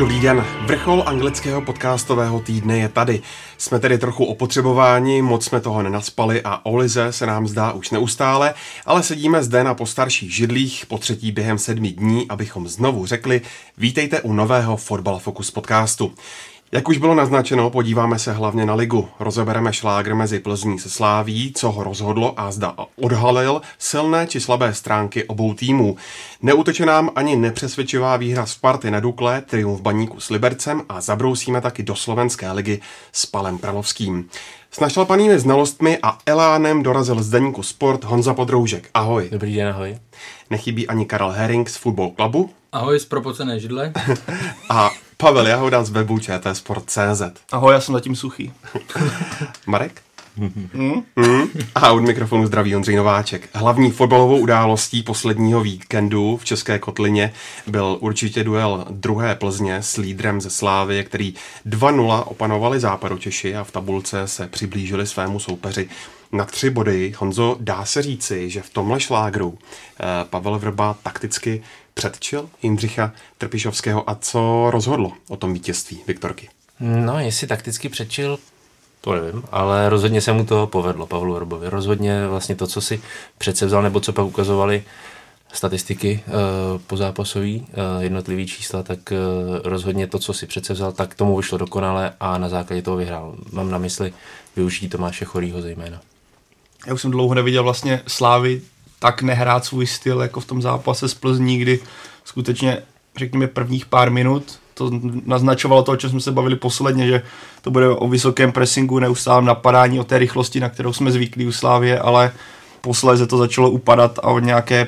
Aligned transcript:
Dobrý 0.00 0.20
den, 0.20 0.46
vrchol 0.66 1.02
anglického 1.06 1.62
podcastového 1.62 2.40
týdne 2.40 2.78
je 2.78 2.88
tady. 2.88 3.22
Jsme 3.58 3.78
tedy 3.78 3.98
trochu 3.98 4.24
opotřebováni, 4.24 5.22
moc 5.22 5.44
jsme 5.44 5.60
toho 5.60 5.82
nenaspali 5.82 6.42
a 6.42 6.66
Olize 6.66 7.12
se 7.12 7.26
nám 7.26 7.48
zdá 7.48 7.72
už 7.72 7.90
neustále, 7.90 8.54
ale 8.86 9.02
sedíme 9.02 9.42
zde 9.42 9.64
na 9.64 9.74
postarších 9.74 10.34
židlích 10.34 10.86
po 10.86 10.98
třetí 10.98 11.32
během 11.32 11.58
sedmi 11.58 11.92
dní, 11.92 12.26
abychom 12.28 12.68
znovu 12.68 13.06
řekli, 13.06 13.40
vítejte 13.78 14.20
u 14.20 14.32
nového 14.32 14.76
Fotbal 14.76 15.18
Focus 15.18 15.50
podcastu. 15.50 16.14
Jak 16.72 16.88
už 16.88 16.98
bylo 16.98 17.14
naznačeno, 17.14 17.70
podíváme 17.70 18.18
se 18.18 18.32
hlavně 18.32 18.66
na 18.66 18.74
ligu. 18.74 19.08
Rozebereme 19.20 19.72
šlágr 19.72 20.14
mezi 20.14 20.40
Plzní 20.40 20.78
se 20.78 20.90
Sláví, 20.90 21.52
co 21.56 21.70
ho 21.70 21.84
rozhodlo 21.84 22.40
a 22.40 22.50
zda 22.50 22.74
odhalil 22.96 23.62
silné 23.78 24.26
či 24.26 24.40
slabé 24.40 24.74
stránky 24.74 25.24
obou 25.24 25.54
týmů. 25.54 25.96
Neuteče 26.42 26.86
nám 26.86 27.10
ani 27.14 27.36
nepřesvědčivá 27.36 28.16
výhra 28.16 28.46
Sparty 28.46 28.90
na 28.90 29.00
Dukle, 29.00 29.40
triumf 29.40 29.80
baníku 29.80 30.20
s 30.20 30.30
Libercem 30.30 30.82
a 30.88 31.00
zabrousíme 31.00 31.60
taky 31.60 31.82
do 31.82 31.94
slovenské 31.94 32.52
ligy 32.52 32.80
s 33.12 33.26
Palem 33.26 33.58
Pralovským. 33.58 34.28
S 34.70 34.78
našlapanými 34.80 35.34
znalostmi 35.34 35.98
a 35.98 36.18
elánem 36.26 36.82
dorazil 36.82 37.22
z 37.22 37.28
deníku 37.28 37.62
Sport 37.62 38.04
Honza 38.04 38.34
Podroužek. 38.34 38.90
Ahoj. 38.94 39.28
Dobrý 39.30 39.54
den, 39.54 39.68
ahoj. 39.68 39.98
Nechybí 40.50 40.88
ani 40.88 41.06
Karel 41.06 41.30
Herring 41.30 41.70
z 41.70 41.76
Football 41.76 42.10
Clubu. 42.10 42.50
Ahoj 42.72 43.00
z 43.00 43.04
propocené 43.04 43.60
židle. 43.60 43.92
a 44.70 44.90
Pavel 45.16 45.46
Jahoda 45.46 45.84
z 45.84 45.90
webu 45.90 46.18
Sport.cz. 46.52 47.22
Ahoj, 47.52 47.72
já 47.72 47.80
jsem 47.80 47.92
zatím 47.92 48.16
suchý. 48.16 48.52
Marek? 49.66 50.02
Mm. 50.40 51.02
Mm. 51.16 51.48
A 51.74 51.92
od 51.92 52.00
mikrofonu 52.00 52.46
zdraví 52.46 52.76
Ondřej 52.76 52.96
Nováček. 52.96 53.48
Hlavní 53.52 53.90
fotbalovou 53.90 54.38
událostí 54.38 55.02
posledního 55.02 55.60
víkendu 55.60 56.36
v 56.36 56.44
České 56.44 56.78
kotlině 56.78 57.32
byl 57.66 57.96
určitě 58.00 58.44
duel 58.44 58.86
druhé 58.90 59.34
Plzně 59.34 59.76
s 59.76 59.96
lídrem 59.96 60.40
ze 60.40 60.50
Slávy, 60.50 61.04
který 61.04 61.34
2-0 61.66 62.22
opanovali 62.26 62.80
Češi 63.18 63.56
a 63.56 63.64
v 63.64 63.70
tabulce 63.70 64.28
se 64.28 64.46
přiblížili 64.46 65.06
svému 65.06 65.40
soupeři 65.40 65.88
na 66.32 66.44
tři 66.44 66.70
body. 66.70 67.14
Honzo, 67.18 67.56
dá 67.60 67.84
se 67.84 68.02
říci, 68.02 68.50
že 68.50 68.62
v 68.62 68.70
tomhle 68.70 69.00
šlágru 69.00 69.58
eh, 70.00 70.04
Pavel 70.24 70.58
Vrba 70.58 70.96
takticky 71.02 71.62
předčil 71.94 72.48
Jindřicha 72.62 73.12
Trpišovského 73.38 74.10
a 74.10 74.14
co 74.14 74.66
rozhodlo 74.70 75.12
o 75.28 75.36
tom 75.36 75.52
vítězství 75.52 76.00
Viktorky? 76.06 76.48
No, 76.80 77.18
jestli 77.18 77.46
takticky 77.46 77.88
předčil, 77.88 78.38
to 79.00 79.14
nevím, 79.14 79.42
ale 79.52 79.88
rozhodně 79.88 80.20
se 80.20 80.32
mu 80.32 80.44
to 80.44 80.66
povedlo 80.66 81.06
Pavlu 81.06 81.34
Vrbovi. 81.34 81.68
Rozhodně 81.68 82.26
vlastně 82.26 82.56
to, 82.56 82.66
co 82.66 82.80
si 82.80 83.02
přece 83.38 83.66
vzal, 83.66 83.82
nebo 83.82 84.00
co 84.00 84.12
pak 84.12 84.24
ukazovali 84.24 84.84
statistiky 85.52 86.24
uh, 86.26 86.32
po 86.86 86.96
zápasový, 86.96 87.60
uh, 87.60 88.02
jednotlivý 88.02 88.46
čísla, 88.46 88.82
tak 88.82 88.98
uh, 89.12 89.58
rozhodně 89.64 90.06
to, 90.06 90.18
co 90.18 90.32
si 90.32 90.46
přece 90.46 90.72
vzal, 90.72 90.92
tak 90.92 91.14
tomu 91.14 91.36
vyšlo 91.36 91.58
dokonale 91.58 92.12
a 92.20 92.38
na 92.38 92.48
základě 92.48 92.82
toho 92.82 92.96
vyhrál. 92.96 93.34
Mám 93.52 93.70
na 93.70 93.78
mysli 93.78 94.12
využití 94.56 94.88
Tomáše 94.88 95.24
Chorýho 95.24 95.62
zejména. 95.62 96.00
Já 96.86 96.94
už 96.94 97.02
jsem 97.02 97.10
dlouho 97.10 97.34
neviděl 97.34 97.62
vlastně 97.62 98.02
Slávy 98.06 98.62
tak 98.98 99.22
nehrát 99.22 99.64
svůj 99.64 99.86
styl 99.86 100.20
jako 100.20 100.40
v 100.40 100.46
tom 100.46 100.62
zápase 100.62 101.08
s 101.08 101.14
Plzní, 101.14 101.58
kdy 101.58 101.80
skutečně, 102.24 102.82
řekněme, 103.16 103.46
prvních 103.46 103.86
pár 103.86 104.10
minut 104.10 104.58
to 104.80 104.90
naznačovalo 105.26 105.82
to, 105.82 105.92
o 105.92 105.96
čem 105.96 106.10
jsme 106.10 106.20
se 106.20 106.32
bavili 106.32 106.56
posledně, 106.56 107.06
že 107.06 107.22
to 107.62 107.70
bude 107.70 107.88
o 107.88 108.08
vysokém 108.08 108.52
pressingu, 108.52 108.98
neustálém 108.98 109.44
napadání, 109.44 110.00
o 110.00 110.04
té 110.04 110.18
rychlosti, 110.18 110.60
na 110.60 110.68
kterou 110.68 110.92
jsme 110.92 111.12
zvyklí 111.12 111.46
u 111.46 111.52
Slávě, 111.52 111.98
ale 111.98 112.32
posléze 112.80 113.26
to 113.26 113.38
začalo 113.38 113.70
upadat 113.70 114.18
a 114.18 114.28
od 114.28 114.38
nějaké 114.38 114.86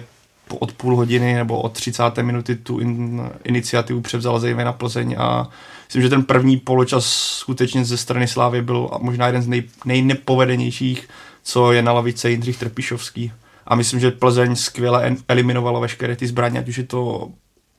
od 0.58 0.72
půl 0.72 0.96
hodiny 0.96 1.34
nebo 1.34 1.60
od 1.60 1.72
30. 1.72 2.02
minuty 2.22 2.56
tu 2.56 2.78
in, 2.78 3.22
iniciativu 3.44 4.00
převzala 4.00 4.38
zejména 4.38 4.72
Plzeň 4.72 5.16
a 5.18 5.48
myslím, 5.86 6.02
že 6.02 6.08
ten 6.08 6.22
první 6.24 6.56
poločas 6.56 7.06
skutečně 7.38 7.84
ze 7.84 7.96
strany 7.96 8.28
Slávy 8.28 8.62
byl 8.62 8.90
možná 8.98 9.26
jeden 9.26 9.42
z 9.42 9.48
nej, 9.48 9.62
nejnepovedenějších, 9.84 11.08
co 11.42 11.72
je 11.72 11.82
na 11.82 11.92
lavice 11.92 12.30
Jindřich 12.30 12.58
Trpišovský. 12.58 13.32
A 13.66 13.74
myslím, 13.74 14.00
že 14.00 14.10
Plzeň 14.10 14.56
skvěle 14.56 15.16
eliminovala 15.28 15.80
veškeré 15.80 16.16
ty 16.16 16.26
zbraně, 16.26 16.58
ať 16.58 16.68
už 16.68 16.78
je 16.78 16.84
to 16.84 17.28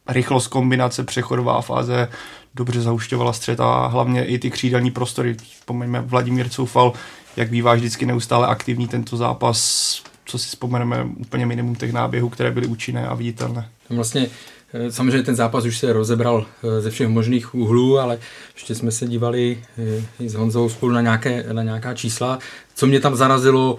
rychlost 0.07 0.47
kombinace, 0.47 1.03
přechodová 1.03 1.61
fáze, 1.61 2.09
dobře 2.55 2.81
zahušťovala 2.81 3.33
střed 3.33 3.59
a 3.59 3.87
hlavně 3.87 4.25
i 4.25 4.39
ty 4.39 4.51
křídelní 4.51 4.91
prostory. 4.91 5.33
Vzpomeňme 5.33 6.01
Vladimír 6.01 6.49
Coufal, 6.49 6.93
jak 7.37 7.49
bývá 7.49 7.73
vždycky 7.73 8.05
neustále 8.05 8.47
aktivní 8.47 8.87
tento 8.87 9.17
zápas, 9.17 10.01
co 10.25 10.37
si 10.37 10.47
vzpomeneme 10.47 11.03
úplně 11.17 11.45
minimum 11.45 11.75
těch 11.75 11.93
náběhů, 11.93 12.29
které 12.29 12.51
byly 12.51 12.67
účinné 12.67 13.07
a 13.07 13.13
viditelné. 13.13 13.69
Vlastně 13.89 14.27
eh, 14.73 14.91
Samozřejmě 14.91 15.23
ten 15.23 15.35
zápas 15.35 15.65
už 15.65 15.77
se 15.77 15.93
rozebral 15.93 16.45
eh, 16.63 16.81
ze 16.81 16.89
všech 16.89 17.07
možných 17.07 17.55
úhlů, 17.55 17.99
ale 17.99 18.19
ještě 18.53 18.75
jsme 18.75 18.91
se 18.91 19.07
dívali 19.07 19.57
eh, 19.77 20.23
i 20.23 20.29
s 20.29 20.33
Honzou 20.33 20.69
spolu 20.69 20.91
na, 20.91 21.01
nějaké, 21.01 21.45
na 21.53 21.63
nějaká 21.63 21.93
čísla. 21.93 22.39
Co 22.75 22.87
mě 22.87 22.99
tam 22.99 23.15
zarazilo 23.15 23.77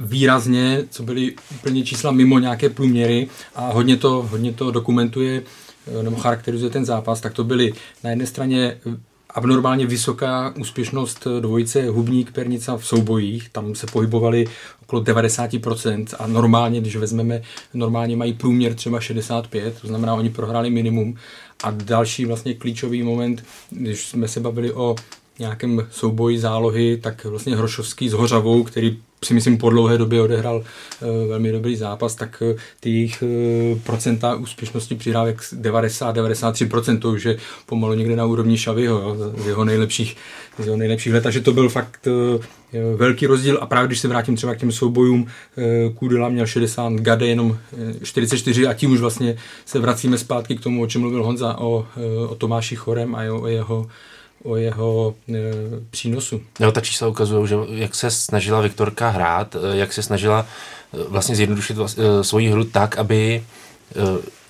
výrazně, 0.00 0.82
co 0.90 1.02
byly 1.02 1.34
úplně 1.50 1.84
čísla 1.84 2.10
mimo 2.10 2.38
nějaké 2.38 2.68
průměry 2.68 3.28
a 3.54 3.72
hodně 3.72 3.96
to, 3.96 4.28
hodně 4.30 4.52
to 4.52 4.70
dokumentuje 4.70 5.42
eh, 5.86 6.02
nebo 6.02 6.16
charakterizuje 6.16 6.70
ten 6.70 6.84
zápas, 6.84 7.20
tak 7.20 7.34
to 7.34 7.44
byly 7.44 7.72
na 8.04 8.10
jedné 8.10 8.26
straně 8.26 8.76
abnormálně 9.34 9.86
vysoká 9.86 10.54
úspěšnost 10.58 11.26
dvojice 11.40 11.88
Hubník 11.88 12.32
Pernica 12.32 12.76
v 12.76 12.86
soubojích, 12.86 13.48
tam 13.48 13.74
se 13.74 13.86
pohybovali 13.86 14.46
okolo 14.82 15.02
90% 15.02 16.06
a 16.18 16.26
normálně, 16.26 16.80
když 16.80 16.96
vezmeme, 16.96 17.42
normálně 17.74 18.16
mají 18.16 18.32
průměr 18.32 18.74
třeba 18.74 19.00
65, 19.00 19.80
to 19.80 19.86
znamená, 19.86 20.14
oni 20.14 20.30
prohráli 20.30 20.70
minimum. 20.70 21.16
A 21.64 21.70
další 21.70 22.24
vlastně 22.24 22.54
klíčový 22.54 23.02
moment, 23.02 23.44
když 23.70 24.08
jsme 24.08 24.28
se 24.28 24.40
bavili 24.40 24.72
o 24.72 24.96
nějakém 25.40 25.86
souboji 25.90 26.38
zálohy, 26.38 26.96
tak 26.96 27.24
vlastně 27.24 27.56
Hrošovský 27.56 28.08
s 28.08 28.12
Hořavou, 28.12 28.64
který 28.64 28.98
si 29.24 29.34
myslím 29.34 29.58
po 29.58 29.70
dlouhé 29.70 29.98
době 29.98 30.22
odehrál 30.22 30.56
uh, 30.56 31.28
velmi 31.28 31.52
dobrý 31.52 31.76
zápas, 31.76 32.14
tak 32.14 32.42
uh, 32.46 32.58
ty 32.80 32.90
jejich 32.90 33.22
uh, 33.22 33.78
procenta 33.78 34.34
úspěšnosti 34.34 34.94
přihrávek 34.94 35.40
90-93%, 35.40 36.98
to 36.98 37.10
už 37.10 37.24
je 37.24 37.36
pomalu 37.66 37.94
někde 37.94 38.16
na 38.16 38.24
úrovni 38.24 38.58
Šavyho, 38.58 39.16
z 39.36 39.46
jeho 39.46 39.64
nejlepších, 39.64 40.16
z 40.58 40.64
jeho 40.64 40.76
nejlepších 40.76 41.12
let, 41.12 41.20
takže 41.20 41.40
to 41.40 41.52
byl 41.52 41.68
fakt 41.68 42.08
velký 42.96 43.26
rozdíl. 43.26 43.58
A 43.60 43.66
právě 43.66 43.86
když 43.86 43.98
se 43.98 44.08
vrátím 44.08 44.36
třeba 44.36 44.54
k 44.54 44.58
těm 44.58 44.72
soubojům, 44.72 45.26
Kudela 45.94 46.28
měl 46.28 46.46
60, 46.46 46.92
Gade 46.92 47.26
jenom 47.26 47.58
44 48.02 48.66
a 48.66 48.74
tím 48.74 48.92
už 48.92 49.00
vlastně 49.00 49.36
se 49.64 49.78
vracíme 49.78 50.18
zpátky 50.18 50.56
k 50.56 50.60
tomu, 50.60 50.82
o 50.82 50.86
čem 50.86 51.00
mluvil 51.00 51.24
Honza, 51.24 51.58
o, 51.58 51.86
o 52.28 52.34
Tomáši 52.34 52.76
Chorem 52.76 53.14
a 53.14 53.18
o 53.32 53.46
jeho 53.46 53.86
o 54.44 54.56
jeho 54.56 55.14
e, 55.28 55.34
přínosu. 55.90 56.40
No, 56.60 56.72
ta 56.72 56.80
čísla 56.80 57.08
ukazují, 57.08 57.48
že 57.48 57.56
jak 57.68 57.94
se 57.94 58.10
snažila 58.10 58.60
Viktorka 58.60 59.08
hrát, 59.08 59.56
e, 59.56 59.76
jak 59.76 59.92
se 59.92 60.02
snažila 60.02 60.46
e, 60.94 61.04
vlastně 61.08 61.36
zjednodušit 61.36 61.76
vlast, 61.76 61.98
e, 61.98 62.24
svoji 62.24 62.48
hru 62.48 62.64
tak, 62.64 62.98
aby 62.98 63.34
e, 63.36 63.42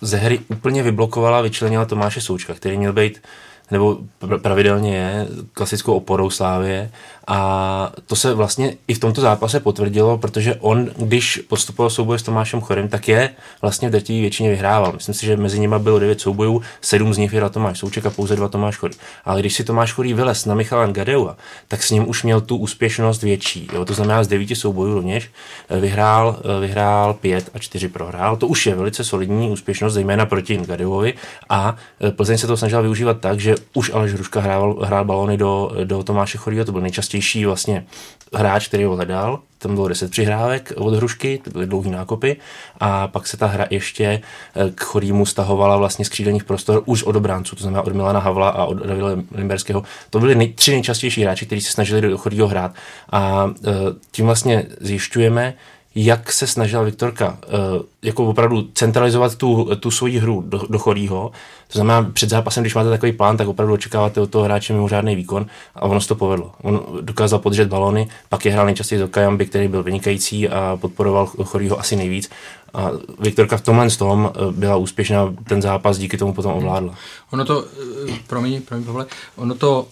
ze 0.01 0.17
hry 0.17 0.41
úplně 0.49 0.83
vyblokovala, 0.83 1.41
vyčlenila 1.41 1.85
Tomáše 1.85 2.21
Součka, 2.21 2.55
který 2.55 2.79
měl 2.79 2.93
být 2.93 3.21
nebo 3.71 3.99
pravidelně 4.43 4.97
je 4.97 5.27
klasickou 5.53 5.95
oporou 5.95 6.31
Slávě 6.31 6.91
a 7.33 7.93
to 8.07 8.17
se 8.17 8.35
vlastně 8.35 8.77
i 8.89 8.95
v 8.95 8.99
tomto 8.99 9.21
zápase 9.21 9.61
potvrdilo, 9.61 10.19
protože 10.19 10.55
on, 10.55 10.91
když 10.97 11.37
postupoval 11.49 11.91
souboj 11.91 12.19
s 12.19 12.23
Tomášem 12.23 12.61
Chorem, 12.61 12.89
tak 12.89 13.09
je 13.09 13.31
vlastně 13.63 13.89
v 13.89 13.93
drtivé 13.93 14.21
většině 14.21 14.51
vyhrával. 14.51 14.93
Myslím 14.93 15.15
si, 15.15 15.27
že 15.27 15.37
mezi 15.37 15.61
nimi 15.61 15.75
bylo 15.79 15.99
9 15.99 16.21
soubojů, 16.21 16.63
7 16.81 17.15
z 17.15 17.19
nich 17.19 17.31
vyhrál 17.31 17.51
Tomáš 17.51 17.79
Souček 17.79 18.07
a 18.07 18.11
pouze 18.11 18.37
dva 18.37 18.49
Tomáš 18.49 18.77
Chorý. 18.77 18.95
Ale 19.25 19.41
když 19.41 19.55
si 19.55 19.65
Tomáš 19.65 19.93
Chorý 19.93 20.15
vylez 20.15 20.45
na 20.45 20.55
Michala 20.55 20.87
Gadeua, 20.87 21.37
tak 21.69 21.83
s 21.83 21.91
ním 21.91 22.09
už 22.09 22.23
měl 22.23 22.41
tu 22.41 22.57
úspěšnost 22.57 23.23
větší. 23.23 23.69
Jo? 23.73 23.85
To 23.85 23.95
znamená, 23.95 24.25
z 24.25 24.29
9 24.29 24.57
soubojů 24.57 24.95
rovněž 24.95 25.31
eh, 25.69 25.81
vyhrál, 25.81 26.41
eh, 26.45 26.61
vyhrál 26.61 27.15
5 27.15 27.51
a 27.55 27.59
4 27.59 27.89
prohrál. 27.89 28.37
To 28.37 28.47
už 28.47 28.67
je 28.67 28.75
velice 28.75 29.05
solidní 29.05 29.51
úspěšnost, 29.51 29.95
zejména 29.95 30.27
proti 30.27 30.57
Gadeuovi 30.57 31.15
a 31.49 31.77
eh, 32.01 32.11
Plzeň 32.11 32.39
se 32.39 32.47
to 32.47 32.57
snažila 32.57 32.83
využívat 32.83 33.21
tak, 33.21 33.41
že 33.41 33.55
už 33.75 33.91
Aleš 33.95 34.13
Hruška 34.13 34.41
hrál, 34.41 34.77
hrál 34.83 35.05
balony 35.05 35.37
do, 35.37 35.73
do 35.85 36.03
Tomáše 36.03 36.39
Chorýho, 36.39 36.65
to 36.65 36.73
byl 36.73 36.81
nejčastější 36.81 37.45
vlastně 37.45 37.87
hráč, 38.33 38.69
který 38.69 38.85
ho 38.85 38.97
hledal 38.97 39.41
tam 39.63 39.75
bylo 39.75 39.89
10 39.89 40.11
přihrávek 40.11 40.73
od 40.77 40.95
hrušky, 40.95 41.41
to 41.45 41.51
byly 41.51 41.67
dlouhý 41.67 41.91
nákopy. 41.91 42.37
A 42.81 43.09
pak 43.09 43.27
se 43.27 43.37
ta 43.37 43.47
hra 43.47 43.67
ještě 43.71 44.05
eh, 44.05 44.71
k 44.75 44.81
Chorýmu 44.81 45.27
stahovala 45.27 45.77
vlastně 45.77 46.05
z 46.05 46.09
křídelních 46.09 46.45
prostor 46.45 46.83
už 46.87 47.03
od 47.03 47.17
obránců, 47.17 47.57
to 47.57 47.63
znamená 47.63 47.83
od 47.83 47.93
Milana 47.93 48.21
Havla 48.21 48.49
a 48.49 48.65
od 48.65 48.75
Davida 48.75 49.09
Limberského. 49.33 49.83
To 50.11 50.21
byly 50.21 50.35
nej, 50.35 50.53
tři 50.53 50.71
nejčastější 50.73 51.23
hráči, 51.23 51.47
kteří 51.47 51.61
se 51.61 51.73
snažili 51.73 52.01
do 52.01 52.19
Chorýho 52.19 52.49
hrát. 52.49 52.73
A 53.13 53.51
eh, 53.67 53.71
tím 54.11 54.27
vlastně 54.27 54.67
zjišťujeme, 54.81 55.55
jak 55.95 56.33
se 56.33 56.47
snažila 56.47 56.83
Viktorka 56.83 57.39
uh, 57.47 57.83
jako 58.03 58.27
opravdu 58.27 58.69
centralizovat 58.75 59.37
tu, 59.37 59.69
tu 59.81 59.91
svoji 59.91 60.19
hru 60.19 60.45
do, 60.47 60.63
do 60.69 60.79
chorýho. 60.79 61.33
To 61.73 61.79
znamená, 61.79 62.11
před 62.13 62.31
zápasem, 62.31 62.63
když 62.63 62.75
máte 62.75 62.91
takový 62.91 63.13
plán, 63.13 63.37
tak 63.37 63.49
opravdu 63.49 63.75
očekáváte 63.75 64.21
od 64.21 64.31
toho 64.31 64.45
hráče 64.45 64.73
mimořádný 64.73 65.17
výkon 65.17 65.47
a 65.75 65.83
ono 65.83 66.01
se 66.01 66.09
to 66.09 66.15
povedlo. 66.15 66.53
On 66.63 66.81
dokázal 67.01 67.39
podržet 67.39 67.69
balony, 67.69 68.09
pak 68.29 68.45
je 68.45 68.53
hrál 68.53 68.67
nejčastěji 68.67 68.99
do 68.99 69.09
Kajamby, 69.09 69.47
který 69.47 69.69
byl 69.69 69.83
vynikající 69.83 70.49
a 70.49 70.79
podporoval 70.81 71.27
chorýho 71.27 71.81
asi 71.81 71.97
nejvíc. 71.97 72.31
A 72.75 72.91
Viktorka 73.19 73.57
v 73.57 73.61
tomhle 73.61 73.91
tom 73.91 74.33
eh, 74.35 74.53
byla 74.53 74.77
úspěšná, 74.77 75.35
ten 75.49 75.63
zápas 75.63 75.99
díky 75.99 76.17
tomu 76.17 76.33
potom 76.33 76.53
ovládla. 76.53 76.95
Ono 77.31 77.45
to, 77.45 77.65
eh, 78.09 78.15
promiň, 78.27 78.63
promiň, 78.63 78.87
tohle, 78.87 79.07
ono 79.37 79.55
to 79.55 79.87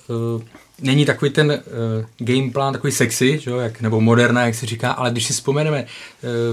není 0.80 1.04
takový 1.04 1.30
ten 1.30 1.50
uh, 1.50 2.04
game 2.18 2.50
plan 2.50 2.72
takový 2.72 2.92
sexy, 2.92 3.38
že 3.38 3.50
jo, 3.50 3.56
jak, 3.56 3.80
nebo 3.80 4.00
moderná, 4.00 4.46
jak 4.46 4.54
se 4.54 4.66
říká, 4.66 4.92
ale 4.92 5.10
když 5.10 5.26
si 5.26 5.32
vzpomeneme, 5.32 5.84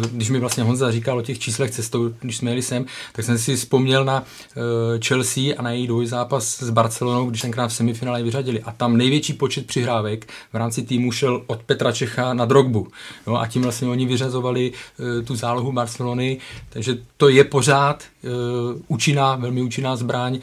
uh, 0.02 0.12
když 0.12 0.30
mi 0.30 0.40
vlastně 0.40 0.64
Honza 0.64 0.92
říkal 0.92 1.18
o 1.18 1.22
těch 1.22 1.40
číslech 1.40 1.72
cestou, 1.72 2.10
když 2.20 2.38
jsme 2.38 2.52
jeli 2.52 2.62
sem, 2.62 2.86
tak 3.14 3.26
jsem 3.26 3.38
si 3.38 3.56
vzpomněl 3.56 4.06
na 4.06 4.22
uh, 4.22 4.64
Chelsea 5.08 5.44
a 5.58 5.62
na 5.62 5.72
její 5.72 5.90
zápas 6.04 6.58
s 6.58 6.70
Barcelonou, 6.70 7.30
když 7.30 7.42
tenkrát 7.42 7.68
v 7.68 7.74
semifinále 7.74 8.24
vyřadili. 8.24 8.62
A 8.62 8.72
tam 8.72 8.98
největší 8.98 9.34
počet 9.34 9.68
přihrávek 9.68 10.26
v 10.54 10.56
rámci 10.56 10.84
týmu 10.84 11.12
šel 11.12 11.44
od 11.48 11.64
Petra 11.64 11.92
Čecha 11.92 12.34
na 12.34 12.46
Drogbu. 12.46 12.88
Jo, 13.28 13.36
a 13.36 13.48
tím 13.48 13.62
vlastně 13.62 13.88
oni 13.88 14.06
vyřazovali 14.06 14.72
uh, 14.72 15.26
tu 15.26 15.36
zálohu 15.36 15.72
Barcelony, 15.72 16.38
takže 16.70 16.98
to 17.18 17.30
je 17.30 17.44
pořád 17.44 18.04
uh, 18.24 18.32
účinná, 18.88 19.36
velmi 19.36 19.62
účinná 19.62 19.96
zbraň. 19.96 20.40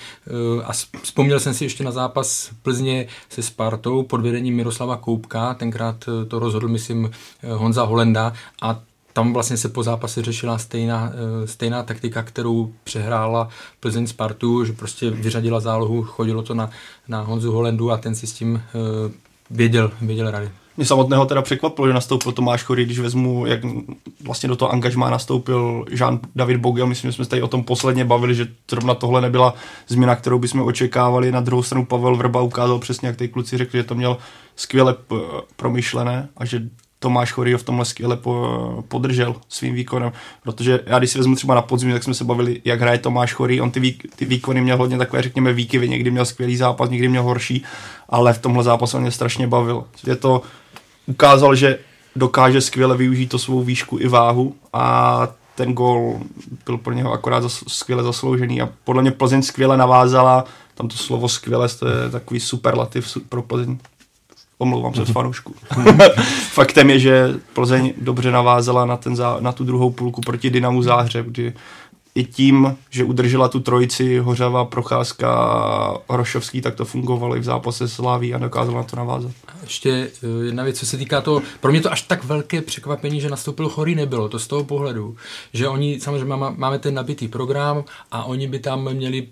Uh, 0.57 0.63
a 0.65 0.73
vzpomněl 1.03 1.41
jsem 1.41 1.55
si 1.55 1.65
ještě 1.65 1.85
na 1.85 1.91
zápas 1.91 2.51
Plzně 2.63 3.07
se 3.29 3.43
Spar 3.43 3.72
Spartou 3.73 4.03
pod 4.03 4.21
vedením 4.21 4.57
Miroslava 4.57 4.97
Koupka, 4.97 5.55
tenkrát 5.55 6.05
eh, 6.09 6.25
to 6.25 6.39
rozhodl, 6.39 6.69
myslím, 6.69 7.11
eh, 7.43 7.53
Honza 7.53 7.83
Holenda 7.83 8.33
a 8.63 8.81
tam 9.13 9.33
vlastně 9.33 9.57
se 9.57 9.69
po 9.69 9.83
zápase 9.83 10.23
řešila 10.23 10.59
stejná, 10.59 11.13
eh, 11.13 11.47
stejná 11.47 11.83
taktika, 11.83 12.23
kterou 12.23 12.73
přehrála 12.85 13.49
Plzeň 13.81 14.07
Spartu, 14.07 14.65
že 14.65 14.73
prostě 14.73 15.11
vyřadila 15.11 15.61
zálohu, 15.61 16.03
chodilo 16.03 16.43
to 16.43 16.55
na, 16.55 16.71
na 17.09 17.21
Honzu 17.21 17.53
Holendu 17.53 17.91
a 17.91 17.97
ten 17.97 18.15
si 18.15 18.27
s 18.27 18.33
tím 18.33 18.63
věděl, 19.51 19.91
věděl 20.01 20.31
rady. 20.31 20.51
Mě 20.77 20.87
samotného 20.87 21.27
teda 21.27 21.43
překvapilo, 21.43 21.87
že 21.87 21.95
nastoupil 21.95 22.33
Tomáš 22.33 22.63
Chory, 22.63 22.85
když 22.85 22.99
vezmu, 22.99 23.47
jak 23.47 23.61
vlastně 24.25 24.49
do 24.49 24.57
toho 24.57 24.73
angažmá 24.73 25.11
nastoupil 25.11 25.85
Jean 25.91 26.21
David 26.37 26.57
Bogel. 26.57 26.87
Myslím, 26.87 27.11
že 27.11 27.15
jsme 27.15 27.25
se 27.25 27.31
tady 27.31 27.43
o 27.43 27.49
tom 27.49 27.65
posledně 27.65 28.05
bavili, 28.05 28.35
že 28.35 28.49
zrovna 28.71 28.95
tohle 28.95 29.21
nebyla 29.21 29.55
změna, 29.89 30.17
kterou 30.17 30.39
bychom 30.39 30.63
očekávali. 30.63 31.33
Na 31.33 31.41
druhou 31.41 31.63
stranu 31.63 31.85
Pavel 31.85 32.17
Vrba 32.17 32.41
ukázal 32.41 32.79
přesně, 32.79 33.09
jak 33.09 33.17
ty 33.17 33.29
kluci 33.29 33.59
řekli, 33.59 33.79
že 33.79 33.85
to 33.85 33.95
měl 33.95 34.17
skvěle 34.57 34.97
promyšlené 35.57 36.29
a 36.37 36.45
že 36.45 36.63
Tomáš 36.99 37.33
Chory 37.33 37.55
v 37.55 37.63
tomhle 37.63 37.85
skvěle 37.85 38.19
podržel 38.89 39.37
svým 39.49 39.75
výkonem, 39.75 40.13
protože 40.43 40.81
já 40.87 40.99
když 40.99 41.11
si 41.11 41.19
vezmu 41.19 41.37
třeba 41.37 41.55
na 41.55 41.63
podzim, 41.63 41.93
tak 41.93 42.03
jsme 42.03 42.15
se 42.15 42.25
bavili, 42.25 42.61
jak 42.65 42.81
hraje 42.81 42.99
Tomáš 42.99 43.33
Chory, 43.33 43.61
on 43.61 43.71
ty, 43.71 43.81
vý, 43.81 43.99
ty 44.17 44.25
výkony 44.25 44.61
měl 44.61 44.77
hodně 44.77 44.99
takové, 44.99 45.23
řekněme, 45.23 45.53
výkyvy, 45.53 45.89
někdy 45.89 46.11
měl 46.11 46.25
skvělý 46.25 46.57
zápas, 46.57 46.91
někdy 46.91 47.09
měl 47.09 47.23
horší, 47.23 47.65
ale 48.09 48.33
v 48.33 48.39
tomhle 48.39 48.65
zápase 48.65 49.01
mě 49.01 49.11
strašně 49.11 49.47
bavil. 49.47 49.85
Je 50.07 50.17
to 50.17 50.43
ukázal, 51.07 51.55
že 51.55 51.79
dokáže 52.17 52.61
skvěle 52.61 52.97
využít 52.97 53.27
to 53.27 53.39
svou 53.39 53.63
výšku 53.63 53.99
i 53.99 54.09
váhu 54.09 54.55
a 54.73 55.29
ten 55.55 55.73
gol 55.73 56.21
byl 56.67 56.79
pro 56.79 56.95
něho 56.95 57.13
akorát 57.13 57.43
zas, 57.43 57.65
skvěle 57.69 58.03
zasloužený 58.03 58.63
a 58.63 58.69
podle 58.85 59.03
mě 59.03 59.11
Plzeň 59.11 59.43
skvěle 59.43 59.77
navázala, 59.77 60.45
tam 60.75 60.89
to 60.89 60.97
slovo 60.97 61.29
skvěle, 61.29 61.69
to 61.69 61.89
je 61.89 62.11
takový 62.11 62.41
superlativ 62.41 63.17
pro 63.29 63.43
Plzeň. 63.43 63.79
Omlouvám 64.59 64.95
se 64.95 65.05
z 65.05 65.11
fanoušku. 65.11 65.55
Faktem 66.53 66.91
je, 66.91 66.99
že 66.99 67.35
Plzeň 67.53 67.93
dobře 68.01 68.31
navázala 68.31 68.87
na, 68.87 68.97
ten 68.97 69.17
zá, 69.17 69.37
na 69.41 69.53
tu 69.53 69.65
druhou 69.65 69.91
půlku 69.91 70.21
proti 70.21 70.51
Dynamu 70.51 70.83
Záhřeb, 70.83 71.27
kdy 71.27 71.53
i 72.15 72.25
tím, 72.25 72.77
že 72.91 73.05
udržela 73.05 73.49
tu 73.49 73.61
trojici 73.61 74.19
Hořava, 74.19 74.65
Procházka, 74.65 75.29
Hrošovský, 76.11 76.61
tak 76.61 76.75
to 76.75 76.85
fungovalo 76.85 77.37
i 77.37 77.41
v 77.41 77.45
zápase 77.45 77.89
s 77.89 78.01
a 78.35 78.39
dokázala 78.39 78.79
na 78.79 78.85
to 78.85 78.97
navázat. 78.97 79.33
Ještě 79.63 79.91
eh, 79.91 80.45
jedna 80.45 80.65
věc, 80.65 80.79
co 80.79 80.87
se 80.87 80.97
týká 80.97 81.21
toho, 81.21 81.43
pro 81.61 81.71
mě 81.71 81.81
to 81.81 81.93
až 81.93 82.03
tak 82.03 82.25
velké 82.25 82.63
překvapení, 82.63 83.21
že 83.21 83.31
nastoupil 83.31 83.69
chorý 83.69 83.95
nebylo, 83.95 84.29
to 84.29 84.39
z 84.39 84.47
toho 84.47 84.65
pohledu, 84.65 85.17
že 85.53 85.69
oni, 85.69 86.01
samozřejmě 86.01 86.37
máme 86.37 86.79
ten 86.79 86.95
nabitý 86.95 87.29
program 87.29 87.85
a 88.11 88.25
oni 88.25 88.49
by 88.49 88.59
tam 88.59 88.95
měli 88.95 89.29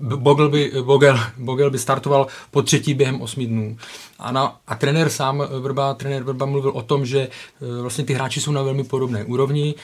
Bogel 0.00 0.48
by, 0.48 0.72
Bogel, 0.82 1.18
Bogel 1.36 1.70
by 1.70 1.78
startoval 1.78 2.26
po 2.50 2.62
třetí 2.62 2.94
během 2.94 3.20
osmi 3.20 3.46
dnů. 3.46 3.76
A, 4.18 4.32
na, 4.32 4.56
a 4.66 4.74
trenér 4.74 5.08
sám, 5.08 5.42
Vrba, 5.60 5.94
trenér 5.94 6.22
Vrba 6.22 6.46
mluvil 6.46 6.70
o 6.70 6.82
tom, 6.82 7.06
že 7.06 7.20
eh, 7.20 7.82
vlastně 7.82 8.04
ty 8.04 8.12
hráči 8.12 8.40
jsou 8.40 8.52
na 8.52 8.62
velmi 8.62 8.84
podobné 8.84 9.24
úrovni, 9.24 9.74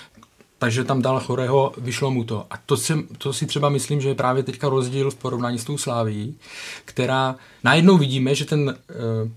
takže 0.59 0.85
tam 0.85 1.03
dal 1.03 1.21
chorého, 1.21 1.73
vyšlo 1.79 2.11
mu 2.11 2.25
to. 2.25 2.47
A 2.51 2.57
to, 2.67 2.77
jsem, 2.77 3.07
to 3.19 3.33
si 3.33 3.47
třeba 3.47 3.69
myslím, 3.69 4.01
že 4.01 4.09
je 4.09 4.15
právě 4.15 4.43
teďka 4.43 4.69
rozdíl 4.69 5.11
v 5.11 5.15
porovnání 5.15 5.59
s 5.59 5.65
tou 5.65 5.79
Sláví, 5.79 6.39
která 6.85 7.37
najednou 7.65 7.97
vidíme, 7.99 8.35
že 8.35 8.45
ten, 8.45 8.77
eh, 8.91 8.95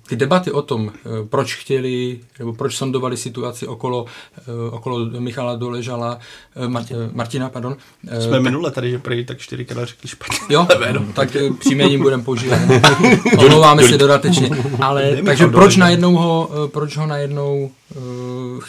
ty 0.10 0.16
debaty 0.16 0.52
o 0.52 0.62
tom, 0.62 0.92
eh, 0.96 1.10
proč 1.30 1.56
chtěli, 1.56 2.20
nebo 2.40 2.54
proč 2.54 2.76
sondovali 2.76 3.18
situaci 3.18 3.68
okolo, 3.68 4.06
eh, 4.38 4.72
okolo 4.72 5.06
Michala 5.20 5.56
Doležala, 5.56 6.20
Martina, 7.14 7.50
pardon. 7.50 7.78
Jsme 8.20 8.32
tak, 8.32 8.42
minule 8.42 8.72
tady, 8.72 8.92
že 8.92 9.00
prý 9.00 9.26
tak 9.26 9.38
čtyřikrát 9.38 9.88
řekli 9.88 10.10
špatně. 10.10 10.38
Jo, 10.50 10.68
no, 10.94 11.06
tak 11.14 11.30
příjmením 11.60 12.02
budeme 12.02 12.24
používat. 12.24 12.60
Omlouváme 13.38 13.84
se 13.84 13.98
dodatečně. 13.98 14.50
Ale, 14.82 15.18
takže 15.26 15.48
proč 15.48 15.76
najednou 15.76 16.16
ho, 16.16 16.50
proč 16.72 16.98
ho 16.98 17.08
najednou, 17.08 17.72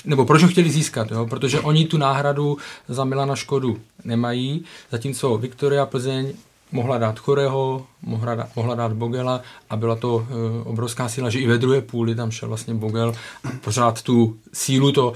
nebo 0.04 0.25
proč 0.25 0.43
ho 0.43 0.49
chtěli 0.49 0.70
získat, 0.70 1.11
jo? 1.11 1.26
protože 1.26 1.61
oni 1.61 1.87
tu 1.87 1.99
náhradu 1.99 2.58
za 2.88 3.04
Milana 3.04 3.37
Škodu 3.37 3.78
nemají, 4.04 4.64
zatímco 4.90 5.37
Viktoria 5.38 5.87
Plzeň 5.87 6.32
mohla 6.72 6.99
dát 6.99 7.19
Choreho, 7.19 7.87
mohla, 8.03 8.35
dát, 8.35 8.49
mohla 8.56 8.75
dát 8.75 8.93
Bogela 8.93 9.41
a 9.71 9.77
byla 9.77 9.97
to 9.97 10.27
e, 10.31 10.62
obrovská 10.65 11.09
síla, 11.09 11.31
že 11.31 11.39
i 11.39 11.47
ve 11.47 11.59
druhé 11.59 11.81
půli 11.81 12.15
tam 12.15 12.31
šel 12.31 12.49
vlastně 12.49 12.75
Bogel 12.75 13.12
a 13.45 13.49
pořád 13.65 14.03
tu 14.03 14.37
sílu 14.53 14.93
to, 14.93 15.12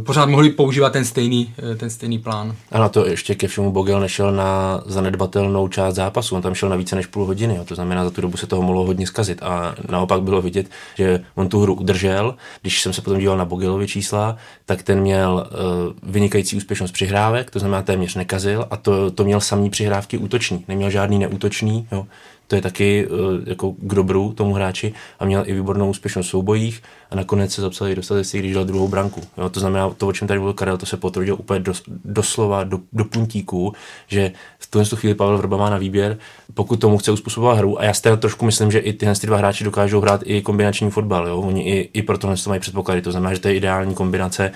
e, 0.00 0.02
pořád 0.02 0.28
mohli 0.28 0.50
používat 0.50 0.92
ten 0.92 1.04
stejný, 1.04 1.54
e, 1.72 1.74
ten 1.74 1.90
stejný 1.90 2.18
plán. 2.18 2.54
A 2.72 2.78
na 2.78 2.88
to 2.88 3.06
ještě 3.06 3.34
ke 3.34 3.48
všemu 3.48 3.72
Bogel 3.72 4.00
nešel 4.00 4.32
na 4.32 4.82
zanedbatelnou 4.86 5.68
část 5.68 5.94
zápasu, 5.94 6.36
on 6.36 6.42
tam 6.42 6.54
šel 6.54 6.68
na 6.68 6.76
více 6.76 6.96
než 6.96 7.06
půl 7.06 7.24
hodiny, 7.24 7.56
jo. 7.56 7.64
to 7.64 7.74
znamená, 7.74 8.04
za 8.04 8.10
tu 8.10 8.20
dobu 8.20 8.36
se 8.36 8.46
toho 8.46 8.62
mohlo 8.62 8.86
hodně 8.86 9.06
zkazit. 9.06 9.42
A 9.42 9.74
naopak 9.88 10.22
bylo 10.22 10.42
vidět, 10.42 10.70
že 10.94 11.24
on 11.34 11.48
tu 11.48 11.60
hru 11.60 11.74
udržel, 11.74 12.34
když 12.62 12.82
jsem 12.82 12.92
se 12.92 13.02
potom 13.02 13.18
díval 13.18 13.36
na 13.36 13.44
Bogelovi 13.44 13.86
čísla, 13.86 14.36
tak 14.64 14.82
ten 14.82 15.00
měl 15.00 15.46
uh, 15.50 16.10
vynikající 16.12 16.56
úspěšnost 16.56 16.92
přihrávek, 16.92 17.50
to 17.50 17.58
znamená 17.58 17.82
téměř 17.82 18.14
nekazil 18.14 18.66
a 18.70 18.76
to, 18.76 19.10
to 19.10 19.24
měl 19.24 19.40
samý 19.40 19.70
přihrávky 19.70 20.18
útoční, 20.18 20.64
neměl 20.68 20.90
žádný 20.90 21.18
neútočný, 21.18 21.88
jo 21.92 22.06
to 22.46 22.54
je 22.54 22.62
taky 22.62 23.06
uh, 23.06 23.18
jako 23.46 23.72
k 23.72 23.94
dobru 23.94 24.32
tomu 24.32 24.52
hráči 24.52 24.92
a 25.18 25.24
měl 25.24 25.42
i 25.46 25.54
výbornou 25.54 25.90
úspěšnost 25.90 26.26
v 26.26 26.30
soubojích 26.30 26.82
a 27.10 27.14
nakonec 27.16 27.52
se 27.52 27.62
zapsal 27.62 27.88
i 27.88 27.94
dostatečně, 27.94 28.40
když 28.40 28.54
dal 28.54 28.64
druhou 28.64 28.88
branku. 28.88 29.20
Jo, 29.38 29.48
to 29.50 29.60
znamená, 29.60 29.90
to, 29.90 30.06
o 30.06 30.12
čem 30.12 30.28
tady 30.28 30.40
byl 30.40 30.52
Karel, 30.52 30.76
to 30.76 30.86
se 30.86 30.96
potvrdilo 30.96 31.36
úplně 31.36 31.60
dos, 31.60 31.82
doslova 32.04 32.64
do, 32.64 32.80
do 32.92 33.04
puntíku, 33.04 33.72
že 34.08 34.32
v 34.58 34.70
tuhle 34.70 34.86
chvíli 34.94 35.14
Pavel 35.14 35.38
Vrba 35.38 35.56
má 35.56 35.70
na 35.70 35.78
výběr, 35.78 36.18
pokud 36.54 36.80
tomu 36.80 36.98
chce 36.98 37.12
uspůsobovat 37.12 37.58
hru 37.58 37.80
a 37.80 37.84
já 37.84 37.94
si 37.94 38.02
trošku 38.18 38.44
myslím, 38.44 38.70
že 38.70 38.78
i 38.78 38.92
tyhle 38.92 39.14
dva 39.22 39.36
hráči 39.36 39.64
dokážou 39.64 40.00
hrát 40.00 40.20
i 40.24 40.42
kombinační 40.42 40.90
fotbal. 40.90 41.28
Jo? 41.28 41.36
Oni 41.36 41.62
i, 41.62 41.90
i 41.92 42.02
pro 42.02 42.18
tohle 42.18 42.36
to 42.36 42.50
mají 42.50 42.60
předpoklady, 42.60 43.02
to 43.02 43.10
znamená, 43.10 43.34
že 43.34 43.40
to 43.40 43.48
je 43.48 43.54
ideální 43.54 43.94
kombinace, 43.94 44.52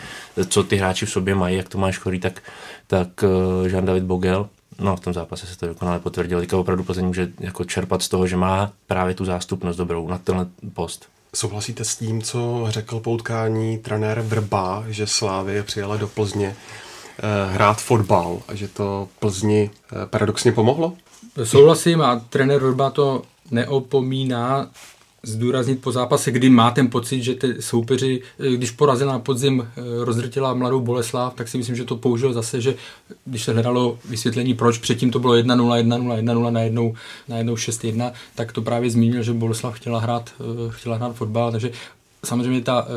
co 0.48 0.64
ty 0.64 0.76
hráči 0.76 1.06
v 1.06 1.10
sobě 1.10 1.34
mají, 1.34 1.56
jak 1.56 1.68
Tomáš 1.68 1.98
Chorý, 1.98 2.20
tak, 2.20 2.42
tak 2.86 3.08
uh, 3.22 3.66
Jean-David 3.66 4.02
Bogel 4.02 4.48
No, 4.80 4.96
v 4.96 5.00
tom 5.00 5.12
zápase 5.12 5.46
se 5.46 5.58
to 5.58 5.66
dokonale 5.66 5.98
potvrdilo. 5.98 6.40
Teďka 6.40 6.56
opravdu 6.56 6.84
Plzeň 6.84 7.06
může 7.06 7.32
jako 7.40 7.64
čerpat 7.64 8.02
z 8.02 8.08
toho, 8.08 8.26
že 8.26 8.36
má 8.36 8.72
právě 8.86 9.14
tu 9.14 9.24
zástupnost 9.24 9.76
dobrou 9.76 10.08
na 10.08 10.18
tenhle 10.18 10.46
post. 10.74 11.08
Souhlasíte 11.34 11.84
s 11.84 11.96
tím, 11.96 12.22
co 12.22 12.66
řekl 12.68 13.00
poutkání 13.00 13.78
trenér 13.78 14.20
Vrba, 14.20 14.84
že 14.88 15.06
Slávy 15.06 15.62
přijela 15.62 15.96
do 15.96 16.08
Plzně 16.08 16.56
eh, 17.18 17.52
hrát 17.52 17.80
fotbal 17.80 18.42
a 18.48 18.54
že 18.54 18.68
to 18.68 19.08
Plzni 19.18 19.70
eh, 19.92 20.06
paradoxně 20.06 20.52
pomohlo? 20.52 20.92
Souhlasím 21.44 22.02
a 22.02 22.20
trenér 22.30 22.60
Vrba 22.60 22.90
to 22.90 23.22
neopomíná 23.50 24.70
zdůraznit 25.22 25.82
po 25.82 25.92
zápase, 25.92 26.30
kdy 26.30 26.50
má 26.50 26.70
ten 26.70 26.90
pocit, 26.90 27.22
že 27.22 27.34
ty 27.34 27.62
soupeři, 27.62 28.22
eh, 28.38 28.56
když 28.56 28.70
porazila 28.70 29.12
na 29.12 29.18
podzim, 29.18 29.68
eh, 29.76 30.04
rozrtila 30.04 30.54
mladou 30.54 30.80
Boleslav, 30.80 31.34
tak 31.34 31.48
si 31.48 31.58
myslím, 31.58 31.76
že 31.76 31.84
to 31.84 31.96
použil 31.96 32.32
zase, 32.32 32.60
že 32.60 32.74
když 33.24 33.42
se 33.42 33.52
hledalo 33.52 33.98
vysvětlení, 34.04 34.54
proč 34.54 34.78
předtím 34.78 35.10
to 35.10 35.18
bylo 35.18 35.34
1-0, 35.34 35.76
1-0, 35.76 36.16
1-0, 36.16 36.50
najednou, 36.50 36.94
najednou 37.28 37.56
6-1, 37.56 38.12
tak 38.34 38.52
to 38.52 38.62
právě 38.62 38.90
zmínil, 38.90 39.22
že 39.22 39.32
Boleslav 39.32 39.74
chtěla 39.74 39.98
hrát, 39.98 40.30
eh, 40.40 40.44
chtěla 40.70 40.96
hrát 40.96 41.16
fotbal, 41.16 41.52
takže 41.52 41.70
samozřejmě 42.24 42.60
ta 42.60 42.82
uh, 42.82 42.88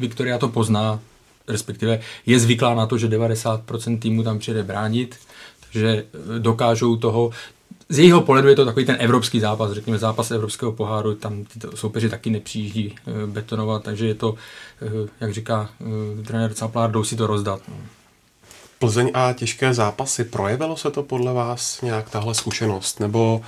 Viktoria 0.00 0.38
to 0.38 0.48
pozná, 0.48 1.00
respektive 1.48 2.00
je 2.26 2.38
zvyklá 2.38 2.74
na 2.74 2.86
to, 2.86 2.98
že 2.98 3.08
90% 3.08 3.98
týmu 3.98 4.22
tam 4.22 4.38
přijde 4.38 4.62
bránit, 4.62 5.16
takže 5.60 6.04
dokážou 6.38 6.96
toho, 6.96 7.30
z 7.88 7.98
jejího 7.98 8.20
pohledu 8.20 8.48
je 8.48 8.56
to 8.56 8.64
takový 8.64 8.86
ten 8.86 8.96
evropský 8.98 9.40
zápas, 9.40 9.72
řekněme 9.72 9.98
zápas 9.98 10.30
evropského 10.30 10.72
poháru, 10.72 11.14
tam 11.14 11.44
ty 11.44 11.60
soupeři 11.74 12.08
taky 12.08 12.30
nepřijíždí 12.30 12.94
betonovat, 13.26 13.82
takže 13.82 14.06
je 14.06 14.14
to, 14.14 14.34
jak 15.20 15.32
říká 15.32 15.70
trenér 16.26 16.54
Caplár, 16.54 16.90
jdou 16.90 17.04
si 17.04 17.16
to 17.16 17.26
rozdat. 17.26 17.60
No. 17.68 17.74
Plzeň 18.78 19.10
a 19.14 19.32
těžké 19.32 19.74
zápasy, 19.74 20.24
projevilo 20.24 20.76
se 20.76 20.90
to 20.90 21.02
podle 21.02 21.32
vás 21.32 21.82
nějak 21.82 22.10
tahle 22.10 22.34
zkušenost, 22.34 23.00
nebo 23.00 23.40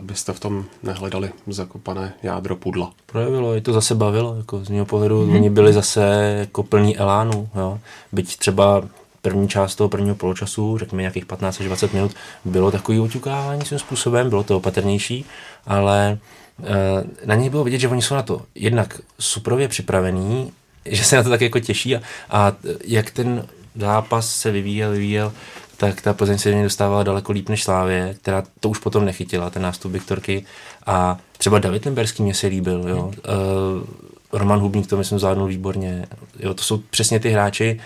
byste 0.00 0.32
v 0.32 0.40
tom 0.40 0.64
nehledali 0.82 1.30
zakopané 1.46 2.14
jádro 2.22 2.56
pudla? 2.56 2.92
Projevilo, 3.06 3.54
je 3.54 3.60
to 3.60 3.72
zase 3.72 3.94
bavilo, 3.94 4.36
jako 4.36 4.64
z 4.64 4.68
mého 4.68 4.86
pohledu, 4.86 5.26
mm-hmm. 5.26 5.34
oni 5.34 5.50
byli 5.50 5.72
zase 5.72 6.34
jako 6.38 6.62
plní 6.62 6.98
elánu, 6.98 7.48
jo. 7.54 7.78
byť 8.12 8.36
třeba 8.36 8.82
první 9.24 9.48
část 9.48 9.74
toho 9.74 9.88
prvního 9.88 10.14
poločasu, 10.16 10.78
řekněme 10.78 11.02
nějakých 11.02 11.26
15 11.26 11.60
až 11.60 11.66
20 11.66 11.92
minut, 11.92 12.14
bylo 12.44 12.70
takový 12.70 13.00
oťukávání 13.00 13.64
svým 13.64 13.78
způsobem, 13.78 14.28
bylo 14.28 14.44
to 14.44 14.56
opatrnější, 14.56 15.24
ale 15.66 16.18
e, 16.64 17.26
na 17.26 17.34
něj 17.34 17.50
bylo 17.50 17.64
vidět, 17.64 17.78
že 17.78 17.88
oni 17.88 18.02
jsou 18.02 18.14
na 18.14 18.22
to 18.22 18.42
jednak 18.54 19.00
suprově 19.18 19.68
připravení, 19.68 20.52
že 20.84 21.04
se 21.04 21.16
na 21.16 21.22
to 21.22 21.28
tak 21.28 21.40
jako 21.40 21.60
těší 21.60 21.96
a, 21.96 22.00
a 22.30 22.52
jak 22.84 23.10
ten 23.10 23.46
zápas 23.76 24.36
se 24.36 24.50
vyvíjel, 24.50 24.90
vyvíjel, 24.90 25.32
tak 25.76 26.00
ta 26.00 26.14
Plzeň 26.14 26.38
se 26.38 26.62
dostávala 26.62 27.02
daleko 27.02 27.32
líp 27.32 27.48
než 27.48 27.64
Slávě, 27.64 28.14
která 28.20 28.42
to 28.60 28.68
už 28.68 28.78
potom 28.78 29.04
nechytila, 29.04 29.50
ten 29.50 29.62
nástup 29.62 29.92
Viktorky. 29.92 30.44
A 30.86 31.18
třeba 31.38 31.58
David 31.58 31.84
Limberský 31.84 32.22
mě 32.22 32.34
se 32.34 32.46
líbil, 32.46 32.88
jo. 32.88 33.06
Uh, 33.06 33.84
Roman 34.32 34.60
Hubník 34.60 34.86
to 34.86 34.96
myslím 34.96 35.18
zvládnul 35.18 35.46
výborně. 35.46 36.06
Jo, 36.40 36.54
to 36.54 36.62
jsou 36.62 36.78
přesně 36.78 37.20
ty 37.20 37.30
hráči, 37.30 37.80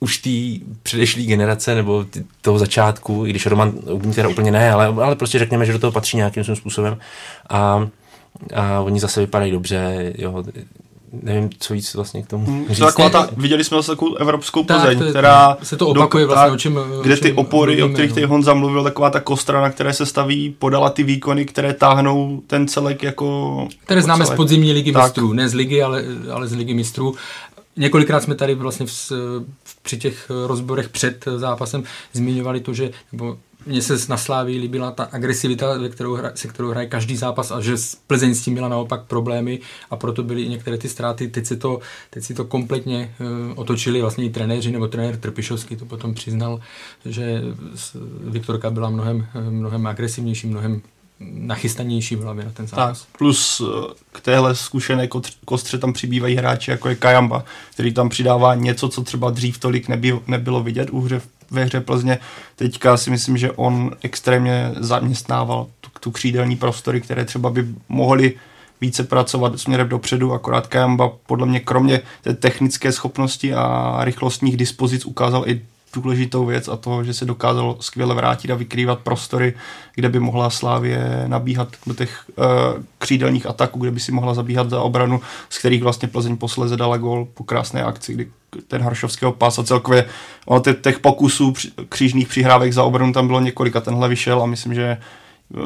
už 0.00 0.18
té 0.18 0.30
předešlé 0.82 1.22
generace 1.22 1.74
nebo 1.74 2.04
tý, 2.04 2.24
toho 2.42 2.58
začátku, 2.58 3.26
i 3.26 3.30
když 3.30 3.46
Roman 3.46 3.72
Hubník 3.90 4.14
teda 4.14 4.28
úplně 4.28 4.50
ne, 4.50 4.72
ale, 4.72 4.86
ale 4.86 5.16
prostě 5.16 5.38
řekněme, 5.38 5.66
že 5.66 5.72
do 5.72 5.78
toho 5.78 5.92
patří 5.92 6.16
nějakým 6.16 6.44
svým 6.44 6.56
způsobem. 6.56 6.98
A, 7.48 7.88
a 8.54 8.80
oni 8.80 9.00
zase 9.00 9.20
vypadají 9.20 9.52
dobře, 9.52 10.12
jo, 10.18 10.44
nevím, 11.22 11.50
co 11.58 11.74
víc 11.74 11.94
vlastně 11.94 12.22
k 12.22 12.26
tomu 12.26 12.46
hmm, 12.46 12.66
říct. 12.68 12.78
Taková 12.78 13.10
ta, 13.10 13.28
viděli 13.36 13.64
jsme 13.64 13.76
zase 13.76 13.92
takovou 13.92 14.14
evropskou 14.14 14.64
Plzeň, 14.64 14.98
tak, 14.98 15.08
která 15.08 15.56
se 15.62 15.76
to 15.76 15.88
opakuje 15.88 16.24
do, 16.24 16.32
vlastně, 16.32 16.52
o 16.52 16.56
čem, 16.56 16.78
kde 17.02 17.14
o 17.14 17.16
čem 17.16 17.22
ty 17.22 17.32
opory, 17.32 17.72
mluvíme, 17.72 17.90
o 17.90 17.94
kterých 17.94 18.12
ty 18.12 18.20
no. 18.20 18.28
Honza 18.28 18.54
mluvil, 18.54 18.84
taková 18.84 19.10
ta 19.10 19.20
kostra, 19.20 19.60
na 19.60 19.70
které 19.70 19.92
se 19.92 20.06
staví, 20.06 20.56
podala 20.58 20.90
ty 20.90 21.02
výkony, 21.02 21.44
které 21.44 21.74
táhnou 21.74 22.42
ten 22.46 22.68
celek 22.68 23.02
jako... 23.02 23.68
Které 23.84 24.02
známe 24.02 24.24
celek. 24.24 24.36
z 24.36 24.36
podzimní 24.36 24.72
ligy 24.72 24.92
tak. 24.92 25.02
mistrů, 25.02 25.32
ne 25.32 25.48
z 25.48 25.54
ligy, 25.54 25.82
ale, 25.82 26.04
ale 26.32 26.48
z 26.48 26.52
ligy 26.52 26.74
mistrů. 26.74 27.14
Několikrát 27.76 28.22
jsme 28.22 28.34
tady 28.34 28.54
vlastně 28.54 28.86
v, 28.86 29.12
při 29.88 29.98
těch 29.98 30.30
rozborech 30.46 30.88
před 30.88 31.24
zápasem 31.36 31.84
zmiňovali 32.12 32.60
to, 32.60 32.74
že 32.74 32.90
nebo 33.12 33.38
mně 33.66 33.82
se 33.82 33.96
na 34.08 34.16
Slávii 34.16 34.58
líbila 34.58 34.90
ta 34.90 35.04
agresivita, 35.04 35.80
se 35.80 35.88
kterou, 35.88 36.14
hra, 36.14 36.32
se 36.34 36.48
kterou 36.48 36.70
hraje 36.70 36.86
každý 36.86 37.16
zápas 37.16 37.50
a 37.50 37.60
že 37.60 37.72
Plzeň 38.06 38.34
s 38.34 38.42
tím 38.44 38.52
měla 38.52 38.68
naopak 38.68 39.04
problémy 39.04 39.60
a 39.90 39.96
proto 39.96 40.22
byly 40.22 40.42
i 40.42 40.48
některé 40.48 40.78
ty 40.78 40.88
ztráty. 40.88 41.28
Teď 41.28 41.46
si 41.46 41.56
to, 41.56 41.80
teď 42.10 42.24
si 42.24 42.34
to 42.34 42.44
kompletně 42.44 43.14
uh, 43.20 43.26
otočili 43.56 44.00
vlastně 44.00 44.24
i 44.24 44.30
trenéři, 44.30 44.70
nebo 44.70 44.88
trenér 44.88 45.16
Trpišovský 45.16 45.76
to 45.76 45.84
potom 45.84 46.14
přiznal, 46.14 46.60
že 47.04 47.42
Viktorka 48.20 48.70
byla 48.70 48.90
mnohem, 48.90 49.26
mnohem 49.50 49.86
agresivnější, 49.86 50.46
mnohem 50.46 50.82
nachystanější 51.20 52.16
byla 52.16 52.34
na 52.34 52.50
ten 52.54 52.66
zápas. 52.66 53.02
Tak, 53.02 53.18
plus 53.18 53.62
eh, 53.64 53.94
k 54.12 54.20
téhle 54.20 54.54
zkušené 54.54 55.08
kostře 55.44 55.78
tam 55.78 55.92
přibývají 55.92 56.36
hráči, 56.36 56.70
jako 56.70 56.88
je 56.88 56.94
Kajamba, 56.94 57.44
který 57.72 57.92
tam 57.92 58.08
přidává 58.08 58.54
něco, 58.54 58.88
co 58.88 59.02
třeba 59.02 59.30
dřív 59.30 59.58
tolik 59.58 59.88
nebylo, 59.88 60.22
nebylo 60.26 60.62
vidět 60.62 60.90
u 60.90 61.00
hře, 61.00 61.20
ve 61.50 61.64
hře 61.64 61.80
Plzně. 61.80 62.18
Teďka 62.56 62.96
si 62.96 63.10
myslím, 63.10 63.36
že 63.36 63.52
on 63.52 63.90
extrémně 64.02 64.70
zaměstnával 64.76 65.66
tu, 65.80 65.90
tu 66.00 66.10
křídelní 66.10 66.56
prostory, 66.56 67.00
které 67.00 67.24
třeba 67.24 67.50
by 67.50 67.66
mohly 67.88 68.34
více 68.80 69.04
pracovat 69.04 69.60
směrem 69.60 69.88
dopředu, 69.88 70.32
akorát 70.32 70.66
Kajamba 70.66 71.12
podle 71.26 71.46
mě 71.46 71.60
kromě 71.60 72.00
té 72.22 72.34
technické 72.34 72.92
schopnosti 72.92 73.54
a 73.54 73.98
rychlostních 74.00 74.56
dispozic 74.56 75.06
ukázal 75.06 75.48
i 75.48 75.62
důležitou 75.94 76.46
věc 76.46 76.68
a 76.68 76.76
to, 76.76 77.04
že 77.04 77.14
se 77.14 77.24
dokázalo 77.24 77.76
skvěle 77.80 78.14
vrátit 78.14 78.50
a 78.50 78.54
vykrývat 78.54 78.98
prostory, 78.98 79.54
kde 79.94 80.08
by 80.08 80.20
mohla 80.20 80.50
Slávě 80.50 81.24
nabíhat 81.26 81.68
do 81.86 81.94
těch 81.94 82.24
uh, 82.36 82.44
křídelních 82.98 83.46
ataků, 83.46 83.78
kde 83.78 83.90
by 83.90 84.00
si 84.00 84.12
mohla 84.12 84.34
zabíhat 84.34 84.70
za 84.70 84.80
obranu, 84.80 85.20
z 85.50 85.58
kterých 85.58 85.82
vlastně 85.82 86.08
Plzeň 86.08 86.36
posleze 86.36 86.76
dala 86.76 86.96
gol 86.96 87.28
po 87.34 87.44
krásné 87.44 87.82
akci, 87.82 88.14
kdy 88.14 88.28
ten 88.68 88.82
Haršovského 88.82 89.32
pás 89.32 89.58
a 89.58 89.64
celkově 89.64 90.04
ono 90.46 90.60
těch, 90.60 90.80
těch 90.80 90.98
pokusů 90.98 91.54
křížných 91.88 92.28
přihrávek 92.28 92.72
za 92.72 92.84
obranu 92.84 93.12
tam 93.12 93.26
bylo 93.26 93.40
několik 93.40 93.76
a 93.76 93.80
tenhle 93.80 94.08
vyšel 94.08 94.42
a 94.42 94.46
myslím, 94.46 94.74
že 94.74 94.84
eh, 94.84 95.58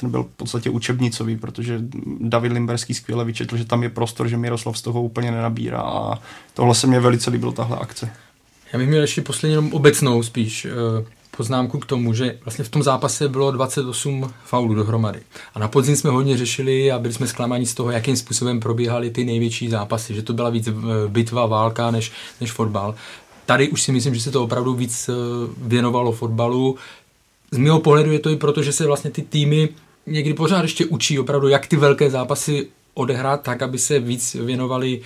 ten 0.00 0.10
byl 0.10 0.22
v 0.22 0.36
podstatě 0.36 0.70
učebnicový, 0.70 1.36
protože 1.36 1.78
David 2.20 2.52
Limberský 2.52 2.94
skvěle 2.94 3.24
vyčetl, 3.24 3.56
že 3.56 3.64
tam 3.64 3.82
je 3.82 3.88
prostor, 3.88 4.28
že 4.28 4.36
Miroslav 4.36 4.78
z 4.78 4.82
toho 4.82 5.02
úplně 5.02 5.30
nenabírá 5.30 5.80
a 5.80 6.18
tohle 6.54 6.74
se 6.74 6.86
mě 6.86 7.00
velice 7.00 7.30
líbilo, 7.30 7.52
tahle 7.52 7.76
akce. 7.76 8.10
Já 8.72 8.78
bych 8.78 8.88
měl 8.88 9.02
ještě 9.02 9.22
poslední 9.22 9.52
jenom 9.52 9.72
obecnou 9.72 10.22
spíš 10.22 10.64
eh, 10.64 11.04
poznámku 11.36 11.78
k 11.78 11.86
tomu, 11.86 12.14
že 12.14 12.38
vlastně 12.44 12.64
v 12.64 12.68
tom 12.68 12.82
zápase 12.82 13.28
bylo 13.28 13.50
28 13.50 14.32
faulů 14.44 14.74
dohromady. 14.74 15.20
A 15.54 15.58
na 15.58 15.68
podzim 15.68 15.96
jsme 15.96 16.10
hodně 16.10 16.36
řešili 16.36 16.92
a 16.92 16.98
byli 16.98 17.14
jsme 17.14 17.26
zklamáni 17.26 17.66
z 17.66 17.74
toho, 17.74 17.90
jakým 17.90 18.16
způsobem 18.16 18.60
probíhaly 18.60 19.10
ty 19.10 19.24
největší 19.24 19.68
zápasy, 19.68 20.14
že 20.14 20.22
to 20.22 20.32
byla 20.32 20.50
víc 20.50 20.68
eh, 20.68 20.72
bitva, 21.08 21.46
válka 21.46 21.90
než, 21.90 22.12
než 22.40 22.52
fotbal. 22.52 22.94
Tady 23.46 23.68
už 23.68 23.82
si 23.82 23.92
myslím, 23.92 24.14
že 24.14 24.20
se 24.20 24.30
to 24.30 24.44
opravdu 24.44 24.74
víc 24.74 25.08
eh, 25.08 25.12
věnovalo 25.56 26.12
fotbalu. 26.12 26.76
Z 27.50 27.58
mého 27.58 27.80
pohledu 27.80 28.12
je 28.12 28.18
to 28.18 28.30
i 28.30 28.36
proto, 28.36 28.62
že 28.62 28.72
se 28.72 28.86
vlastně 28.86 29.10
ty 29.10 29.22
týmy 29.22 29.68
někdy 30.06 30.34
pořád 30.34 30.62
ještě 30.62 30.86
učí 30.86 31.18
opravdu, 31.18 31.48
jak 31.48 31.66
ty 31.66 31.76
velké 31.76 32.10
zápasy 32.10 32.68
odehrát 32.94 33.42
tak, 33.42 33.62
aby 33.62 33.78
se 33.78 33.98
víc 33.98 34.34
věnovali 34.34 35.00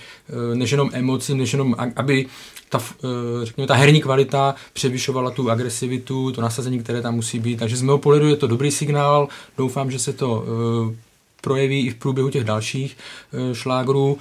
než 0.53 0.71
jenom 0.71 0.89
emocím, 0.93 1.37
než 1.37 1.53
jenom, 1.53 1.75
aby 1.95 2.25
ta, 2.69 2.81
eh, 3.03 3.45
řekněme, 3.45 3.67
ta 3.67 3.73
herní 3.73 4.01
kvalita 4.01 4.55
převyšovala 4.73 5.31
tu 5.31 5.51
agresivitu, 5.51 6.31
to 6.31 6.41
nasazení, 6.41 6.79
které 6.79 7.01
tam 7.01 7.15
musí 7.15 7.39
být. 7.39 7.59
Takže 7.59 7.77
z 7.77 7.81
mého 7.81 7.97
pohledu 7.97 8.27
je 8.27 8.35
to 8.35 8.47
dobrý 8.47 8.71
signál. 8.71 9.27
Doufám, 9.57 9.91
že 9.91 9.99
se 9.99 10.13
to 10.13 10.45
eh, 10.91 10.95
projeví 11.41 11.87
i 11.87 11.89
v 11.89 11.95
průběhu 11.95 12.29
těch 12.29 12.43
dalších 12.43 12.97
eh, 13.33 13.55
šlágrů. 13.55 14.17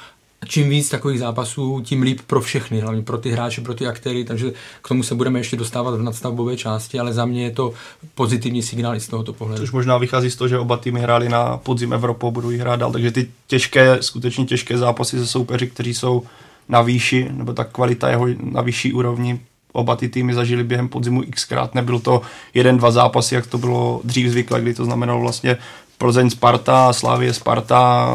Čím 0.49 0.69
víc 0.69 0.89
takových 0.89 1.19
zápasů, 1.19 1.81
tím 1.85 2.03
líp 2.03 2.21
pro 2.27 2.41
všechny, 2.41 2.81
hlavně 2.81 3.03
pro 3.03 3.19
ty 3.19 3.31
hráče, 3.31 3.61
pro 3.61 3.75
ty 3.75 3.87
aktéry, 3.87 4.25
takže 4.25 4.53
k 4.83 4.89
tomu 4.89 5.03
se 5.03 5.15
budeme 5.15 5.39
ještě 5.39 5.57
dostávat 5.57 5.95
v 5.95 6.03
nadstavbové 6.03 6.57
části, 6.57 6.99
ale 6.99 7.13
za 7.13 7.25
mě 7.25 7.45
je 7.45 7.51
to 7.51 7.73
pozitivní 8.15 8.63
signál 8.63 8.97
i 8.97 9.01
z 9.01 9.09
tohoto 9.09 9.33
pohledu. 9.33 9.61
Což 9.61 9.73
možná 9.73 9.99
vychází 9.99 10.31
z 10.31 10.37
toho, 10.37 10.49
že 10.49 10.59
oba 10.59 10.77
týmy 10.77 11.01
hráli 11.01 11.29
na 11.29 11.57
podzim 11.57 11.93
Evropu, 11.93 12.31
budou 12.31 12.51
jí 12.51 12.59
hrát 12.59 12.77
dál, 12.77 12.93
takže 12.93 13.11
ty 13.11 13.31
těžké, 13.47 13.99
skutečně 14.01 14.45
těžké 14.45 14.79
zápasy 14.79 15.19
se 15.19 15.27
soupeři, 15.27 15.67
kteří 15.67 15.95
jsou 15.95 16.23
na 16.69 16.83
výši, 16.83 17.29
nebo 17.33 17.53
ta 17.53 17.65
kvalita 17.65 18.09
jeho 18.09 18.27
na 18.41 18.63
vyšší 18.63 18.93
úrovni. 18.93 19.41
Oba 19.73 19.97
ty 19.97 20.09
týmy 20.09 20.35
zažili 20.35 20.65
během 20.65 20.89
podzimu 20.89 21.23
xkrát. 21.31 21.75
Nebylo 21.75 22.01
to 22.01 22.23
jeden, 22.55 22.77
dva 22.77 22.91
zápasy, 22.91 23.35
jak 23.35 23.47
to 23.47 23.59
bylo 23.59 24.01
dřív 24.05 24.31
zvykle, 24.31 24.61
kdy 24.61 24.75
to 24.75 24.85
znamenalo 24.85 25.21
vlastně 25.21 25.57
Plzeň 25.99 26.31
Sparta, 26.31 26.93
Slávě 26.93 27.35
Sparta, 27.35 28.11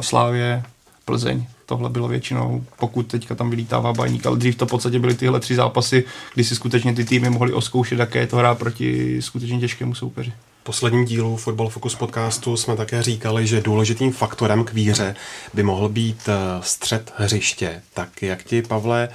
Slávě 0.00 0.62
Plzeň. 1.04 1.46
Tohle 1.66 1.90
bylo 1.90 2.08
většinou, 2.08 2.64
pokud 2.78 3.06
teďka 3.06 3.34
tam 3.34 3.50
vylítává 3.50 3.92
baník, 3.92 4.26
ale 4.26 4.36
dřív 4.36 4.56
to 4.56 4.66
v 4.66 4.70
podstatě 4.70 4.98
byly 4.98 5.14
tyhle 5.14 5.40
tři 5.40 5.54
zápasy, 5.54 6.04
kdy 6.34 6.44
si 6.44 6.54
skutečně 6.54 6.94
ty 6.94 7.04
týmy 7.04 7.30
mohly 7.30 7.52
oskoušet, 7.52 7.98
jaké 7.98 8.18
je 8.18 8.26
to 8.26 8.36
hrát 8.36 8.58
proti 8.58 9.22
skutečně 9.22 9.60
těžkému 9.60 9.94
soupeři 9.94 10.32
posledním 10.66 11.04
dílu 11.04 11.36
Football 11.36 11.68
Focus 11.68 11.94
podcastu 11.94 12.56
jsme 12.56 12.76
také 12.76 13.02
říkali, 13.02 13.46
že 13.46 13.60
důležitým 13.60 14.12
faktorem 14.12 14.64
k 14.64 14.72
víře 14.72 15.16
by 15.54 15.62
mohl 15.62 15.88
být 15.88 16.28
eh, 16.28 16.32
střed 16.60 17.12
hřiště. 17.16 17.82
Tak 17.94 18.22
jak 18.22 18.42
ti, 18.42 18.62
Pavle, 18.62 19.08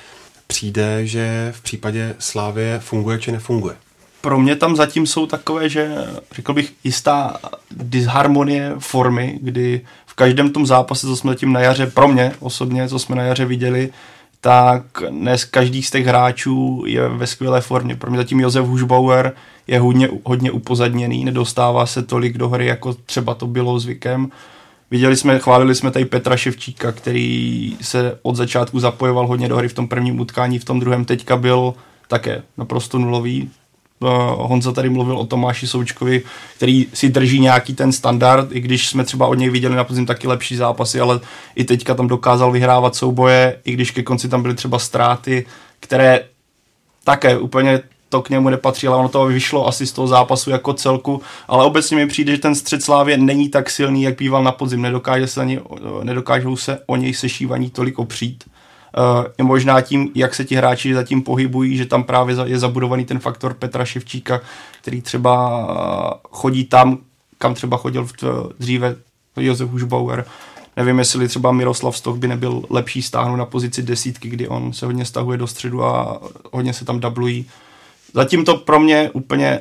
přijde, 0.48 1.08
že 1.08 1.54
v 1.56 1.62
případě 1.62 2.16
Slávie 2.20 2.80
funguje 2.80 3.20
či 3.20 3.32
nefunguje? 3.32 3.76
Pro 4.22 4.40
mě 4.40 4.56
tam 4.56 4.76
zatím 4.76 5.08
jsou 5.08 5.26
takové, 5.26 5.70
že 5.70 5.96
řekl 6.36 6.54
bych 6.54 6.74
jistá 6.84 7.38
disharmonie 7.72 8.74
formy, 8.80 9.40
kdy 9.42 9.82
v 10.06 10.14
každém 10.14 10.54
tom 10.54 10.66
zápase, 10.66 11.08
co 11.08 11.18
jsme 11.18 11.32
zatím 11.32 11.54
na 11.54 11.60
jaře, 11.60 11.88
pro 11.88 12.08
mě 12.08 12.32
osobně, 12.40 12.90
co 12.90 13.00
jsme 13.00 13.16
na 13.16 13.24
jaře 13.24 13.46
viděli, 13.46 13.90
tak 14.42 14.84
dnes 15.10 15.46
každý 15.46 15.84
z 15.84 15.92
těch 15.92 16.06
hráčů 16.06 16.84
je 16.88 17.10
ve 17.10 17.28
skvělé 17.28 17.62
formě. 17.62 17.96
Pro 17.96 18.10
mě 18.10 18.18
zatím 18.18 18.40
Josef 18.40 18.66
Hušbauer 18.66 19.36
je 19.68 19.80
hodně, 19.80 20.10
hodně 20.24 20.52
upozadněný, 20.52 21.26
nedostává 21.26 21.86
se 21.86 22.04
tolik 22.04 22.38
do 22.38 22.50
hry, 22.50 22.66
jako 22.66 22.94
třeba 22.94 23.34
to 23.34 23.48
bylo 23.48 23.80
zvykem. 23.80 24.32
Viděli 24.92 25.16
jsme, 25.16 25.40
chválili 25.40 25.76
jsme 25.76 25.92
tady 25.92 26.06
Petra 26.06 26.38
Ševčíka, 26.38 26.92
který 26.92 27.78
se 27.82 28.18
od 28.22 28.36
začátku 28.36 28.80
zapojoval 28.80 29.28
hodně 29.28 29.50
do 29.50 29.58
hry 29.58 29.70
v 29.70 29.74
tom 29.74 29.88
prvním 29.88 30.20
utkání, 30.20 30.60
v 30.60 30.66
tom 30.66 30.80
druhém 30.80 31.06
teďka 31.06 31.38
byl 31.38 31.74
také 32.08 32.42
naprosto 32.58 32.98
nulový. 32.98 33.50
Honza 34.38 34.72
tady 34.72 34.90
mluvil 34.90 35.18
o 35.18 35.26
Tomáši 35.26 35.68
Součkovi, 35.68 36.22
který 36.56 36.88
si 36.94 37.10
drží 37.10 37.40
nějaký 37.40 37.74
ten 37.74 37.92
standard, 37.92 38.52
i 38.52 38.60
když 38.60 38.90
jsme 38.90 39.04
třeba 39.04 39.28
od 39.28 39.34
něj 39.34 39.50
viděli 39.50 39.76
na 39.76 39.84
podzim 39.84 40.06
taky 40.06 40.28
lepší 40.28 40.56
zápasy, 40.56 41.00
ale 41.00 41.20
i 41.56 41.64
teďka 41.64 41.94
tam 41.94 42.08
dokázal 42.08 42.52
vyhrávat 42.52 42.96
souboje, 42.96 43.60
i 43.66 43.72
když 43.72 43.92
ke 43.92 44.04
konci 44.04 44.30
tam 44.30 44.42
byly 44.42 44.54
třeba 44.54 44.80
ztráty, 44.80 45.46
které 45.80 46.24
také 47.04 47.38
úplně 47.38 47.82
to 48.12 48.22
k 48.22 48.30
němu 48.30 48.50
nepatří, 48.50 48.88
ale 48.88 48.98
ono 48.98 49.10
to 49.10 49.26
vyšlo 49.26 49.68
asi 49.68 49.88
z 49.88 49.92
toho 49.92 50.08
zápasu 50.08 50.50
jako 50.50 50.74
celku, 50.74 51.22
ale 51.48 51.66
obecně 51.66 51.98
mi 51.98 52.08
přijde, 52.08 52.32
že 52.32 52.38
ten 52.38 52.56
střed 52.56 52.84
Slávě 52.84 53.18
není 53.18 53.50
tak 53.50 53.70
silný, 53.70 54.04
jak 54.04 54.18
býval 54.18 54.44
na 54.44 54.52
podzim, 54.52 54.82
nedokáže 54.82 55.28
se 55.28 55.42
ani, 55.42 55.60
nedokážou 56.04 56.56
se 56.56 56.80
o 56.88 56.96
něj 56.96 57.14
sešívaní 57.14 57.70
tolik 57.70 58.00
opřít. 58.00 58.44
Uh, 59.40 59.48
možná 59.48 59.82
tím, 59.82 60.10
jak 60.16 60.36
se 60.36 60.46
ti 60.46 60.56
hráči 60.56 60.94
zatím 60.94 61.22
pohybují, 61.22 61.78
že 61.78 61.86
tam 61.86 62.04
právě 62.04 62.36
je 62.46 62.60
zabudovaný 62.60 63.06
ten 63.06 63.20
faktor 63.20 63.54
Petra 63.54 63.86
Ševčíka, 63.86 64.42
který 64.82 65.02
třeba 65.02 65.68
chodí 66.32 66.64
tam, 66.66 66.98
kam 67.38 67.54
třeba 67.54 67.78
chodil 67.78 68.06
v 68.06 68.14
dříve 68.60 68.96
Josef 69.38 69.70
Hušbauer. 69.70 70.26
Nevím, 70.78 71.00
jestli 71.00 71.28
třeba 71.28 71.52
Miroslav 71.52 71.98
Stoch 71.98 72.18
by 72.18 72.28
nebyl 72.28 72.64
lepší 72.70 73.02
stáhnout 73.02 73.36
na 73.36 73.46
pozici 73.46 73.84
desítky, 73.84 74.30
kdy 74.30 74.48
on 74.48 74.74
se 74.74 74.86
hodně 74.86 75.06
stahuje 75.06 75.38
do 75.38 75.48
středu 75.48 75.84
a 75.84 76.22
hodně 76.52 76.74
se 76.74 76.86
tam 76.86 77.00
dublují. 77.00 77.46
Zatím 78.14 78.46
to 78.46 78.58
pro 78.58 78.80
mě 78.80 79.10
úplně 79.14 79.60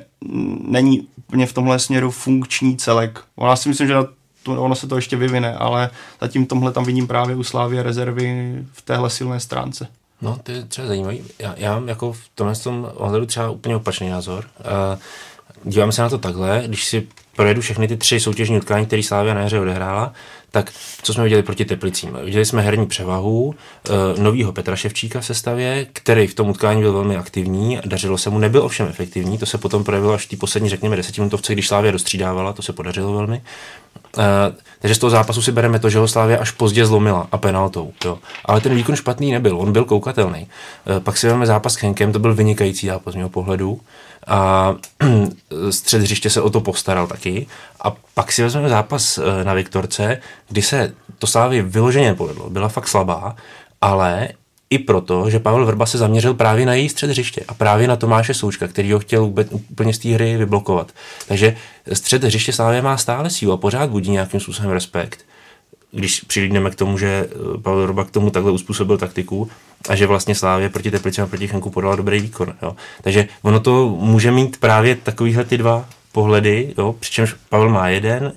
není 0.65 1.09
úplně 1.31 1.47
v 1.47 1.53
tomhle 1.53 1.79
směru 1.79 2.11
funkční 2.11 2.77
celek. 2.77 3.21
Já 3.41 3.57
si 3.57 3.69
myslím, 3.69 3.87
že 3.89 3.95
na 3.95 4.05
to, 4.43 4.63
ono 4.63 4.75
se 4.75 4.87
to 4.87 4.97
ještě 4.97 5.17
vyvine, 5.17 5.55
ale 5.55 5.91
zatím 6.21 6.47
tomhle 6.47 6.73
tam 6.73 6.85
vidím 6.85 7.07
právě 7.07 7.37
u 7.37 7.43
Slávy 7.43 7.83
rezervy 7.83 8.55
v 8.73 8.83
téhle 8.83 9.11
silné 9.11 9.41
stránce. 9.41 9.89
No, 10.23 10.39
to 10.43 10.53
je 10.53 10.63
třeba 10.63 10.89
zajímavý. 10.89 11.23
Já, 11.39 11.55
já 11.57 11.75
mám 11.75 11.89
jako 11.89 12.13
v 12.13 12.21
tomhle 12.35 12.57
tom 12.57 12.91
ohledu 12.95 13.27
třeba 13.27 13.51
úplně 13.51 13.77
opačný 13.77 14.09
názor. 14.09 14.45
Uh, 14.59 14.99
dívám 15.65 15.93
se 15.93 16.03
na 16.03 16.09
to 16.09 16.19
takhle, 16.19 16.63
když 16.67 16.85
si 16.85 17.07
projedu 17.37 17.61
všechny 17.61 17.89
ty 17.89 17.97
tři 17.97 18.21
soutěžní 18.21 18.57
utkání, 18.57 18.87
které 18.87 19.03
Slávia 19.03 19.35
na 19.35 19.43
hře 19.43 19.61
odehrála, 19.61 20.13
tak 20.51 20.73
co 21.03 21.15
jsme 21.15 21.25
viděli 21.25 21.43
proti 21.43 21.65
Teplicím? 21.65 22.19
Viděli 22.25 22.45
jsme 22.45 22.63
herní 22.63 22.87
převahu 22.87 23.55
e, 23.55 24.23
novýho 24.23 24.53
Petra 24.53 24.77
Ševčíka 24.77 25.21
v 25.21 25.27
sestavě, 25.27 25.87
který 25.93 26.27
v 26.27 26.35
tom 26.35 26.49
utkání 26.49 26.81
byl 26.81 26.93
velmi 26.93 27.17
aktivní, 27.17 27.81
dařilo 27.85 28.19
se 28.19 28.31
mu, 28.31 28.39
nebyl 28.39 28.63
ovšem 28.63 28.87
efektivní, 28.87 29.39
to 29.39 29.47
se 29.47 29.59
potom 29.59 29.85
projevilo 29.85 30.13
až 30.13 30.27
v 30.27 30.29
té 30.29 30.37
poslední, 30.37 30.69
řekněme, 30.69 30.97
desetiminutovce, 30.97 31.53
když 31.53 31.69
Slávia 31.69 31.93
dostřídávala, 31.93 32.53
to 32.53 32.63
se 32.63 32.73
podařilo 32.73 33.13
velmi. 33.13 33.43
E, 34.19 34.23
takže 34.81 34.95
z 34.95 34.99
toho 34.99 35.11
zápasu 35.11 35.43
si 35.43 35.53
bereme 35.53 35.79
to, 35.79 35.91
že 35.91 35.99
ho 35.99 36.09
Slávia 36.09 36.39
až 36.39 36.51
pozdě 36.51 36.87
zlomila 36.87 37.29
a 37.33 37.39
penaltou. 37.39 37.93
Jo. 38.05 38.19
Ale 38.45 38.61
ten 38.61 38.75
výkon 38.75 38.97
špatný 38.97 39.33
nebyl, 39.33 39.59
on 39.59 39.73
byl 39.73 39.85
koukatelný. 39.85 40.49
E, 40.97 41.01
pak 41.01 41.17
si 41.17 41.27
vezmeme 41.27 41.47
zápas 41.47 41.75
s 41.75 41.83
Henkem, 41.83 42.13
to 42.13 42.19
byl 42.19 42.35
vynikající 42.35 42.87
zápas 42.87 43.15
z 43.15 43.17
mého 43.17 43.29
pohledu 43.29 43.81
a 44.27 44.75
střed 45.71 46.03
hřiště 46.03 46.31
se 46.31 46.41
o 46.41 46.51
to 46.51 46.61
postaral 46.61 47.07
taky. 47.07 47.47
A 47.81 47.97
pak 48.15 48.33
si 48.33 48.43
vezmeme 48.43 48.69
zápas 48.69 49.19
eh, 49.19 49.45
na 49.45 49.55
Viktorce, 49.55 50.21
kdy 50.49 50.63
se 50.63 50.93
to 51.19 51.27
Slávy 51.27 51.63
vyloženě 51.63 52.15
povedlo. 52.15 52.51
Byla 52.51 52.69
fakt 52.69 52.89
slabá, 52.89 53.37
ale 53.81 54.29
i 54.71 54.79
proto, 54.79 55.31
že 55.31 55.39
Pavel 55.39 55.67
Vrba 55.67 55.87
se 55.87 55.99
zaměřil 55.99 56.35
právě 56.35 56.67
na 56.67 56.75
její 56.75 56.89
střed 56.89 57.11
hřiště 57.11 57.45
a 57.49 57.55
právě 57.55 57.89
na 57.89 57.97
Tomáše 57.97 58.35
Součka, 58.35 58.69
který 58.69 58.93
ho 58.93 58.99
chtěl 58.99 59.33
úplně 59.71 59.95
z 59.95 59.99
té 59.99 60.09
hry 60.09 60.37
vyblokovat. 60.37 60.93
Takže 61.29 61.57
střed 61.93 62.25
hřiště 62.25 62.53
Slávy 62.53 62.83
má 62.83 62.97
stále 62.97 63.31
sílu 63.31 63.53
a 63.53 63.57
pořád 63.57 63.91
budí 63.91 64.11
nějakým 64.11 64.41
způsobem 64.41 64.71
respekt 64.71 65.25
když 65.93 66.21
přilídneme 66.21 66.71
k 66.71 66.75
tomu, 66.75 66.99
že 66.99 67.07
eh, 67.07 67.59
Pavel 67.63 67.87
Roba 67.87 68.05
k 68.05 68.11
tomu 68.11 68.31
takhle 68.31 68.53
uspůsobil 68.53 68.99
taktiku 68.99 69.49
a 69.89 69.97
že 69.97 70.07
vlastně 70.07 70.35
Slávě 70.35 70.69
proti 70.69 70.91
Teplicím 70.91 71.25
a 71.25 71.27
proti 71.27 71.49
Chenku 71.49 71.71
podala 71.71 71.97
dobrý 71.97 72.21
výkon. 72.21 72.55
Jo. 72.63 72.77
Takže 73.03 73.29
ono 73.43 73.61
to 73.61 73.89
může 73.89 74.31
mít 74.31 74.57
právě 74.57 74.97
takovýhle 74.97 75.45
ty 75.45 75.59
dva 75.59 75.89
pohledy, 76.13 76.75
jo, 76.79 76.95
přičemž 77.01 77.35
Pavel 77.49 77.69
má 77.69 77.89
jeden, 77.89 78.33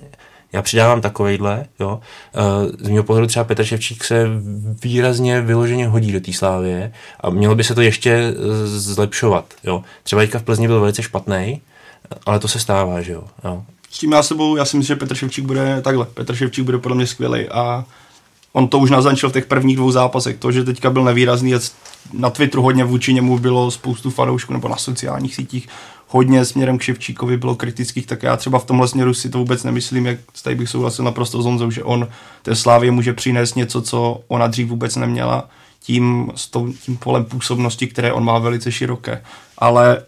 já 0.52 0.62
přidávám 0.62 1.00
takovejhle, 1.00 1.66
jo. 1.80 2.00
Eh, 2.34 2.86
z 2.86 2.88
mého 2.88 3.04
pohledu 3.04 3.26
třeba 3.26 3.44
Petr 3.44 3.64
Ševčík 3.64 4.04
se 4.04 4.26
výrazně 4.82 5.40
vyloženě 5.40 5.88
hodí 5.88 6.12
do 6.12 6.20
té 6.20 6.32
slávě 6.32 6.92
a 7.20 7.30
mělo 7.30 7.54
by 7.54 7.64
se 7.64 7.74
to 7.74 7.80
ještě 7.80 8.10
eh, 8.10 8.34
zlepšovat, 8.66 9.44
jo. 9.64 9.84
Třeba 10.02 10.22
teďka 10.22 10.38
v 10.38 10.42
Plzni 10.42 10.66
byl 10.66 10.80
velice 10.80 11.02
špatný, 11.02 11.60
ale 12.26 12.38
to 12.38 12.48
se 12.48 12.60
stává, 12.60 13.00
že 13.00 13.12
jo. 13.12 13.24
jo 13.44 13.64
s 13.94 13.98
tím 13.98 14.12
já 14.12 14.22
sebou, 14.22 14.56
já 14.56 14.64
si 14.64 14.76
myslím, 14.76 14.96
že 14.96 15.00
Petr 15.00 15.14
Ševčík 15.14 15.44
bude 15.44 15.80
takhle. 15.82 16.06
Petr 16.06 16.34
Ševčík 16.34 16.64
bude 16.64 16.78
podle 16.78 16.96
mě 16.96 17.06
skvělý 17.06 17.48
a 17.48 17.84
on 18.52 18.68
to 18.68 18.78
už 18.78 18.90
naznačil 18.90 19.30
v 19.30 19.32
těch 19.32 19.46
prvních 19.46 19.76
dvou 19.76 19.90
zápasech. 19.90 20.36
To, 20.36 20.52
že 20.52 20.64
teďka 20.64 20.90
byl 20.90 21.04
nevýrazný, 21.04 21.54
na 22.12 22.30
Twitteru 22.30 22.62
hodně 22.62 22.84
vůči 22.84 23.14
němu 23.14 23.38
bylo 23.38 23.70
spoustu 23.70 24.10
fanoušků 24.10 24.52
nebo 24.52 24.68
na 24.68 24.76
sociálních 24.76 25.34
sítích 25.34 25.68
hodně 26.08 26.44
směrem 26.44 26.78
k 26.78 26.82
Ševčíkovi 26.82 27.36
bylo 27.36 27.54
kritických, 27.54 28.06
tak 28.06 28.22
já 28.22 28.36
třeba 28.36 28.58
v 28.58 28.64
tomhle 28.64 28.88
směru 28.88 29.14
si 29.14 29.30
to 29.30 29.38
vůbec 29.38 29.64
nemyslím, 29.64 30.06
jak 30.06 30.18
tady 30.42 30.56
bych 30.56 30.68
souhlasil 30.68 31.04
naprosto 31.04 31.42
s 31.42 31.44
Honzou, 31.44 31.70
že 31.70 31.82
on 31.82 32.08
té 32.42 32.56
Slávě 32.56 32.90
může 32.90 33.12
přinést 33.12 33.54
něco, 33.54 33.82
co 33.82 34.20
ona 34.28 34.46
dřív 34.46 34.68
vůbec 34.68 34.96
neměla, 34.96 35.48
tím, 35.80 36.32
s 36.34 36.50
tím 36.84 36.96
polem 36.96 37.24
působnosti, 37.24 37.86
které 37.86 38.12
on 38.12 38.24
má 38.24 38.38
velice 38.38 38.72
široké. 38.72 39.22
Ale 39.58 40.02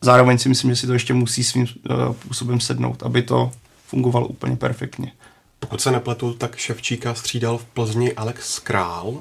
zároveň 0.00 0.38
si 0.38 0.48
myslím, 0.48 0.70
že 0.70 0.76
si 0.76 0.86
to 0.86 0.92
ještě 0.92 1.14
musí 1.14 1.44
svým 1.44 1.62
uh, 1.62 2.12
způsobem 2.12 2.60
sednout, 2.60 3.02
aby 3.02 3.22
to 3.22 3.52
fungovalo 3.86 4.26
úplně 4.28 4.56
perfektně. 4.56 5.12
Pokud 5.60 5.80
se 5.80 5.90
nepletu, 5.90 6.32
tak 6.32 6.56
Ševčíka 6.56 7.14
střídal 7.14 7.58
v 7.58 7.64
Plzni 7.64 8.12
Alex 8.12 8.58
Král, 8.58 9.14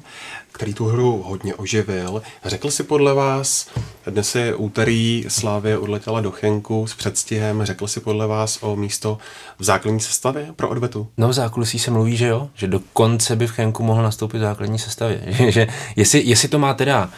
který 0.51 0.73
tu 0.73 0.85
hru 0.85 1.23
hodně 1.25 1.55
oživil. 1.55 2.21
Řekl 2.45 2.71
si 2.71 2.83
podle 2.83 3.13
vás, 3.13 3.67
dnes 4.09 4.35
je 4.35 4.55
úterý, 4.55 5.25
Slávě 5.27 5.77
odletěla 5.77 6.21
do 6.21 6.31
Chenku 6.31 6.87
s 6.87 6.95
předstihem, 6.95 7.65
řekl 7.65 7.87
si 7.87 7.99
podle 7.99 8.27
vás 8.27 8.57
o 8.61 8.75
místo 8.75 9.17
v 9.59 9.63
základní 9.63 9.99
sestavě 9.99 10.53
pro 10.55 10.69
odvetu? 10.69 11.07
No 11.17 11.27
v 11.27 11.33
zákulisí 11.33 11.79
se 11.79 11.91
mluví, 11.91 12.17
že 12.17 12.27
jo, 12.27 12.49
že 12.53 12.67
dokonce 12.67 13.35
by 13.35 13.47
v 13.47 13.51
Chenku 13.51 13.83
mohl 13.83 14.03
nastoupit 14.03 14.37
v 14.37 14.41
základní 14.41 14.79
sestavě. 14.79 15.21
že, 15.51 15.67
jestli, 15.95 16.23
jestli 16.25 16.47
to 16.47 16.59
má 16.59 16.73
teda 16.73 17.09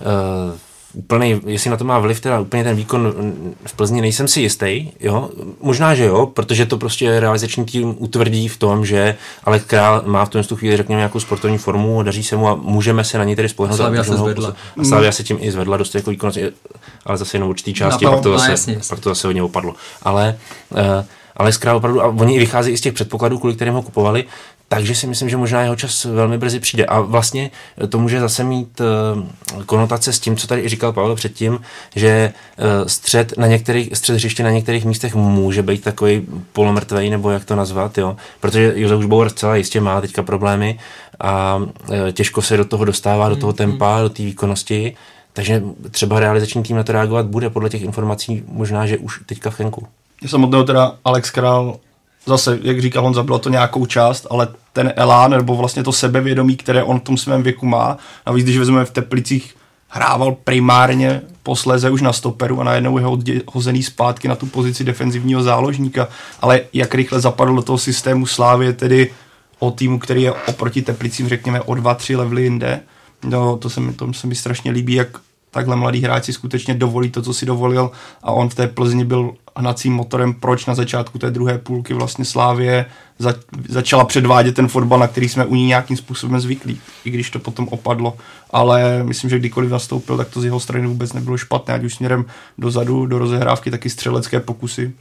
uh, 0.00 0.58
úplný, 0.92 1.40
jestli 1.46 1.70
na 1.70 1.76
to 1.76 1.84
má 1.84 1.98
vliv 1.98 2.20
teda 2.20 2.40
úplně 2.40 2.64
ten 2.64 2.76
výkon 2.76 3.14
v 3.66 3.72
Plzni, 3.72 4.00
nejsem 4.00 4.28
si 4.28 4.40
jistý, 4.40 4.90
jo, 5.00 5.30
možná, 5.60 5.94
že 5.94 6.04
jo, 6.04 6.26
protože 6.26 6.66
to 6.66 6.78
prostě 6.78 7.20
realizační 7.20 7.64
tým 7.64 7.94
utvrdí 7.98 8.48
v 8.48 8.56
tom, 8.56 8.86
že 8.86 9.16
ale 9.44 9.58
Král 9.58 10.02
má 10.06 10.24
v 10.24 10.28
tom 10.28 10.44
tu 10.44 10.56
chvíli, 10.56 10.76
řekněme, 10.76 10.98
nějakou 10.98 11.20
sportovní 11.20 11.58
formu, 11.58 12.02
daří 12.02 12.22
se 12.22 12.36
mu 12.36 12.48
a 12.48 12.54
můžeme 12.54 13.04
se 13.04 13.18
na 13.18 13.24
ní 13.24 13.36
tedy 13.36 13.48
spolehnout. 13.48 13.76
Slavia 13.76 14.04
se 14.04 14.16
zvedla. 14.16 14.54
A 14.80 14.84
Slavia 14.84 15.12
se 15.12 15.24
tím 15.24 15.38
i 15.40 15.52
zvedla 15.52 15.76
dost 15.76 15.94
jako 15.94 16.10
výkon, 16.10 16.32
ale 17.06 17.18
zase 17.18 17.36
jenom 17.36 17.48
určitý 17.48 17.74
části, 17.74 18.04
no, 18.04 18.10
pak, 18.12 18.20
to 18.20 18.38
zase, 18.38 18.50
jasně, 18.50 18.74
jasně. 18.74 18.88
pak 18.88 19.00
to 19.00 19.08
zase 19.08 19.26
hodně 19.26 19.42
opadlo. 19.42 19.74
Ale 20.02 20.38
uh, 20.70 20.78
ale 21.36 21.52
Král 21.52 21.76
opravdu, 21.76 22.02
a 22.02 22.06
oni 22.06 22.36
i 22.36 22.38
vychází 22.38 22.70
i 22.70 22.76
z 22.76 22.80
těch 22.80 22.92
předpokladů, 22.92 23.38
kvůli 23.38 23.54
kterým 23.54 23.74
ho 23.74 23.82
kupovali, 23.82 24.24
takže 24.72 24.94
si 24.94 25.06
myslím, 25.06 25.28
že 25.28 25.36
možná 25.36 25.62
jeho 25.62 25.76
čas 25.76 26.04
velmi 26.04 26.38
brzy 26.38 26.60
přijde. 26.60 26.84
A 26.86 27.00
vlastně 27.00 27.50
to 27.88 27.98
může 27.98 28.20
zase 28.20 28.44
mít 28.44 28.80
uh, 28.80 29.62
konotace 29.66 30.12
s 30.12 30.20
tím, 30.20 30.36
co 30.36 30.46
tady 30.46 30.68
říkal 30.68 30.92
Pavel 30.92 31.14
předtím, 31.14 31.60
že 31.94 32.32
uh, 32.58 32.86
střed, 32.86 33.38
na 33.38 33.46
některých, 33.46 33.96
střed 33.96 34.14
hřiště 34.14 34.42
na 34.42 34.50
některých 34.50 34.84
místech 34.84 35.14
může 35.14 35.62
být 35.62 35.82
takový 35.82 36.26
polomrtvej, 36.52 37.10
nebo 37.10 37.30
jak 37.30 37.44
to 37.44 37.56
nazvat, 37.56 37.98
jo. 37.98 38.16
Protože 38.40 38.72
Josef 38.76 39.06
Bauer 39.06 39.28
zcela 39.28 39.56
jistě 39.56 39.80
má 39.80 40.00
teďka 40.00 40.22
problémy 40.22 40.78
a 41.20 41.56
uh, 41.56 41.66
těžko 42.12 42.42
se 42.42 42.56
do 42.56 42.64
toho 42.64 42.84
dostává, 42.84 43.28
do 43.28 43.36
toho 43.36 43.52
tempa, 43.52 44.00
do 44.02 44.08
té 44.08 44.22
výkonnosti. 44.22 44.96
Takže 45.32 45.62
třeba 45.90 46.20
realizační 46.20 46.62
tým 46.62 46.76
na 46.76 46.82
to 46.82 46.92
reagovat 46.92 47.26
bude 47.26 47.50
podle 47.50 47.70
těch 47.70 47.82
informací 47.82 48.42
možná, 48.48 48.86
že 48.86 48.98
už 48.98 49.20
teďka 49.26 49.50
v 49.50 49.54
Chenku. 49.54 49.86
Samotného 50.26 50.64
teda 50.64 50.94
Alex 51.04 51.30
Král 51.30 51.76
zase, 52.26 52.58
jak 52.62 52.80
říkal 52.80 53.02
Honza, 53.02 53.22
bylo 53.22 53.38
to 53.38 53.48
nějakou 53.48 53.86
část, 53.86 54.26
ale 54.30 54.48
ten 54.72 54.92
elán, 54.96 55.30
nebo 55.30 55.56
vlastně 55.56 55.82
to 55.82 55.92
sebevědomí, 55.92 56.56
které 56.56 56.82
on 56.82 57.00
v 57.00 57.02
tom 57.02 57.16
svém 57.16 57.42
věku 57.42 57.66
má, 57.66 57.98
navíc 58.26 58.44
když 58.44 58.58
vezmeme 58.58 58.84
v 58.84 58.90
Teplicích, 58.90 59.54
hrával 59.88 60.32
primárně 60.32 61.22
posléze 61.42 61.90
už 61.90 62.02
na 62.02 62.12
stoperu 62.12 62.60
a 62.60 62.64
najednou 62.64 62.98
je 62.98 63.04
hozený 63.52 63.82
zpátky 63.82 64.28
na 64.28 64.36
tu 64.36 64.46
pozici 64.46 64.84
defenzivního 64.84 65.42
záložníka, 65.42 66.08
ale 66.40 66.60
jak 66.72 66.94
rychle 66.94 67.20
zapadl 67.20 67.54
do 67.54 67.62
toho 67.62 67.78
systému 67.78 68.26
Slávě, 68.26 68.72
tedy 68.72 69.10
o 69.58 69.70
týmu, 69.70 69.98
který 69.98 70.22
je 70.22 70.32
oproti 70.32 70.82
Teplicím, 70.82 71.28
řekněme, 71.28 71.60
o 71.60 71.74
dva, 71.74 71.94
tři 71.94 72.16
levely 72.16 72.42
jinde, 72.42 72.80
no, 73.24 73.56
to 73.56 73.70
se 73.70 73.80
mi, 73.80 73.92
to 73.92 74.12
se 74.12 74.26
mi 74.26 74.34
strašně 74.34 74.70
líbí, 74.70 74.94
jak 74.94 75.08
takhle 75.50 75.76
mladý 75.76 76.00
hráč 76.00 76.24
si 76.24 76.32
skutečně 76.32 76.74
dovolí 76.74 77.10
to, 77.10 77.22
co 77.22 77.34
si 77.34 77.46
dovolil. 77.46 77.90
A 78.22 78.32
on 78.32 78.48
v 78.48 78.54
té 78.54 78.68
Plzni 78.68 79.04
byl 79.04 79.34
hnacím 79.56 79.92
motorem, 79.92 80.34
proč 80.34 80.66
na 80.66 80.74
začátku 80.74 81.18
té 81.18 81.30
druhé 81.30 81.58
půlky 81.58 81.94
vlastně 81.94 82.24
Slávě 82.24 82.86
za, 83.18 83.34
začala 83.68 84.04
předvádět 84.04 84.54
ten 84.54 84.68
fotbal, 84.68 84.98
na 84.98 85.08
který 85.08 85.28
jsme 85.28 85.44
u 85.44 85.54
ní 85.54 85.66
nějakým 85.66 85.96
způsobem 85.96 86.40
zvyklí, 86.40 86.80
i 87.04 87.10
když 87.10 87.30
to 87.30 87.38
potom 87.38 87.68
opadlo. 87.68 88.16
Ale 88.50 89.02
myslím, 89.02 89.30
že 89.30 89.38
kdykoliv 89.38 89.70
nastoupil, 89.70 90.16
tak 90.16 90.28
to 90.28 90.40
z 90.40 90.44
jeho 90.44 90.60
strany 90.60 90.86
vůbec 90.86 91.12
nebylo 91.12 91.36
špatné, 91.36 91.74
ať 91.74 91.84
už 91.84 91.94
směrem 91.94 92.24
dozadu, 92.58 93.06
do 93.06 93.18
rozehrávky, 93.18 93.70
taky 93.70 93.90
střelecké 93.90 94.40
pokusy. 94.40 94.92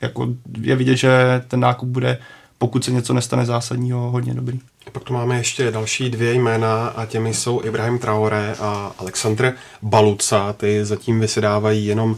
Jako 0.00 0.28
je 0.60 0.76
vidět, 0.76 0.96
že 0.96 1.42
ten 1.48 1.60
nákup 1.60 1.88
bude 1.88 2.18
pokud 2.58 2.84
se 2.84 2.90
něco 2.90 3.12
nestane 3.12 3.46
zásadního, 3.46 4.10
hodně 4.10 4.34
dobrý. 4.34 4.60
Pak 4.92 5.04
tu 5.04 5.12
máme 5.12 5.36
ještě 5.36 5.70
další 5.70 6.10
dvě 6.10 6.34
jména 6.34 6.86
a 6.86 7.06
těmi 7.06 7.34
jsou 7.34 7.64
Ibrahim 7.64 7.98
Traore 7.98 8.54
a 8.60 8.92
Aleksandr 8.98 9.54
Baluca. 9.82 10.52
Ty 10.52 10.84
zatím 10.84 11.20
vysedávají 11.20 11.86
jenom 11.86 12.16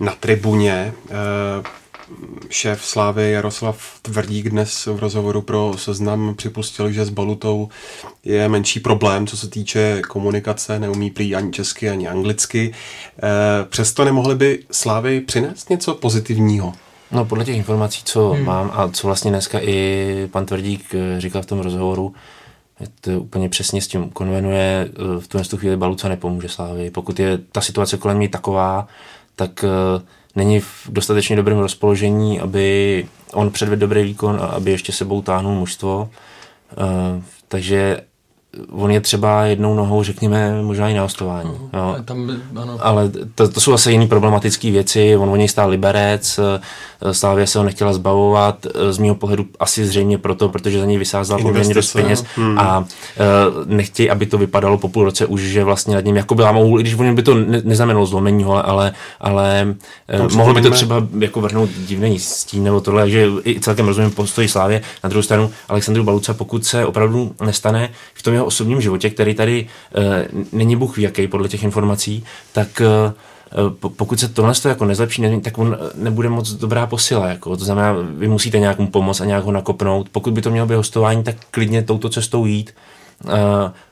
na 0.00 0.12
tribuně. 0.20 0.92
Eh, 1.10 1.84
šéf 2.50 2.84
Slávy 2.84 3.30
Jaroslav 3.30 3.98
Tvrdík 4.02 4.50
dnes 4.50 4.86
v 4.86 4.98
rozhovoru 4.98 5.42
pro 5.42 5.74
seznam 5.76 6.34
připustil, 6.34 6.92
že 6.92 7.04
s 7.04 7.10
Balutou 7.10 7.68
je 8.24 8.48
menší 8.48 8.80
problém, 8.80 9.26
co 9.26 9.36
se 9.36 9.50
týče 9.50 10.02
komunikace, 10.08 10.78
neumí 10.78 11.10
prý 11.10 11.34
ani 11.34 11.52
česky, 11.52 11.90
ani 11.90 12.08
anglicky. 12.08 12.74
Eh, 13.22 13.64
přesto 13.64 14.04
nemohli 14.04 14.34
by 14.34 14.58
Slávy 14.70 15.20
přinést 15.20 15.70
něco 15.70 15.94
pozitivního? 15.94 16.72
No 17.10 17.24
podle 17.24 17.44
těch 17.44 17.56
informací, 17.56 18.02
co 18.04 18.30
hmm. 18.30 18.44
mám 18.44 18.70
a 18.74 18.88
co 18.88 19.06
vlastně 19.06 19.30
dneska 19.30 19.58
i 19.62 20.28
pan 20.32 20.46
Tvrdík 20.46 20.94
eh, 20.94 21.20
říkal 21.20 21.42
v 21.42 21.46
tom 21.46 21.60
rozhovoru, 21.60 22.14
to 23.00 23.10
úplně 23.10 23.48
přesně 23.48 23.82
s 23.82 23.88
tím 23.88 24.10
konvenuje, 24.10 24.88
eh, 24.90 25.20
v 25.20 25.28
tuhle 25.28 25.44
chvíli 25.56 25.76
Baluca 25.76 26.08
nepomůže 26.08 26.48
Slávy. 26.48 26.90
Pokud 26.90 27.20
je 27.20 27.38
ta 27.38 27.60
situace 27.60 27.96
kolem 27.96 28.20
ní 28.20 28.28
taková, 28.28 28.88
tak 29.36 29.64
není 30.36 30.60
v 30.60 30.88
dostatečně 30.88 31.36
dobrém 31.36 31.58
rozpoložení, 31.58 32.40
aby 32.40 33.06
on 33.32 33.50
předvedl 33.50 33.80
dobrý 33.80 34.02
výkon 34.02 34.38
a 34.42 34.46
aby 34.46 34.70
ještě 34.70 34.92
sebou 34.92 35.22
táhnul 35.22 35.54
mužstvo. 35.54 36.10
Takže 37.48 38.00
on 38.70 38.90
je 38.90 39.00
třeba 39.00 39.44
jednou 39.44 39.74
nohou, 39.74 40.02
řekněme, 40.02 40.62
možná 40.62 40.88
i 40.88 40.94
na 40.94 41.02
hostování. 41.02 41.50
Uh, 41.50 41.68
jo. 41.72 41.96
Tam, 42.04 42.30
ano. 42.56 42.78
Ale 42.80 43.10
to, 43.34 43.48
to 43.48 43.60
jsou 43.60 43.70
zase 43.70 43.92
jiné 43.92 44.06
problematické 44.06 44.70
věci. 44.70 45.16
On 45.16 45.30
o 45.30 45.36
něj 45.36 45.48
stál 45.48 45.70
Liberec, 45.70 46.38
eh, 46.38 46.60
Slávě 47.14 47.46
se 47.46 47.58
ho 47.58 47.64
nechtěla 47.64 47.92
zbavovat, 47.92 48.66
eh, 48.66 48.92
z 48.92 48.98
mého 48.98 49.14
pohledu 49.14 49.46
asi 49.60 49.86
zřejmě 49.86 50.18
proto, 50.18 50.48
protože 50.48 50.80
za 50.80 50.86
něj 50.86 50.98
vysázal 50.98 51.38
poměrně 51.42 51.74
dost 51.74 51.92
peněz 51.92 52.24
hmm. 52.36 52.58
a 52.58 52.78
uh, 52.78 52.84
nechtějí, 53.66 54.10
aby 54.10 54.26
to 54.26 54.38
vypadalo 54.38 54.78
po 54.78 54.88
půl 54.88 55.04
roce 55.04 55.26
už, 55.26 55.40
že 55.40 55.64
vlastně 55.64 55.94
nad 55.94 56.04
ním 56.04 56.16
jako 56.16 56.34
byla 56.34 56.52
mohl, 56.52 56.80
i 56.80 56.82
když 56.82 56.94
on 56.94 57.14
by 57.14 57.22
to 57.22 57.34
ne, 57.34 57.60
neznamenalo 57.64 58.06
zlomení, 58.06 58.44
ale, 58.44 58.62
ale, 58.62 58.92
ale 59.20 59.74
uh, 60.20 60.32
mohlo 60.36 60.54
by 60.54 60.62
to 60.62 60.70
třeba 60.70 61.06
jako 61.18 61.40
vrhnout 61.40 61.70
divný 61.70 62.18
stín 62.18 62.64
nebo 62.64 62.80
tohle, 62.80 63.10
že 63.10 63.28
i 63.44 63.60
celkem 63.60 63.86
rozumím 63.86 64.10
postoji 64.10 64.48
Slávě. 64.48 64.82
Na 65.04 65.08
druhou 65.08 65.22
stranu 65.22 65.50
Alexandru 65.68 66.04
Baluca, 66.04 66.34
pokud 66.34 66.64
se 66.64 66.86
opravdu 66.86 67.34
nestane 67.44 67.90
v 68.14 68.22
tom 68.22 68.34
jeho 68.34 68.43
jeho 68.44 68.48
osobním 68.48 68.80
životě, 68.80 69.10
který 69.10 69.34
tady 69.34 69.66
uh, 69.96 70.42
není 70.52 70.76
Bůh 70.76 70.98
jaký 70.98 71.26
podle 71.26 71.48
těch 71.48 71.64
informací, 71.64 72.24
tak 72.52 72.68
uh, 72.80 73.12
pokud 73.96 74.20
se 74.20 74.28
tohle 74.28 74.54
jako 74.68 74.84
nezlepší, 74.84 75.40
tak 75.42 75.58
on 75.58 75.76
nebude 75.94 76.28
moc 76.28 76.52
dobrá 76.52 76.86
posila. 76.86 77.28
Jako. 77.28 77.56
To 77.56 77.64
znamená, 77.64 77.94
vy 78.16 78.28
musíte 78.28 78.58
nějakou 78.58 78.86
pomoc 78.86 79.20
a 79.20 79.24
nějak 79.24 79.44
ho 79.44 79.52
nakopnout. 79.52 80.08
Pokud 80.08 80.32
by 80.32 80.42
to 80.42 80.50
mělo 80.50 80.66
být 80.66 80.74
hostování, 80.74 81.22
tak 81.22 81.36
klidně 81.50 81.82
touto 81.82 82.08
cestou 82.08 82.46
jít. 82.46 82.74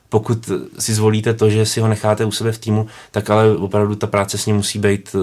Pokud 0.09 0.51
si 0.79 0.93
zvolíte 0.93 1.33
to, 1.33 1.49
že 1.49 1.65
si 1.65 1.79
ho 1.81 1.87
necháte 1.87 2.25
u 2.25 2.31
sebe 2.31 2.51
v 2.51 2.57
týmu, 2.57 2.87
tak 3.11 3.29
ale 3.29 3.57
opravdu 3.57 3.95
ta 3.95 4.07
práce 4.07 4.37
s 4.37 4.45
ním 4.45 4.55
musí 4.55 4.79
být 4.79 5.15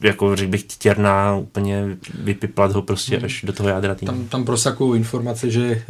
jako 0.00 0.36
řekl 0.36 0.50
bych 0.50 0.62
těrná, 0.62 1.36
úplně 1.36 1.96
vypiplat 2.18 2.72
ho 2.72 2.82
prostě 2.82 3.16
hmm. 3.16 3.24
až 3.24 3.44
do 3.46 3.52
toho 3.52 3.68
jádra 3.68 3.94
týmu. 3.94 4.12
Tam, 4.12 4.28
tam 4.28 4.44
prosakují 4.44 5.00
informace, 5.00 5.50
že 5.50 5.82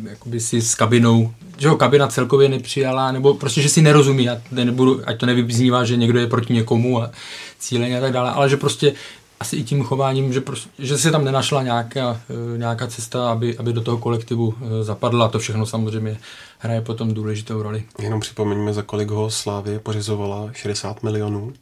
uh, 0.00 0.08
jakoby 0.08 0.40
si 0.40 0.62
s 0.62 0.74
kabinou, 0.74 1.34
že 1.58 1.68
ho 1.68 1.76
kabina 1.76 2.08
celkově 2.08 2.48
nepřijala, 2.48 3.12
nebo 3.12 3.34
prostě, 3.34 3.62
že 3.62 3.68
si 3.68 3.82
nerozumí, 3.82 4.28
a 4.28 4.42
nebudu, 4.50 5.00
ať 5.04 5.18
to 5.18 5.26
nevyznívá, 5.26 5.84
že 5.84 5.96
někdo 5.96 6.18
je 6.18 6.26
proti 6.26 6.52
někomu 6.52 7.02
a 7.02 7.10
cíleně 7.58 7.98
a 7.98 8.00
tak 8.00 8.12
dále, 8.12 8.30
ale 8.30 8.48
že 8.48 8.56
prostě 8.56 8.92
asi 9.40 9.56
i 9.56 9.64
tím 9.64 9.82
chováním, 9.82 10.32
že, 10.32 10.40
prostě, 10.40 10.70
že 10.78 10.98
se 10.98 11.10
tam 11.10 11.24
nenašla 11.24 11.62
nějaká, 11.62 12.10
uh, 12.10 12.58
nějaká 12.58 12.86
cesta, 12.86 13.30
aby, 13.30 13.58
aby 13.58 13.72
do 13.72 13.80
toho 13.80 13.98
kolektivu 13.98 14.46
uh, 14.46 14.54
zapadla. 14.82 15.28
To 15.28 15.38
všechno 15.38 15.66
samozřejmě 15.66 16.18
hraje 16.58 16.80
potom 16.80 17.14
důležitou 17.14 17.62
roli. 17.62 17.84
Jenom 17.98 18.20
připomeňme, 18.20 18.72
za 18.72 18.82
kolik 18.82 19.10
ho 19.10 19.30
Slávě 19.30 19.78
pořizovala 19.78 20.50
60 20.52 21.02
milionů. 21.02 21.52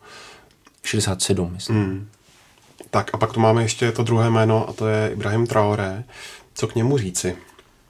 67, 0.84 1.50
myslím. 1.52 1.76
Hmm. 1.76 2.08
Tak 2.90 3.10
a 3.12 3.18
pak 3.18 3.32
tu 3.32 3.40
máme 3.40 3.62
ještě 3.62 3.92
to 3.92 4.02
druhé 4.02 4.30
jméno 4.30 4.68
a 4.68 4.72
to 4.72 4.88
je 4.88 5.10
Ibrahim 5.12 5.46
Traoré. 5.46 6.04
Co 6.54 6.66
k 6.66 6.74
němu 6.74 6.98
říci? 6.98 7.36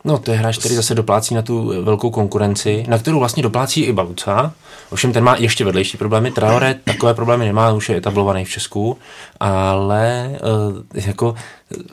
No, 0.05 0.19
to 0.19 0.31
je 0.31 0.39
hráč, 0.39 0.59
který 0.59 0.75
zase 0.75 0.95
doplácí 0.95 1.35
na 1.35 1.43
tu 1.43 1.85
velkou 1.85 2.11
konkurenci, 2.11 2.85
na 2.89 2.99
kterou 2.99 3.19
vlastně 3.19 3.43
doplácí 3.43 3.83
i 3.83 3.93
Baluca. 3.93 4.55
Ovšem 4.91 5.13
ten 5.13 5.25
má 5.25 5.37
ještě 5.37 5.65
vedlejší 5.65 5.97
problémy. 5.97 6.31
Traore 6.31 6.75
takové 6.85 7.15
problémy 7.15 7.45
nemá, 7.45 7.73
už 7.73 7.89
je 7.89 7.97
etablovaný 7.97 8.45
v 8.45 8.51
Česku, 8.51 8.99
ale 9.41 10.31
uh, 10.31 11.05
jako 11.07 11.35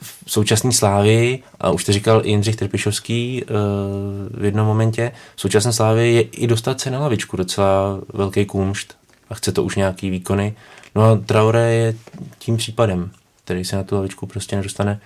v 0.01 0.31
současné 0.31 0.71
slávy, 0.71 1.39
a 1.61 1.69
už 1.71 1.83
to 1.83 1.93
říkal 1.93 2.21
i 2.25 2.29
Jindřich 2.29 2.55
Trpišovský 2.55 3.43
uh, 3.43 4.41
v 4.41 4.45
jednom 4.45 4.67
momentě, 4.67 5.11
v 5.35 5.41
současné 5.41 5.73
slávy 5.73 6.13
je 6.13 6.21
i 6.21 6.47
dostat 6.47 6.81
se 6.81 6.91
na 6.91 6.99
lavičku 6.99 7.37
docela 7.37 8.01
velký 8.13 8.45
kůmšt 8.45 8.95
a 9.29 9.35
chce 9.35 9.51
to 9.51 9.63
už 9.63 9.75
nějaký 9.75 10.09
výkony. 10.09 10.55
No 10.99 11.05
a 11.05 11.15
Traore 11.15 11.73
je 11.73 11.95
tím 12.39 12.57
případem, 12.57 13.11
který 13.43 13.65
se 13.65 13.75
na 13.75 13.83
tu 13.83 13.95
lavičku 13.95 14.25
prostě 14.25 14.55
nedostane. 14.55 14.99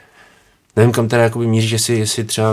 Nevím, 0.75 0.91
kam 0.91 1.07
teda 1.07 1.23
jakoby 1.23 1.47
míří, 1.47 1.71
jestli, 1.71 1.99
jestli 1.99 2.23
třeba 2.23 2.49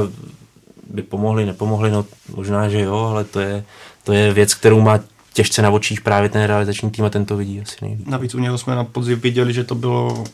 by 0.91 1.03
pomohli, 1.03 1.47
nepomohli, 1.47 1.91
no 1.91 2.07
možná, 2.37 2.69
že 2.69 2.81
jo, 2.81 2.97
ale 2.97 3.25
to 3.25 3.41
je, 3.41 3.65
to 4.05 4.13
je 4.13 4.33
věc, 4.33 4.55
kterou 4.55 4.81
má 4.81 5.01
těžce 5.33 5.63
na 5.63 5.71
očích 5.71 6.01
právě 6.01 6.29
ten 6.29 6.43
realizační 6.43 6.91
tým 6.91 7.05
a 7.05 7.11
ten 7.11 7.25
to 7.25 7.37
vidí 7.37 7.61
asi 7.61 7.77
nejvíc. 7.83 8.07
Navíc 8.07 8.35
u 8.35 8.39
něho 8.39 8.59
jsme 8.59 8.75
na 8.75 8.85
podzim 8.85 9.21
viděli, 9.21 9.53
že 9.53 9.65
to 9.65 9.75
bylo 9.75 10.25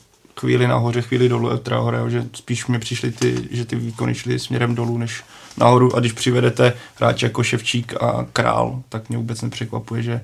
chvíli 0.41 0.67
nahoře, 0.67 1.03
chvíli 1.03 1.29
dolů 1.29 1.57
Traore, 1.57 2.11
že 2.11 2.25
spíš 2.33 2.67
mi 2.67 2.79
přišly 2.79 3.13
ty, 3.13 3.49
že 3.51 3.65
ty 3.65 3.77
výkony 3.77 4.15
šly 4.15 4.39
směrem 4.39 4.75
dolů 4.75 4.99
než 4.99 5.25
nahoru 5.57 5.97
a 5.97 6.01
když 6.01 6.13
přivedete 6.13 6.73
hráče 6.97 7.27
jako 7.27 7.43
Ševčík 7.43 7.95
a 8.03 8.27
Král, 8.33 8.83
tak 8.89 9.09
mě 9.09 9.19
vůbec 9.19 9.43
nepřekvapuje, 9.43 10.03
že 10.03 10.21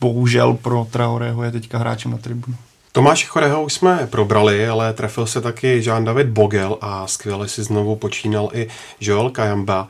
bohužel 0.00 0.54
pro 0.54 0.86
Traoreho 0.90 1.42
je 1.42 1.50
teďka 1.50 1.78
hráčem 1.78 2.10
na 2.10 2.18
tribunu. 2.18 2.56
Tomáš 2.92 3.24
Choreho 3.26 3.62
už 3.62 3.72
jsme 3.72 4.06
probrali, 4.10 4.68
ale 4.68 4.92
trefil 4.92 5.26
se 5.26 5.40
taky 5.40 5.80
Jean-David 5.80 6.26
Bogel 6.26 6.78
a 6.80 7.06
skvěle 7.06 7.48
si 7.48 7.62
znovu 7.62 7.96
počínal 7.96 8.50
i 8.52 8.68
Joel 9.00 9.30
Kajamba. 9.30 9.88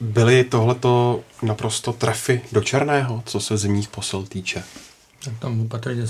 Byly 0.00 0.44
tohleto 0.44 1.20
naprosto 1.42 1.92
trefy 1.92 2.40
do 2.52 2.60
černého, 2.60 3.22
co 3.26 3.40
se 3.40 3.56
zimních 3.56 3.88
posil 3.88 4.22
týče? 4.28 4.62
Tam 5.38 5.60
opatrně 5.60 6.02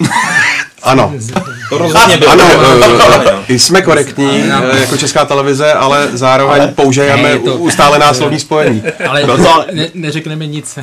ano. 0.82 1.12
To 1.68 1.78
rozhodně 1.78 2.16
bylo. 2.16 2.32
Ano, 2.32 2.44
jsme 3.48 3.82
korektní 3.82 4.48
jako 4.80 4.96
česká 4.96 5.24
televize, 5.24 5.72
ale 5.72 6.08
zároveň 6.12 6.74
použijeme 6.74 7.38
to... 7.38 7.56
ustálená 7.56 8.14
slovní 8.14 8.40
spojení. 8.40 8.82
Ale 9.08 9.24
to... 9.24 9.64
ne, 9.72 9.88
neřekneme 9.94 10.46
nic 10.46 10.78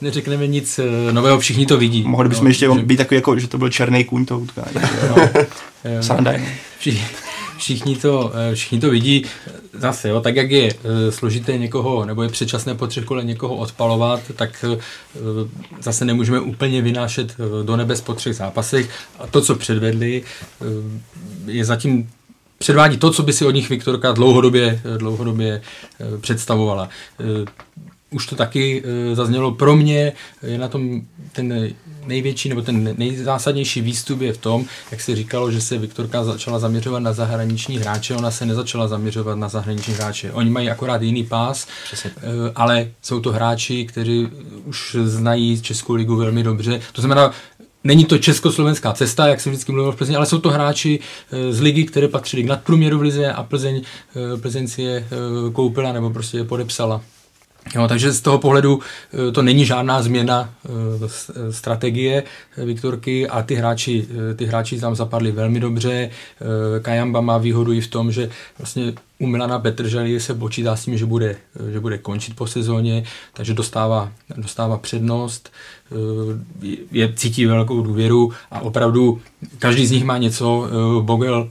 neřekneme 0.00 0.46
nic 0.46 0.78
eh, 0.78 1.12
nového, 1.12 1.38
všichni 1.38 1.66
to 1.66 1.78
vidí. 1.78 2.02
Mohli 2.02 2.28
bychom 2.28 2.44
no, 2.44 2.50
ještě 2.50 2.68
že... 2.74 2.82
být 2.82 2.96
takový, 2.96 3.16
jako, 3.16 3.38
že 3.38 3.48
to 3.48 3.58
byl 3.58 3.68
černý 3.68 4.04
kůň 4.04 4.24
to 4.24 4.38
utkání. 4.38 4.74
No, 5.08 5.28
všichni, 6.78 7.04
všichni, 7.58 7.96
to, 7.96 8.32
eh, 8.34 8.54
všichni 8.54 8.80
to 8.80 8.90
vidí. 8.90 9.24
Zase, 9.72 10.08
jo, 10.08 10.20
tak 10.20 10.36
jak 10.36 10.50
je 10.50 10.74
eh, 10.74 11.12
složité 11.12 11.58
někoho, 11.58 12.04
nebo 12.04 12.22
je 12.22 12.28
předčasné 12.28 12.74
po 12.74 12.86
třech 12.86 13.04
kole 13.04 13.24
někoho 13.24 13.56
odpalovat, 13.56 14.20
tak 14.36 14.64
zase 15.80 16.04
nemůžeme 16.04 16.40
úplně 16.40 16.82
vynášet 16.82 17.36
do 17.62 17.76
nebes 17.76 18.00
po 18.00 18.14
třech 18.14 18.36
zápasech. 18.36 18.90
A 19.18 19.26
to, 19.26 19.40
co 19.40 19.54
předvedli, 19.54 20.22
je 21.46 21.64
zatím 21.64 22.08
předvádí 22.58 22.96
to, 22.96 23.10
co 23.10 23.22
by 23.22 23.32
si 23.32 23.44
od 23.44 23.50
nich 23.50 23.68
Viktorka 23.68 24.12
dlouhodobě, 24.12 24.80
dlouhodobě 24.98 25.62
představovala 26.20 26.88
už 28.10 28.26
to 28.26 28.36
taky 28.36 28.82
e, 28.84 29.14
zaznělo 29.14 29.52
pro 29.52 29.76
mě, 29.76 30.12
je 30.42 30.58
na 30.58 30.68
tom 30.68 31.02
ten 31.32 31.70
největší 32.06 32.48
nebo 32.48 32.62
ten 32.62 32.94
nejzásadnější 32.98 33.80
výstup 33.80 34.20
je 34.20 34.32
v 34.32 34.38
tom, 34.38 34.64
jak 34.90 35.00
se 35.00 35.16
říkalo, 35.16 35.50
že 35.50 35.60
se 35.60 35.78
Viktorka 35.78 36.24
začala 36.24 36.58
zaměřovat 36.58 36.98
na 36.98 37.12
zahraniční 37.12 37.78
hráče, 37.78 38.14
ona 38.14 38.30
se 38.30 38.46
nezačala 38.46 38.88
zaměřovat 38.88 39.38
na 39.38 39.48
zahraniční 39.48 39.94
hráče. 39.94 40.32
Oni 40.32 40.50
mají 40.50 40.70
akorát 40.70 41.02
jiný 41.02 41.24
pás. 41.24 41.66
E, 42.04 42.10
ale 42.54 42.88
jsou 43.02 43.20
to 43.20 43.32
hráči, 43.32 43.84
kteří 43.86 44.28
už 44.64 44.96
znají 45.04 45.62
Českou 45.62 45.94
ligu 45.94 46.16
velmi 46.16 46.42
dobře. 46.42 46.80
To 46.92 47.02
znamená, 47.02 47.32
Není 47.84 48.04
to 48.04 48.18
československá 48.18 48.92
cesta, 48.92 49.26
jak 49.26 49.40
jsem 49.40 49.52
vždycky 49.52 49.72
mluvil 49.72 49.92
v 49.92 49.96
Plzni, 49.96 50.16
ale 50.16 50.26
jsou 50.26 50.38
to 50.38 50.50
hráči 50.50 51.00
e, 51.32 51.52
z 51.52 51.60
ligy, 51.60 51.84
které 51.84 52.08
patřili 52.08 52.42
k 52.42 52.46
nadprůměru 52.46 52.98
v 52.98 53.02
lize 53.02 53.32
a 53.32 53.42
Plzeň, 53.42 53.82
Plzeň 54.40 54.68
si 54.68 54.82
je 54.82 55.08
koupila 55.52 55.92
nebo 55.92 56.10
prostě 56.10 56.36
je 56.36 56.44
podepsala. 56.44 57.02
Jo, 57.74 57.88
takže 57.88 58.12
z 58.12 58.20
toho 58.20 58.38
pohledu 58.38 58.80
eh, 59.28 59.32
to 59.32 59.42
není 59.42 59.64
žádná 59.64 60.02
změna 60.02 60.50
eh, 60.64 61.52
strategie 61.52 62.22
Viktorky 62.56 63.28
a 63.28 63.42
ty 63.42 63.54
hráči, 63.54 64.06
eh, 64.30 64.34
ty 64.34 64.46
hráči 64.46 64.80
tam 64.80 64.94
zapadli 64.94 65.32
velmi 65.32 65.60
dobře. 65.60 66.10
Kajamba 66.82 67.20
má 67.20 67.38
výhodu 67.38 67.72
i 67.72 67.80
v 67.80 67.88
tom, 67.88 68.12
že 68.12 68.30
vlastně 68.58 68.92
u 69.18 69.26
Milana 69.26 69.58
Petrželi 69.58 70.20
se 70.20 70.34
počítá 70.34 70.76
s 70.76 70.84
tím, 70.84 70.98
že 70.98 71.06
bude, 71.06 71.36
že 71.72 71.80
bude 71.80 71.98
končit 71.98 72.36
po 72.36 72.46
sezóně, 72.46 73.04
takže 73.32 73.54
dostává, 73.54 74.12
dostává 74.36 74.78
přednost, 74.78 75.52
je, 76.92 77.12
cítí 77.12 77.46
velkou 77.46 77.82
důvěru 77.82 78.32
a 78.50 78.60
opravdu 78.60 79.20
každý 79.58 79.86
z 79.86 79.90
nich 79.90 80.04
má 80.04 80.18
něco. 80.18 80.68
Bogel 81.00 81.48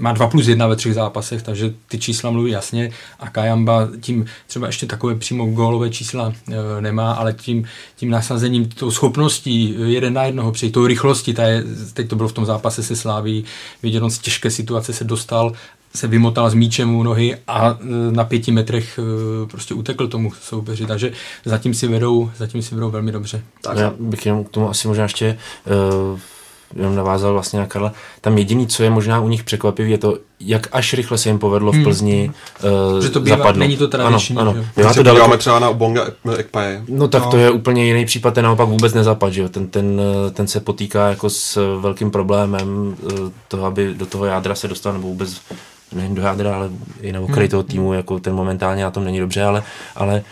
má 0.00 0.12
2 0.12 0.26
plus 0.26 0.48
1 0.48 0.66
ve 0.66 0.76
třech 0.76 0.94
zápasech, 0.94 1.42
takže 1.42 1.74
ty 1.88 1.98
čísla 1.98 2.30
mluví 2.30 2.50
jasně 2.50 2.90
a 3.20 3.30
Kajamba 3.30 3.88
tím 4.00 4.26
třeba 4.46 4.66
ještě 4.66 4.86
takové 4.86 5.14
přímo 5.14 5.46
gólové 5.46 5.90
čísla 5.90 6.32
e, 6.78 6.80
nemá, 6.80 7.12
ale 7.12 7.32
tím, 7.32 7.64
tím 7.96 8.10
nasazením, 8.10 8.68
tou 8.68 8.90
schopností 8.90 9.74
jeden 9.78 10.14
na 10.14 10.24
jednoho 10.24 10.52
při 10.52 10.70
tou 10.70 10.86
rychlosti, 10.86 11.34
ta 11.34 11.42
je, 11.42 11.64
teď 11.94 12.08
to 12.08 12.16
bylo 12.16 12.28
v 12.28 12.32
tom 12.32 12.46
zápase 12.46 12.82
se 12.82 12.96
Sláví, 12.96 13.44
viděl 13.82 14.10
z 14.10 14.18
těžké 14.18 14.50
situace 14.50 14.92
se 14.92 15.04
dostal 15.04 15.52
se 15.94 16.06
vymotal 16.06 16.50
s 16.50 16.54
míčem 16.54 16.94
u 16.94 17.02
nohy 17.02 17.36
a 17.46 17.70
e, 17.70 18.12
na 18.12 18.24
pěti 18.24 18.52
metrech 18.52 18.98
e, 18.98 19.46
prostě 19.46 19.74
utekl 19.74 20.08
tomu 20.08 20.32
soupeři, 20.42 20.86
takže 20.86 21.12
zatím 21.44 21.74
si 21.74 21.86
vedou, 21.86 22.30
zatím 22.36 22.62
si 22.62 22.74
vedou 22.74 22.90
velmi 22.90 23.12
dobře. 23.12 23.42
Tak. 23.62 23.78
Já 23.78 23.94
bych 24.00 24.26
jenom 24.26 24.44
k 24.44 24.48
tomu 24.48 24.70
asi 24.70 24.88
možná 24.88 25.02
ještě 25.02 25.38
uh, 26.12 26.18
jenom 26.76 26.94
navázal 26.94 27.32
vlastně 27.32 27.58
na 27.58 27.66
Karla. 27.66 27.92
Tam 28.20 28.38
jediný, 28.38 28.66
co 28.66 28.82
je 28.82 28.90
možná 28.90 29.20
u 29.20 29.28
nich 29.28 29.44
překvapivý, 29.44 29.90
je 29.90 29.98
to, 29.98 30.18
jak 30.40 30.68
až 30.72 30.92
rychle 30.92 31.18
se 31.18 31.28
jim 31.28 31.38
povedlo 31.38 31.72
v 31.72 31.74
hmm. 31.74 31.84
Plzni 31.84 32.30
hmm. 32.62 32.72
uh, 32.94 33.02
Že 33.02 33.10
to 33.10 33.20
bývá, 33.20 33.36
zapadnout. 33.36 33.60
není 33.60 33.76
to 33.76 33.88
tradiční. 33.88 34.36
Ano, 34.36 34.50
ano. 34.50 34.64
Já 34.76 34.94
to 34.94 35.02
daleko... 35.02 35.36
třeba 35.36 35.58
na 35.58 35.68
Ubonga 35.68 36.06
Ekpaje. 36.36 36.82
No 36.88 37.08
tak 37.08 37.24
no. 37.24 37.30
to 37.30 37.36
je 37.36 37.50
úplně 37.50 37.84
jiný 37.84 38.04
případ, 38.04 38.34
ten 38.34 38.44
naopak 38.44 38.68
vůbec 38.68 38.94
nezapad, 38.94 39.32
že 39.32 39.40
jo? 39.40 39.48
Ten, 39.48 39.66
ten, 39.66 40.00
ten 40.32 40.46
se 40.46 40.60
potýká 40.60 41.08
jako 41.08 41.30
s 41.30 41.76
velkým 41.80 42.10
problémem 42.10 42.96
toho, 43.48 43.66
aby 43.66 43.94
do 43.94 44.06
toho 44.06 44.24
jádra 44.24 44.54
se 44.54 44.68
dostal, 44.68 44.92
nebo 44.92 45.08
vůbec 45.08 45.40
nejen 45.92 46.14
do 46.14 46.22
jádra, 46.22 46.54
ale 46.54 46.70
i 47.00 47.12
na 47.12 47.20
okraji 47.20 47.46
hmm. 47.46 47.50
toho 47.50 47.62
týmu, 47.62 47.92
jako 47.92 48.18
ten 48.18 48.34
momentálně 48.34 48.84
na 48.84 48.90
tom 48.90 49.04
není 49.04 49.20
dobře, 49.20 49.42
ale, 49.42 49.62
ale 49.96 50.22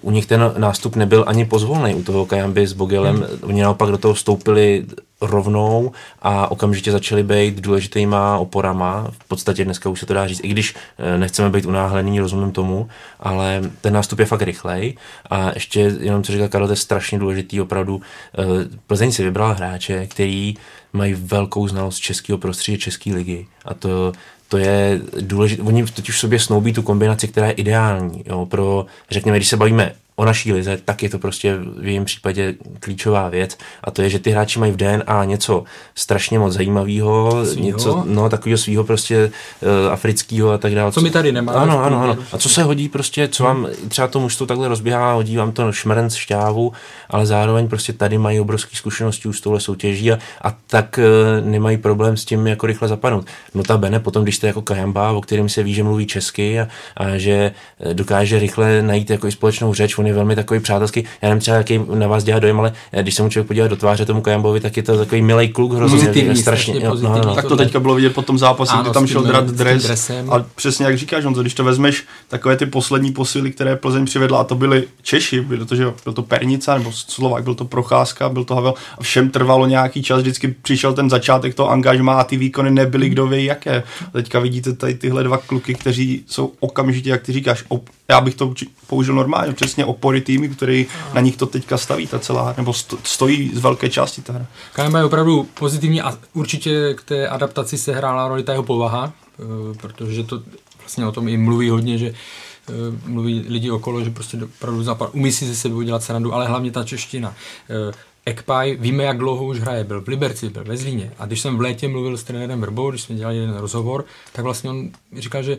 u 0.00 0.10
nich 0.10 0.26
ten 0.26 0.52
nástup 0.58 0.96
nebyl 0.96 1.24
ani 1.26 1.44
pozvolný 1.44 1.94
u 1.94 2.02
toho 2.02 2.26
Kajamby 2.26 2.66
s 2.66 2.72
Bogelem, 2.72 3.16
hmm. 3.16 3.26
oni 3.42 3.62
naopak 3.62 3.90
do 3.90 3.98
toho 3.98 4.14
vstoupili 4.14 4.86
rovnou 5.22 5.92
a 6.22 6.50
okamžitě 6.50 6.92
začali 6.92 7.22
být 7.22 7.60
důležitýma 7.60 8.38
oporama. 8.38 9.10
V 9.18 9.28
podstatě 9.28 9.64
dneska 9.64 9.88
už 9.88 10.00
se 10.00 10.06
to 10.06 10.14
dá 10.14 10.26
říct, 10.26 10.40
i 10.44 10.48
když 10.48 10.74
eh, 10.98 11.18
nechceme 11.18 11.50
být 11.50 11.66
unáhlený, 11.66 12.20
rozumím 12.20 12.52
tomu, 12.52 12.88
ale 13.20 13.62
ten 13.80 13.92
nástup 13.92 14.18
je 14.18 14.26
fakt 14.26 14.42
rychlej 14.42 14.96
a 15.30 15.50
ještě 15.54 15.80
jenom 15.80 16.22
co 16.22 16.32
říkal 16.32 16.48
Karol, 16.48 16.66
to 16.66 16.72
je 16.72 16.76
strašně 16.76 17.18
důležitý 17.18 17.60
opravdu. 17.60 18.02
Eh, 18.38 18.44
Plzeň 18.86 19.12
si 19.12 19.24
vybrala 19.24 19.52
hráče, 19.52 20.06
který 20.06 20.54
mají 20.92 21.14
velkou 21.14 21.68
znalost 21.68 21.98
českého 21.98 22.38
prostředí, 22.38 22.78
české 22.78 23.14
ligy 23.14 23.46
a 23.64 23.74
to 23.74 24.12
to 24.52 24.58
je 24.58 25.00
důležité, 25.20 25.62
oni 25.62 25.84
totiž 25.86 26.14
v 26.14 26.18
sobě 26.18 26.38
snoubí 26.38 26.72
tu 26.72 26.82
kombinaci, 26.82 27.28
která 27.28 27.46
je 27.46 27.52
ideální 27.52 28.22
jo, 28.26 28.46
pro, 28.46 28.86
řekněme, 29.10 29.38
když 29.38 29.48
se 29.48 29.56
bavíme 29.56 29.92
o 30.22 30.24
naší 30.24 30.52
lize, 30.52 30.78
tak 30.84 31.02
je 31.02 31.08
to 31.08 31.18
prostě 31.18 31.58
v 31.76 31.86
jejím 31.86 32.04
případě 32.04 32.54
klíčová 32.80 33.28
věc 33.28 33.58
a 33.84 33.90
to 33.90 34.02
je, 34.02 34.10
že 34.10 34.18
ty 34.18 34.30
hráči 34.30 34.58
mají 34.58 34.72
v 34.72 34.76
DNA 34.76 35.24
něco 35.24 35.64
strašně 35.94 36.38
moc 36.38 36.52
zajímavého, 36.52 37.44
něco 37.56 38.04
no, 38.06 38.28
takového 38.28 38.58
svého 38.58 38.84
prostě 38.84 39.30
uh, 39.62 39.92
afrického 39.92 40.50
a 40.50 40.58
tak 40.58 40.74
dále. 40.74 40.92
Co 40.92 41.00
mi 41.00 41.10
tady 41.10 41.32
nemá. 41.32 41.52
Ano, 41.52 41.84
ano, 41.84 42.02
ano. 42.02 42.16
A 42.32 42.38
co 42.38 42.48
se 42.48 42.62
hodí 42.62 42.88
prostě, 42.88 43.28
co 43.28 43.44
vám 43.44 43.68
třeba 43.88 44.08
to 44.08 44.20
mužstvo 44.20 44.46
takhle 44.46 44.68
rozběhá, 44.68 45.12
hodí 45.12 45.36
vám 45.36 45.52
to 45.52 45.72
šmrnc 45.72 46.14
šťávu, 46.14 46.72
ale 47.10 47.26
zároveň 47.26 47.68
prostě 47.68 47.92
tady 47.92 48.18
mají 48.18 48.40
obrovské 48.40 48.76
zkušenosti 48.76 49.28
už 49.28 49.38
s 49.38 49.40
touhle 49.40 49.60
soutěží 49.60 50.12
a, 50.12 50.18
a 50.42 50.56
tak 50.66 50.98
uh, 50.98 51.50
nemají 51.50 51.76
problém 51.76 52.16
s 52.16 52.24
tím 52.24 52.46
jako 52.46 52.66
rychle 52.66 52.88
zapadnout. 52.88 53.26
Notabene 53.54 54.00
potom, 54.00 54.22
když 54.22 54.36
jste 54.36 54.46
jako 54.46 54.62
Kajamba, 54.62 55.10
o 55.10 55.20
kterém 55.20 55.48
se 55.48 55.62
ví, 55.62 55.74
že 55.74 55.82
mluví 55.82 56.06
česky 56.06 56.60
a, 56.60 56.68
a 56.96 57.18
že 57.18 57.52
eh, 57.80 57.94
dokáže 57.94 58.38
rychle 58.38 58.82
najít 58.82 59.10
jako 59.10 59.26
i 59.26 59.32
společnou 59.32 59.74
řeč, 59.74 59.98
on 59.98 60.06
je 60.06 60.11
velmi 60.12 60.36
takový 60.36 60.60
přátelský. 60.60 61.04
Já 61.22 61.28
nevím 61.28 61.40
třeba, 61.40 61.56
jaký 61.56 61.80
na 61.94 62.08
vás 62.08 62.24
dělá 62.24 62.38
dojem, 62.38 62.58
ale 62.58 62.72
když 63.02 63.14
se 63.14 63.22
mu 63.22 63.28
člověk 63.28 63.48
podívá 63.48 63.68
do 63.68 63.76
tváře 63.76 64.06
tomu 64.06 64.20
Kajambovi, 64.20 64.60
tak 64.60 64.76
je 64.76 64.82
to 64.82 64.98
takový 64.98 65.22
milý 65.22 65.48
kluk, 65.48 65.72
hrozně 65.72 65.98
pozitivní, 65.98 66.36
strašně. 66.36 66.80
No, 66.80 66.94
no, 66.94 67.20
no. 67.24 67.34
Tak 67.34 67.44
to 67.44 67.56
teďka 67.56 67.80
bylo 67.80 67.94
vidět 67.94 68.14
po 68.14 68.22
tom 68.22 68.38
zápase, 68.38 68.76
kdy 68.82 68.90
tam 68.90 69.06
šel 69.06 69.22
drat 69.22 69.46
dres. 69.50 70.10
A 70.30 70.44
přesně 70.54 70.86
jak 70.86 70.98
říkáš, 70.98 71.24
on, 71.24 71.32
když 71.32 71.54
to 71.54 71.64
vezmeš, 71.64 72.04
takové 72.28 72.56
ty 72.56 72.66
poslední 72.66 73.12
posily, 73.12 73.50
které 73.50 73.76
Plzeň 73.76 74.04
přivedla, 74.04 74.40
a 74.40 74.44
to 74.44 74.54
byly 74.54 74.84
Češi, 75.02 75.40
bylo 75.40 75.64
to, 75.64 75.76
že 75.76 75.84
byl 76.04 76.12
to 76.12 76.22
Pernica 76.22 76.78
nebo 76.78 76.92
Slovak, 76.92 77.44
byl 77.44 77.54
to 77.54 77.64
Procházka, 77.64 78.28
byl 78.28 78.44
to 78.44 78.54
Havel, 78.54 78.74
a 78.98 79.02
všem 79.02 79.30
trvalo 79.30 79.66
nějaký 79.66 80.02
čas, 80.02 80.20
vždycky 80.20 80.54
přišel 80.62 80.92
ten 80.92 81.10
začátek 81.10 81.54
toho 81.54 81.70
angažmá 81.70 82.14
a 82.14 82.24
ty 82.24 82.36
výkony 82.36 82.70
nebyly 82.70 83.08
kdo 83.08 83.26
ví 83.26 83.44
jaké. 83.44 83.82
A 84.08 84.10
teďka 84.12 84.38
vidíte 84.38 84.72
tady 84.72 84.94
tyhle 84.94 85.24
dva 85.24 85.38
kluky, 85.38 85.74
kteří 85.74 86.24
jsou 86.26 86.52
okamžitě, 86.60 87.10
jak 87.10 87.22
ty 87.22 87.32
říkáš, 87.32 87.64
op, 87.68 87.88
já 88.08 88.20
bych 88.20 88.34
to 88.34 88.54
použil 88.86 89.14
normálně, 89.14 89.52
přesně 89.52 89.84
opory 89.92 90.20
týmy, 90.20 90.48
který 90.48 90.86
na 91.14 91.20
nich 91.20 91.36
to 91.36 91.46
teďka 91.46 91.78
staví 91.78 92.06
ta 92.06 92.18
celá, 92.18 92.54
nebo 92.56 92.72
stojí 93.04 93.50
z 93.54 93.58
velké 93.58 93.88
části 93.88 94.22
ta 94.22 94.32
hra. 94.32 94.46
KMB 94.72 94.94
je 94.94 95.04
opravdu 95.04 95.48
pozitivní 95.54 96.02
a 96.02 96.18
určitě 96.32 96.94
k 96.94 97.02
té 97.02 97.28
adaptaci 97.28 97.78
se 97.78 97.92
hrála 97.92 98.28
roli 98.28 98.42
ta 98.42 98.52
jeho 98.52 98.62
povaha, 98.62 99.12
eh, 99.12 99.42
protože 99.80 100.24
to 100.24 100.42
vlastně 100.78 101.06
o 101.06 101.12
tom 101.12 101.28
i 101.28 101.36
mluví 101.36 101.70
hodně, 101.70 101.98
že 101.98 102.08
eh, 102.08 102.72
mluví 103.06 103.44
lidi 103.48 103.70
okolo, 103.70 104.04
že 104.04 104.10
prostě 104.10 104.38
opravdu 104.44 104.82
zapad, 104.82 105.10
umí 105.12 105.32
si 105.32 105.46
ze 105.46 105.54
sebe 105.54 105.74
udělat 105.74 106.02
srandu, 106.02 106.34
ale 106.34 106.46
hlavně 106.46 106.70
ta 106.70 106.84
čeština. 106.84 107.34
Eh, 107.70 107.92
Ekpaj, 108.24 108.76
víme, 108.80 109.04
jak 109.04 109.18
dlouho 109.18 109.44
už 109.44 109.60
hraje, 109.60 109.84
byl 109.84 110.00
v 110.00 110.08
Liberci, 110.08 110.48
byl 110.48 110.64
ve 110.64 110.76
Zlíně. 110.76 111.12
A 111.18 111.26
když 111.26 111.40
jsem 111.40 111.56
v 111.56 111.60
létě 111.60 111.88
mluvil 111.88 112.16
s 112.16 112.24
trenérem 112.24 112.60
Vrbou, 112.60 112.90
když 112.90 113.02
jsme 113.02 113.14
dělali 113.14 113.36
jeden 113.36 113.56
rozhovor, 113.56 114.04
tak 114.32 114.44
vlastně 114.44 114.70
on 114.70 114.90
říkal, 115.16 115.42
že 115.42 115.58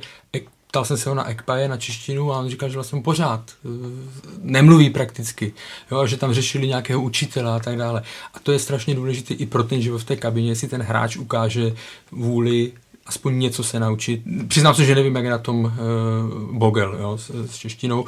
ptal 0.73 0.85
jsem 0.85 0.97
se 0.97 1.09
ho 1.09 1.15
na 1.15 1.29
Ekpaje, 1.29 1.67
na 1.67 1.77
češtinu 1.77 2.33
a 2.33 2.39
on 2.39 2.49
říkal, 2.49 2.69
že 2.69 2.75
vlastně 2.75 3.01
pořád 3.01 3.51
eh, 3.65 3.67
nemluví 4.41 4.89
prakticky, 4.89 5.53
jo, 5.91 6.07
že 6.07 6.17
tam 6.17 6.33
řešili 6.33 6.67
nějakého 6.67 7.01
učitele 7.01 7.51
a 7.51 7.59
tak 7.59 7.77
dále. 7.77 8.03
A 8.33 8.39
to 8.39 8.51
je 8.51 8.59
strašně 8.59 8.95
důležité 8.95 9.33
i 9.33 9.45
pro 9.45 9.63
ten 9.63 9.81
život 9.81 9.97
v 9.97 10.03
té 10.03 10.15
kabině, 10.15 10.51
jestli 10.51 10.67
ten 10.67 10.81
hráč 10.81 11.17
ukáže 11.17 11.73
vůli 12.11 12.71
aspoň 13.05 13.39
něco 13.39 13.63
se 13.63 13.79
naučit. 13.79 14.21
Přiznám 14.47 14.75
se, 14.75 14.85
že 14.85 14.95
nevím, 14.95 15.15
jak 15.15 15.25
je 15.25 15.31
na 15.31 15.37
tom 15.37 15.63
uh, 15.63 15.71
Bogel 16.57 16.97
jo, 16.99 17.17
s, 17.17 17.31
s 17.51 17.57
češtinou. 17.57 18.05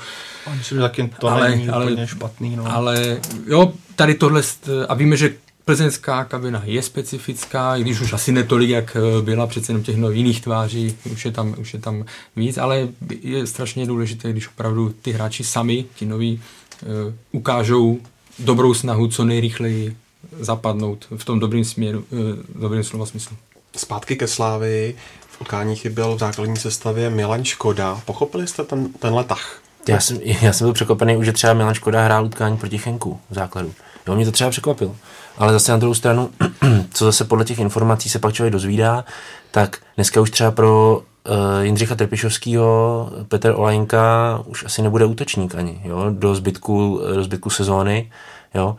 Myslím, 0.58 0.78
že 0.78 0.82
taky 0.82 1.10
to 1.20 1.28
ale, 1.28 1.50
není 1.50 1.70
ale, 1.70 1.86
úplně 1.86 2.08
špatný. 2.08 2.56
No. 2.56 2.72
Ale 2.72 3.22
jo, 3.48 3.74
tady 3.96 4.14
tohle, 4.14 4.42
a 4.90 4.94
víme, 4.94 5.18
že 5.18 5.34
Plzeňská 5.66 6.24
kabina 6.24 6.62
je 6.66 6.82
specifická, 6.82 7.76
i 7.76 7.82
když 7.82 8.02
už 8.02 8.14
asi 8.14 8.32
netolik, 8.32 8.70
jak 8.70 8.98
eh, 8.98 9.22
byla 9.22 9.48
přece 9.48 9.72
jenom 9.72 9.84
těch 9.84 9.98
no, 9.98 10.12
jiných 10.12 10.42
tváří, 10.42 10.98
už 11.12 11.26
je, 11.26 11.32
tam, 11.32 11.56
už 11.58 11.74
je 11.74 11.80
tam 11.80 12.06
víc, 12.36 12.58
ale 12.58 12.88
je 13.22 13.48
strašně 13.48 13.86
důležité, 13.86 14.32
když 14.32 14.48
opravdu 14.48 14.94
ty 15.02 15.12
hráči 15.12 15.44
sami, 15.44 15.86
ti 15.96 16.06
noví, 16.06 16.42
uh, 16.82 17.14
ukážou 17.32 18.00
dobrou 18.40 18.74
snahu 18.74 19.08
co 19.08 19.26
nejrychleji 19.26 19.98
zapadnout 20.40 21.08
v 21.18 21.26
tom 21.26 21.40
dobrým 21.40 21.66
směru, 21.66 22.06
uh, 22.10 22.20
dobrým 22.62 22.84
slova 22.84 23.06
smyslu. 23.06 23.38
Zpátky 23.76 24.16
ke 24.16 24.28
Slávy. 24.28 24.96
V 25.30 25.42
utkání 25.42 25.76
chyběl 25.76 26.16
v 26.16 26.20
základní 26.20 26.58
sestavě 26.58 27.10
Milan 27.10 27.44
Škoda. 27.44 28.02
Pochopili 28.06 28.48
jste 28.48 28.64
ten, 28.64 28.94
tenhle 28.94 29.24
tah? 29.24 29.62
Já 29.88 30.00
jsem, 30.00 30.20
já 30.42 30.54
jsem 30.54 30.66
byl 30.66 30.74
překvapený 30.74 31.18
už, 31.18 31.26
že 31.26 31.34
třeba 31.34 31.54
Milan 31.54 31.74
Škoda 31.74 32.06
hrál 32.06 32.26
utkání 32.26 32.58
proti 32.58 32.78
Chenku 32.78 33.20
v 33.30 33.34
základu. 33.34 33.74
Jo, 34.08 34.16
mě 34.16 34.26
to 34.26 34.32
třeba 34.32 34.50
překvapilo. 34.50 34.96
Ale 35.38 35.54
zase 35.54 35.72
na 35.72 35.78
druhou 35.78 35.94
stranu, 35.94 36.30
co 36.94 37.06
zase 37.06 37.26
podle 37.26 37.46
těch 37.46 37.60
informací 37.60 38.10
se 38.10 38.20
pak 38.20 38.34
člověk 38.34 38.54
dozvídá, 38.54 39.06
tak 39.52 39.78
dneska 39.96 40.22
už 40.22 40.32
třeba 40.32 40.52
pro 40.52 41.02
uh, 41.30 41.36
Jindřicha 41.62 41.96
Trpišovského 41.96 43.10
Petr 43.28 43.54
Olajnka 43.56 44.40
už 44.46 44.66
asi 44.66 44.82
nebude 44.82 45.06
útočník 45.06 45.56
ani, 45.56 45.82
jo, 45.84 46.06
do 46.10 46.36
zbytku, 46.36 47.02
do 47.16 47.24
zbytku 47.24 47.50
sezóny, 47.50 48.12
jo. 48.56 48.76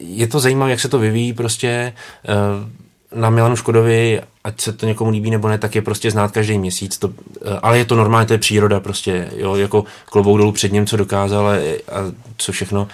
Je 0.00 0.26
to 0.26 0.40
zajímavé, 0.40 0.70
jak 0.70 0.80
se 0.80 0.88
to 0.88 0.98
vyvíjí 0.98 1.32
prostě 1.32 1.92
uh, 2.28 2.68
na 3.14 3.30
Milanu 3.30 3.56
Škodovi, 3.56 4.20
ať 4.44 4.60
se 4.60 4.72
to 4.72 4.86
někomu 4.86 5.10
líbí 5.10 5.30
nebo 5.30 5.48
ne, 5.48 5.58
tak 5.58 5.74
je 5.74 5.82
prostě 5.82 6.10
znát 6.10 6.32
každý 6.32 6.58
měsíc, 6.58 6.98
to, 6.98 7.08
uh, 7.08 7.14
ale 7.62 7.78
je 7.78 7.84
to 7.84 7.96
normálně, 7.96 8.26
to 8.26 8.32
je 8.32 8.38
příroda 8.38 8.80
prostě, 8.80 9.30
jo, 9.36 9.54
jako 9.54 9.84
klobouk 10.04 10.38
dolů 10.38 10.52
před 10.52 10.72
ním, 10.72 10.86
co 10.86 10.96
dokázal 10.96 11.48
a, 11.48 11.54
a 11.54 12.12
co 12.36 12.52
všechno, 12.52 12.88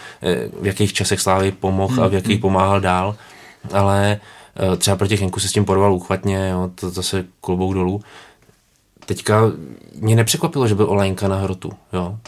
v 0.61 0.67
jakých 0.67 0.93
časech 0.93 1.21
Slávy 1.21 1.53
pomohl 1.53 2.05
a 2.05 2.09
v 2.09 2.15
jakých 2.15 2.33
hmm. 2.33 2.41
pomáhal 2.41 2.81
dál, 2.81 3.17
ale 3.73 4.21
třeba 4.79 4.97
proti 4.97 5.17
Henku 5.17 5.41
se 5.41 5.49
s 5.49 5.53
tím 5.53 5.65
porval 5.65 5.95
uchvatně, 5.95 6.49
jo, 6.53 6.71
to 6.75 6.91
zase 6.91 7.25
klobouk 7.41 7.75
dolů 7.75 8.01
teďka 9.07 9.43
mě 9.95 10.17
nepřekvapilo, 10.17 10.69
že 10.69 10.75
byl 10.75 10.91
Olajnka 10.91 11.29
na 11.29 11.37
hrotu, 11.37 11.73
jo. 11.93 12.19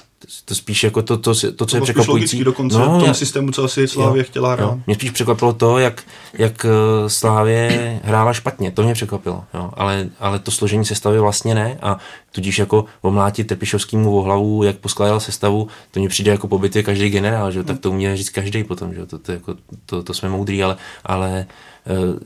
To 0.45 0.55
spíš 0.55 0.85
jako 0.85 1.03
to, 1.03 1.19
to, 1.19 1.35
to, 1.35 1.53
to 1.53 1.67
co 1.67 1.77
je 1.77 1.83
překvapující. 1.83 2.45
dokonce 2.45 2.79
no, 2.79 2.99
v 3.01 3.05
tom 3.05 3.15
systému, 3.15 3.51
co 3.51 3.65
asi 3.65 3.89
Slávě 3.89 4.25
chtěla 4.25 4.53
hrát. 4.53 4.65
Jo. 4.65 4.81
Mě 4.87 4.95
spíš 4.95 5.11
překvapilo 5.11 5.53
to, 5.53 5.79
jak, 5.79 6.03
jak 6.33 6.67
eh, 6.69 7.11
Slávě 7.11 8.01
hrála 8.05 8.33
špatně, 8.33 8.71
to 8.71 8.83
mě 8.83 8.95
překvapilo, 8.95 9.45
jo. 9.55 9.71
Ale, 9.75 10.09
ale 10.21 10.39
to 10.39 10.51
složení 10.51 10.85
sestavy 10.85 11.21
vlastně 11.21 11.55
ne 11.55 11.79
a 11.83 11.99
tudíž 12.33 12.59
jako 12.59 12.85
omlátit 13.03 13.47
Tepišovskýmu 13.47 14.19
o 14.19 14.23
hlavu, 14.23 14.63
jak 14.63 14.77
poskládal 14.77 15.21
sestavu, 15.21 15.69
to 15.91 16.01
mě 16.01 16.09
přijde 16.09 16.31
jako 16.31 16.49
pobyty 16.49 16.83
každý 16.83 17.11
generál, 17.11 17.51
že? 17.51 17.65
tak 17.65 17.79
to 17.79 17.91
umí 17.91 18.17
říct 18.17 18.31
každý 18.31 18.65
potom, 18.65 18.95
že? 18.95 19.07
To, 19.07 19.19
to, 19.19 19.33
jako, 19.33 19.55
to, 19.87 20.03
to 20.03 20.15
jsme 20.15 20.29
moudrý, 20.29 20.63
ale, 20.63 20.77
ale 21.05 21.47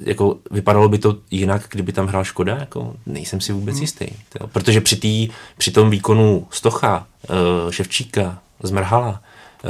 jako 0.01 0.37
vypadalo 0.51 0.89
by 0.89 0.99
to 0.99 1.17
jinak, 1.31 1.63
kdyby 1.71 1.93
tam 1.93 2.07
hrál 2.07 2.25
Škoda, 2.25 2.57
jako 2.57 2.95
nejsem 3.07 3.41
si 3.41 3.53
vůbec 3.53 3.75
hmm. 3.75 3.83
jistý. 3.83 4.07
Jo. 4.41 4.47
Protože 4.47 4.81
při, 4.81 4.97
tý, 4.97 5.29
při 5.59 5.71
tom 5.71 5.91
výkonu 5.91 6.47
Stocha, 6.51 7.07
eh, 7.25 7.73
Ševčíka, 7.73 8.39
Zmrhala, 8.63 9.21
eh, 9.65 9.69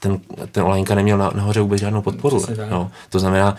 ten, 0.00 0.20
ten 0.52 0.62
Olajnka 0.64 0.94
neměl 0.94 1.18
na, 1.18 1.30
nahoře 1.34 1.60
vůbec 1.60 1.80
žádnou 1.80 2.02
podporu. 2.02 2.44
No. 2.70 2.90
To 3.10 3.18
znamená, 3.18 3.56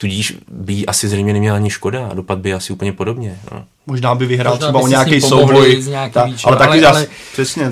tudíž 0.00 0.36
by 0.50 0.86
asi 0.86 1.08
zřejmě 1.08 1.32
neměla 1.32 1.56
ani 1.56 1.70
škoda 1.70 2.06
a 2.06 2.14
dopad 2.14 2.38
by 2.38 2.54
asi 2.54 2.72
úplně 2.72 2.92
podobně. 2.92 3.38
No. 3.52 3.64
Možná 3.86 4.14
by 4.14 4.26
vyhrál 4.26 4.54
Možná 4.54 4.66
třeba 4.66 4.78
by 4.78 4.84
o 4.84 4.88
nějaký 4.88 5.20
souboj. 5.20 5.84
Ta, 6.12 6.28
ale 6.44 6.56
taky 6.56 6.70
ale- 6.70 6.86
ale- 6.86 7.06
přesně. 7.32 7.68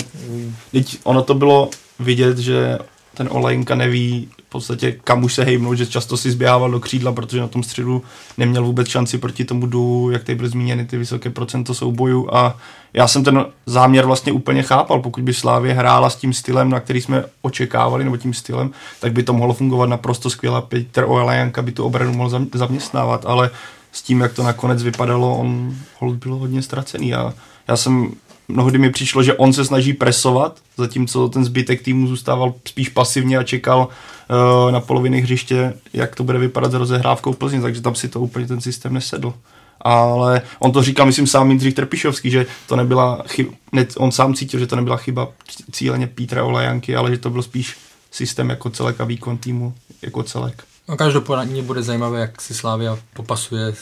Teď 0.71 0.97
ono 1.03 1.21
to 1.21 1.33
bylo 1.33 1.69
vidět, 1.99 2.37
že 2.37 2.79
ten 3.19 3.27
Olejnka 3.31 3.75
neví 3.75 4.29
v 4.47 4.49
podstatě 4.49 4.91
kam 5.03 5.23
už 5.23 5.33
se 5.33 5.43
hejbnout, 5.43 5.77
že 5.77 5.85
často 5.85 6.17
si 6.17 6.31
zběhával 6.31 6.71
do 6.71 6.79
křídla, 6.79 7.11
protože 7.11 7.39
na 7.39 7.47
tom 7.47 7.63
středu 7.63 8.03
neměl 8.37 8.63
vůbec 8.63 8.87
šanci 8.87 9.17
proti 9.17 9.45
tomu 9.45 9.65
du, 9.65 10.09
jak 10.11 10.23
tady 10.23 10.35
byly 10.35 10.49
zmíněny 10.49 10.85
ty 10.85 10.97
vysoké 10.97 11.29
procento 11.29 11.73
soubojů. 11.73 12.35
A 12.35 12.57
já 12.93 13.07
jsem 13.07 13.23
ten 13.23 13.45
záměr 13.65 14.05
vlastně 14.05 14.31
úplně 14.31 14.63
chápal, 14.63 14.99
pokud 14.99 15.23
by 15.23 15.33
Slávě 15.33 15.73
hrála 15.73 16.09
s 16.09 16.15
tím 16.15 16.33
stylem, 16.33 16.69
na 16.69 16.79
který 16.79 17.01
jsme 17.01 17.23
očekávali, 17.41 18.03
nebo 18.03 18.17
tím 18.17 18.33
stylem, 18.33 18.71
tak 18.99 19.13
by 19.13 19.23
to 19.23 19.33
mohlo 19.33 19.53
fungovat 19.53 19.89
naprosto 19.89 20.29
skvěle. 20.29 20.61
Petr 20.61 21.03
Olejanka 21.07 21.61
by 21.61 21.71
tu 21.71 21.83
obranu 21.83 22.13
mohl 22.13 22.29
zam- 22.29 22.47
zaměstnávat, 22.53 23.25
ale 23.25 23.49
s 23.91 24.01
tím, 24.01 24.21
jak 24.21 24.33
to 24.33 24.43
nakonec 24.43 24.83
vypadalo, 24.83 25.37
on 25.37 25.75
byl 26.01 26.35
hodně 26.35 26.61
ztracený. 26.61 27.13
A 27.13 27.33
já 27.67 27.77
jsem 27.77 28.11
mnohdy 28.49 28.77
mi 28.77 28.89
přišlo, 28.89 29.23
že 29.23 29.33
on 29.33 29.53
se 29.53 29.65
snaží 29.65 29.93
presovat, 29.93 30.59
zatímco 30.77 31.29
ten 31.29 31.45
zbytek 31.45 31.81
týmu 31.81 32.07
zůstával 32.07 32.53
spíš 32.67 32.89
pasivně 32.89 33.37
a 33.37 33.43
čekal 33.43 33.87
uh, 33.87 34.71
na 34.71 34.79
poloviny 34.79 35.21
hřiště, 35.21 35.73
jak 35.93 36.15
to 36.15 36.23
bude 36.23 36.39
vypadat 36.39 36.71
s 36.71 36.75
rozehrávkou 36.75 37.33
Plzně, 37.33 37.61
takže 37.61 37.81
tam 37.81 37.95
si 37.95 38.09
to 38.09 38.19
úplně 38.19 38.47
ten 38.47 38.61
systém 38.61 38.93
nesedl. 38.93 39.33
Ale 39.81 40.41
on 40.59 40.71
to 40.71 40.83
říkal, 40.83 41.05
myslím, 41.05 41.27
sám 41.27 41.49
Jindřich 41.49 41.73
Trpišovský, 41.73 42.29
že 42.29 42.45
to 42.67 42.75
nebyla 42.75 43.23
chyba, 43.27 43.51
ne, 43.71 43.85
on 43.97 44.11
sám 44.11 44.33
cítil, 44.33 44.59
že 44.59 44.67
to 44.67 44.75
nebyla 44.75 44.97
chyba 44.97 45.27
cíleně 45.71 46.07
Pítra 46.07 46.43
Olajanky, 46.43 46.95
ale 46.95 47.11
že 47.11 47.17
to 47.17 47.29
byl 47.29 47.41
spíš 47.41 47.77
systém 48.11 48.49
jako 48.49 48.69
celek 48.69 49.01
a 49.01 49.05
výkon 49.05 49.37
týmu 49.37 49.73
jako 50.01 50.23
celek. 50.23 50.63
No, 50.89 50.97
každopádně 50.97 51.63
bude 51.63 51.83
zajímavé, 51.83 52.19
jak 52.19 52.41
si 52.41 52.53
Slávia 52.53 52.97
popasuje 53.13 53.73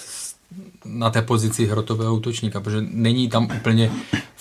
na 0.85 1.09
té 1.09 1.21
pozici 1.21 1.65
hrotového 1.65 2.15
útočníka, 2.15 2.61
protože 2.61 2.85
není 2.91 3.29
tam 3.29 3.47
úplně 3.57 3.91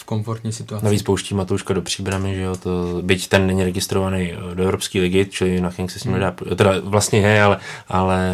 komfortní 0.06 0.52
situaci. 0.52 0.84
Navíc 0.84 1.02
pouští 1.02 1.34
Matouška 1.34 1.74
do 1.74 1.82
příbramy, 1.82 2.34
že 2.34 2.42
jo, 2.42 2.56
to, 2.56 3.02
byť 3.02 3.28
ten 3.28 3.46
není 3.46 3.64
registrovaný 3.64 4.32
eh, 4.32 4.54
do 4.54 4.62
Evropské 4.62 5.00
ligy, 5.00 5.26
čili 5.30 5.60
na 5.60 5.70
King 5.70 5.90
se 5.90 5.98
s 5.98 6.04
ním 6.04 6.14
nedá, 6.14 6.34
teda 6.56 6.72
vlastně 6.84 7.20
je, 7.20 7.42
ale, 7.42 7.58
ale 7.88 8.32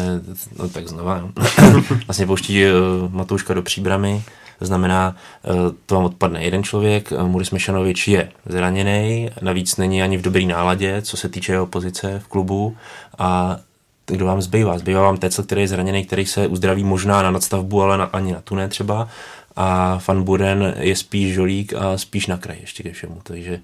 no, 0.59 0.69
tak 0.69 0.87
znova, 0.87 1.17
jo. 1.17 1.29
vlastně 2.07 2.25
pouští 2.25 2.65
uh, 2.65 2.71
Matouška 3.13 3.53
do 3.53 3.61
příbramy, 3.61 4.23
to 4.59 4.65
znamená, 4.65 5.15
uh, 5.49 5.55
to 5.85 5.95
vám 5.95 6.03
odpadne 6.03 6.43
jeden 6.43 6.63
člověk, 6.63 7.11
Muris 7.11 7.51
Mešanovič 7.51 8.07
je 8.07 8.31
zraněný, 8.45 9.29
navíc 9.41 9.77
není 9.77 10.03
ani 10.03 10.17
v 10.17 10.21
dobré 10.21 10.45
náladě, 10.45 11.01
co 11.01 11.17
se 11.17 11.29
týče 11.29 11.51
jeho 11.51 11.65
pozice 11.65 12.21
v 12.25 12.27
klubu 12.27 12.77
a 13.17 13.57
kdo 14.05 14.25
vám 14.25 14.41
zbývá? 14.41 14.77
Zbývá 14.77 15.01
vám 15.01 15.17
Tecel, 15.17 15.43
který 15.43 15.61
je 15.61 15.67
zraněný, 15.67 16.05
který 16.05 16.25
se 16.25 16.47
uzdraví 16.47 16.83
možná 16.83 17.21
na 17.21 17.31
nadstavbu, 17.31 17.81
ale 17.81 17.97
na, 17.97 18.05
ani 18.05 18.33
na 18.33 18.41
tu 18.41 18.55
ne 18.55 18.67
třeba. 18.67 19.07
A 19.55 19.99
Van 20.07 20.23
Buren 20.23 20.73
je 20.79 20.95
spíš 20.95 21.33
žolík 21.33 21.73
a 21.73 21.97
spíš 21.97 22.27
na 22.27 22.37
kraj 22.37 22.57
ještě 22.61 22.83
ke 22.83 22.91
všemu. 22.91 23.19
Takže 23.23 23.59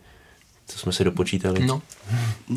to 0.74 0.80
jsme 0.80 0.92
si 0.92 1.04
dopočítali. 1.04 1.66
No, 1.66 1.82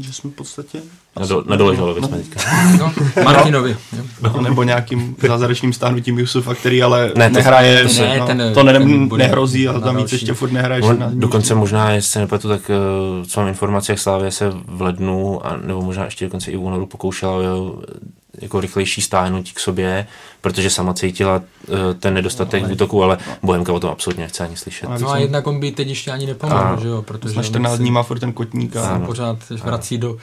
Že 0.01 0.13
jsme 0.13 0.31
v 0.31 0.35
podstatě... 0.35 0.79
Na, 1.21 1.27
do, 1.27 1.45
na 1.49 1.57
dole 1.57 1.77
žalovi 1.77 2.03
jsme 2.03 2.19
teďka. 2.19 2.41
no, 2.79 2.93
Martinovi. 3.25 3.77
No, 4.23 4.41
nebo 4.41 4.63
nějakým 4.63 5.17
zázračným 5.29 5.73
stáhnutím 5.73 6.19
Jusufa, 6.19 6.55
který 6.55 6.83
ale 6.83 7.13
Ne, 7.17 7.31
nehraje, 7.31 7.85
ten 7.89 7.97
ne, 8.09 8.19
no, 8.19 8.27
ten- 8.27 8.51
to 8.55 8.63
ne, 8.63 8.73
ten 8.73 9.09
bude 9.09 9.25
nehrozí 9.25 9.69
a 9.69 9.81
tam 9.81 9.97
víc 9.97 10.13
ještě 10.13 10.35
furt 10.35 10.53
nehraješ. 10.53 10.85
On, 10.85 10.99
na 10.99 11.11
dokonce 11.15 11.55
možná, 11.55 11.91
jestli 11.91 12.11
se 12.11 12.19
nepletu, 12.19 12.49
tak 12.49 12.71
eh, 12.71 13.27
co 13.27 13.41
mám 13.41 13.49
informace, 13.49 13.93
jak 13.93 13.99
Slávě 13.99 14.31
se 14.31 14.53
v 14.67 14.83
lednu, 14.83 15.47
a, 15.47 15.57
nebo 15.57 15.83
možná 15.83 16.05
ještě 16.05 16.25
dokonce 16.25 16.51
i 16.51 16.57
v 16.57 16.63
únoru 16.63 16.87
pokoušela 16.87 17.33
o 17.33 17.41
jeho 17.41 17.83
eh, 17.89 17.99
jako 18.41 18.61
rychlejší 18.61 19.03
stáhnutí 19.03 19.53
k 19.53 19.59
sobě, 19.61 20.07
protože 20.41 20.71
sama 20.71 20.95
cítila 20.95 21.43
eh, 21.69 21.95
ten 21.95 22.15
nedostatek 22.15 22.65
v 22.65 22.73
útoku, 22.73 23.03
ale 23.03 23.19
Bohemka 23.43 23.73
o 23.73 23.81
tom 23.81 23.91
absolutně 23.91 24.23
nechce 24.25 24.45
ani 24.45 24.57
slyšet. 24.57 24.87
Ale 24.87 24.99
No 24.99 25.11
a 25.11 25.19
jednak 25.19 25.47
on 25.47 25.61
by 25.61 25.73
teď 25.73 25.89
ještě 25.89 26.11
ani 26.11 26.27
nepomohl, 26.27 26.59
Ano. 26.61 26.81
že 26.83 26.89
jo, 26.89 27.03
protože 27.03 27.35
na 27.35 27.39
on 27.41 27.45
14 27.45 27.73
se- 27.73 27.79
dní 27.79 27.91
má 27.91 28.03
furt 28.03 28.19
ten 28.19 28.33
kotník 28.33 28.77
a 28.77 28.83
se 28.83 28.89
Ano. 28.89 29.07
pořád 29.07 29.39
vrací 29.51 29.99
do, 29.99 30.17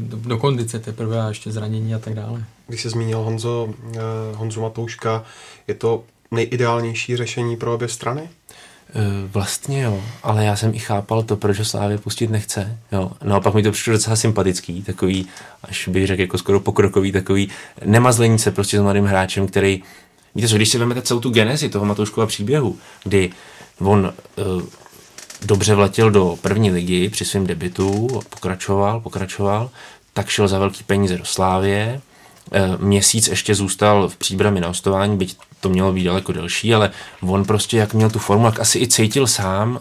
do, 0.00 0.16
do 0.16 0.38
kondice 0.38 0.78
teprve 0.78 1.22
a 1.22 1.28
ještě 1.28 1.52
zranění 1.52 1.94
a 1.94 1.98
tak 1.98 2.14
dále. 2.14 2.44
Když 2.68 2.82
se 2.82 2.90
zmínil 2.90 3.18
Honzo, 3.18 3.68
eh, 3.94 3.98
Honzu 4.34 4.60
Matouška, 4.60 5.24
je 5.68 5.74
to 5.74 6.04
nejideálnější 6.30 7.16
řešení 7.16 7.56
pro 7.56 7.74
obě 7.74 7.88
strany? 7.88 8.28
Eh, 8.94 9.28
Vlastně 9.32 9.82
jo, 9.82 10.02
ale 10.22 10.44
já 10.44 10.56
jsem 10.56 10.74
i 10.74 10.78
chápal 10.78 11.22
to, 11.22 11.36
proč 11.36 11.58
ho 11.58 11.64
Slávě 11.64 11.98
pustit 11.98 12.30
nechce. 12.30 12.78
Jo. 12.92 13.10
Naopak 13.24 13.54
mi 13.54 13.62
to 13.62 13.72
přišlo 13.72 13.92
docela 13.92 14.16
sympatický, 14.16 14.82
takový, 14.82 15.26
až 15.64 15.88
bych 15.88 16.06
řekl 16.06 16.20
jako 16.20 16.38
skoro 16.38 16.60
pokrokový, 16.60 17.12
takový 17.12 17.48
nemazlení 17.84 18.38
se 18.38 18.50
prostě 18.50 18.78
s 18.78 18.82
mladým 18.82 19.04
hráčem, 19.04 19.46
který, 19.46 19.82
víte 20.34 20.48
co, 20.48 20.56
když 20.56 20.68
si 20.68 20.78
vezmete 20.78 21.02
celou 21.02 21.20
tu 21.20 21.30
genezi 21.30 21.68
toho 21.68 21.84
Matouškova 21.84 22.26
příběhu, 22.26 22.78
kdy 23.04 23.30
on 23.78 24.12
uh, 24.36 24.62
dobře 25.46 25.74
vletěl 25.74 26.10
do 26.10 26.38
první 26.42 26.70
ligy 26.70 27.08
při 27.08 27.24
svém 27.24 27.46
debitu, 27.46 28.08
pokračoval, 28.30 29.00
pokračoval, 29.00 29.70
tak 30.12 30.28
šel 30.28 30.48
za 30.48 30.58
velký 30.58 30.84
peníze 30.84 31.18
do 31.18 31.24
Slávě, 31.24 32.00
Eh, 32.54 32.76
měsíc 32.78 33.28
ještě 33.28 33.54
zůstal 33.54 34.08
v 34.08 34.16
příbrami 34.16 34.60
na 34.60 34.68
hostování, 34.68 35.16
byť 35.16 35.36
to 35.62 35.68
mělo 35.68 35.92
být 35.92 36.04
daleko 36.04 36.32
delší, 36.32 36.74
ale 36.74 36.90
on 37.20 37.44
prostě, 37.44 37.76
jak 37.76 37.94
měl 37.94 38.10
tu 38.10 38.18
formu, 38.18 38.46
jak 38.46 38.60
asi 38.60 38.78
i 38.78 38.88
cítil 38.88 39.26
sám 39.26 39.80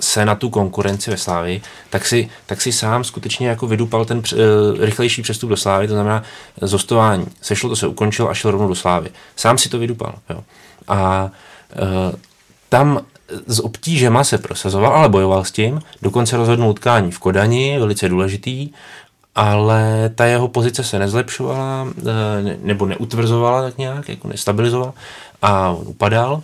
se 0.00 0.24
na 0.24 0.34
tu 0.34 0.50
konkurenci 0.50 1.10
ve 1.10 1.16
Slávii, 1.16 1.62
tak 1.90 2.06
si, 2.06 2.28
tak 2.46 2.60
si 2.60 2.72
sám 2.72 3.04
skutečně 3.04 3.48
jako 3.48 3.66
vydupal 3.66 4.04
ten 4.04 4.18
uh, 4.18 4.84
rychlejší 4.84 5.22
přestup 5.22 5.50
do 5.50 5.56
Slávy, 5.56 5.88
to 5.88 5.94
znamená 5.94 6.22
z 6.60 6.72
hostování. 6.72 7.26
Sešlo 7.40 7.68
to 7.68 7.76
se 7.76 7.86
ukončilo 7.86 8.30
a 8.30 8.34
šel 8.34 8.50
rovnou 8.50 8.68
do 8.68 8.74
Slávy. 8.74 9.10
Sám 9.36 9.58
si 9.58 9.68
to 9.68 9.78
vydupal. 9.78 10.14
Jo. 10.30 10.44
A 10.88 11.30
uh, 11.82 12.14
tam 12.68 13.00
s 13.46 13.64
obtížema 13.64 14.24
se 14.24 14.38
prosazoval, 14.38 14.92
ale 14.92 15.08
bojoval 15.08 15.44
s 15.44 15.52
tím. 15.52 15.82
Dokonce 16.02 16.36
rozhodnul 16.36 16.70
utkání 16.70 17.10
v 17.10 17.18
Kodani, 17.18 17.78
velice 17.78 18.08
důležitý, 18.08 18.70
ale 19.34 20.10
ta 20.14 20.24
jeho 20.24 20.48
pozice 20.48 20.84
se 20.84 20.98
nezlepšovala, 20.98 21.88
eh, 21.98 22.42
ne- 22.42 22.56
nebo 22.62 22.86
neutvrzovala 22.86 23.62
tak 23.62 23.78
nějak, 23.78 24.08
jako 24.08 24.28
nestabilizovala 24.28 24.94
a 25.42 25.70
on 25.70 25.88
upadal. 25.88 26.42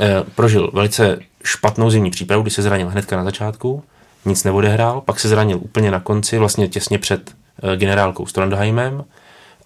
Eh, 0.00 0.22
Prožil 0.34 0.70
velice 0.72 1.18
špatnou 1.44 1.90
zimní 1.90 2.10
přípravu, 2.10 2.42
kdy 2.42 2.50
se 2.50 2.62
zranil 2.62 2.88
hnedka 2.88 3.16
na 3.16 3.24
začátku, 3.24 3.82
nic 4.24 4.44
neodehrál, 4.44 5.00
pak 5.00 5.20
se 5.20 5.28
zranil 5.28 5.58
úplně 5.62 5.90
na 5.90 6.00
konci, 6.00 6.38
vlastně 6.38 6.68
těsně 6.68 6.98
před 6.98 7.30
eh, 7.62 7.76
generálkou 7.76 8.26
Strandheimem 8.26 9.04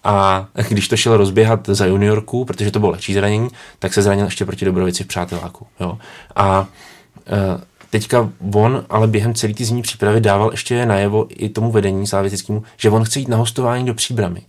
a 0.03 0.45
když 0.69 0.87
to 0.87 0.97
šel 0.97 1.17
rozběhat 1.17 1.59
za 1.67 1.85
juniorku, 1.85 2.45
protože 2.45 2.71
to 2.71 2.79
bylo 2.79 2.91
lehčí 2.91 3.13
zranění, 3.13 3.49
tak 3.79 3.93
se 3.93 4.01
zranil 4.01 4.25
ještě 4.25 4.45
proti 4.45 4.65
Dobrovici 4.65 5.03
v 5.03 5.07
přáteláku. 5.07 5.67
Jo. 5.79 5.97
A 6.35 6.67
teďka 7.89 8.29
on 8.53 8.85
ale 8.89 9.07
během 9.07 9.33
celé 9.33 9.53
té 9.53 9.65
zimní 9.65 9.81
přípravy 9.81 10.21
dával 10.21 10.51
ještě 10.51 10.85
najevo 10.85 11.27
i 11.29 11.49
tomu 11.49 11.71
vedení 11.71 12.07
slavětickému, 12.07 12.63
že 12.77 12.89
on 12.89 13.03
chce 13.03 13.19
jít 13.19 13.27
na 13.27 13.37
hostování 13.37 13.85
do 13.85 13.93
příbramy. 13.93 14.41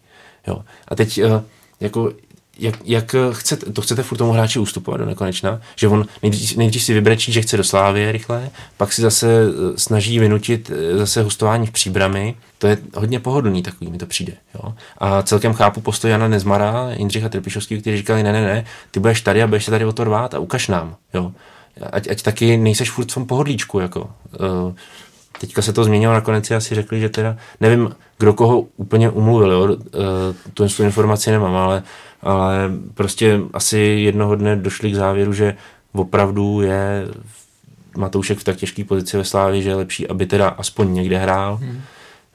Jo. 0.46 0.64
A 0.88 0.94
teď 0.94 1.18
eh, 1.18 1.42
jako 1.80 2.12
jak, 2.60 2.74
jak 2.84 3.14
chcete, 3.32 3.72
to 3.72 3.82
chcete 3.82 4.02
furt 4.02 4.18
tomu 4.18 4.32
hráči 4.32 4.58
ustupovat 4.58 5.00
do 5.00 5.06
nekonečna, 5.06 5.60
že 5.76 5.88
on 5.88 6.06
nejdřív, 6.22 6.56
nejdřív 6.56 6.82
si 6.82 6.94
vybrečí, 6.94 7.32
že 7.32 7.42
chce 7.42 7.56
do 7.56 7.64
Slávie 7.64 8.12
rychle, 8.12 8.50
pak 8.76 8.92
si 8.92 9.02
zase 9.02 9.26
eh, 9.28 9.78
snaží 9.78 10.18
vynutit 10.18 10.70
eh, 10.70 10.98
zase 10.98 11.22
hostování 11.22 11.66
v 11.66 11.70
příbrami, 11.70 12.34
to 12.58 12.66
je 12.66 12.78
hodně 12.94 13.20
pohodlný, 13.20 13.62
takový 13.62 13.90
mi 13.90 13.98
to 13.98 14.06
přijde. 14.06 14.32
Jo? 14.54 14.74
A 14.98 15.22
celkem 15.22 15.52
chápu 15.52 15.80
postoj 15.80 16.10
Jana 16.10 16.28
Nezmara, 16.28 16.90
Jindřicha 16.90 17.28
Trpišovský, 17.28 17.80
kteří 17.80 17.96
říkali, 17.96 18.22
ne, 18.22 18.32
ne, 18.32 18.40
ne, 18.40 18.64
ty 18.90 19.00
budeš 19.00 19.20
tady 19.20 19.42
a 19.42 19.46
budeš 19.46 19.64
se 19.64 19.70
tady 19.70 19.84
o 19.84 19.92
to 19.92 20.04
rvát 20.04 20.34
a 20.34 20.38
ukaž 20.38 20.68
nám. 20.68 20.96
Jo? 21.14 21.32
Ať, 21.92 22.08
ať 22.08 22.22
taky 22.22 22.56
nejseš 22.56 22.90
furt 22.90 23.10
v 23.10 23.14
tom 23.14 23.26
pohodlíčku. 23.26 23.80
Jako. 23.80 24.00
Uh, 24.00 24.74
teďka 25.40 25.62
se 25.62 25.72
to 25.72 25.84
změnilo, 25.84 26.12
nakonec 26.12 26.46
si 26.46 26.54
asi 26.54 26.74
řekli, 26.74 27.00
že 27.00 27.08
teda, 27.08 27.36
nevím, 27.60 27.90
kdo 28.18 28.34
koho 28.34 28.60
úplně 28.76 29.10
umluvil, 29.10 29.52
jo? 29.52 29.62
Uh, 29.62 29.76
tu, 30.54 30.68
tu 30.68 30.82
informaci 30.82 31.30
nemám, 31.30 31.54
ale, 31.54 31.82
ale 32.22 32.70
prostě 32.94 33.40
asi 33.52 33.78
jednoho 33.78 34.36
dne 34.36 34.56
došli 34.56 34.90
k 34.90 34.94
závěru, 34.94 35.32
že 35.32 35.56
opravdu 35.92 36.60
je 36.60 37.08
Matoušek 37.96 38.38
v 38.38 38.44
tak 38.44 38.56
těžké 38.56 38.84
pozici 38.84 39.16
ve 39.16 39.24
Slávě, 39.24 39.62
že 39.62 39.68
je 39.68 39.74
lepší, 39.74 40.08
aby 40.08 40.26
teda 40.26 40.48
aspoň 40.48 40.94
někde 40.94 41.18
hrál. 41.18 41.56
Hmm. 41.56 41.80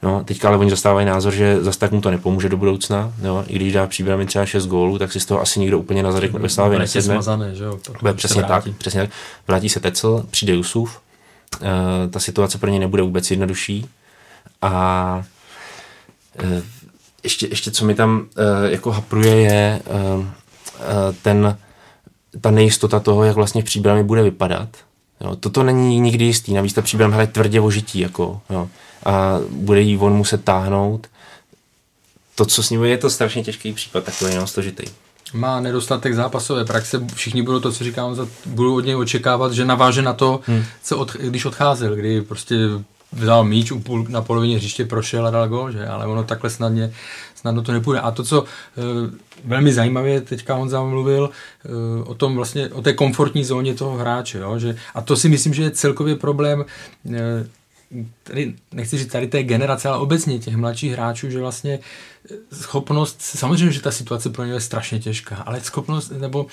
No, 0.02 0.24
teďka 0.24 0.48
ale 0.48 0.56
oni 0.56 0.70
zastávají 0.70 1.06
názor, 1.06 1.32
že 1.32 1.62
zase 1.62 1.78
tak 1.78 1.92
mu 1.92 2.00
to 2.00 2.10
nepomůže 2.10 2.48
do 2.48 2.56
budoucna. 2.56 3.12
Jo? 3.22 3.44
I 3.46 3.54
když 3.54 3.72
dá 3.72 3.86
příbrami 3.86 4.26
třeba 4.26 4.46
6 4.46 4.66
gólů, 4.66 4.98
tak 4.98 5.12
si 5.12 5.20
z 5.20 5.26
toho 5.26 5.40
asi 5.40 5.60
nikdo 5.60 5.78
úplně 5.78 6.02
na 6.02 6.12
zadek 6.12 6.32
ve 6.32 6.48
Slávě 6.48 6.78
nesedne. 6.78 7.14
smazané, 7.14 7.54
že 7.54 7.64
jo? 7.64 7.78
Bude 8.00 8.14
přesně 8.14 8.42
tak, 8.42 8.64
přesně 8.78 9.00
tak. 9.00 9.10
Vrátí 9.48 9.68
se 9.68 9.80
Tecel, 9.80 10.24
přijde 10.30 10.52
Jusuf. 10.52 11.00
E, 11.62 12.08
ta 12.08 12.20
situace 12.20 12.58
pro 12.58 12.70
ně 12.70 12.78
nebude 12.78 13.02
vůbec 13.02 13.30
jednodušší. 13.30 13.88
A 14.62 15.24
e, 16.38 16.62
ještě, 17.22 17.46
ještě 17.46 17.70
co 17.70 17.84
mi 17.84 17.94
tam 17.94 18.26
e, 18.36 18.70
jako 18.70 18.92
hapruje 18.92 19.36
je 19.36 19.80
ten, 21.22 21.58
ta 22.40 22.50
nejistota 22.50 23.00
toho, 23.00 23.24
jak 23.24 23.36
vlastně 23.36 23.62
příbrami 23.62 24.04
bude 24.04 24.22
vypadat. 24.22 24.68
Jo, 25.20 25.36
toto 25.36 25.62
není 25.62 26.00
nikdy 26.00 26.24
jistý, 26.24 26.54
navíc 26.54 26.72
ta 26.72 26.82
příbram 26.82 27.12
hraje 27.12 27.26
tvrdě 27.26 27.60
o 27.60 27.70
žití, 27.70 28.00
jako, 28.00 28.40
jo, 28.50 28.68
a 29.06 29.40
bude 29.50 29.80
jí 29.80 29.98
on 29.98 30.12
muset 30.12 30.44
táhnout. 30.44 31.06
to, 32.34 32.46
co 32.46 32.62
s 32.62 32.70
ním 32.70 32.84
je, 32.84 32.90
je 32.90 32.98
to 32.98 33.10
strašně 33.10 33.44
těžký 33.44 33.72
případ, 33.72 34.04
takový 34.04 34.32
jenom 34.32 34.46
složitý. 34.46 34.84
Má 35.32 35.60
nedostatek 35.60 36.14
zápasové 36.14 36.64
praxe, 36.64 37.06
všichni 37.14 37.42
budou 37.42 37.60
to, 37.60 37.72
co 37.72 37.84
říkám, 37.84 38.16
budou 38.46 38.76
od 38.76 38.84
něj 38.84 38.96
očekávat, 38.96 39.52
že 39.52 39.64
naváže 39.64 40.02
na 40.02 40.12
to, 40.12 40.40
hmm. 40.46 40.64
co 40.82 40.98
od, 40.98 41.12
když 41.12 41.44
odcházel, 41.44 41.96
kdy 41.96 42.22
prostě 42.22 42.56
vzal 43.12 43.44
míč 43.44 43.72
na 44.08 44.22
polovině 44.22 44.56
hřiště, 44.56 44.84
prošel 44.84 45.26
a 45.26 45.30
dal 45.30 45.48
gol, 45.48 45.72
že? 45.72 45.86
ale 45.86 46.06
ono 46.06 46.24
takhle 46.24 46.50
snadně, 46.50 46.92
snadno 47.34 47.62
to 47.62 47.72
nepůjde. 47.72 48.00
A 48.00 48.10
to, 48.10 48.24
co 48.24 48.44
e, 48.44 48.46
velmi 49.44 49.72
zajímavě 49.72 50.20
teďka 50.20 50.54
Honza 50.54 50.82
mluvil 50.82 51.30
e, 51.30 52.04
o 52.04 52.14
tom 52.14 52.36
vlastně, 52.36 52.68
o 52.68 52.82
té 52.82 52.92
komfortní 52.92 53.44
zóně 53.44 53.74
toho 53.74 53.96
hráče, 53.96 54.38
jo? 54.38 54.58
Že, 54.58 54.76
a 54.94 55.00
to 55.00 55.16
si 55.16 55.28
myslím, 55.28 55.54
že 55.54 55.62
je 55.62 55.70
celkově 55.70 56.16
problém 56.16 56.64
e, 57.14 57.46
tady, 58.22 58.54
nechci 58.72 58.98
říct 58.98 59.12
tady 59.12 59.28
té 59.28 59.42
generace, 59.42 59.88
ale 59.88 59.98
obecně 59.98 60.38
těch 60.38 60.56
mladších 60.56 60.92
hráčů, 60.92 61.30
že 61.30 61.40
vlastně 61.40 61.78
schopnost, 62.52 63.22
samozřejmě, 63.22 63.72
že 63.72 63.82
ta 63.82 63.90
situace 63.90 64.30
pro 64.30 64.44
ně 64.44 64.52
je 64.52 64.60
strašně 64.60 64.98
těžká, 64.98 65.36
ale 65.36 65.60
schopnost, 65.60 66.10
nebo 66.10 66.46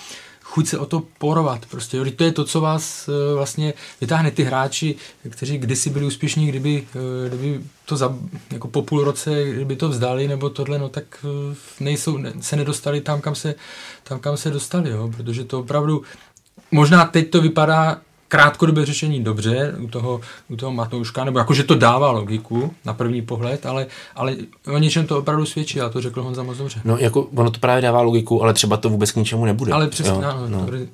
chuť 0.44 0.68
se 0.68 0.78
o 0.78 0.86
to 0.86 1.04
porovat. 1.18 1.66
Prostě, 1.66 1.98
jo, 1.98 2.06
to 2.16 2.24
je 2.24 2.32
to, 2.32 2.46
co 2.46 2.62
vás 2.62 3.10
eh, 3.10 3.36
vlastně 3.36 3.74
vytáhne 4.02 4.32
ty 4.32 4.44
hráči, 4.44 4.96
kteří 5.30 5.58
kdysi 5.58 5.90
byli 5.90 6.06
úspěšní, 6.06 6.48
kdyby, 6.48 6.88
eh, 6.96 7.30
kdyby 7.30 7.62
to 7.86 7.98
za, 7.98 8.18
jako 8.52 8.68
po 8.68 8.82
půl 8.82 9.04
roce, 9.04 9.52
kdyby 9.52 9.76
to 9.76 9.90
vzdali 9.90 10.28
nebo 10.28 10.50
tohle, 10.50 10.80
no 10.80 10.90
tak 10.90 11.26
nejsou, 11.80 12.20
se 12.42 12.56
nedostali 12.56 13.02
tam, 13.02 13.22
kam 13.22 13.36
se, 13.36 13.56
tam, 14.04 14.20
kam 14.20 14.38
se 14.38 14.50
dostali, 14.50 14.90
jo, 14.90 15.12
protože 15.16 15.44
to 15.44 15.60
opravdu, 15.60 16.04
možná 16.72 17.06
teď 17.06 17.30
to 17.30 17.42
vypadá 17.42 18.02
krátkodobé 18.34 18.86
řešení 18.86 19.24
dobře 19.24 19.76
u 19.80 19.88
toho, 19.88 20.22
u 20.50 20.56
toho 20.56 20.72
Matouška, 20.72 21.24
nebo 21.24 21.40
jakože 21.40 21.64
to 21.64 21.76
dává 21.76 22.12
logiku 22.12 22.74
na 22.86 22.94
první 22.94 23.22
pohled, 23.22 23.66
ale, 23.66 23.88
ale 24.16 24.36
o 24.74 24.78
něčem 24.78 25.08
to 25.08 25.20
opravdu 25.20 25.46
svědčí 25.46 25.82
a 25.82 25.90
to 25.90 26.02
řekl 26.02 26.24
Honza 26.24 26.44
moc 26.44 26.58
dobře. 26.58 26.82
No 26.86 26.98
jako 26.98 27.22
ono 27.36 27.52
to 27.52 27.60
právě 27.60 27.82
dává 27.82 28.02
logiku, 28.02 28.44
ale 28.44 28.54
třeba 28.54 28.78
to 28.78 28.90
vůbec 28.90 29.12
k 29.12 29.16
ničemu 29.16 29.46
nebude. 29.46 29.74
Ale 29.74 29.88
přesně, 29.88 30.14
jo, 30.14 30.22
no, 30.22 30.50
no. 30.50 30.60
Dobrý. 30.60 30.88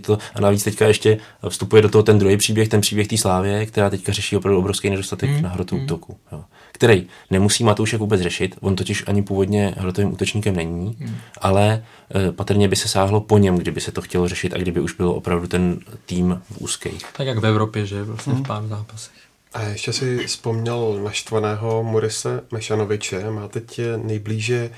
To, 0.00 0.18
a 0.34 0.40
navíc 0.40 0.64
teďka 0.64 0.86
ještě 0.86 1.18
vstupuje 1.48 1.82
do 1.82 1.88
toho 1.88 2.02
ten 2.02 2.18
druhý 2.18 2.36
příběh, 2.36 2.68
ten 2.68 2.80
příběh 2.80 3.08
té 3.08 3.16
Slávě, 3.16 3.66
která 3.66 3.90
teďka 3.90 4.12
řeší 4.12 4.36
opravdu 4.36 4.58
obrovský 4.58 4.90
nedostatek 4.90 5.30
mm. 5.30 5.42
na 5.42 5.48
hrotu 5.48 5.76
mm. 5.76 5.84
útoku. 5.84 6.16
Jo. 6.32 6.44
Který 6.80 7.06
nemusí 7.30 7.64
Matoušek 7.64 8.00
vůbec 8.00 8.20
řešit, 8.20 8.56
on 8.60 8.76
totiž 8.76 9.04
ani 9.06 9.22
původně 9.22 9.74
hrotovým 9.78 10.12
útočníkem 10.12 10.56
není, 10.56 10.96
mm. 10.98 11.16
ale 11.40 11.84
e, 12.14 12.32
patrně 12.32 12.68
by 12.68 12.76
se 12.76 12.88
sáhlo 12.88 13.20
po 13.20 13.38
něm, 13.38 13.56
kdyby 13.56 13.80
se 13.80 13.92
to 13.92 14.02
chtělo 14.02 14.28
řešit 14.28 14.54
a 14.54 14.58
kdyby 14.58 14.80
už 14.80 14.92
bylo 14.92 15.14
opravdu 15.14 15.46
ten 15.46 15.78
tým 16.06 16.42
v 16.50 16.60
úzkých. 16.60 17.02
Tak 17.16 17.26
jak 17.26 17.38
v 17.38 17.46
Evropě, 17.46 17.86
že 17.86 18.02
vlastně 18.02 18.32
mm. 18.32 18.44
v 18.44 18.46
pár 18.46 18.66
zápasech. 18.66 19.12
A 19.54 19.62
ještě 19.62 19.92
si 19.92 20.26
vzpomněl 20.26 21.00
naštvaného 21.04 21.82
Morise 21.82 22.40
Mešanoviče, 22.52 23.30
má 23.30 23.48
teď 23.48 23.80
nejblíže 23.96 24.70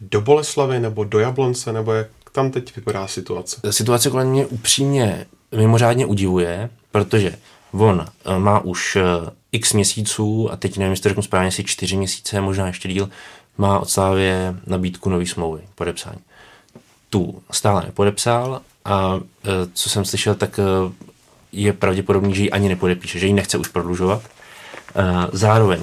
do 0.00 0.20
Boleslavy 0.20 0.80
nebo 0.80 1.04
do 1.04 1.18
Jablonce, 1.18 1.72
nebo 1.72 1.92
jak 1.92 2.08
tam 2.32 2.50
teď 2.50 2.76
vypadá 2.76 3.06
situace? 3.06 3.60
Situace 3.70 4.10
kolem 4.10 4.28
mě 4.28 4.46
upřímně 4.46 5.26
mimořádně 5.56 6.06
udivuje, 6.06 6.70
protože 6.90 7.38
on 7.72 8.06
eh, 8.06 8.38
má 8.38 8.60
už 8.60 8.96
eh, 8.96 9.02
x 9.52 9.72
měsíců, 9.72 10.52
a 10.52 10.56
teď 10.56 10.78
nevím, 10.78 10.90
jestli 10.90 11.08
řeknu 11.08 11.22
správně, 11.22 11.48
asi 11.48 11.64
čtyři 11.64 11.96
měsíce, 11.96 12.40
možná 12.40 12.66
ještě 12.66 12.88
díl, 12.88 13.10
má 13.58 13.78
od 13.78 13.90
Slávě 13.90 14.56
nabídku 14.66 15.10
nový 15.10 15.26
smlouvy, 15.26 15.62
podepsání. 15.74 16.18
Tu 17.10 17.42
stále 17.50 17.82
nepodepsal 17.82 18.60
a 18.84 19.20
eh, 19.44 19.48
co 19.72 19.90
jsem 19.90 20.04
slyšel, 20.04 20.34
tak 20.34 20.60
je 21.52 21.72
pravděpodobný, 21.72 22.34
že 22.34 22.42
ji 22.42 22.50
ani 22.50 22.68
nepodepíše, 22.68 23.18
že 23.18 23.26
ji 23.26 23.32
nechce 23.32 23.58
už 23.58 23.68
prodlužovat. 23.68 24.22
Zároveň 25.32 25.82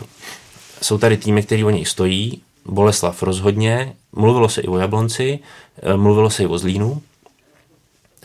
jsou 0.81 0.97
tady 0.97 1.17
týmy, 1.17 1.43
které 1.43 1.65
o 1.65 1.69
něj 1.69 1.86
stojí, 1.86 2.41
Boleslav 2.65 3.23
rozhodně, 3.23 3.95
mluvilo 4.11 4.49
se 4.49 4.61
i 4.61 4.67
o 4.67 4.77
Jablonci, 4.77 5.39
mluvilo 5.95 6.29
se 6.29 6.43
i 6.43 6.45
o 6.45 6.57
Zlínu 6.57 7.01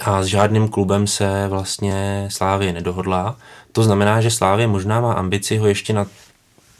a 0.01 0.23
s 0.23 0.27
žádným 0.27 0.69
klubem 0.69 1.07
se 1.07 1.49
vlastně 1.49 2.29
Slávě 2.31 2.73
nedohodla. 2.73 3.37
To 3.73 3.83
znamená, 3.83 4.21
že 4.21 4.31
Slávě 4.31 4.67
možná 4.67 5.01
má 5.01 5.13
ambici 5.13 5.57
ho 5.57 5.67
ještě 5.67 5.93
na 5.93 6.07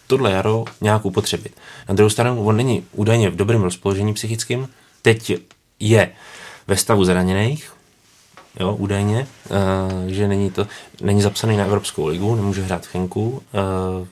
tohle 0.07 0.33
jaro 0.33 0.65
nějak 0.81 1.05
upotřebit. 1.05 1.53
Na 1.89 1.95
druhou 1.95 2.11
stranu, 2.11 2.47
on 2.47 2.57
není 2.57 2.85
údajně 2.93 3.31
v 3.31 3.37
dobrém 3.37 3.63
rozpoložení 3.63 4.15
psychickým, 4.15 4.69
teď 5.03 5.33
je 5.81 6.11
ve 6.67 6.77
stavu 6.77 7.05
zraněných, 7.05 7.73
jo, 8.61 8.75
údajně, 8.75 9.27
uh, 9.51 10.07
že 10.07 10.29
není 10.29 10.51
to, 10.51 10.67
není 11.01 11.23
zapsaný 11.23 11.57
na 11.57 11.65
Evropskou 11.65 12.07
ligu, 12.07 12.35
nemůže 12.35 12.63
hrát 12.63 12.87
v 12.87 12.89
Chenku, 12.89 13.31
uh, 13.31 14.07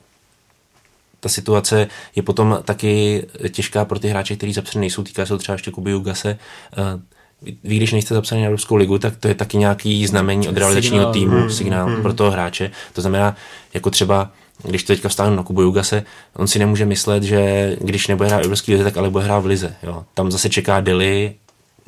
ta 1.27 1.31
situace 1.31 1.89
je 2.17 2.23
potom 2.23 2.59
taky 2.65 3.27
těžká 3.51 3.85
pro 3.85 3.99
ty 3.99 4.09
hráče, 4.09 4.37
kteří 4.37 4.53
zapsaní 4.53 4.81
nejsou, 4.81 5.03
týká 5.03 5.27
se 5.27 5.39
třeba 5.39 5.55
ještě 5.55 5.71
Kuby 5.71 5.95
Ugase. 5.95 6.39
Eh, 6.79 7.01
vy, 7.43 7.76
když 7.76 7.93
nejste 7.93 8.14
zapsaný 8.14 8.41
na 8.41 8.47
Evropskou 8.47 8.76
ligu, 8.76 8.99
tak 8.99 9.16
to 9.16 9.28
je 9.28 9.34
taky 9.34 9.57
nějaký 9.57 10.07
znamení 10.07 10.49
od 10.49 10.57
realizačního 10.57 11.12
týmu, 11.12 11.37
hmm, 11.37 11.51
signál 11.51 11.87
hmm. 11.87 12.03
pro 12.03 12.14
toho 12.14 12.30
hráče. 12.30 12.70
To 12.93 13.01
znamená, 13.01 13.37
jako 13.74 13.91
třeba 13.91 14.30
když 14.62 14.82
to 14.82 14.93
teďka 14.93 15.09
vstáhnu 15.09 15.37
na 15.37 15.43
Kubu 15.43 15.62
Jugase, 15.62 16.03
on 16.37 16.47
si 16.47 16.59
nemůže 16.59 16.87
myslet, 16.87 17.22
že 17.22 17.76
když 17.80 18.07
nebude 18.07 18.28
hrát 18.28 18.41
Evropský 18.41 18.72
lize, 18.72 18.84
tak 18.84 18.97
ale 18.97 19.11
bude 19.11 19.24
hrát 19.24 19.39
v 19.39 19.47
lize. 19.47 19.76
Jo. 19.82 20.05
Tam 20.14 20.30
zase 20.30 20.49
čeká 20.49 20.80
Deli, 20.80 21.34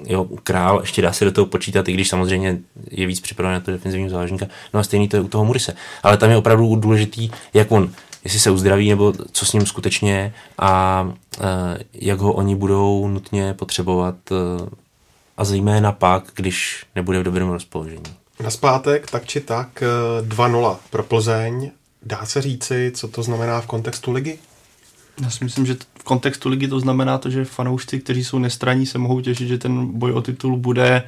jo, 0.07 0.26
král, 0.42 0.80
ještě 0.80 1.03
dá 1.03 1.12
se 1.12 1.24
do 1.24 1.32
toho 1.32 1.46
počítat, 1.46 1.88
i 1.88 1.92
když 1.92 2.09
samozřejmě 2.09 2.59
je 2.90 3.07
víc 3.07 3.20
připraven 3.20 3.55
na 3.55 3.61
to 3.61 3.70
defenzivního 3.70 4.11
záložníka. 4.11 4.46
No 4.74 4.80
a 4.80 4.82
stejný 4.82 5.09
to 5.09 5.16
je 5.16 5.20
u 5.20 5.28
toho 5.28 5.44
Murise. 5.44 5.74
Ale 6.03 6.16
tam 6.16 6.30
je 6.30 6.36
opravdu 6.36 6.76
důležitý, 6.76 7.30
jak 7.55 7.72
on 7.72 7.90
jestli 8.24 8.40
se 8.40 8.51
uzdraví, 8.51 8.90
nebo 8.90 9.12
co 9.32 9.46
s 9.46 9.53
ním 9.53 9.66
skutečně 9.66 10.12
je 10.12 10.32
a 10.59 11.03
uh, 11.40 11.46
jak 11.94 12.18
ho 12.18 12.32
oni 12.32 12.55
budou 12.55 13.09
nutně 13.09 13.55
potřebovat 13.55 14.14
uh, 14.30 14.68
a 15.39 15.45
zejména 15.45 15.93
pak, 15.93 16.24
když 16.34 16.86
nebude 16.95 17.20
v 17.20 17.22
dobrém 17.22 17.49
rozpoložení. 17.49 18.03
Na 18.43 18.51
zpátek, 18.51 19.11
tak 19.11 19.26
či 19.26 19.41
tak, 19.41 19.82
2-0 20.22 20.76
pro 20.91 21.03
Plzeň. 21.03 21.70
Dá 22.03 22.26
se 22.26 22.43
říci, 22.43 22.93
co 22.95 23.09
to 23.09 23.22
znamená 23.22 23.61
v 23.61 23.66
kontextu 23.66 24.12
ligy? 24.12 24.39
Já 25.22 25.30
si 25.30 25.45
myslím, 25.45 25.66
že 25.66 25.76
v 26.01 26.05
kontextu 26.05 26.49
ligy 26.49 26.68
to 26.68 26.80
znamená 26.80 27.18
to, 27.18 27.30
že 27.30 27.45
fanoušci, 27.45 28.01
kteří 28.01 28.24
jsou 28.24 28.39
nestraní, 28.39 28.86
se 28.86 28.99
mohou 28.99 29.20
těšit, 29.20 29.49
že 29.49 29.59
ten 29.59 29.86
boj 29.99 30.12
o 30.12 30.22
titul 30.22 30.57
bude 30.57 31.03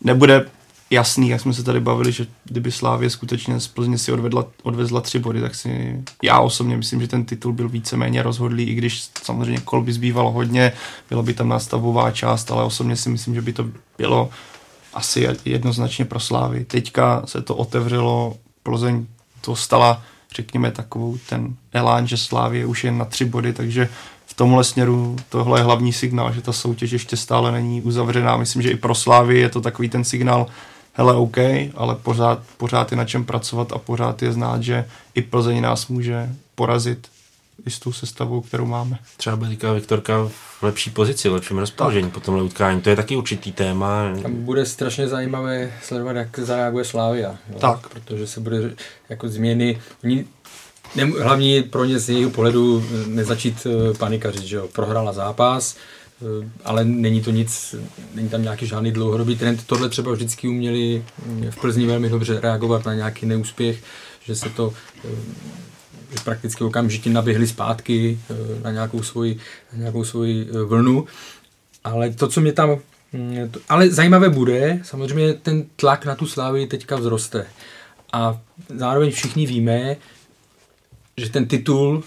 nebude 0.00 0.46
jasný, 0.90 1.28
jak 1.28 1.40
jsme 1.40 1.54
se 1.54 1.62
tady 1.62 1.80
bavili, 1.80 2.12
že 2.12 2.26
kdyby 2.44 2.72
Slávě 2.72 3.10
skutečně 3.10 3.60
z 3.60 3.68
Plzně 3.68 3.98
si 3.98 4.12
odvedla, 4.12 4.46
odvezla 4.62 5.00
tři 5.00 5.18
body, 5.18 5.40
tak 5.40 5.54
si 5.54 6.02
já 6.22 6.40
osobně 6.40 6.76
myslím, 6.76 7.00
že 7.00 7.08
ten 7.08 7.24
titul 7.24 7.52
byl 7.52 7.68
víceméně 7.68 8.22
rozhodlý, 8.22 8.64
i 8.64 8.74
když 8.74 9.08
samozřejmě 9.22 9.60
kol 9.60 9.82
by 9.82 9.92
zbývalo 9.92 10.30
hodně, 10.30 10.72
byla 11.08 11.22
by 11.22 11.34
tam 11.34 11.48
nástavová 11.48 12.10
část, 12.10 12.50
ale 12.50 12.64
osobně 12.64 12.96
si 12.96 13.08
myslím, 13.08 13.34
že 13.34 13.42
by 13.42 13.52
to 13.52 13.66
bylo 13.98 14.30
asi 14.94 15.28
jednoznačně 15.44 16.04
pro 16.04 16.20
Slávy. 16.20 16.64
Teďka 16.64 17.22
se 17.24 17.42
to 17.42 17.56
otevřelo, 17.56 18.36
Plzeň 18.62 19.06
to 19.40 19.56
stala, 19.56 20.02
řekněme, 20.34 20.70
takovou 20.70 21.18
ten 21.28 21.56
elán, 21.72 22.06
že 22.06 22.16
Slávě 22.16 22.66
už 22.66 22.84
je 22.84 22.92
na 22.92 23.04
tři 23.04 23.24
body, 23.24 23.52
takže 23.52 23.88
v 24.26 24.34
tomhle 24.34 24.64
směru 24.64 25.16
tohle 25.28 25.60
je 25.60 25.64
hlavní 25.64 25.92
signál, 25.92 26.32
že 26.32 26.42
ta 26.42 26.52
soutěž 26.52 26.90
ještě 26.90 27.16
stále 27.16 27.52
není 27.52 27.82
uzavřená. 27.82 28.36
Myslím, 28.36 28.62
že 28.62 28.70
i 28.70 28.76
pro 28.76 28.94
Slávy 28.94 29.38
je 29.38 29.48
to 29.48 29.60
takový 29.60 29.88
ten 29.88 30.04
signál, 30.04 30.46
hele 30.98 31.14
OK, 31.14 31.36
ale 31.74 31.94
pořád, 32.02 32.42
pořád 32.56 32.90
je 32.90 32.96
na 32.96 33.04
čem 33.04 33.24
pracovat 33.24 33.72
a 33.72 33.78
pořád 33.78 34.22
je 34.22 34.32
znát, 34.32 34.62
že 34.62 34.84
i 35.14 35.22
Plzeň 35.22 35.60
nás 35.60 35.88
může 35.88 36.28
porazit 36.54 37.08
i 37.66 37.70
s 37.70 37.78
tou 37.78 37.92
sestavou, 37.92 38.40
kterou 38.40 38.66
máme. 38.66 38.98
Třeba 39.16 39.36
by 39.36 39.46
teďka 39.46 39.72
Viktorka 39.72 40.28
v 40.60 40.62
lepší 40.62 40.90
pozici, 40.90 41.28
v 41.28 41.32
lepším 41.32 41.58
rozpoložení 41.58 42.10
po 42.10 42.20
tomhle 42.20 42.42
utkání. 42.42 42.80
To 42.80 42.90
je 42.90 42.96
taky 42.96 43.16
určitý 43.16 43.52
téma. 43.52 44.12
Tam 44.22 44.34
bude 44.34 44.66
strašně 44.66 45.08
zajímavé 45.08 45.72
sledovat, 45.82 46.16
jak 46.16 46.38
zareaguje 46.38 46.84
Slávia. 46.84 47.36
Jo? 47.50 47.58
Tak. 47.58 47.88
Protože 47.88 48.26
se 48.26 48.40
bude 48.40 48.74
jako 49.08 49.28
změny. 49.28 49.80
Oni 50.04 50.24
hlavní 51.22 51.62
pro 51.62 51.84
ně 51.84 51.98
z 51.98 52.08
jejího 52.08 52.30
pohledu 52.30 52.84
nezačít 53.06 53.66
eh, 53.66 53.94
panikařit, 53.98 54.42
že 54.42 54.56
jo. 54.56 54.68
Prohrála 54.72 55.12
zápas, 55.12 55.76
ale 56.64 56.84
není 56.84 57.22
to 57.22 57.30
nic, 57.30 57.74
není 58.14 58.28
tam 58.28 58.42
nějaký 58.42 58.66
žádný 58.66 58.92
dlouhodobý 58.92 59.36
trend. 59.36 59.66
Tohle 59.66 59.88
třeba 59.88 60.12
vždycky 60.12 60.48
uměli 60.48 61.04
mm, 61.26 61.50
v 61.50 61.60
Plzni 61.60 61.86
velmi 61.86 62.08
dobře 62.08 62.40
reagovat 62.40 62.86
na 62.86 62.94
nějaký 62.94 63.26
neúspěch, 63.26 63.82
že 64.24 64.34
se 64.36 64.50
to 64.50 64.74
eh, 65.04 65.08
že 66.10 66.24
prakticky 66.24 66.64
okamžitě 66.64 67.10
naběhli 67.10 67.46
zpátky 67.46 68.18
eh, 68.30 68.34
na 68.64 68.70
nějakou 68.70 69.02
svoji, 69.02 69.38
na 69.72 69.78
nějakou 69.78 70.04
svoji 70.04 70.48
vlnu. 70.64 71.06
Ale 71.84 72.10
to, 72.10 72.28
co 72.28 72.40
mě 72.40 72.52
tam... 72.52 72.78
Mm, 73.12 73.52
ale 73.68 73.90
zajímavé 73.90 74.28
bude, 74.28 74.80
samozřejmě 74.84 75.34
ten 75.34 75.64
tlak 75.76 76.04
na 76.04 76.14
tu 76.14 76.26
slávy 76.26 76.66
teďka 76.66 76.96
vzroste. 76.96 77.46
A 78.12 78.40
zároveň 78.76 79.10
všichni 79.10 79.46
víme, 79.46 79.96
že 81.16 81.30
ten 81.30 81.46
titul 81.46 82.02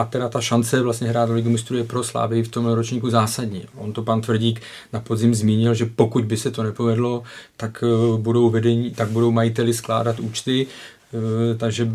a 0.00 0.04
teda 0.04 0.28
ta 0.28 0.40
šance 0.40 0.82
vlastně 0.82 1.08
hrát 1.08 1.30
Ligu 1.30 1.50
mistrů 1.50 1.76
je 1.76 1.84
pro 1.84 2.04
Slávy 2.04 2.42
v 2.42 2.48
tom 2.48 2.66
ročníku 2.66 3.10
zásadní. 3.10 3.64
On 3.76 3.92
to 3.92 4.02
pan 4.02 4.20
Tvrdík 4.20 4.60
na 4.92 5.00
podzim 5.00 5.34
zmínil, 5.34 5.74
že 5.74 5.86
pokud 5.86 6.24
by 6.24 6.36
se 6.36 6.50
to 6.50 6.62
nepovedlo, 6.62 7.22
tak 7.56 7.84
eh, 7.86 8.18
budou 8.18 8.50
vedení, 8.50 8.90
tak 8.90 9.08
budou 9.08 9.30
majiteli 9.30 9.74
skládat 9.74 10.20
účty, 10.20 10.66
eh, 10.66 11.54
takže 11.54 11.90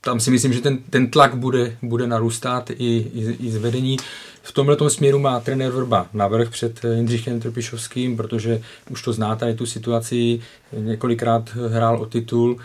tam 0.00 0.20
si 0.20 0.30
myslím, 0.30 0.52
že 0.52 0.60
ten, 0.60 0.78
ten 0.90 1.10
tlak 1.10 1.34
bude, 1.34 1.76
bude 1.82 2.06
narůstat 2.06 2.70
i, 2.70 2.74
i, 3.14 3.36
i 3.40 3.50
z 3.50 3.56
vedení. 3.56 3.96
V 4.42 4.52
tomhle 4.52 4.90
směru 4.90 5.18
má 5.18 5.40
trenér 5.40 5.72
Vrba 5.72 6.06
navrh 6.12 6.50
před 6.50 6.84
Jindřichem 6.84 7.40
Trpišovským, 7.40 8.16
protože 8.16 8.62
už 8.90 9.02
to 9.02 9.12
zná 9.12 9.36
tady 9.36 9.54
tu 9.54 9.66
situaci, 9.66 10.40
několikrát 10.72 11.50
hrál 11.68 12.00
o 12.00 12.06
titul. 12.06 12.56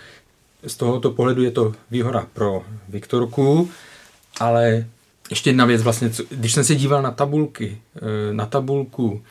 Z 0.67 0.75
tohoto 0.75 1.11
pohledu 1.11 1.43
je 1.43 1.51
to 1.51 1.73
výhoda 1.91 2.27
pro 2.33 2.63
Viktorku, 2.89 3.69
ale 4.41 4.85
ještě 5.29 5.49
jedna 5.49 5.65
věc, 5.65 5.81
vlastně, 5.81 6.11
když 6.29 6.53
jsem 6.53 6.63
se 6.63 6.75
díval 6.75 7.01
na 7.01 7.11
tabulky, 7.11 7.77
eh, 7.95 8.33
na 8.33 8.45
tabulku 8.45 9.23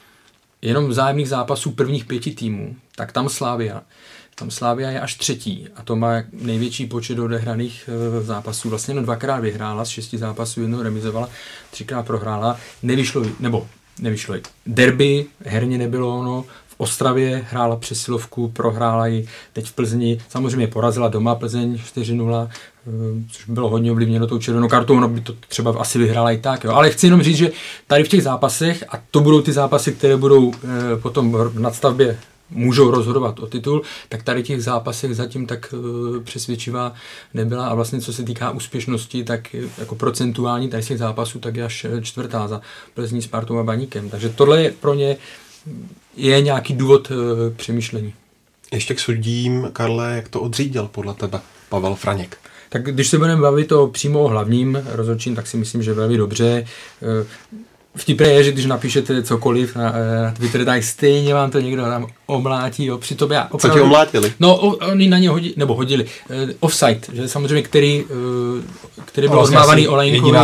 jenom 0.62 0.88
vzájemných 0.88 1.28
zápasů 1.28 1.70
prvních 1.70 2.04
pěti 2.04 2.30
týmů, 2.30 2.76
tak 2.96 3.12
tam 3.12 3.28
Slávia 3.28 3.82
tam 4.40 4.50
Slávia 4.50 4.90
je 4.90 5.00
až 5.00 5.14
třetí 5.14 5.68
a 5.76 5.82
to 5.82 5.96
má 5.96 6.22
největší 6.32 6.86
počet 6.86 7.18
odehraných 7.18 7.88
e, 7.88 8.22
zápasů. 8.22 8.70
Vlastně 8.70 8.92
jenom 8.92 9.04
dvakrát 9.04 9.40
vyhrála 9.40 9.84
z 9.84 9.88
šesti 9.88 10.18
zápasů, 10.18 10.60
jednou 10.60 10.82
remizovala, 10.82 11.28
třikrát 11.70 12.06
prohrála. 12.06 12.56
Nevyšlo, 12.82 13.22
nebo 13.40 13.68
nevyšlo. 13.98 14.34
Derby 14.66 15.26
herně 15.44 15.78
nebylo 15.78 16.18
ono, 16.18 16.44
v 16.68 16.74
Ostravě 16.78 17.46
hrála 17.50 17.76
přesilovku, 17.76 18.48
prohrála 18.48 19.06
ji 19.06 19.28
teď 19.52 19.66
v 19.66 19.72
Plzni. 19.72 20.20
Samozřejmě 20.28 20.66
porazila 20.66 21.08
doma 21.08 21.34
Plzeň 21.34 21.78
4-0, 21.78 22.48
e, 22.48 22.48
což 23.30 23.44
bylo 23.44 23.68
hodně 23.68 23.92
ovlivněno 23.92 24.26
tou 24.26 24.38
červenou 24.38 24.68
kartou, 24.68 24.96
ono 24.96 25.08
by 25.08 25.20
to 25.20 25.34
třeba 25.48 25.74
asi 25.78 25.98
vyhrála 25.98 26.30
i 26.30 26.38
tak. 26.38 26.64
Jo. 26.64 26.72
Ale 26.72 26.90
chci 26.90 27.06
jenom 27.06 27.22
říct, 27.22 27.36
že 27.36 27.50
tady 27.86 28.04
v 28.04 28.08
těch 28.08 28.22
zápasech, 28.22 28.84
a 28.88 29.02
to 29.10 29.20
budou 29.20 29.42
ty 29.42 29.52
zápasy, 29.52 29.92
které 29.92 30.16
budou 30.16 30.52
e, 30.52 30.96
potom 30.96 31.32
v 31.32 31.60
nadstavbě 31.60 32.18
můžou 32.50 32.90
rozhodovat 32.90 33.38
o 33.38 33.46
titul, 33.46 33.82
tak 34.08 34.22
tady 34.22 34.42
těch 34.42 34.62
zápasech 34.62 35.16
zatím 35.16 35.46
tak 35.46 35.74
uh, 35.76 36.22
přesvědčivá 36.22 36.92
nebyla 37.34 37.68
a 37.68 37.74
vlastně 37.74 38.00
co 38.00 38.12
se 38.12 38.22
týká 38.22 38.50
úspěšnosti, 38.50 39.24
tak 39.24 39.54
jako 39.78 39.94
procentuální 39.94 40.68
tady 40.68 40.82
z 40.82 40.86
těch 40.86 40.98
zápasů, 40.98 41.38
tak 41.38 41.56
je 41.56 41.64
až 41.64 41.84
eh, 41.84 42.02
čtvrtá 42.02 42.48
za 42.48 42.60
Plzní, 42.94 43.22
Spartou 43.22 43.58
a 43.58 43.62
Baníkem. 43.62 44.10
Takže 44.10 44.28
tohle 44.28 44.62
je 44.62 44.70
pro 44.80 44.94
ně 44.94 45.16
je 46.16 46.40
nějaký 46.40 46.74
důvod 46.74 47.08
k 47.08 47.52
přemýšlení. 47.56 48.14
Ještě 48.72 48.94
k 48.94 49.00
sudím, 49.00 49.68
Karle, 49.72 50.12
jak 50.16 50.28
to 50.28 50.40
odřídil 50.40 50.88
podle 50.92 51.14
tebe 51.14 51.40
Pavel 51.68 51.94
Franěk? 51.94 52.38
Tak 52.72 52.82
když 52.82 53.08
se 53.08 53.18
budeme 53.18 53.42
bavit 53.42 53.72
o 53.72 53.86
přímo 53.86 54.20
o 54.20 54.28
hlavním 54.28 54.82
rozhodčím, 54.88 55.34
tak 55.34 55.46
si 55.46 55.56
myslím, 55.56 55.82
že 55.82 55.92
velmi 55.92 56.16
dobře. 56.16 56.64
Vtipné 57.96 58.28
je, 58.28 58.44
že 58.44 58.52
když 58.52 58.66
napíšete 58.66 59.22
cokoliv 59.22 59.76
na, 59.76 59.92
eh, 59.96 60.22
na 60.22 60.30
Twitter, 60.30 60.64
tak 60.64 60.84
stejně 60.84 61.34
vám 61.34 61.50
to 61.50 61.60
někdo 61.60 61.82
tam 61.82 62.06
omlátí. 62.26 62.86
Jo. 62.86 62.98
Přitom 62.98 63.32
já 63.32 63.44
opravdu, 63.44 63.68
Co 63.68 63.74
ti 63.74 63.80
omlátili? 63.80 64.32
No, 64.40 64.56
oni 64.58 65.08
na 65.08 65.18
ně 65.18 65.28
hodili, 65.28 65.54
nebo 65.56 65.74
hodili. 65.74 66.04
Uh, 66.04 66.50
offside, 66.60 67.00
že 67.12 67.28
samozřejmě, 67.28 67.62
který, 67.62 68.04
uh, 68.04 68.62
který 69.04 69.28
byl 69.28 69.38
oznávaný 69.38 69.88
Olejnkovi. 69.88 70.38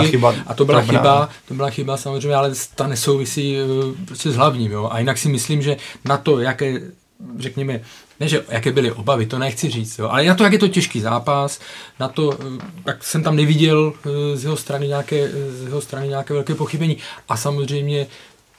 A 0.47 0.55
to 0.55 0.64
byla 0.64 0.81
chyba, 0.81 0.99
chyba, 0.99 1.29
to 1.49 1.55
byla 1.55 1.70
chyba 1.70 1.97
samozřejmě, 1.97 2.35
ale 2.35 2.53
ta 2.74 2.87
nesouvisí 2.87 3.57
uh, 3.61 3.95
prostě 4.07 4.31
s 4.31 4.37
hlavním. 4.37 4.72
Jo. 4.72 4.89
A 4.93 4.99
jinak 4.99 5.18
si 5.18 5.29
myslím, 5.29 5.62
že 5.62 5.77
na 6.05 6.16
to, 6.16 6.41
jaké 6.41 6.81
řekněme, 7.39 7.81
ne, 8.20 8.28
že 8.28 8.44
jaké 8.48 8.72
byly 8.72 8.92
obavy, 8.92 9.26
to 9.26 9.38
nechci 9.38 9.70
říct, 9.70 9.98
jo, 9.98 10.08
ale 10.08 10.24
na 10.24 10.34
to, 10.34 10.44
jak 10.44 10.52
je 10.52 10.58
to 10.58 10.68
těžký 10.68 11.00
zápas, 11.00 11.60
na 12.00 12.08
to, 12.08 12.38
tak 12.84 13.04
jsem 13.04 13.22
tam 13.22 13.36
neviděl 13.36 13.92
eh, 13.96 14.36
z 14.36 14.44
jeho 14.44 14.56
strany 14.56 14.88
nějaké, 14.88 15.28
z 15.50 15.62
jeho 15.62 15.80
strany 15.80 16.08
nějaké 16.08 16.34
velké 16.34 16.54
pochybení. 16.54 16.96
A 17.28 17.36
samozřejmě 17.36 18.06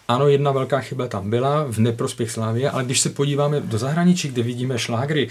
ano, 0.07 0.27
jedna 0.27 0.51
velká 0.51 0.79
chyba 0.79 1.07
tam 1.07 1.29
byla 1.29 1.65
v 1.67 1.77
neprospěch 1.77 2.31
Slávě, 2.31 2.71
ale 2.71 2.83
když 2.83 2.99
se 2.99 3.09
podíváme 3.09 3.61
do 3.61 3.77
zahraničí, 3.77 4.27
kde 4.27 4.43
vidíme 4.43 4.79
šlágry 4.79 5.29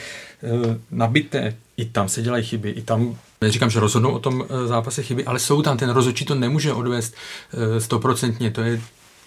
nabité, 0.91 1.57
i 1.77 1.85
tam 1.85 2.09
se 2.09 2.23
dělají 2.23 2.45
chyby, 2.45 2.71
i 2.71 2.83
tam 2.83 3.19
neříkám, 3.41 3.71
že 3.71 3.81
rozhodnou 3.81 4.11
o 4.11 4.19
tom 4.19 4.45
eh, 4.49 4.67
zápase 4.67 5.03
chyby, 5.03 5.25
ale 5.25 5.39
jsou 5.39 5.63
tam, 5.63 5.77
ten 5.77 5.91
rozhodčí 5.91 6.25
to 6.25 6.35
nemůže 6.35 6.73
odvést 6.73 7.15
stoprocentně, 7.79 8.51
to 8.51 8.61
je 8.61 8.81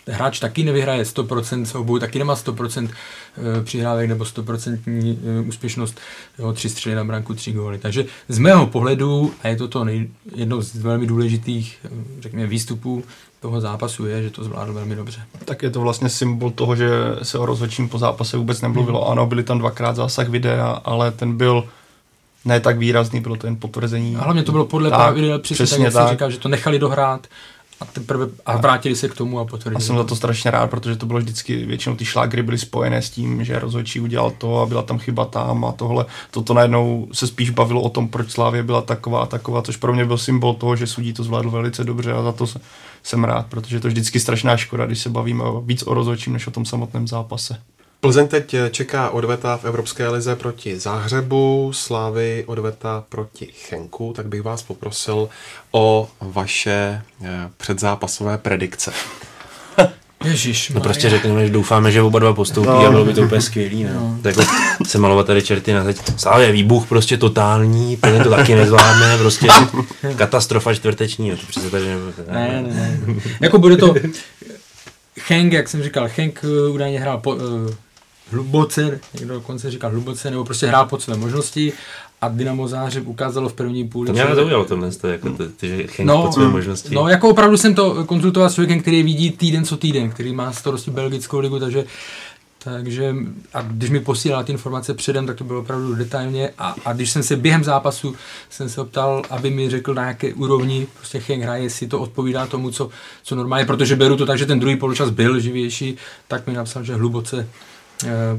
hráč 0.07 0.39
taky 0.39 0.63
nevyhraje 0.63 1.03
100% 1.03 1.63
soubojů, 1.63 1.99
taky 1.99 2.19
nemá 2.19 2.35
100% 2.35 2.89
eh, 2.89 3.63
přihrávek 3.63 4.09
nebo 4.09 4.23
100% 4.23 4.79
eh, 4.87 5.47
úspěšnost, 5.47 5.99
jo, 6.39 6.53
tři 6.53 6.69
střely 6.69 6.95
na 6.95 7.03
branku, 7.03 7.33
tři 7.33 7.51
góly. 7.51 7.77
Takže 7.77 8.05
z 8.27 8.37
mého 8.37 8.67
pohledu, 8.67 9.33
a 9.43 9.47
je 9.47 9.55
to 9.55 9.67
to 9.67 9.83
nej, 9.83 10.09
jedno 10.35 10.61
z 10.61 10.75
velmi 10.75 11.07
důležitých, 11.07 11.77
eh, 11.85 11.89
řekněme, 12.19 12.47
výstupů 12.47 13.03
toho 13.39 13.61
zápasu 13.61 14.05
je, 14.05 14.23
že 14.23 14.29
to 14.29 14.43
zvládl 14.43 14.73
velmi 14.73 14.95
dobře. 14.95 15.21
Tak 15.45 15.63
je 15.63 15.69
to 15.69 15.81
vlastně 15.81 16.09
symbol 16.09 16.51
toho, 16.51 16.75
že 16.75 16.89
se 17.23 17.37
o 17.37 17.45
rozhodčím 17.45 17.89
po 17.89 17.97
zápase 17.97 18.37
vůbec 18.37 18.61
nemluvilo. 18.61 19.09
Ano, 19.09 19.25
byly 19.25 19.43
tam 19.43 19.59
dvakrát 19.59 19.95
zásah 19.95 20.29
videa, 20.29 20.81
ale 20.85 21.11
ten 21.11 21.37
byl 21.37 21.63
ne 22.45 22.59
tak 22.59 22.77
výrazný, 22.77 23.21
bylo 23.21 23.35
to 23.35 23.47
jen 23.47 23.55
potvrzení. 23.55 24.15
A 24.15 24.21
hlavně 24.21 24.43
to 24.43 24.51
bylo 24.51 24.65
podle 24.65 24.89
pravidel, 24.89 25.39
přesně, 25.39 25.65
přesně 25.65 25.85
tak, 25.85 25.93
tak. 25.93 26.11
říká, 26.11 26.29
že 26.29 26.39
to 26.39 26.49
nechali 26.49 26.79
dohrát 26.79 27.27
a, 27.82 27.86
teprve, 27.86 28.27
a 28.45 28.57
vrátili 28.57 28.95
se 28.95 29.09
k 29.09 29.15
tomu 29.15 29.39
a 29.39 29.45
potvrdili. 29.45 29.75
A 29.75 29.80
jsem 29.80 29.97
za 29.97 30.03
to 30.03 30.15
strašně 30.15 30.51
rád, 30.51 30.69
protože 30.69 30.95
to 30.95 31.05
bylo 31.05 31.19
vždycky, 31.19 31.65
většinou 31.65 31.95
ty 31.95 32.05
šlágry 32.05 32.43
byly 32.43 32.57
spojené 32.57 33.01
s 33.01 33.09
tím, 33.09 33.43
že 33.43 33.59
rozhodčí 33.59 33.99
udělal 33.99 34.32
to 34.32 34.61
a 34.61 34.65
byla 34.65 34.82
tam 34.82 34.99
chyba 34.99 35.25
tam 35.25 35.65
a 35.65 35.71
tohle. 35.71 36.05
Toto 36.32 36.53
najednou 36.53 37.07
se 37.11 37.27
spíš 37.27 37.49
bavilo 37.49 37.82
o 37.82 37.89
tom, 37.89 38.07
proč 38.07 38.32
Slávě 38.32 38.63
byla 38.63 38.82
taková 38.82 39.23
a 39.23 39.25
taková, 39.25 39.61
což 39.61 39.77
pro 39.77 39.93
mě 39.93 40.05
byl 40.05 40.17
symbol 40.17 40.53
toho, 40.53 40.75
že 40.75 40.88
sudí 40.88 41.13
to 41.13 41.23
zvládl 41.23 41.49
velice 41.49 41.84
dobře 41.84 42.13
a 42.13 42.23
za 42.23 42.32
to 42.32 42.45
jsem 43.03 43.23
rád, 43.23 43.45
protože 43.47 43.80
to 43.80 43.88
je 43.88 43.91
vždycky 43.91 44.19
strašná 44.19 44.57
škoda, 44.57 44.86
když 44.86 44.99
se 44.99 45.09
bavíme 45.09 45.43
víc 45.63 45.84
o 45.84 45.93
rozhodčím, 45.93 46.34
než 46.34 46.47
o 46.47 46.51
tom 46.51 46.65
samotném 46.65 47.07
zápase. 47.07 47.61
Plzeň 48.01 48.27
teď 48.27 48.55
čeká 48.71 49.09
odveta 49.09 49.57
v 49.57 49.65
Evropské 49.65 50.07
lize 50.07 50.35
proti 50.35 50.79
Záhřebu, 50.79 51.71
Slávy 51.73 52.43
odveta 52.47 53.03
proti 53.09 53.45
Chenku, 53.45 54.13
tak 54.15 54.27
bych 54.27 54.41
vás 54.41 54.63
poprosil 54.63 55.29
o 55.71 56.09
vaše 56.21 57.01
eh, 57.23 57.27
předzápasové 57.57 58.37
predikce. 58.37 58.91
Ježíš. 60.23 60.69
No 60.69 60.81
prostě 60.81 61.09
řekneme, 61.09 61.45
že 61.45 61.51
doufáme, 61.51 61.91
že 61.91 62.01
oba 62.01 62.19
dva 62.19 62.33
postoupí 62.33 62.67
no. 62.67 62.85
a 62.85 62.91
bylo 62.91 63.05
by 63.05 63.13
to 63.13 63.21
úplně 63.21 63.41
skvělý. 63.41 63.83
Ne? 63.83 63.93
No. 63.93 64.19
Tak 64.21 64.35
se 64.87 64.97
malovat 64.97 65.27
tady 65.27 65.41
čerty 65.41 65.73
na 65.73 65.83
teď. 65.83 65.97
Slávě 66.17 66.51
výbuch 66.51 66.87
prostě 66.87 67.17
totální, 67.17 67.97
plně 67.97 68.23
to 68.23 68.29
taky 68.29 68.55
nezvládne, 68.55 69.17
prostě 69.17 69.47
katastrofa 70.15 70.73
čtvrteční. 70.73 71.31
To 71.31 71.37
přece 71.47 71.69
tady 71.69 71.85
ne, 71.85 71.97
ne, 72.31 72.61
ne. 72.61 72.99
jako 73.41 73.57
bude 73.57 73.77
to, 73.77 73.93
Henk, 75.27 75.53
jak 75.53 75.69
jsem 75.69 75.83
říkal, 75.83 76.09
Henk 76.15 76.41
eh, 76.43 76.69
údajně 76.69 76.99
hrál 76.99 77.17
po, 77.17 77.35
uh, 77.35 77.41
hluboce, 78.32 78.99
někdo 79.13 79.34
dokonce 79.34 79.71
říkal 79.71 79.91
hluboce, 79.91 80.32
nebo 80.32 80.45
prostě 80.45 80.67
hrál 80.67 80.86
pod 80.86 81.01
své 81.01 81.17
možnosti 81.17 81.73
a 82.21 82.27
Dynamo 82.27 82.67
Zářeb 82.67 83.07
ukázalo 83.07 83.49
v 83.49 83.53
první 83.53 83.88
půli. 83.88 84.07
To 84.07 84.13
mě 84.13 84.36
zaujalo 84.36 84.65
tohle, 84.65 84.89
jako 85.07 85.30
ty, 85.30 85.47
ty, 85.47 86.03
no, 86.03 86.23
pod 86.23 86.34
své 86.34 86.47
možnosti. 86.47 86.95
No, 86.95 87.07
jako 87.07 87.30
opravdu 87.30 87.57
jsem 87.57 87.75
to 87.75 88.05
konzultoval 88.05 88.49
s 88.49 88.53
člověkem, 88.53 88.82
který 88.82 89.03
vidí 89.03 89.32
týden 89.32 89.65
co 89.65 89.77
týden, 89.77 90.09
který 90.09 90.34
má 90.34 90.51
starosti 90.51 90.91
belgickou 90.91 91.39
ligu, 91.39 91.59
takže 91.59 91.86
takže 92.63 93.15
a 93.53 93.61
když 93.61 93.89
mi 93.89 93.99
posílal 93.99 94.43
ty 94.43 94.51
informace 94.51 94.93
předem, 94.93 95.27
tak 95.27 95.38
to 95.38 95.43
bylo 95.43 95.59
opravdu 95.59 95.95
detailně 95.95 96.49
a, 96.57 96.75
a 96.86 96.93
když 96.93 97.11
jsem 97.11 97.23
se 97.23 97.36
během 97.36 97.63
zápasu 97.63 98.15
jsem 98.49 98.69
se 98.69 98.82
optal, 98.82 99.23
aby 99.30 99.49
mi 99.49 99.69
řekl 99.69 99.93
na 99.93 100.07
jaké 100.07 100.34
úrovni 100.34 100.88
prostě 100.97 101.21
Henk 101.27 101.43
hraje, 101.43 101.63
jestli 101.63 101.88
to 101.88 101.99
odpovídá 101.99 102.47
tomu, 102.47 102.71
co, 102.71 102.89
co 103.23 103.36
normálně, 103.36 103.65
protože 103.65 103.95
beru 103.95 104.17
to 104.17 104.25
tak, 104.25 104.38
že 104.38 104.45
ten 104.45 104.59
druhý 104.59 104.75
poločas 104.75 105.09
byl 105.09 105.39
živější, 105.39 105.97
tak 106.27 106.47
mi 106.47 106.53
napsal, 106.53 106.84
že 106.84 106.95
hluboce 106.95 107.47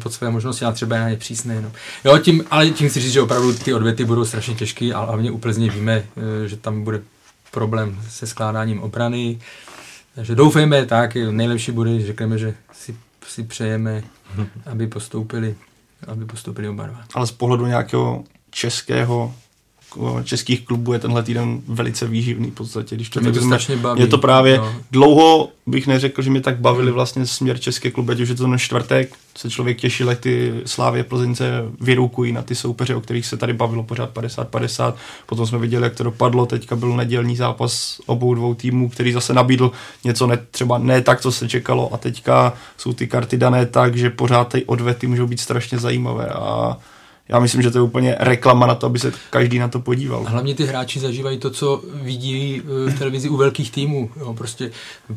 pod 0.03 0.13
své 0.13 0.31
možnosti 0.31 0.65
a 0.65 0.73
třeba 0.73 0.97
je 0.97 1.17
přísný. 1.17 1.55
No. 1.63 1.73
Jo, 2.05 2.19
tím, 2.19 2.45
ale 2.51 2.71
tím 2.71 2.89
chci 2.89 3.01
říct, 3.01 3.13
že 3.13 3.23
opravdu 3.23 3.53
ty 3.53 3.75
odvěty 3.75 4.05
budou 4.05 4.25
strašně 4.25 4.55
těžké 4.55 4.93
a 4.95 5.05
hlavně 5.05 5.31
úplně 5.31 5.71
víme, 5.71 6.05
eh, 6.45 6.49
že 6.49 6.57
tam 6.57 6.85
bude 6.85 7.03
problém 7.51 8.01
se 8.09 8.27
skládáním 8.27 8.83
obrany. 8.83 9.39
Takže 10.15 10.35
doufejme, 10.35 10.87
tak 10.87 11.15
nejlepší 11.15 11.73
bude, 11.73 12.07
řekneme, 12.07 12.39
že 12.39 12.55
si, 12.73 12.97
si 13.27 13.43
přejeme, 13.43 14.03
aby 14.67 14.87
postoupili, 14.87 15.55
aby 16.07 16.25
postoupili 16.25 16.69
oba 16.69 16.87
dva. 16.87 17.05
Ale 17.15 17.27
z 17.27 17.33
pohledu 17.33 17.67
nějakého 17.67 18.25
českého 18.51 19.35
českých 20.25 20.65
klubů 20.65 20.93
je 20.93 20.99
tenhle 20.99 21.23
týden 21.23 21.61
velice 21.69 22.07
výživný 22.07 22.51
v 22.51 22.55
podstatě. 22.55 22.97
Když 22.97 23.11
to, 23.11 23.21
mě 23.21 23.33
to 23.33 23.41
strašně 23.41 23.77
baví. 23.77 24.01
Je 24.01 24.07
to 24.07 24.19
právě 24.19 24.59
no. 24.59 24.75
dlouho 24.91 25.49
bych 25.67 25.87
neřekl, 25.87 26.23
že 26.23 26.31
mě 26.31 26.41
tak 26.41 26.61
bavili 26.61 26.93
vlastně 26.93 27.27
směr 27.27 27.59
české 27.59 27.91
kluby, 27.91 28.13
ať 28.13 28.21
už 28.21 28.29
je 28.29 28.35
to 28.35 28.47
na 28.47 28.59
čtvrtek, 28.59 29.17
se 29.37 29.51
člověk 29.51 29.81
těšil, 29.81 30.09
jak 30.09 30.21
ty 30.21 30.53
Slávě 30.67 31.05
Plzeňce 31.05 31.65
vyrukují 31.81 32.33
na 32.33 32.43
ty 32.43 32.55
soupeře, 32.55 32.95
o 32.95 33.01
kterých 33.01 33.27
se 33.27 33.37
tady 33.37 33.53
bavilo 33.53 33.83
pořád 33.83 34.15
50-50. 34.15 34.95
Potom 35.27 35.47
jsme 35.47 35.59
viděli, 35.59 35.85
jak 35.85 35.95
to 35.95 36.05
dopadlo. 36.05 36.47
Teďka 36.47 36.77
byl 36.77 36.97
nedělní 36.97 37.37
zápas 37.37 38.01
obou 38.07 38.35
dvou 38.35 38.55
týmů, 38.55 38.89
který 38.89 39.13
zase 39.13 39.35
nabídl 39.35 39.73
něco 40.05 40.27
ne, 40.27 40.39
třeba 40.51 40.79
ne 40.79 41.03
tak, 41.03 41.21
co 41.21 41.33
se 41.33 41.49
čekalo. 41.49 41.95
A 41.95 41.97
teďka 41.97 42.53
jsou 42.77 42.93
ty 42.93 43.07
karty 43.07 43.37
dané 43.37 43.67
tak, 43.67 43.97
že 43.97 44.11
pořád 44.11 44.49
ty 44.49 44.65
odvety 44.65 45.07
můžou 45.07 45.27
být 45.27 45.41
strašně 45.41 45.79
zajímavé. 45.79 46.27
A 46.27 46.77
já 47.31 47.41
myslím, 47.41 47.63
že 47.63 47.71
to 47.71 47.79
je 47.79 47.83
úplně 47.83 48.17
reklama 48.19 48.67
na 48.67 48.75
to, 48.75 48.87
aby 48.87 48.99
se 48.99 49.13
každý 49.31 49.59
na 49.59 49.69
to 49.69 49.81
podíval. 49.81 50.25
Hlavně 50.25 50.55
ty 50.55 50.65
hráči 50.65 51.01
zažívají 51.01 51.39
to, 51.39 51.51
co 51.51 51.83
vidí 51.95 52.63
eh, 52.65 52.91
v 52.91 52.99
televizi 52.99 53.29
u 53.29 53.37
velkých 53.37 53.71
týmů. 53.71 54.11
Jo, 54.17 54.35
prostě 54.35 54.71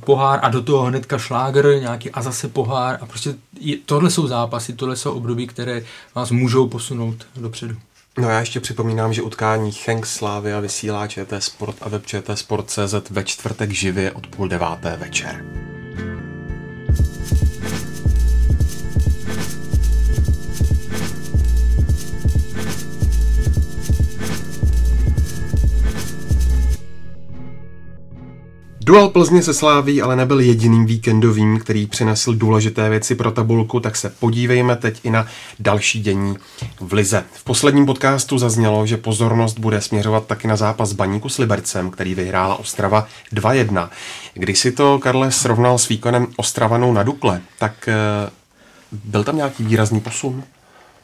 pohár 0.05 0.39
a 0.43 0.49
do 0.49 0.61
toho 0.61 0.83
hnedka 0.83 1.17
šlágr, 1.17 1.79
nějaký 1.79 2.11
a 2.11 2.21
zase 2.21 2.47
pohár. 2.47 2.97
A 3.01 3.05
prostě 3.05 3.35
je, 3.59 3.77
tohle 3.85 4.11
jsou 4.11 4.27
zápasy, 4.27 4.73
tohle 4.73 4.95
jsou 4.95 5.11
období, 5.11 5.47
které 5.47 5.81
vás 6.15 6.31
můžou 6.31 6.67
posunout 6.67 7.15
dopředu. 7.35 7.75
No 8.17 8.29
já 8.29 8.39
ještě 8.39 8.59
připomínám, 8.59 9.13
že 9.13 9.21
utkání 9.21 9.71
Henk 9.87 10.05
Slávia 10.05 10.59
vysílá 10.59 11.07
ČT 11.07 11.43
Sport 11.43 11.75
a 11.81 11.89
web 11.89 12.05
ČT 12.05 12.39
Sport.cz 12.39 13.09
ve 13.09 13.23
čtvrtek 13.23 13.71
živě 13.71 14.11
od 14.11 14.27
půl 14.27 14.47
deváté 14.47 14.97
večer. 14.97 15.45
Duel 28.85 29.09
Plzně 29.09 29.43
se 29.43 29.53
sláví 29.53 30.01
ale 30.01 30.15
nebyl 30.15 30.39
jediným 30.39 30.85
víkendovým, 30.85 31.59
který 31.59 31.87
přinesl 31.87 32.33
důležité 32.33 32.89
věci 32.89 33.15
pro 33.15 33.31
tabulku, 33.31 33.79
tak 33.79 33.95
se 33.95 34.09
podívejme 34.09 34.75
teď 34.75 34.99
i 35.03 35.09
na 35.09 35.27
další 35.59 36.01
dění 36.01 36.37
v 36.79 36.93
Lize. 36.93 37.23
V 37.33 37.43
posledním 37.43 37.85
podcastu 37.85 38.37
zaznělo, 38.37 38.85
že 38.85 38.97
pozornost 38.97 39.59
bude 39.59 39.81
směřovat 39.81 40.27
taky 40.27 40.47
na 40.47 40.55
zápas 40.55 40.93
Baníku 40.93 41.29
s 41.29 41.37
Libercem, 41.37 41.91
který 41.91 42.15
vyhrála 42.15 42.55
Ostrava 42.55 43.07
2-1. 43.33 43.89
Když 44.33 44.59
si 44.59 44.71
to, 44.71 44.99
Karle, 44.99 45.31
srovnal 45.31 45.77
s 45.77 45.89
výkonem 45.89 46.27
Ostravanou 46.35 46.93
na 46.93 47.03
Dukle, 47.03 47.41
tak 47.59 47.87
eh, 47.87 47.93
byl 48.91 49.23
tam 49.23 49.35
nějaký 49.35 49.63
výrazný 49.63 49.99
posun? 49.99 50.43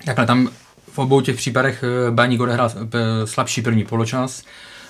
Takhle 0.05 0.25
tam 0.25 0.49
v 0.91 0.99
obou 0.99 1.21
těch 1.21 1.35
případech 1.35 1.83
eh, 1.83 2.11
Baník 2.11 2.41
odehrál 2.41 2.71
eh, 2.75 3.27
slabší 3.27 3.61
první 3.61 3.83
poločas, 3.83 4.43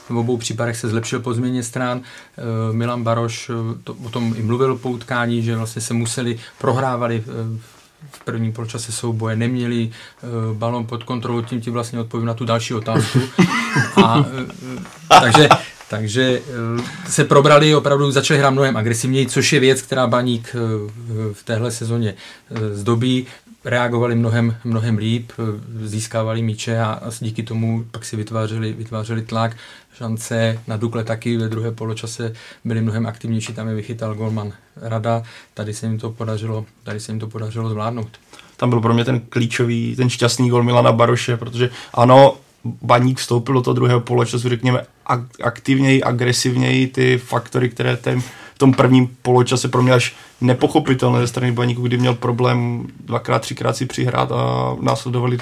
v 0.10 0.18
obou 0.18 0.38
případech 0.38 0.78
se 0.78 0.89
zlepšil 0.89 1.20
po 1.20 1.34
změně 1.34 1.64
stran. 1.64 2.01
Eh, 2.01 2.74
Milan 2.74 3.03
Baroš 3.03 3.49
eh, 3.49 3.53
to, 3.84 3.95
o 4.05 4.10
tom 4.10 4.34
i 4.38 4.43
mluvil 4.43 4.76
po 4.76 4.89
utkání, 4.89 5.43
že 5.43 5.55
vlastně 5.55 5.82
se 5.82 5.93
museli, 5.93 6.39
prohrávali 6.57 7.24
eh, 7.28 7.60
v 8.12 8.24
prvním 8.24 8.53
poločase 8.53 8.91
souboje, 8.91 9.36
neměli 9.36 9.91
balon 10.53 10.86
pod 10.86 11.03
kontrolou, 11.03 11.41
tím 11.41 11.62
ti 11.62 11.70
vlastně 11.70 11.99
odpovím 11.99 12.26
na 12.26 12.34
tu 12.34 12.45
další 12.45 12.74
otázku. 12.74 13.20
A, 14.05 14.26
takže 15.22 15.49
takže 15.89 16.41
se 17.07 17.24
probrali, 17.24 17.76
opravdu 17.76 18.12
začali 18.12 18.39
hrát 18.39 18.49
mnohem 18.49 18.78
agresivněji, 18.78 19.26
což 19.26 19.53
je 19.53 19.60
věc, 19.60 19.82
která 19.82 20.07
Baník 20.07 20.55
v 21.34 21.43
téhle 21.43 21.72
sezóně 21.72 22.14
zdobí 22.72 23.28
reagovali 23.66 24.16
mnohem, 24.16 24.55
mnohem 24.64 24.97
líp, 24.97 25.32
získávali 25.84 26.41
míče 26.41 26.80
a, 26.80 26.86
a 26.86 27.12
díky 27.20 27.43
tomu 27.43 27.86
pak 27.91 28.05
si 28.05 28.16
vytvářeli, 28.16 28.74
vytvářeli 28.74 29.22
tlak. 29.22 29.57
Šance 29.99 30.59
na 30.67 30.77
Dukle 30.77 31.03
taky 31.03 31.37
ve 31.37 31.49
druhé 31.49 31.71
poločase 31.71 32.33
byly 32.65 32.81
mnohem 32.81 33.05
aktivnější, 33.05 33.53
tam 33.53 33.67
je 33.67 33.75
vychytal 33.75 34.15
golman 34.15 34.53
Rada, 34.75 35.23
tady 35.53 35.73
se 35.73 35.85
jim 35.85 35.99
to 35.99 36.09
podařilo, 36.09 36.65
tady 36.83 36.99
se 36.99 37.11
jim 37.11 37.19
to 37.19 37.27
podařilo 37.27 37.69
zvládnout. 37.69 38.09
Tam 38.57 38.69
byl 38.69 38.81
pro 38.81 38.93
mě 38.93 39.05
ten 39.05 39.19
klíčový, 39.19 39.95
ten 39.95 40.09
šťastný 40.09 40.49
gol 40.49 40.63
Milana 40.63 40.91
Baroše, 40.91 41.37
protože 41.37 41.69
ano, 41.93 42.35
Baník 42.63 43.17
vstoupil 43.17 43.53
do 43.53 43.61
toho 43.61 43.73
druhého 43.73 43.99
poločasu, 43.99 44.49
řekněme, 44.49 44.85
aktivněji, 45.43 46.03
agresivněji, 46.03 46.87
ty 46.87 47.17
faktory, 47.17 47.69
které 47.69 47.97
ten 47.97 48.21
tom 48.59 48.73
prvním 48.73 49.17
poločase 49.21 49.67
pro 49.67 49.81
mě 49.81 49.93
až 49.93 50.15
nepochopitelné 50.41 51.19
ze 51.19 51.27
strany 51.27 51.51
Baníku, 51.51 51.81
kdy 51.81 51.97
měl 51.97 52.13
problém 52.13 52.87
dvakrát, 53.05 53.39
třikrát 53.39 53.77
si 53.77 53.85
přihrát 53.85 54.31
a 54.31 54.75
následovali 54.81 55.37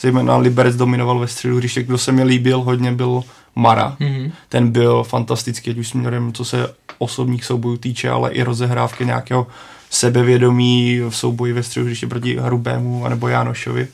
zejména 0.00 0.36
Liberec 0.36 0.76
dominoval 0.76 1.18
ve 1.18 1.28
středu 1.28 1.56
hřiště, 1.56 1.82
kdo 1.82 1.98
se 1.98 2.12
mi 2.12 2.24
líbil 2.24 2.60
hodně 2.60 2.92
byl 2.92 3.22
Mara. 3.54 3.96
Mm-hmm. 4.00 4.32
Ten 4.48 4.70
byl 4.70 5.04
fantastický, 5.04 5.70
ať 5.70 5.78
už 5.78 5.88
směrem, 5.88 6.32
co 6.32 6.44
se 6.44 6.74
osobních 6.98 7.44
soubojů 7.44 7.76
týče, 7.76 8.10
ale 8.10 8.30
i 8.30 8.42
rozehrávky 8.42 9.06
nějakého 9.06 9.46
sebevědomí 9.90 11.00
v 11.00 11.16
souboji 11.16 11.52
ve 11.52 11.62
středu 11.62 11.86
hřiště 11.86 12.06
proti 12.06 12.36
Hrubému 12.36 13.08
nebo 13.08 13.28
Jánošovi. 13.28 13.88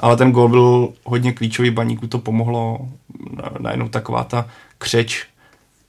Ale 0.00 0.16
ten 0.16 0.32
gol 0.32 0.48
byl 0.48 0.88
hodně 1.04 1.32
klíčový, 1.32 1.70
Baníku 1.70 2.06
to 2.06 2.18
pomohlo 2.18 2.78
najednou 3.58 3.88
taková 3.88 4.24
ta 4.24 4.46
křeč, 4.78 5.26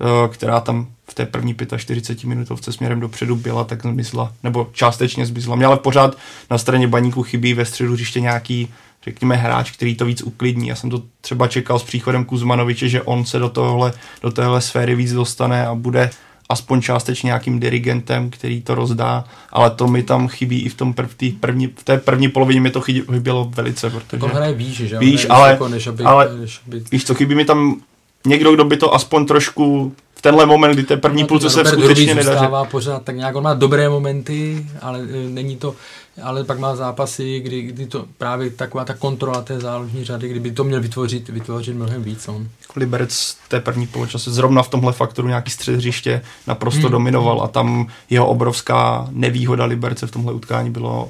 eh, 0.02 0.28
která 0.28 0.60
tam 0.60 0.88
v 1.12 1.14
té 1.14 1.26
první 1.26 1.56
45 1.78 2.30
minutovce 2.30 2.74
směrem 2.74 3.00
dopředu 3.00 3.36
byla, 3.36 3.64
tak 3.64 3.82
zmizla, 3.82 4.34
nebo 4.44 4.70
částečně 4.74 5.26
zmizla. 5.26 5.56
Mě 5.56 5.66
ale 5.66 5.78
pořád 5.78 6.18
na 6.52 6.58
straně 6.58 6.88
baníku 6.88 7.24
chybí 7.24 7.54
ve 7.54 7.66
středu 7.66 7.94
hřiště 7.94 8.20
nějaký, 8.20 8.68
řekněme, 9.04 9.36
hráč, 9.36 9.72
který 9.72 9.96
to 9.96 10.06
víc 10.06 10.22
uklidní. 10.22 10.68
Já 10.68 10.76
jsem 10.76 10.90
to 10.90 11.04
třeba 11.22 11.48
čekal 11.48 11.80
s 11.80 11.84
příchodem 11.84 12.26
Kuzmanoviče, 12.26 12.90
že 12.90 13.02
on 13.02 13.26
se 13.26 13.40
do 13.40 13.50
tohle, 13.50 13.94
do 14.22 14.32
téhle 14.32 14.62
sféry 14.62 14.96
víc 14.96 15.14
dostane 15.14 15.68
a 15.68 15.76
bude 15.76 16.10
aspoň 16.50 16.82
částečně 16.82 17.28
nějakým 17.28 17.60
dirigentem, 17.60 18.30
který 18.30 18.62
to 18.62 18.76
rozdá, 18.76 19.24
ale 19.50 19.70
to 19.70 19.88
mi 19.88 20.04
tam 20.04 20.28
chybí 20.28 20.62
i 20.62 20.70
v, 20.70 20.76
tom 20.76 20.94
prv, 20.94 21.16
první, 21.40 21.68
v 21.68 21.84
té 21.84 21.98
první 21.98 22.30
polovině 22.30 22.62
mi 22.62 22.70
to 22.70 22.82
chybělo 22.82 23.52
velice, 23.56 23.90
protože... 23.90 24.20
To 24.20 24.28
hraje 24.28 24.54
víš, 24.54 24.78
že? 24.78 25.00
Víš, 25.00 25.28
ale, 25.30 25.50
jako, 25.50 25.68
než 25.68 25.88
aby, 25.88 26.04
ale 26.04 26.38
než 26.38 26.62
aby... 26.68 26.84
víš 26.92 27.06
co, 27.06 27.16
chybí 27.16 27.36
mi 27.36 27.46
tam 27.46 27.82
někdo, 28.26 28.54
kdo 28.54 28.66
by 28.66 28.78
to 28.78 28.94
aspoň 28.94 29.26
trošku 29.26 29.96
tenhle 30.22 30.46
moment, 30.46 30.74
kdy 30.74 30.84
té 30.84 30.98
první 30.98 31.22
no, 31.22 31.28
půlce 31.28 31.50
se 31.50 31.66
skutečně 31.66 32.16
nedaří. 32.16 32.46
pořád 32.72 33.04
tak 33.04 33.16
nějak, 33.16 33.36
on 33.36 33.44
má 33.44 33.54
dobré 33.54 33.90
momenty, 33.90 34.68
ale 34.82 35.00
e, 35.00 35.30
není 35.30 35.56
to, 35.56 35.76
ale 36.24 36.44
pak 36.44 36.60
má 36.60 36.76
zápasy, 36.76 37.40
kdy, 37.40 37.62
kdy 37.62 37.86
to 37.86 38.06
právě 38.18 38.50
taková 38.50 38.86
ta 38.86 38.94
kontrola 38.94 39.42
té 39.42 39.60
záložní 39.60 40.04
řady, 40.04 40.30
kdyby 40.30 40.52
to 40.52 40.64
měl 40.64 40.82
vytvořit, 40.82 41.30
vytvořit 41.30 41.76
mnohem 41.76 42.04
víc. 42.04 42.28
On. 42.28 42.48
Liberec 42.76 43.38
té 43.48 43.60
první 43.60 43.88
poločase 43.88 44.32
zrovna 44.32 44.64
v 44.64 44.70
tomhle 44.70 44.94
faktoru 44.94 45.28
nějaký 45.28 45.52
střed 45.52 45.76
hřiště 45.76 46.22
naprosto 46.48 46.82
hmm. 46.82 46.92
dominoval 46.92 47.42
a 47.42 47.48
tam 47.48 47.88
jeho 48.10 48.28
obrovská 48.28 49.08
nevýhoda 49.12 49.66
Liberce 49.66 50.08
v 50.08 50.12
tomhle 50.12 50.34
utkání 50.34 50.70
bylo 50.70 51.10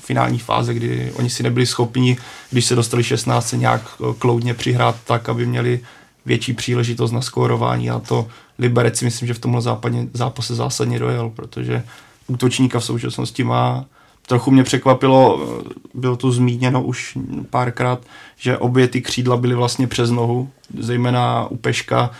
finální 0.00 0.38
fáze, 0.38 0.74
kdy 0.74 1.12
oni 1.14 1.30
si 1.30 1.42
nebyli 1.42 1.66
schopni, 1.66 2.16
když 2.50 2.64
se 2.64 2.74
dostali 2.74 3.04
16, 3.04 3.48
se 3.48 3.56
nějak 3.56 3.82
e, 3.82 4.14
kloudně 4.18 4.54
přihrát 4.54 4.96
tak, 5.04 5.28
aby 5.28 5.46
měli 5.46 5.80
větší 6.26 6.52
příležitost 6.52 7.12
na 7.12 7.20
skórování 7.20 7.90
a 7.90 7.98
to 7.98 8.28
Liberec 8.58 8.98
si 8.98 9.04
myslím, 9.04 9.28
že 9.28 9.34
v 9.34 9.38
tomhle 9.38 9.62
západě, 9.62 10.08
zápase 10.12 10.54
zásadně 10.54 10.98
dojel, 10.98 11.30
protože 11.30 11.84
útočníka 12.26 12.80
v 12.80 12.84
současnosti 12.84 13.44
má. 13.44 13.84
Trochu 14.26 14.50
mě 14.50 14.64
překvapilo, 14.64 15.48
bylo 15.94 16.16
to 16.16 16.32
zmíněno 16.32 16.82
už 16.82 17.18
párkrát, 17.50 18.00
že 18.36 18.58
obě 18.58 18.88
ty 18.88 19.00
křídla 19.00 19.36
byly 19.36 19.54
vlastně 19.54 19.86
přes 19.86 20.10
nohu, 20.10 20.50
zejména 20.78 21.46
u 21.50 21.56
Peška. 21.56 22.10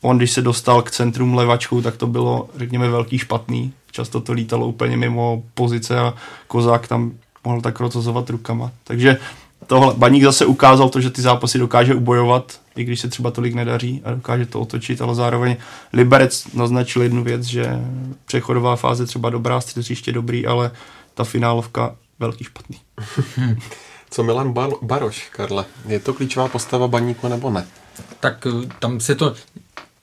On, 0.00 0.18
když 0.18 0.30
se 0.30 0.42
dostal 0.42 0.82
k 0.82 0.90
centrum 0.90 1.34
levačkou, 1.34 1.82
tak 1.82 1.96
to 1.96 2.06
bylo, 2.06 2.48
řekněme, 2.56 2.88
velký 2.88 3.18
špatný. 3.18 3.72
Často 3.90 4.20
to 4.20 4.32
lítalo 4.32 4.66
úplně 4.66 4.96
mimo 4.96 5.42
pozice 5.54 5.98
a 5.98 6.14
Kozák 6.46 6.88
tam 6.88 7.12
mohl 7.44 7.60
tak 7.60 7.80
rozhazovat 7.80 8.30
rukama. 8.30 8.70
Takže 8.84 9.16
tohle, 9.66 9.94
Baník 9.96 10.24
zase 10.24 10.46
ukázal 10.46 10.88
to, 10.88 11.00
že 11.00 11.10
ty 11.10 11.22
zápasy 11.22 11.58
dokáže 11.58 11.94
ubojovat, 11.94 12.60
i 12.76 12.84
když 12.84 13.00
se 13.00 13.08
třeba 13.08 13.30
tolik 13.30 13.54
nedaří 13.54 14.02
a 14.04 14.10
dokáže 14.10 14.46
to 14.46 14.60
otočit, 14.60 15.02
ale 15.02 15.14
zároveň 15.14 15.56
Liberec 15.92 16.46
naznačil 16.54 17.02
jednu 17.02 17.24
věc, 17.24 17.42
že 17.42 17.66
přechodová 18.26 18.76
fáze 18.76 19.06
třeba 19.06 19.30
dobrá, 19.30 19.60
středřiště 19.60 20.12
dobrý, 20.12 20.46
ale 20.46 20.70
ta 21.14 21.24
finálovka 21.24 21.96
velký 22.18 22.44
špatný. 22.44 22.76
Co 24.10 24.22
Milan 24.22 24.52
Bar- 24.52 24.78
Baroš, 24.82 25.28
Karle? 25.28 25.64
Je 25.88 26.00
to 26.00 26.14
klíčová 26.14 26.48
postava 26.48 26.88
Baníku 26.88 27.28
nebo 27.28 27.50
ne? 27.50 27.66
Tak 28.20 28.46
eh, 28.46 28.68
tam 28.78 29.00
se 29.00 29.14
to 29.14 29.34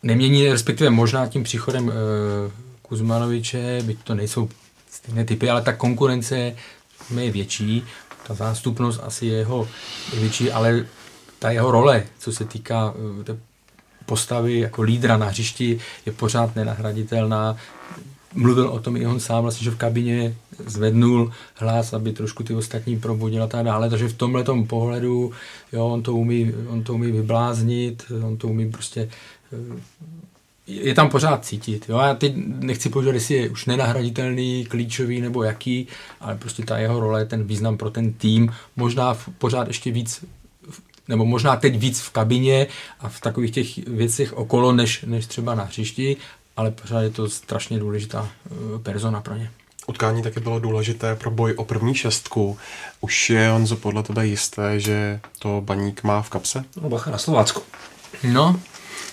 nemění, 0.06 0.52
respektive 0.52 0.90
možná 0.90 1.28
tím 1.28 1.44
příchodem 1.44 1.90
e, 1.90 1.94
Kuzmanoviče, 2.82 3.82
byť 3.84 3.98
to 4.04 4.16
nejsou 4.16 4.50
stejné 4.92 5.26
typy, 5.26 5.50
ale 5.50 5.62
ta 5.62 5.74
konkurence 5.74 6.56
je 7.20 7.32
větší 7.32 7.84
ta 8.28 8.34
zástupnost 8.34 9.00
asi 9.04 9.26
je 9.26 9.38
jeho 9.38 9.68
větší, 10.20 10.52
ale 10.52 10.86
ta 11.40 11.52
jeho 11.52 11.72
role, 11.72 12.04
co 12.20 12.32
se 12.32 12.46
týká 12.46 12.94
eh, 13.30 13.38
postavy 14.06 14.60
jako 14.60 14.82
lídra 14.82 15.18
na 15.18 15.26
hřišti, 15.26 15.80
je 16.06 16.12
pořád 16.12 16.56
nenahraditelná. 16.56 17.58
Mluvil 18.34 18.68
o 18.68 18.80
tom 18.80 18.98
i 18.98 19.08
on 19.08 19.20
sám, 19.20 19.44
vlastně, 19.44 19.64
že 19.64 19.72
v 19.72 19.78
kabině 19.78 20.36
zvednul 20.66 21.32
hlas, 21.56 21.94
aby 21.94 22.12
trošku 22.12 22.44
ty 22.44 22.56
ostatní 22.56 23.00
probudil 23.00 23.44
a 23.44 23.48
tak 23.48 23.66
dále. 23.66 23.90
Takže 23.90 24.08
v 24.08 24.14
tomhle 24.14 24.44
pohledu 24.68 25.32
jo, 25.74 25.88
on, 25.88 26.04
to 26.04 26.14
umí, 26.14 26.54
on 26.68 26.84
to 26.84 26.94
umí 26.94 27.12
vybláznit, 27.12 28.12
on 28.24 28.38
to 28.38 28.48
umí 28.48 28.72
prostě 28.72 29.10
eh, 29.54 29.80
je 30.68 30.94
tam 30.94 31.10
pořád 31.10 31.46
cítit. 31.46 31.86
Jo? 31.90 31.98
Já 31.98 32.14
teď 32.14 32.34
nechci 32.46 32.90
používat, 32.90 33.14
jestli 33.14 33.36
je 33.36 33.50
už 33.50 33.66
nenahraditelný, 33.66 34.66
klíčový 34.66 35.22
nebo 35.22 35.44
jaký, 35.44 35.88
ale 36.20 36.36
prostě 36.36 36.66
ta 36.66 36.78
jeho 36.78 37.00
role, 37.00 37.26
ten 37.26 37.44
význam 37.44 37.78
pro 37.78 37.90
ten 37.90 38.14
tým, 38.14 38.54
možná 38.76 39.14
v, 39.14 39.30
pořád 39.38 39.68
ještě 39.68 39.92
víc 39.92 40.26
nebo 41.08 41.26
možná 41.26 41.56
teď 41.56 41.78
víc 41.78 42.02
v 42.02 42.10
kabině 42.10 42.68
a 43.00 43.10
v 43.10 43.22
takových 43.22 43.52
těch 43.52 43.88
věcech 43.88 44.34
okolo, 44.34 44.72
než, 44.72 45.04
než 45.08 45.26
třeba 45.26 45.56
na 45.56 45.64
hřišti, 45.64 46.18
ale 46.58 46.72
pořád 46.72 47.02
je 47.02 47.10
to 47.10 47.30
strašně 47.30 47.80
důležitá 47.80 48.22
uh, 48.22 48.82
persona 48.82 49.22
pro 49.22 49.36
ně. 49.36 49.52
Utkání 49.88 50.24
taky 50.24 50.40
bylo 50.40 50.60
důležité 50.60 51.16
pro 51.16 51.32
boj 51.32 51.54
o 51.58 51.66
první 51.66 51.96
šestku. 51.96 52.58
Už 53.02 53.30
je, 53.30 53.50
Honzo, 53.50 53.76
podle 53.76 54.04
tebe 54.04 54.28
jisté, 54.28 54.80
že 54.80 55.20
to 55.40 55.62
baník 55.66 56.04
má 56.04 56.22
v 56.22 56.30
kapse? 56.30 56.66
No, 56.82 56.90
bacha 56.90 57.12
na 57.12 57.18
Slovácku. 57.18 57.62
No, 58.24 58.60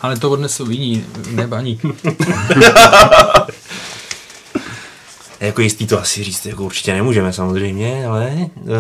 ale 0.03 0.16
to 0.16 0.30
odnesou 0.30 0.70
jiní, 0.70 1.05
ne 1.30 1.46
baník. 1.46 1.84
jako 5.40 5.61
jistý 5.61 5.86
to 5.86 6.00
asi 6.00 6.24
říct 6.24 6.46
jako 6.46 6.64
určitě 6.64 6.92
nemůžeme 6.92 7.32
samozřejmě, 7.32 8.07
ale 8.07 8.32
uh, 8.36 8.70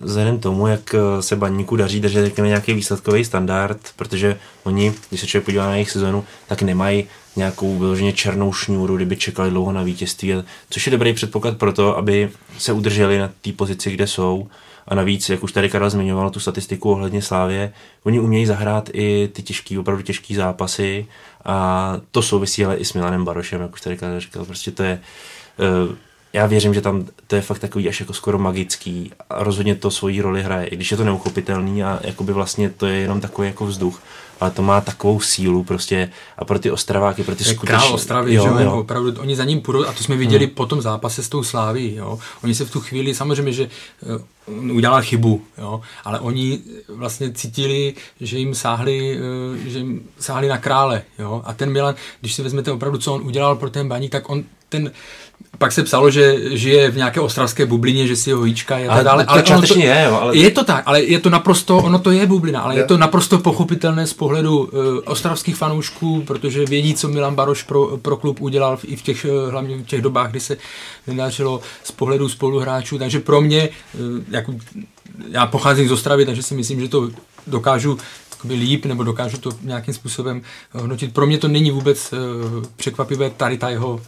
vzhledem 0.00 0.38
tomu, 0.38 0.66
jak 0.66 0.94
eh, 0.94 1.22
se 1.22 1.36
baníku 1.36 1.76
daří 1.76 2.00
držet 2.00 2.24
řekněme, 2.24 2.48
nějaký 2.48 2.72
výsledkový 2.72 3.24
standard, 3.24 3.78
protože 3.96 4.38
oni, 4.64 4.94
když 5.08 5.20
se 5.20 5.26
člověk 5.26 5.44
podívá 5.44 5.66
na 5.66 5.72
jejich 5.72 5.90
sezonu, 5.90 6.24
tak 6.46 6.62
nemají 6.62 7.04
nějakou 7.36 7.78
vyloženě 7.78 8.12
černou 8.12 8.52
šňůru, 8.52 8.96
kdyby 8.96 9.16
čekali 9.16 9.50
dlouho 9.50 9.72
na 9.72 9.82
vítězství, 9.82 10.34
což 10.70 10.86
je 10.86 10.90
dobrý 10.90 11.12
předpoklad 11.12 11.56
pro 11.56 11.72
to, 11.72 11.96
aby 11.96 12.30
se 12.58 12.72
udrželi 12.72 13.18
na 13.18 13.30
té 13.40 13.52
pozici, 13.52 13.90
kde 13.90 14.06
jsou. 14.06 14.48
A 14.88 14.94
navíc, 14.94 15.28
jak 15.28 15.42
už 15.42 15.52
tady 15.52 15.70
Karel 15.70 15.90
zmiňoval 15.90 16.30
tu 16.30 16.40
statistiku 16.40 16.90
ohledně 16.90 17.22
Slávě, 17.22 17.72
oni 18.04 18.20
umějí 18.20 18.46
zahrát 18.46 18.90
i 18.92 19.28
ty 19.32 19.42
těžký, 19.42 19.78
opravdu 19.78 20.02
těžký 20.02 20.34
zápasy 20.34 21.06
a 21.44 21.96
to 22.10 22.22
souvisí 22.22 22.64
ale 22.64 22.76
i 22.76 22.84
s 22.84 22.92
Milanem 22.92 23.24
Barošem, 23.24 23.60
jak 23.60 23.72
už 23.72 23.80
tady 23.80 23.96
Karel 23.96 24.20
říkal. 24.20 24.44
Prostě 24.44 24.70
to 24.70 24.82
je, 24.82 25.00
uh, 25.88 25.94
já 26.32 26.46
věřím, 26.46 26.74
že 26.74 26.80
tam 26.80 27.06
to 27.26 27.36
je 27.36 27.42
fakt 27.42 27.58
takový 27.58 27.88
až 27.88 28.00
jako 28.00 28.12
skoro 28.12 28.38
magický 28.38 29.12
a 29.30 29.42
rozhodně 29.42 29.74
to 29.74 29.90
svoji 29.90 30.20
roli 30.20 30.42
hraje, 30.42 30.66
i 30.66 30.76
když 30.76 30.90
je 30.90 30.96
to 30.96 31.04
neuchopitelný 31.04 31.84
a 31.84 32.00
jakoby 32.02 32.32
vlastně 32.32 32.70
to 32.70 32.86
je 32.86 32.94
jenom 32.94 33.20
takový 33.20 33.48
jako 33.48 33.66
vzduch 33.66 34.00
ale 34.40 34.50
to 34.50 34.62
má 34.62 34.80
takovou 34.80 35.20
sílu 35.20 35.64
prostě 35.64 36.10
a 36.38 36.44
pro 36.44 36.58
ty 36.58 36.70
Ostraváky, 36.70 37.24
pro 37.24 37.34
ty 37.34 37.44
skutečně... 37.44 37.78
Král 37.78 37.94
Ostravy, 37.94 38.34
jo, 38.34 38.56
že 38.58 38.64
jo. 38.64 38.80
opravdu, 38.80 39.20
oni 39.20 39.36
za 39.36 39.44
ním 39.44 39.60
půjdou 39.60 39.86
a 39.86 39.92
to 39.92 40.02
jsme 40.02 40.16
viděli 40.16 40.44
hmm. 40.44 40.54
po 40.54 40.66
tom 40.66 40.82
zápase 40.82 41.22
s 41.22 41.28
tou 41.28 41.42
Sláví, 41.42 41.94
jo. 41.94 42.18
Oni 42.44 42.54
se 42.54 42.64
v 42.64 42.70
tu 42.70 42.80
chvíli, 42.80 43.14
samozřejmě, 43.14 43.52
že 43.52 43.68
uh, 44.46 44.76
udělal 44.76 45.02
chybu, 45.02 45.42
jo, 45.58 45.80
ale 46.04 46.20
oni 46.20 46.60
vlastně 46.88 47.32
cítili, 47.32 47.94
že 48.20 48.38
jim 48.38 48.54
sáhli, 48.54 49.18
uh, 49.18 49.66
že 49.66 49.78
jim 49.78 50.02
sáhli 50.18 50.48
na 50.48 50.58
krále, 50.58 51.02
jo, 51.18 51.42
a 51.44 51.52
ten 51.52 51.72
Milan, 51.72 51.94
když 52.20 52.34
si 52.34 52.42
vezmete 52.42 52.72
opravdu, 52.72 52.98
co 52.98 53.14
on 53.14 53.22
udělal 53.26 53.56
pro 53.56 53.70
ten 53.70 53.88
baník, 53.88 54.12
tak 54.12 54.30
on 54.30 54.44
ten 54.68 54.90
pak 55.58 55.72
se 55.72 55.82
psalo, 55.82 56.10
že 56.10 56.36
žije 56.56 56.90
v 56.90 56.96
nějaké 56.96 57.20
ostravské 57.20 57.66
bublině, 57.66 58.06
že 58.06 58.16
si 58.16 58.32
ho 58.32 58.42
hýčka 58.42 58.76
a 58.76 58.96
tak 58.96 59.04
dále. 59.04 59.24
Ale 59.24 59.42
to, 59.42 59.62
to 59.62 59.78
je, 59.78 60.04
jo, 60.04 60.18
ale... 60.20 60.36
je 60.36 60.50
to 60.50 60.64
tak, 60.64 60.82
ale 60.86 61.02
je 61.02 61.18
to 61.18 61.30
naprosto, 61.30 61.76
ono 61.76 61.98
to 61.98 62.10
je 62.10 62.26
bublina, 62.26 62.60
ale 62.60 62.74
je, 62.74 62.78
je 62.78 62.84
to 62.84 62.98
naprosto 62.98 63.38
pochopitelné 63.38 64.06
z 64.06 64.12
pohledu 64.12 64.58
uh, 64.58 64.68
ostravských 65.04 65.56
fanoušků, 65.56 66.22
protože 66.22 66.64
vědí, 66.64 66.94
co 66.94 67.08
Milan 67.08 67.34
Baroš 67.34 67.62
pro, 67.62 67.98
pro 68.02 68.16
klub 68.16 68.40
udělal 68.40 68.78
i 68.84 68.96
v 68.96 69.02
těch, 69.02 69.26
uh, 69.30 69.50
hlavně 69.50 69.76
v 69.76 69.86
těch 69.86 70.02
dobách, 70.02 70.30
kdy 70.30 70.40
se 70.40 70.56
nedařilo 71.06 71.60
z 71.84 71.92
pohledu 71.92 72.28
spoluhráčů, 72.28 72.98
takže 72.98 73.20
pro 73.20 73.40
mě, 73.40 73.68
uh, 73.68 74.00
jako, 74.30 74.54
já 75.30 75.46
pocházím 75.46 75.88
z 75.88 75.92
Ostravy, 75.92 76.26
takže 76.26 76.42
si 76.42 76.54
myslím, 76.54 76.80
že 76.80 76.88
to 76.88 77.10
dokážu 77.46 77.98
líp 78.44 78.84
nebo 78.84 79.04
dokážu 79.04 79.38
to 79.38 79.50
nějakým 79.62 79.94
způsobem 79.94 80.42
hodnotit. 80.72 81.14
Pro 81.14 81.26
mě 81.26 81.38
to 81.38 81.48
není 81.48 81.70
vůbec 81.70 82.12
uh, 82.12 82.18
překvapivé 82.76 83.30
tady 83.30 83.58
ta 83.58 83.68
jeho 83.68 83.92
uh, 83.94 84.00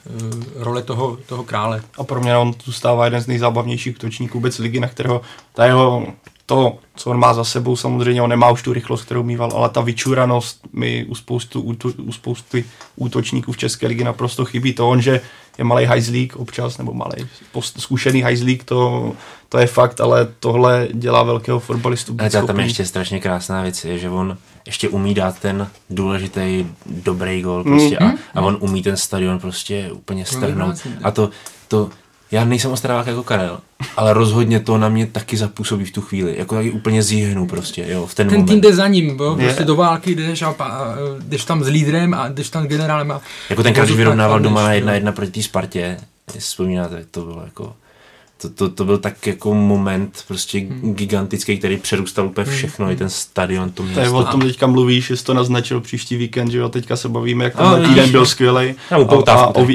role 0.54 0.82
toho, 0.82 1.18
toho 1.26 1.44
krále. 1.44 1.82
A 1.98 2.04
pro 2.04 2.20
mě 2.20 2.36
on 2.36 2.54
zůstává 2.64 3.04
jeden 3.04 3.20
z 3.20 3.26
nejzábavnějších 3.26 3.96
útočníků 3.96 4.38
vůbec 4.38 4.58
ligy, 4.58 4.80
na 4.80 4.88
kterého 4.88 5.20
ta 5.54 5.64
jeho 5.64 6.06
to, 6.50 6.78
co 6.96 7.10
on 7.10 7.18
má 7.18 7.34
za 7.34 7.44
sebou, 7.44 7.76
samozřejmě 7.76 8.22
on 8.22 8.30
nemá 8.30 8.50
už 8.50 8.62
tu 8.62 8.72
rychlost, 8.72 9.04
kterou 9.04 9.22
mýval, 9.22 9.52
ale 9.54 9.68
ta 9.68 9.80
vyčuranost 9.80 10.60
mi 10.72 11.04
u, 11.04 11.14
spoustu, 11.14 11.60
u, 11.60 11.76
u 12.02 12.12
spousty 12.12 12.64
útočníků 12.96 13.52
v 13.52 13.56
České 13.56 13.86
ligy 13.86 14.04
naprosto 14.04 14.44
chybí. 14.44 14.72
To 14.72 14.88
on, 14.88 15.02
že 15.02 15.20
je 15.60 15.64
malý 15.64 15.84
hajzlík 15.84 16.36
občas, 16.36 16.78
nebo 16.78 16.92
malý 16.92 17.28
zkušený 17.60 18.22
hajzlík, 18.22 18.64
to, 18.64 19.12
to 19.48 19.58
je 19.58 19.66
fakt, 19.66 20.00
ale 20.00 20.28
tohle 20.40 20.88
dělá 20.92 21.22
velkého 21.22 21.60
fotbalistu. 21.60 22.16
Ale 22.18 22.30
tam 22.30 22.60
je 22.60 22.66
ještě 22.66 22.84
strašně 22.84 23.20
krásná 23.20 23.62
věc, 23.62 23.84
je, 23.84 23.98
že 23.98 24.10
on 24.10 24.36
ještě 24.66 24.88
umí 24.88 25.14
dát 25.14 25.38
ten 25.38 25.68
důležitý 25.90 26.66
dobrý 26.86 27.42
gol 27.42 27.64
prostě 27.64 27.96
mm-hmm. 27.96 28.18
a, 28.34 28.38
a 28.38 28.42
on 28.42 28.56
umí 28.60 28.82
ten 28.82 28.96
stadion 28.96 29.38
prostě 29.38 29.90
úplně 29.92 30.26
strhnout. 30.26 30.76
A 31.02 31.10
to, 31.10 31.30
to 31.68 31.90
já 32.30 32.44
nejsem 32.44 32.70
ostravák 32.70 33.06
jako 33.06 33.22
Karel, 33.22 33.58
ale 33.96 34.12
rozhodně 34.12 34.60
to 34.60 34.78
na 34.78 34.88
mě 34.88 35.06
taky 35.06 35.36
zapůsobí 35.36 35.84
v 35.84 35.92
tu 35.92 36.00
chvíli. 36.00 36.34
Jako 36.38 36.54
taky 36.54 36.70
úplně 36.70 37.02
zjihnu 37.02 37.46
prostě, 37.46 37.86
jo, 37.88 38.06
v 38.06 38.14
ten, 38.14 38.28
ten 38.28 38.38
moment. 38.38 38.48
tým 38.48 38.60
jde 38.60 38.74
za 38.74 38.88
ním, 38.88 39.08
jo, 39.08 39.36
prostě 39.40 39.64
do 39.64 39.76
války 39.76 40.14
jdeš, 40.14 40.42
a, 40.42 40.54
a, 40.58 40.94
jdeš 41.18 41.44
tam 41.44 41.64
s 41.64 41.68
lídrem 41.68 42.14
a 42.14 42.28
jdeš 42.28 42.50
tam 42.50 42.64
s 42.64 42.66
generálem. 42.66 43.12
A, 43.12 43.20
jako 43.50 43.62
ten 43.62 43.72
když 43.72 43.96
vyrovnával 43.96 44.40
doma 44.40 44.62
na 44.62 44.72
jedna 44.72 44.92
jedna 44.92 45.12
proti 45.12 45.32
té 45.32 45.42
Spartě, 45.42 45.98
vzpomínáte, 46.38 47.04
to 47.10 47.20
bylo 47.20 47.42
jako 47.44 47.74
to, 48.42 48.50
to, 48.50 48.68
to 48.68 48.84
byl 48.84 48.98
tak 48.98 49.26
jako 49.26 49.54
moment 49.54 50.24
prostě 50.28 50.58
hmm. 50.58 50.94
gigantický, 50.94 51.58
který 51.58 51.76
přerůstal 51.76 52.26
úplně 52.26 52.46
hmm. 52.46 52.56
všechno, 52.56 52.86
hmm. 52.86 52.92
i 52.92 52.96
ten 52.96 53.10
stadion, 53.10 53.70
to 53.70 53.82
město. 53.82 54.16
o 54.16 54.24
tom 54.24 54.40
teďka 54.40 54.66
mluvíš, 54.66 55.06
že 55.06 55.16
jsi 55.16 55.24
to 55.24 55.34
naznačil 55.34 55.80
příští 55.80 56.16
víkend, 56.16 56.50
že 56.50 56.58
jo, 56.58 56.68
teďka 56.68 56.96
se 56.96 57.08
bavíme, 57.08 57.44
jak 57.44 57.56
ten 57.56 57.84
týden 57.88 58.10
byl 58.10 58.26
skvělý. 58.26 58.74
A, 58.90 58.94
a, 58.94 59.32
a, 59.32 59.46
o, 59.46 59.66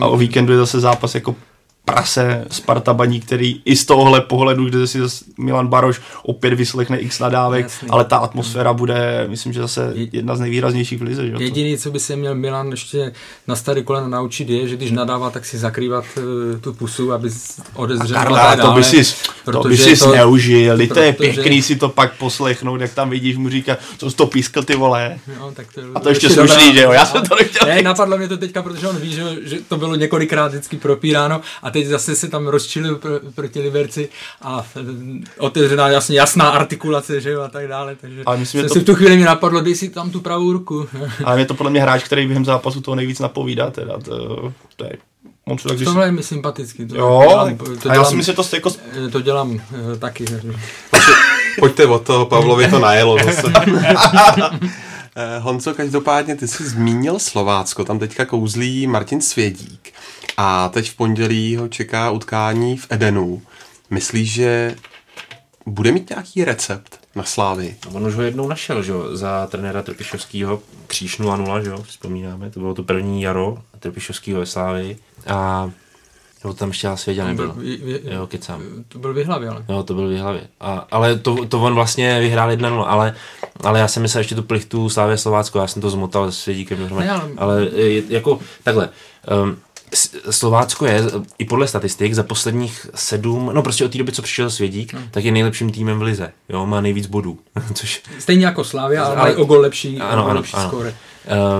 a 0.00 0.06
o 0.06 0.16
víkendu 0.16 0.52
je 0.52 0.58
zase 0.58 0.80
zápas 0.80 1.14
jako 1.14 1.36
prase 1.84 2.44
Sparta 2.50 2.94
Baní, 2.94 3.20
který 3.20 3.60
i 3.64 3.76
z 3.76 3.84
tohohle 3.84 4.20
pohledu, 4.20 4.64
kde 4.64 4.86
si 4.86 4.98
Milan 5.38 5.66
Baroš 5.66 6.00
opět 6.22 6.54
vyslechne 6.54 6.98
x 6.98 7.18
nadávek, 7.18 7.64
Jasný. 7.64 7.88
ale 7.90 8.04
ta 8.04 8.16
atmosféra 8.16 8.72
bude, 8.72 9.26
myslím, 9.28 9.52
že 9.52 9.60
zase 9.60 9.92
jedna 9.94 10.36
z 10.36 10.40
nejvýraznějších 10.40 10.98
v 10.98 11.02
lize. 11.02 11.26
Že? 11.26 11.34
Jediný, 11.38 11.78
co 11.78 11.90
by 11.90 12.00
se 12.00 12.16
měl 12.16 12.34
Milan 12.34 12.70
ještě 12.70 13.12
na 13.48 13.56
starý 13.56 13.82
kolena 13.82 14.08
naučit, 14.08 14.50
je, 14.50 14.68
že 14.68 14.76
když 14.76 14.90
nadává, 14.90 15.30
tak 15.30 15.44
si 15.44 15.58
zakrývat 15.58 16.04
uh, 16.16 16.60
tu 16.60 16.72
pusu, 16.72 17.12
aby 17.12 17.30
odezřel. 17.74 18.16
Karla, 18.16 18.56
to 18.56 18.72
by 18.72 18.84
si, 18.84 19.14
to 19.44 19.62
by 19.62 19.76
si 19.76 19.96
to, 19.96 20.12
neužil, 20.12 20.78
to 20.88 21.00
je 21.00 21.12
pěkný 21.12 21.62
si 21.62 21.76
to 21.76 21.88
pak 21.88 22.16
poslechnout, 22.16 22.80
jak 22.80 22.94
tam 22.94 23.10
vidíš, 23.10 23.36
mu 23.36 23.48
říká, 23.48 23.76
co 23.98 24.10
jsi 24.10 24.16
to 24.16 24.26
pískl 24.26 24.62
ty 24.62 24.76
vole. 24.76 25.18
No, 25.40 25.52
tak 25.52 25.66
to, 25.74 25.80
a 25.94 26.00
to 26.00 26.08
ještě 26.08 26.30
slušný, 26.30 26.74
že 26.74 26.82
jo, 26.82 26.92
já 26.92 27.06
jsem 27.06 27.22
to 27.26 27.34
nechtěl. 27.34 27.68
Ne, 27.68 27.82
napadlo 27.82 28.18
mě 28.18 28.28
to 28.28 28.36
teďka, 28.36 28.62
protože 28.62 28.88
on 28.88 28.96
ví, 28.96 29.12
že, 29.12 29.22
že 29.42 29.58
to 29.68 29.76
bylo 29.76 29.94
několikrát 29.94 30.48
vždycky 30.48 30.76
propíráno 30.76 31.40
a 31.62 31.70
teď 31.74 31.86
zase 31.86 32.16
se 32.16 32.28
tam 32.28 32.46
rozčili 32.46 32.96
pro, 32.96 33.10
proti 33.34 33.60
Liberci 33.60 34.08
a 34.42 34.66
eh, 34.76 34.80
otevřená 35.38 35.88
jasně 35.88 36.18
jasná 36.18 36.48
artikulace, 36.48 37.20
že 37.20 37.30
jo, 37.30 37.40
a 37.40 37.48
tak 37.48 37.68
dále, 37.68 37.96
takže 38.00 38.22
ale 38.26 38.36
myslím, 38.36 38.60
jsem 38.60 38.68
to... 38.68 38.74
si 38.74 38.80
v 38.80 38.84
tu 38.84 38.94
chvíli 38.94 39.16
mi 39.16 39.24
napadlo, 39.24 39.60
dej 39.60 39.74
si 39.74 39.88
tam 39.88 40.10
tu 40.10 40.20
pravou 40.20 40.52
ruku. 40.52 40.88
Ale 41.24 41.40
je 41.40 41.46
to 41.46 41.54
podle 41.54 41.70
mě 41.70 41.82
hráč, 41.82 42.04
který 42.04 42.26
během 42.26 42.44
zápasu 42.44 42.80
toho 42.80 42.94
nejvíc 42.94 43.18
napovídá, 43.18 43.70
teda 43.70 43.98
to, 43.98 44.52
to 44.76 44.84
je 44.84 44.92
On 45.46 45.56
tak, 45.56 45.76
když... 45.76 45.84
Tohle 45.84 46.06
je 46.06 46.12
mi 46.12 46.22
sympatický. 46.22 46.86
To 46.86 46.96
jo, 46.96 47.24
dělám, 47.28 47.56
to 47.56 47.64
dělám, 47.64 47.78
a 47.90 47.94
já 47.94 48.04
si 48.04 48.16
myslím, 48.16 48.36
že 48.36 48.42
to 48.42 48.56
jako... 48.56 48.70
Eh, 49.06 49.10
to 49.10 49.20
dělám 49.20 49.50
uh, 49.50 49.60
taky. 49.98 50.24
Pojďte 51.58 51.86
od 51.86 52.06
toho, 52.06 52.26
Pavlovi 52.26 52.70
to 52.70 52.78
najelo 52.78 53.18
zase. 53.24 53.42
Honco, 55.40 55.74
každopádně 55.74 56.36
ty 56.36 56.48
jsi 56.48 56.68
zmínil 56.68 57.18
Slovácko, 57.18 57.84
tam 57.84 57.98
teďka 57.98 58.24
kouzlí 58.24 58.86
Martin 58.86 59.20
Svědík. 59.20 59.92
A 60.36 60.68
teď 60.68 60.90
v 60.90 60.96
pondělí 60.96 61.56
ho 61.56 61.68
čeká 61.68 62.10
utkání 62.10 62.76
v 62.76 62.86
Edenu. 62.90 63.42
Myslíš, 63.90 64.32
že 64.32 64.76
bude 65.66 65.92
mít 65.92 66.10
nějaký 66.10 66.44
recept 66.44 67.00
na 67.14 67.22
Slávy? 67.22 67.76
No, 67.84 67.90
on 67.94 68.06
už 68.06 68.14
ho 68.14 68.22
jednou 68.22 68.48
našel, 68.48 68.82
že 68.82 68.92
jo, 68.92 69.16
za 69.16 69.46
trenéra 69.46 69.82
Trpišovského 69.82 70.62
kříž 70.86 71.20
0-0, 71.20 71.62
že 71.62 71.70
jo, 71.70 71.82
vzpomínáme, 71.82 72.50
to 72.50 72.60
bylo 72.60 72.74
to 72.74 72.82
první 72.82 73.22
jaro 73.22 73.58
Trpišovského 73.80 74.40
ve 74.40 74.46
Slávy 74.46 74.96
a 75.26 75.70
nebo 76.44 76.54
tam 76.54 76.68
ještě 76.68 76.88
Svědě 76.94 77.24
nebyl. 77.24 77.52
Byl, 77.52 77.62
je, 77.64 78.14
jo, 78.14 78.26
kecám. 78.26 78.62
To 78.88 78.98
byl 78.98 79.14
vyhlavě, 79.14 79.48
ale. 79.48 79.64
Jo, 79.68 79.82
to 79.82 79.94
byl 79.94 80.08
vyhlavě. 80.08 80.48
A, 80.60 80.86
ale 80.90 81.18
to, 81.18 81.44
to 81.44 81.60
on 81.60 81.74
vlastně 81.74 82.20
vyhrál 82.20 82.50
1-0, 82.50 82.84
ale, 82.86 83.14
ale 83.60 83.80
já 83.80 83.88
jsem 83.88 84.02
myslel 84.02 84.20
ještě 84.20 84.34
tu 84.34 84.42
plichtu 84.42 84.88
Slávě 84.88 85.16
Slovácko, 85.16 85.58
já 85.58 85.66
jsem 85.66 85.82
to 85.82 85.90
zmotal 85.90 86.32
s 86.32 86.38
Svědíkem. 86.38 86.96
Ne, 86.96 87.10
ale... 87.10 87.28
ale 87.36 87.64
je, 87.64 88.02
jako 88.08 88.40
takhle, 88.62 88.88
um, 89.42 89.56
Slovácko 90.30 90.86
je 90.86 91.02
i 91.38 91.44
podle 91.44 91.68
statistik 91.68 92.14
za 92.14 92.22
posledních 92.22 92.86
sedm, 92.94 93.50
no 93.54 93.62
prostě 93.62 93.84
od 93.84 93.92
té 93.92 93.98
doby, 93.98 94.12
co 94.12 94.22
přišel 94.22 94.50
Svědík, 94.50 94.94
hmm. 94.94 95.08
tak 95.10 95.24
je 95.24 95.32
nejlepším 95.32 95.72
týmem 95.72 95.98
v 95.98 96.02
lize. 96.02 96.32
Jo, 96.48 96.66
má 96.66 96.80
nejvíc 96.80 97.06
bodů. 97.06 97.38
Což... 97.74 98.02
Stejně 98.18 98.46
jako 98.46 98.64
Slávia, 98.64 99.04
ale, 99.04 99.16
ale 99.16 99.36
o 99.36 99.44
gol 99.44 99.60
lepší, 99.60 100.00
ano, 100.00 100.26
ano, 100.26 100.34
lepší 100.34 100.54
ano. 100.54 100.68
skóre. 100.68 100.94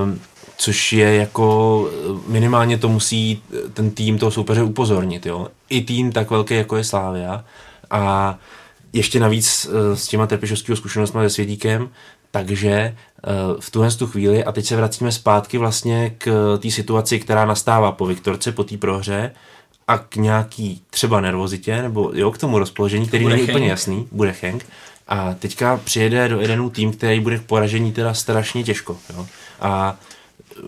Um, 0.03 0.21
což 0.57 0.93
je 0.93 1.15
jako 1.15 1.89
minimálně 2.27 2.77
to 2.77 2.89
musí 2.89 3.43
ten 3.73 3.91
tým 3.91 4.17
toho 4.17 4.31
soupeře 4.31 4.63
upozornit. 4.63 5.25
Jo? 5.25 5.47
I 5.69 5.81
tým 5.81 6.11
tak 6.11 6.29
velký, 6.29 6.55
jako 6.55 6.77
je 6.77 6.83
Slávia 6.83 7.45
a 7.91 8.35
ještě 8.93 9.19
navíc 9.19 9.69
eh, 9.69 9.95
s 9.95 10.07
těma 10.07 10.27
trpišovského 10.27 10.75
zkušenostmi 10.75 11.21
se 11.21 11.29
Svědíkem, 11.29 11.89
takže 12.31 12.71
eh, 12.71 12.95
v 13.59 13.71
tuhle 13.71 13.91
tu 13.91 14.07
chvíli, 14.07 14.43
a 14.43 14.51
teď 14.51 14.65
se 14.65 14.75
vracíme 14.75 15.11
zpátky 15.11 15.57
vlastně 15.57 16.15
k 16.17 16.57
té 16.61 16.71
situaci, 16.71 17.19
která 17.19 17.45
nastává 17.45 17.91
po 17.91 18.05
Viktorce, 18.05 18.51
po 18.51 18.63
té 18.63 18.77
prohře, 18.77 19.31
a 19.87 19.97
k 19.97 20.15
nějaký 20.15 20.81
třeba 20.89 21.21
nervozitě, 21.21 21.81
nebo 21.81 22.11
jo, 22.13 22.31
k 22.31 22.37
tomu 22.37 22.59
rozpoložení, 22.59 23.07
který 23.07 23.27
není 23.27 23.43
úplně 23.43 23.67
jasný, 23.67 24.07
bude 24.11 24.35
Henk. 24.41 24.65
A 25.07 25.33
teďka 25.33 25.77
přijede 25.83 26.27
do 26.27 26.41
Edenu 26.41 26.69
tým, 26.69 26.91
který 26.91 27.19
bude 27.19 27.39
k 27.39 27.43
poražení 27.43 27.91
teda 27.91 28.13
strašně 28.13 28.63
těžko. 28.63 28.97
Jo? 29.13 29.27
A 29.61 29.95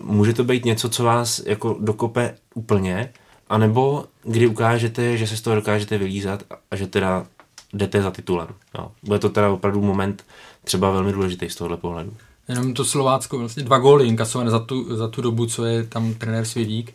může 0.02 0.32
to 0.32 0.44
být 0.44 0.64
něco, 0.64 0.88
co 0.88 1.04
vás 1.04 1.42
jako 1.46 1.76
dokope 1.80 2.34
úplně, 2.54 3.12
anebo 3.48 4.04
kdy 4.22 4.46
ukážete, 4.46 5.16
že 5.16 5.26
se 5.26 5.36
z 5.36 5.40
toho 5.40 5.56
dokážete 5.56 5.98
vylízat 5.98 6.42
a 6.70 6.76
že 6.76 6.86
teda 6.86 7.26
jdete 7.72 8.02
za 8.02 8.10
titulem. 8.10 8.48
Jo. 8.78 8.90
Bude 9.02 9.18
to 9.18 9.28
teda 9.28 9.50
opravdu 9.50 9.82
moment 9.82 10.24
třeba 10.64 10.90
velmi 10.90 11.12
důležitý 11.12 11.50
z 11.50 11.56
tohohle 11.56 11.76
pohledu. 11.76 12.12
Jenom 12.48 12.74
to 12.74 12.84
Slovácko, 12.84 13.38
vlastně 13.38 13.62
dva 13.62 13.78
góly 13.78 14.06
inkasované 14.06 14.50
za 14.50 14.58
tu, 14.58 14.96
za 14.96 15.08
tu 15.08 15.22
dobu, 15.22 15.46
co 15.46 15.64
je 15.64 15.84
tam 15.84 16.14
trenér 16.14 16.44
Svědík. 16.44 16.94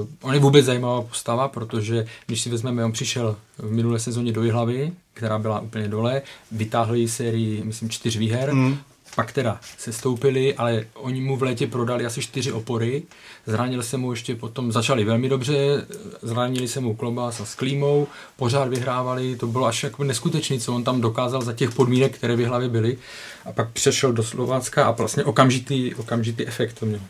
Uh, 0.00 0.08
on 0.22 0.34
je 0.34 0.40
vůbec 0.40 0.64
zajímavá 0.64 1.02
postava, 1.02 1.48
protože 1.48 2.06
když 2.26 2.40
si 2.40 2.50
vezmeme, 2.50 2.84
on 2.84 2.92
přišel 2.92 3.36
v 3.58 3.72
minulé 3.72 3.98
sezóně 3.98 4.32
do 4.32 4.42
Jihlavy, 4.42 4.92
která 5.14 5.38
byla 5.38 5.60
úplně 5.60 5.88
dole, 5.88 6.22
vytáhl 6.52 6.94
jí 6.94 7.08
sérii, 7.08 7.64
myslím, 7.64 7.90
čtyř 7.90 8.16
výher, 8.16 8.54
mm 8.54 8.78
pak 9.14 9.32
teda 9.32 9.60
se 9.78 9.92
stoupili, 9.92 10.54
ale 10.54 10.84
oni 10.94 11.20
mu 11.20 11.36
v 11.36 11.42
létě 11.42 11.66
prodali 11.66 12.06
asi 12.06 12.22
čtyři 12.22 12.52
opory, 12.52 13.02
zranil 13.46 13.82
se 13.82 13.96
mu 13.96 14.10
ještě 14.12 14.34
potom, 14.34 14.72
začali 14.72 15.04
velmi 15.04 15.28
dobře, 15.28 15.86
zranili 16.22 16.68
se 16.68 16.80
mu 16.80 16.94
Klobás 16.94 17.40
a 17.40 17.44
s 17.44 17.54
Klímou, 17.54 18.06
pořád 18.36 18.68
vyhrávali, 18.68 19.36
to 19.36 19.46
bylo 19.46 19.66
až 19.66 19.82
jako 19.82 20.04
neskutečné, 20.04 20.58
co 20.58 20.74
on 20.74 20.84
tam 20.84 21.00
dokázal 21.00 21.42
za 21.42 21.52
těch 21.52 21.70
podmínek, 21.70 22.14
které 22.16 22.36
v 22.36 22.46
hlavě 22.46 22.68
byly 22.68 22.98
a 23.44 23.52
pak 23.52 23.70
přešel 23.70 24.12
do 24.12 24.22
Slovácka 24.22 24.84
a 24.84 24.90
vlastně 24.90 25.24
okamžitý, 25.24 25.94
okamžitý 25.94 26.46
efekt 26.46 26.78
to 26.80 26.86
měl. 26.86 27.00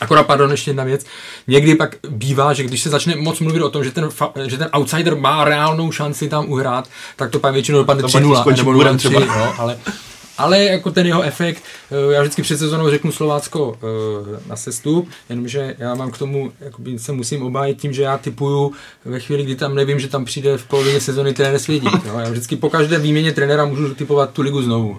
Akorát, 0.00 0.26
pardon, 0.26 0.50
ještě 0.50 0.70
jedna 0.70 0.84
věc. 0.84 1.06
Někdy 1.46 1.74
pak 1.74 1.96
bývá, 2.08 2.52
že 2.52 2.62
když 2.62 2.82
se 2.82 2.90
začne 2.90 3.16
moc 3.16 3.40
mluvit 3.40 3.62
o 3.62 3.70
tom, 3.70 3.84
že 3.84 3.90
ten, 3.90 4.08
že 4.46 4.58
ten 4.58 4.68
outsider 4.72 5.16
má 5.16 5.44
reálnou 5.44 5.92
šanci 5.92 6.28
tam 6.28 6.50
uhrát, 6.50 6.88
tak 7.16 7.30
to 7.30 7.38
pak 7.38 7.52
většinou 7.52 7.78
dopadne 7.78 8.02
3-0 8.02 8.56
nebo 8.56 8.72
0-3, 8.72 9.26
no, 9.26 9.60
ale 9.60 9.78
ale 10.38 10.64
jako 10.64 10.90
ten 10.90 11.06
jeho 11.06 11.22
efekt, 11.22 11.62
eh, 11.90 12.14
já 12.14 12.20
vždycky 12.20 12.42
před 12.42 12.58
sezónou 12.58 12.90
řeknu 12.90 13.12
Slovácko 13.12 13.78
eh, 13.78 14.40
na 14.48 14.56
sestup, 14.56 15.08
jenomže 15.28 15.74
já 15.78 15.94
mám 15.94 16.10
k 16.10 16.18
tomu, 16.18 16.52
jakoby 16.60 16.98
se 16.98 17.12
musím 17.12 17.42
obájit 17.42 17.80
tím, 17.80 17.92
že 17.92 18.02
já 18.02 18.18
typuju 18.18 18.72
ve 19.04 19.20
chvíli, 19.20 19.44
kdy 19.44 19.56
tam 19.56 19.74
nevím, 19.74 20.00
že 20.00 20.08
tam 20.08 20.24
přijde 20.24 20.58
v 20.58 20.66
polovině 20.66 21.00
sezóny 21.00 21.34
trenér 21.34 21.58
svědí. 21.58 21.88
No, 22.06 22.20
já 22.20 22.30
vždycky 22.30 22.56
po 22.56 22.70
každé 22.70 22.98
výměně 22.98 23.32
trenéra 23.32 23.64
můžu 23.64 23.94
typovat 23.94 24.30
tu 24.30 24.42
ligu 24.42 24.62
znovu. 24.62 24.98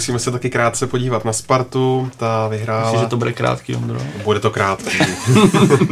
Musíme 0.00 0.18
se 0.18 0.30
taky 0.30 0.50
krátce 0.50 0.86
podívat 0.86 1.24
na 1.24 1.32
Spartu, 1.32 2.10
ta 2.16 2.48
vyhrála... 2.48 2.84
Myslím, 2.84 3.00
že 3.00 3.06
to 3.06 3.16
bude 3.16 3.32
krátký, 3.32 3.76
Ondro? 3.76 4.00
Bude 4.24 4.40
to 4.40 4.50
krátký. 4.50 4.98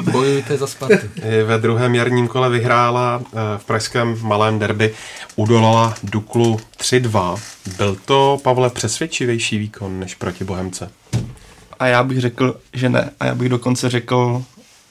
Bojujte 0.12 0.56
za 0.56 0.66
Spartu. 0.66 1.06
Ve 1.44 1.58
druhém 1.58 1.94
jarním 1.94 2.28
kole 2.28 2.50
vyhrála 2.50 3.22
eh, 3.22 3.38
v 3.58 3.64
pražském 3.64 4.18
malém 4.22 4.58
derby, 4.58 4.94
udolala 5.36 5.94
Duklu 6.02 6.60
3-2. 6.80 7.40
Byl 7.76 7.96
to, 8.04 8.38
Pavle, 8.42 8.70
přesvědčivější 8.70 9.58
výkon 9.58 10.00
než 10.00 10.14
proti 10.14 10.44
Bohemce? 10.44 10.90
A 11.78 11.86
já 11.86 12.02
bych 12.02 12.20
řekl, 12.20 12.56
že 12.72 12.88
ne. 12.88 13.10
A 13.20 13.26
já 13.26 13.34
bych 13.34 13.48
dokonce 13.48 13.90
řekl, 13.90 14.42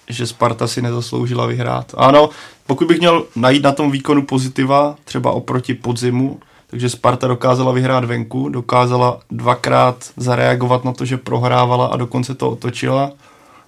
že 0.10 0.28
Sparta 0.28 0.68
si 0.68 0.82
nezasloužila 0.82 1.46
vyhrát. 1.46 1.94
Ano, 1.98 2.30
pokud 2.68 2.88
bych 2.88 3.00
měl 3.00 3.26
najít 3.36 3.64
na 3.64 3.72
tom 3.72 3.92
výkonu 3.92 4.22
pozitiva, 4.22 4.96
třeba 5.06 5.32
oproti 5.32 5.74
podzimu, 5.74 6.40
takže 6.68 6.90
Sparta 6.90 7.28
dokázala 7.28 7.72
vyhrát 7.72 8.06
venku, 8.06 8.50
dokázala 8.50 9.20
dvakrát 9.32 10.10
zareagovat 10.18 10.86
na 10.86 10.94
to, 10.94 11.06
že 11.06 11.18
prohrávala 11.18 11.88
a 11.88 11.98
dokonce 11.98 12.36
to 12.36 12.50
otočila. 12.52 13.12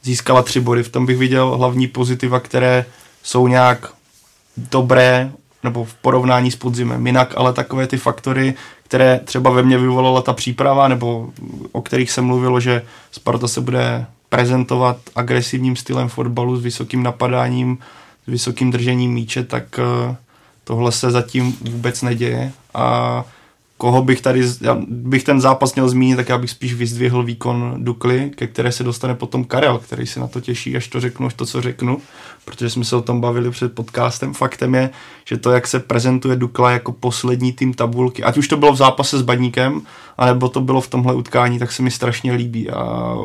Získala 0.03 0.41
tři 0.41 0.59
body, 0.59 0.83
v 0.83 0.89
tom 0.89 1.05
bych 1.05 1.17
viděl 1.17 1.57
hlavní 1.57 1.87
pozitiva, 1.87 2.39
které 2.39 2.85
jsou 3.23 3.47
nějak 3.47 3.93
dobré, 4.57 5.31
nebo 5.63 5.83
v 5.83 5.93
porovnání 5.93 6.51
s 6.51 6.55
podzimem. 6.55 7.07
Jinak 7.07 7.33
ale 7.37 7.53
takové 7.53 7.87
ty 7.87 7.97
faktory, 7.97 8.53
které 8.83 9.19
třeba 9.25 9.51
ve 9.51 9.63
mně 9.63 9.77
vyvolala 9.77 10.21
ta 10.21 10.33
příprava, 10.33 10.87
nebo 10.87 11.29
o 11.71 11.81
kterých 11.81 12.11
se 12.11 12.21
mluvilo, 12.21 12.59
že 12.59 12.81
Sparta 13.11 13.47
se 13.47 13.61
bude 13.61 14.05
prezentovat 14.29 14.97
agresivním 15.15 15.75
stylem 15.75 16.09
fotbalu 16.09 16.57
s 16.57 16.63
vysokým 16.63 17.03
napadáním, 17.03 17.77
s 18.27 18.31
vysokým 18.31 18.71
držením 18.71 19.13
míče, 19.13 19.43
tak 19.43 19.63
uh, 20.09 20.15
Tohle 20.63 20.91
se 20.91 21.11
zatím 21.11 21.57
vůbec 21.61 22.01
neděje 22.01 22.51
a 22.73 23.25
koho 23.77 24.01
bych 24.01 24.21
tady, 24.21 24.43
já 24.61 24.77
bych 24.87 25.23
ten 25.23 25.41
zápas 25.41 25.75
měl 25.75 25.89
zmínit, 25.89 26.15
tak 26.15 26.29
já 26.29 26.37
bych 26.37 26.49
spíš 26.49 26.73
vyzdvihl 26.73 27.23
výkon 27.23 27.75
Dukly, 27.77 28.31
ke 28.35 28.47
které 28.47 28.71
se 28.71 28.83
dostane 28.83 29.15
potom 29.15 29.43
Karel, 29.43 29.77
který 29.77 30.07
se 30.07 30.19
na 30.19 30.27
to 30.27 30.41
těší, 30.41 30.77
až 30.77 30.87
to 30.87 30.99
řeknu, 30.99 31.27
až 31.27 31.33
to, 31.33 31.45
co 31.45 31.61
řeknu, 31.61 32.01
protože 32.45 32.69
jsme 32.69 32.85
se 32.85 32.95
o 32.95 33.01
tom 33.01 33.21
bavili 33.21 33.51
před 33.51 33.73
podcastem. 33.73 34.33
Faktem 34.33 34.75
je, 34.75 34.89
že 35.25 35.37
to, 35.37 35.51
jak 35.51 35.67
se 35.67 35.79
prezentuje 35.79 36.35
Dukla 36.35 36.71
jako 36.71 36.91
poslední 36.91 37.53
tým 37.53 37.73
tabulky, 37.73 38.23
ať 38.23 38.37
už 38.37 38.47
to 38.47 38.57
bylo 38.57 38.73
v 38.73 38.77
zápase 38.77 39.17
s 39.17 39.21
Badníkem, 39.21 39.81
anebo 40.17 40.49
to 40.49 40.61
bylo 40.61 40.81
v 40.81 40.87
tomhle 40.87 41.13
utkání, 41.13 41.59
tak 41.59 41.71
se 41.71 41.83
mi 41.83 41.91
strašně 41.91 42.33
líbí. 42.33 42.69
A 42.69 43.15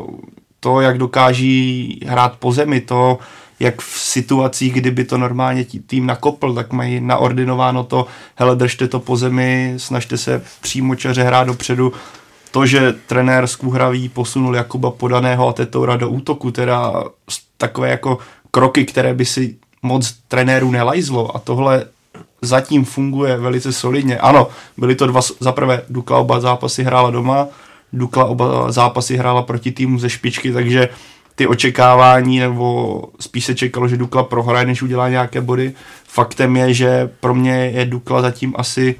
to, 0.59 0.81
jak 0.81 0.97
dokáží 0.97 1.99
hrát 2.07 2.35
po 2.39 2.51
zemi, 2.51 2.81
to, 2.81 3.19
jak 3.59 3.81
v 3.81 3.99
situacích, 3.99 4.73
kdyby 4.73 5.03
to 5.03 5.17
normálně 5.17 5.65
tým 5.87 6.05
nakopl, 6.05 6.53
tak 6.53 6.73
mají 6.73 7.01
naordinováno 7.01 7.83
to, 7.83 8.07
hele, 8.35 8.55
držte 8.55 8.87
to 8.87 8.99
po 8.99 9.17
zemi, 9.17 9.73
snažte 9.77 10.17
se 10.17 10.43
přímo 10.61 10.95
čaře 10.95 11.23
hrát 11.23 11.43
dopředu. 11.43 11.93
To, 12.51 12.65
že 12.65 12.93
trenér 13.07 13.47
Skůhravý 13.47 14.09
posunul 14.09 14.55
Jakuba 14.55 14.91
Podaného 14.91 15.47
a 15.47 15.53
Tetoura 15.53 15.95
do 15.95 16.09
útoku, 16.09 16.51
teda 16.51 17.03
takové 17.57 17.89
jako 17.89 18.17
kroky, 18.51 18.85
které 18.85 19.13
by 19.13 19.25
si 19.25 19.55
moc 19.81 20.15
trenérů 20.27 20.71
nelajzlo 20.71 21.35
a 21.35 21.39
tohle 21.39 21.85
zatím 22.41 22.85
funguje 22.85 23.37
velice 23.37 23.73
solidně. 23.73 24.17
Ano, 24.17 24.47
byly 24.77 24.95
to 24.95 25.07
dva, 25.07 25.21
zaprvé 25.39 25.81
Dukla 25.89 26.17
oba 26.17 26.39
zápasy 26.39 26.83
hrála 26.83 27.11
doma, 27.11 27.47
Dukla 27.93 28.25
oba 28.25 28.71
zápasy 28.71 29.17
hrála 29.17 29.41
proti 29.41 29.71
týmu 29.71 29.99
ze 29.99 30.09
špičky, 30.09 30.51
takže 30.51 30.89
ty 31.35 31.47
očekávání, 31.47 32.39
nebo 32.39 33.03
spíš 33.19 33.45
se 33.45 33.55
čekalo, 33.55 33.87
že 33.87 33.97
Dukla 33.97 34.23
prohraje, 34.23 34.65
než 34.65 34.81
udělá 34.81 35.09
nějaké 35.09 35.41
body. 35.41 35.73
Faktem 36.07 36.57
je, 36.57 36.73
že 36.73 37.09
pro 37.19 37.35
mě 37.35 37.53
je 37.53 37.85
Dukla 37.85 38.21
zatím 38.21 38.53
asi 38.57 38.95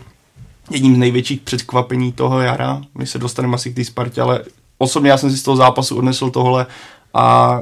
jedním 0.72 0.96
z 0.96 0.98
největších 0.98 1.42
překvapení 1.42 2.12
toho 2.12 2.40
jara. 2.40 2.82
My 2.98 3.08
se 3.08 3.20
dostaneme 3.20 3.56
asi 3.56 3.72
k 3.72 3.76
té 3.76 3.84
Spartě, 3.84 4.22
ale 4.22 4.42
osobně 4.78 5.12
já 5.12 5.18
jsem 5.18 5.32
si 5.32 5.38
z 5.38 5.44
toho 5.44 5.58
zápasu 5.58 5.98
odnesl 5.98 6.30
tohle 6.30 6.66
a 7.14 7.60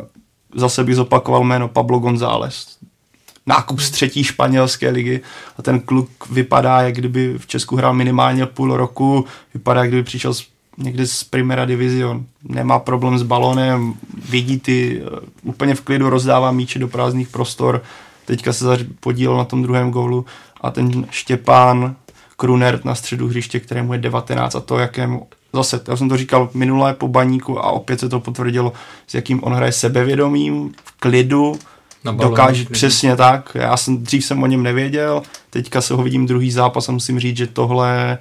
zase 0.56 0.84
bych 0.84 0.96
zopakoval 0.96 1.44
jméno 1.44 1.68
Pablo 1.68 2.00
González. 2.00 2.78
Nákup 3.46 3.80
z 3.80 3.92
třetí 3.92 4.24
španělské 4.24 4.90
ligy 4.90 5.22
a 5.58 5.62
ten 5.62 5.80
kluk 5.80 6.10
vypadá, 6.30 6.82
jak 6.82 6.96
kdyby 6.96 7.34
v 7.38 7.48
Česku 7.48 7.76
hrál 7.76 7.94
minimálně 7.94 8.46
půl 8.46 8.78
roku, 8.78 9.26
vypadá, 9.54 9.82
jak 9.82 9.90
kdyby 9.90 10.04
přišel 10.04 10.34
z 10.34 10.53
někde 10.78 11.08
z 11.08 11.24
Primera 11.24 11.66
Division. 11.66 12.26
Nemá 12.44 12.80
problém 12.80 13.20
s 13.20 13.24
balonem, 13.24 13.94
vidí 14.30 14.60
ty, 14.60 15.02
eh, 15.06 15.20
úplně 15.44 15.76
v 15.76 15.82
klidu 15.82 16.10
rozdává 16.10 16.52
míče 16.52 16.80
do 16.80 16.88
prázdných 16.88 17.28
prostor. 17.28 17.84
Teďka 18.26 18.54
se 18.54 18.66
podílel 19.00 19.38
na 19.38 19.46
tom 19.46 19.64
druhém 19.64 19.92
gólu 19.92 20.26
a 20.62 20.72
ten 20.72 21.06
Štěpán 21.10 21.96
Krunert 22.38 22.86
na 22.86 22.96
středu 22.96 23.28
hřiště, 23.28 23.60
kterému 23.60 23.94
je 23.94 24.00
19 24.00 24.56
a 24.56 24.60
to, 24.60 24.78
jakému 24.78 25.28
zase, 25.54 25.82
já 25.88 25.96
jsem 25.96 26.10
to 26.10 26.18
říkal 26.18 26.50
minulé 26.54 26.94
po 26.94 27.08
baníku 27.08 27.60
a 27.60 27.72
opět 27.72 28.00
se 28.00 28.10
to 28.10 28.20
potvrdilo, 28.20 28.74
s 29.08 29.14
jakým 29.14 29.44
on 29.44 29.54
hraje 29.54 29.72
sebevědomím, 29.72 30.74
v 30.84 31.00
klidu, 31.00 31.60
dokáže 32.12 32.66
přesně 32.66 33.16
tak. 33.16 33.52
Já 33.56 33.78
jsem, 33.78 34.04
dřív 34.04 34.26
jsem 34.26 34.44
o 34.44 34.48
něm 34.48 34.64
nevěděl, 34.64 35.22
teďka 35.50 35.82
se 35.82 35.94
ho 35.94 36.04
vidím 36.04 36.26
druhý 36.26 36.52
zápas 36.52 36.90
a 36.90 36.92
musím 36.92 37.20
říct, 37.20 37.38
že 37.38 37.48
tohle 37.48 38.18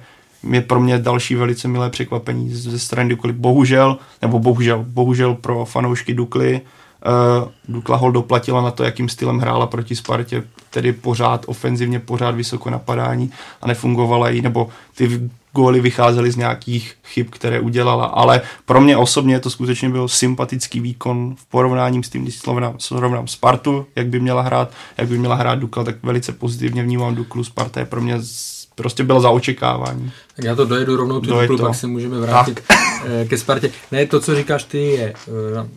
je 0.51 0.61
pro 0.61 0.79
mě 0.79 0.97
další 0.97 1.35
velice 1.35 1.67
milé 1.67 1.89
překvapení 1.89 2.49
ze 2.53 2.79
strany 2.79 3.09
Dukly. 3.09 3.33
Bohužel, 3.33 3.97
nebo 4.21 4.39
bohužel, 4.39 4.85
bohužel 4.87 5.33
pro 5.33 5.65
fanoušky 5.65 6.13
Dukly, 6.13 6.61
uh, 7.41 7.49
Dukla 7.67 7.97
hol 7.97 8.11
doplatila 8.11 8.61
na 8.61 8.71
to, 8.71 8.83
jakým 8.83 9.09
stylem 9.09 9.39
hrála 9.39 9.67
proti 9.67 9.95
Spartě, 9.95 10.43
tedy 10.69 10.93
pořád 10.93 11.45
ofenzivně, 11.47 11.99
pořád 11.99 12.35
vysoko 12.35 12.69
napadání 12.69 13.31
a 13.61 13.67
nefungovala 13.67 14.29
jí, 14.29 14.41
nebo 14.41 14.69
ty 14.95 15.29
góly 15.53 15.81
vycházely 15.81 16.31
z 16.31 16.35
nějakých 16.35 16.95
chyb, 17.03 17.27
které 17.29 17.59
udělala, 17.59 18.05
ale 18.05 18.41
pro 18.65 18.81
mě 18.81 18.97
osobně 18.97 19.39
to 19.39 19.49
skutečně 19.49 19.89
byl 19.89 20.07
sympatický 20.07 20.79
výkon 20.79 21.35
v 21.37 21.45
porovnání 21.45 22.03
s 22.03 22.09
tím, 22.09 22.23
když 22.23 22.35
srovnám, 22.35 22.75
srovnám 22.77 23.27
Spartu, 23.27 23.85
jak 23.95 24.07
by 24.07 24.19
měla 24.19 24.41
hrát, 24.41 24.71
jak 24.97 25.07
by 25.07 25.17
měla 25.17 25.35
hrát 25.35 25.59
Dukla, 25.59 25.83
tak 25.83 25.95
velice 26.03 26.31
pozitivně 26.31 26.83
vnímám 26.83 27.15
Duklu. 27.15 27.43
Sparta 27.43 27.79
je 27.79 27.85
pro 27.85 28.01
mě 28.01 28.15
prostě 28.75 29.03
bylo 29.03 29.21
za 29.21 29.29
očekávání. 29.29 30.11
Tak 30.35 30.45
já 30.45 30.55
to 30.55 30.65
dojedu 30.65 30.95
rovnou 30.95 31.19
tu 31.19 31.29
Dojed 31.29 31.51
pak 31.61 31.75
se 31.75 31.87
můžeme 31.87 32.19
vrátit 32.19 32.61
tak. 32.67 32.77
Eh, 33.05 33.25
ke 33.25 33.37
Spartě. 33.37 33.71
Ne, 33.91 34.05
to, 34.05 34.19
co 34.19 34.35
říkáš 34.35 34.63
ty, 34.63 34.77
je 34.77 35.13
eh, 35.27 35.67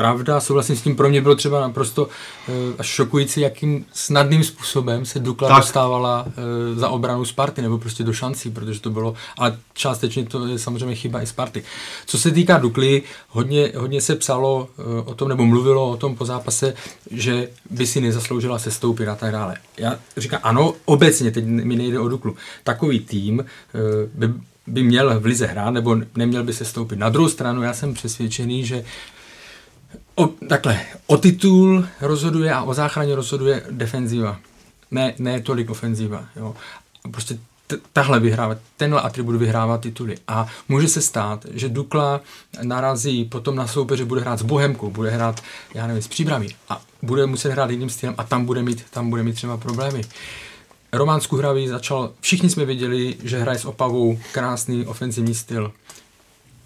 pravda, 0.00 0.40
souhlasím 0.40 0.76
s 0.76 0.82
tím, 0.82 0.96
pro 0.96 1.08
mě 1.08 1.20
bylo 1.20 1.34
třeba 1.34 1.60
naprosto 1.60 2.04
uh, 2.04 2.54
až 2.78 2.86
šokující, 2.86 3.40
jakým 3.40 3.84
snadným 3.92 4.44
způsobem 4.44 5.04
se 5.04 5.18
Dukla 5.18 5.48
tak. 5.48 5.56
dostávala 5.56 6.24
uh, 6.26 6.78
za 6.78 6.88
obranu 6.88 7.24
Sparty, 7.24 7.62
nebo 7.62 7.78
prostě 7.78 8.04
do 8.04 8.12
šancí, 8.12 8.50
protože 8.50 8.80
to 8.80 8.90
bylo, 8.90 9.14
ale 9.38 9.58
částečně 9.74 10.24
to 10.24 10.46
je 10.46 10.58
samozřejmě 10.58 10.94
chyba 10.94 11.22
i 11.22 11.26
Sparty. 11.26 11.62
Co 12.06 12.18
se 12.18 12.30
týká 12.30 12.58
Dukly, 12.58 13.02
hodně, 13.28 13.72
hodně 13.76 14.00
se 14.00 14.16
psalo 14.16 14.68
uh, 14.76 15.08
o 15.08 15.14
tom, 15.14 15.28
nebo 15.28 15.46
mluvilo 15.46 15.90
o 15.90 15.96
tom 15.96 16.16
po 16.16 16.24
zápase, 16.24 16.74
že 17.10 17.48
by 17.70 17.86
si 17.86 18.00
nezasloužila 18.00 18.58
se 18.58 18.70
stoupit 18.70 19.08
a 19.08 19.14
tak 19.14 19.32
dále. 19.32 19.56
Já 19.78 19.98
říkám, 20.16 20.40
ano, 20.42 20.74
obecně, 20.84 21.30
teď 21.30 21.44
mi 21.44 21.76
nejde 21.76 21.98
o 21.98 22.08
Duklu. 22.08 22.36
Takový 22.64 23.00
tým 23.00 23.44
by 24.14 24.28
by 24.66 24.82
měl 24.82 25.20
v 25.20 25.24
lize 25.24 25.46
hrát, 25.46 25.70
nebo 25.70 25.96
neměl 26.16 26.44
by 26.44 26.52
se 26.52 26.64
stoupit. 26.64 26.98
Na 26.98 27.08
druhou 27.08 27.28
stranu 27.28 27.62
já 27.62 27.74
jsem 27.74 27.94
přesvědčený, 27.94 28.64
že 28.64 28.84
o, 30.20 30.26
takhle, 30.48 30.80
o 31.06 31.16
titul 31.16 31.86
rozhoduje 32.00 32.52
a 32.52 32.62
o 32.62 32.74
záchraně 32.74 33.14
rozhoduje 33.14 33.62
defenziva. 33.70 34.38
Ne, 34.90 35.14
ne 35.18 35.40
tolik 35.40 35.70
ofenziva. 35.70 36.24
Jo. 36.36 36.56
Prostě 37.10 37.38
tahle 37.92 38.20
vyhrávat, 38.20 38.58
tenhle 38.76 39.00
atribut 39.00 39.36
vyhrává 39.36 39.78
tituly. 39.78 40.16
A 40.28 40.46
může 40.68 40.88
se 40.88 41.02
stát, 41.02 41.46
že 41.50 41.68
Dukla 41.68 42.20
narazí 42.62 43.24
potom 43.24 43.56
na 43.56 43.66
soupeře, 43.66 44.04
bude 44.04 44.20
hrát 44.20 44.38
s 44.38 44.42
Bohemkou, 44.42 44.90
bude 44.90 45.10
hrát, 45.10 45.42
já 45.74 45.86
nevím, 45.86 46.02
s 46.02 46.08
Příbrami 46.08 46.48
a 46.68 46.82
bude 47.02 47.26
muset 47.26 47.52
hrát 47.52 47.70
jiným 47.70 47.90
stylem 47.90 48.14
a 48.18 48.24
tam 48.24 48.44
bude 48.44 48.62
mít, 48.62 48.84
tam 48.90 49.10
bude 49.10 49.22
mít 49.22 49.32
třeba 49.32 49.56
problémy. 49.56 50.02
Roman 50.92 51.20
Skuhravý 51.20 51.68
začal, 51.68 52.12
všichni 52.20 52.50
jsme 52.50 52.64
viděli, 52.64 53.16
že 53.24 53.38
hraje 53.38 53.58
s 53.58 53.64
Opavou 53.64 54.18
krásný 54.32 54.86
ofenzivní 54.86 55.34
styl, 55.34 55.72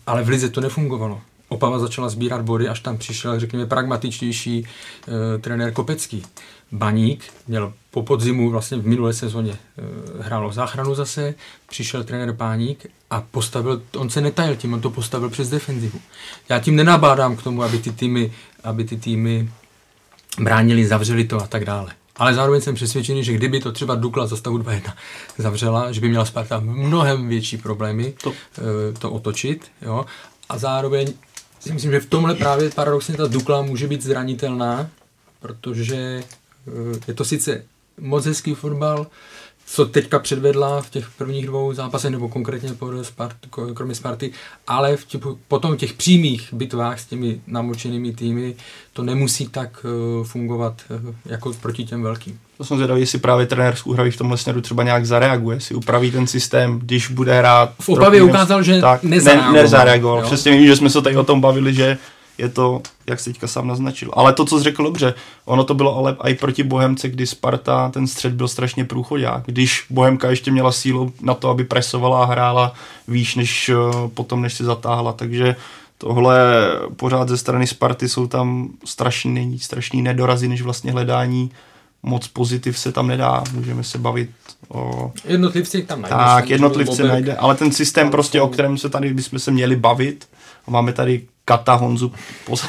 ale 0.06 0.22
v 0.22 0.28
Lize 0.28 0.48
to 0.48 0.60
nefungovalo. 0.60 1.20
Opava 1.54 1.78
začala 1.78 2.08
sbírat 2.08 2.42
body, 2.42 2.68
až 2.68 2.80
tam 2.80 2.98
přišel, 2.98 3.40
řekněme, 3.40 3.66
pragmatičtější 3.66 4.66
e, 4.66 5.38
trenér 5.38 5.72
Kopecký. 5.72 6.22
Baník 6.72 7.24
měl 7.46 7.72
po 7.90 8.02
podzimu 8.02 8.50
vlastně 8.50 8.78
v 8.78 8.86
minulé 8.86 9.12
sezóně 9.12 9.52
e, 9.52 9.58
hrálo 10.22 10.52
záchranu 10.52 10.94
zase, 10.94 11.34
přišel 11.68 12.04
trenér 12.04 12.34
Páník 12.36 12.86
a 13.10 13.20
postavil, 13.30 13.82
on 13.96 14.10
se 14.10 14.20
netajil 14.20 14.56
tím, 14.56 14.74
on 14.74 14.80
to 14.80 14.90
postavil 14.90 15.30
přes 15.30 15.50
defenzivu. 15.50 16.00
Já 16.48 16.58
tím 16.58 16.76
nenabádám 16.76 17.36
k 17.36 17.42
tomu, 17.42 17.62
aby 17.62 17.78
ty 17.78 17.92
týmy, 17.92 18.32
aby 18.64 18.84
ty 18.84 18.96
týmy 18.96 19.50
bránili, 20.40 20.86
zavřeli 20.86 21.24
to 21.24 21.42
a 21.42 21.46
tak 21.46 21.64
dále. 21.64 21.92
Ale 22.16 22.34
zároveň 22.34 22.60
jsem 22.60 22.74
přesvědčený, 22.74 23.24
že 23.24 23.32
kdyby 23.32 23.60
to 23.60 23.72
třeba 23.72 23.94
Dukla 23.94 24.26
za 24.26 24.36
stavu 24.36 24.58
2-1 24.58 24.92
zavřela, 25.38 25.92
že 25.92 26.00
by 26.00 26.08
měla 26.08 26.24
Sparta 26.24 26.60
mnohem 26.60 27.28
větší 27.28 27.56
problémy 27.56 28.14
to, 28.22 28.32
e, 28.32 28.92
to 28.92 29.10
otočit. 29.10 29.70
Jo? 29.82 30.04
A 30.48 30.58
zároveň 30.58 31.12
si 31.64 31.72
myslím, 31.72 31.92
že 31.92 32.00
v 32.00 32.06
tomhle 32.06 32.34
právě 32.34 32.70
paradoxně 32.70 33.16
ta 33.16 33.26
Dukla 33.26 33.62
může 33.62 33.86
být 33.88 34.02
zranitelná, 34.02 34.90
protože 35.40 35.96
eh, 35.96 37.00
je 37.08 37.14
to 37.14 37.24
sice 37.24 37.64
moc 38.00 38.24
hezký 38.24 38.54
fotbal, 38.54 39.06
co 39.66 39.86
teďka 39.86 40.18
předvedla 40.18 40.82
v 40.82 40.90
těch 40.90 41.10
prvních 41.18 41.46
dvou 41.46 41.72
zápasech, 41.72 42.10
nebo 42.10 42.28
konkrétně 42.28 42.70
Spart, 43.02 43.36
kromě 43.74 43.94
Sparty, 43.94 44.32
ale 44.66 44.96
v 44.96 45.04
těch, 45.04 45.20
potom 45.48 45.72
v 45.72 45.76
těch 45.76 45.92
přímých 45.92 46.48
bitvách 46.52 47.00
s 47.00 47.06
těmi 47.06 47.40
namočenými 47.46 48.12
týmy 48.12 48.54
to 48.92 49.02
nemusí 49.02 49.48
tak 49.48 49.86
uh, 50.18 50.26
fungovat 50.26 50.82
uh, 50.90 51.14
jako 51.26 51.52
proti 51.52 51.84
těm 51.84 52.02
velkým. 52.02 52.38
To 52.58 52.64
jsem 52.64 52.76
zvědavý, 52.76 53.00
jestli 53.00 53.18
právě 53.18 53.46
trenér 53.46 53.76
z 53.76 53.86
Úhraví 53.86 54.10
v 54.10 54.16
tomhle 54.16 54.38
směru 54.38 54.60
třeba 54.60 54.82
nějak 54.82 55.06
zareaguje, 55.06 55.60
si 55.60 55.74
upraví 55.74 56.10
ten 56.10 56.26
systém, 56.26 56.78
když 56.78 57.10
bude 57.10 57.38
hrát. 57.38 57.72
V 57.80 57.88
Opavě 57.88 58.22
ukázal, 58.22 58.62
že 58.62 58.80
tak, 58.80 59.02
nezareagoval. 59.02 59.52
Ne, 59.52 59.62
nezareagoval. 59.62 60.22
Přesně 60.22 60.52
vím, 60.52 60.66
že 60.66 60.76
jsme 60.76 60.90
se 60.90 61.02
tady 61.02 61.16
o 61.16 61.24
tom 61.24 61.40
bavili, 61.40 61.74
že 61.74 61.98
je 62.38 62.48
to, 62.48 62.82
jak 63.06 63.20
se 63.20 63.30
teďka 63.30 63.46
sám 63.46 63.66
naznačil. 63.66 64.10
Ale 64.12 64.32
to, 64.32 64.44
co 64.44 64.58
jsi 64.58 64.64
řekl 64.64 64.84
dobře, 64.84 65.14
ono 65.44 65.64
to 65.64 65.74
bylo 65.74 65.96
ale 65.96 66.16
i 66.28 66.34
proti 66.34 66.62
Bohemce, 66.62 67.08
kdy 67.08 67.26
Sparta, 67.26 67.90
ten 67.90 68.06
střed 68.06 68.32
byl 68.32 68.48
strašně 68.48 68.84
průchodák. 68.84 69.42
Když 69.46 69.86
Bohemka 69.90 70.30
ještě 70.30 70.50
měla 70.50 70.72
sílu 70.72 71.12
na 71.20 71.34
to, 71.34 71.50
aby 71.50 71.64
presovala 71.64 72.22
a 72.22 72.26
hrála 72.26 72.74
výš, 73.08 73.34
než 73.34 73.68
eh, 73.68 73.74
potom, 74.14 74.42
než 74.42 74.54
si 74.54 74.64
zatáhla. 74.64 75.12
Takže 75.12 75.56
tohle 75.98 76.38
pořád 76.96 77.28
ze 77.28 77.36
strany 77.36 77.66
Sparty 77.66 78.08
jsou 78.08 78.26
tam 78.26 78.68
strašný, 78.84 79.58
strašný 79.58 80.02
nedorazy, 80.02 80.48
než 80.48 80.62
vlastně 80.62 80.92
hledání 80.92 81.50
moc 82.02 82.28
pozitiv 82.28 82.78
se 82.78 82.92
tam 82.92 83.06
nedá, 83.06 83.44
můžeme 83.52 83.84
se 83.84 83.98
bavit 83.98 84.30
o... 84.68 85.12
Jednotlivci 85.24 85.82
tam 85.82 86.02
najde. 86.02 86.16
Tak, 86.16 86.50
jednotlivci 86.50 87.02
najde, 87.02 87.36
ale 87.36 87.54
ten 87.54 87.72
systém 87.72 88.10
prostě, 88.10 88.40
o 88.40 88.48
kterém 88.48 88.78
se 88.78 88.88
tady 88.88 89.14
bychom 89.14 89.38
se 89.38 89.50
měli 89.50 89.76
bavit, 89.76 90.28
máme 90.66 90.92
tady 90.92 91.22
Kata 91.44 91.74
Honzu. 91.74 92.12
Pos... 92.44 92.64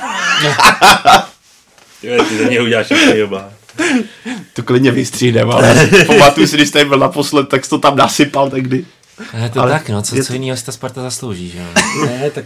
ty 2.01 2.45
něj 2.49 2.61
uděláš. 2.61 2.93
To 4.53 4.63
klidně 4.63 4.91
vystřídem, 4.91 5.51
ale 5.51 5.89
pamatuju 6.07 6.47
si, 6.47 6.55
když 6.55 6.69
jsi 6.69 6.86
byl 6.86 6.99
naposled, 6.99 7.49
tak 7.49 7.63
jsi 7.63 7.69
to 7.69 7.80
tam 7.80 7.95
nasypal 7.95 8.49
tehdy. 8.49 8.86
Je 9.43 9.49
to 9.49 9.61
ale 9.61 9.71
tak, 9.71 9.89
no, 9.89 10.01
co, 10.01 10.15
co 10.23 10.34
jiného 10.34 10.57
si 10.57 10.65
ta 10.65 10.71
Sparta 10.71 11.01
zaslouží, 11.01 11.49
že 11.49 11.59
ne, 12.05 12.32
tak 12.32 12.45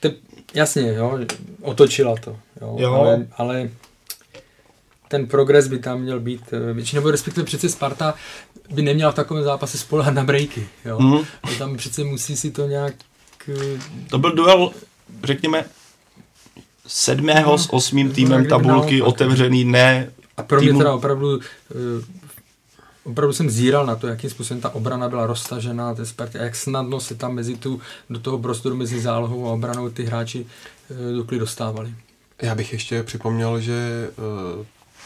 to, 0.00 0.10
jasně, 0.54 0.94
jo, 0.94 1.18
otočila 1.62 2.14
to, 2.16 2.36
jo, 2.60 2.76
jo. 2.78 2.94
Ale, 2.94 3.26
ale 3.36 3.70
ten 5.08 5.26
progres 5.26 5.68
by 5.68 5.78
tam 5.78 6.00
měl 6.00 6.20
být 6.20 6.42
eh, 6.52 6.72
větší, 6.72 6.96
nebo 6.96 7.10
respektive 7.10 7.44
přece 7.44 7.68
Sparta 7.68 8.14
by 8.70 8.82
neměla 8.82 9.12
v 9.12 9.14
takovém 9.14 9.44
zápase 9.44 9.78
spolehat 9.78 10.14
na 10.14 10.24
breaky, 10.24 10.68
jo. 10.84 10.98
Mm. 11.00 11.24
Tam 11.58 11.76
přece 11.76 12.04
musí 12.04 12.36
si 12.36 12.50
to 12.50 12.66
nějak... 12.66 12.94
Eh, 13.48 13.80
to 14.10 14.18
byl 14.18 14.32
duel 14.32 14.70
řekněme, 15.24 15.64
sedmého 16.86 17.50
no, 17.50 17.58
s 17.58 17.72
osmým 17.72 18.12
týmem 18.12 18.46
tabulky 18.46 19.02
otevřený, 19.02 19.64
ne 19.64 20.10
A 20.36 20.42
pro 20.42 20.60
mě 20.60 20.68
týmu... 20.68 20.78
teda 20.78 20.94
opravdu 20.94 21.40
eh, 21.40 22.04
opravdu 23.04 23.32
jsem 23.32 23.50
zíral 23.50 23.86
na 23.86 23.96
to, 23.96 24.06
jakým 24.06 24.30
způsobem 24.30 24.60
ta 24.60 24.74
obrana 24.74 25.08
byla 25.08 25.26
roztažená 25.26 25.94
té 25.94 26.06
Spartě 26.06 26.38
a 26.38 26.42
jak 26.42 26.56
snadno 26.56 27.00
se 27.00 27.14
tam 27.14 27.34
mezi 27.34 27.56
tu, 27.56 27.80
do 28.10 28.18
toho 28.18 28.38
prostoru 28.38 28.76
mezi 28.76 29.00
zálohou 29.00 29.48
a 29.48 29.52
obranou 29.52 29.90
ty 29.90 30.04
hráči 30.04 30.46
uh, 30.90 31.16
dukli 31.16 31.38
dostávali. 31.38 31.94
Já 32.42 32.54
bych 32.54 32.72
ještě 32.72 33.02
připomněl, 33.02 33.60
že 33.60 34.08
uh, 34.58 34.64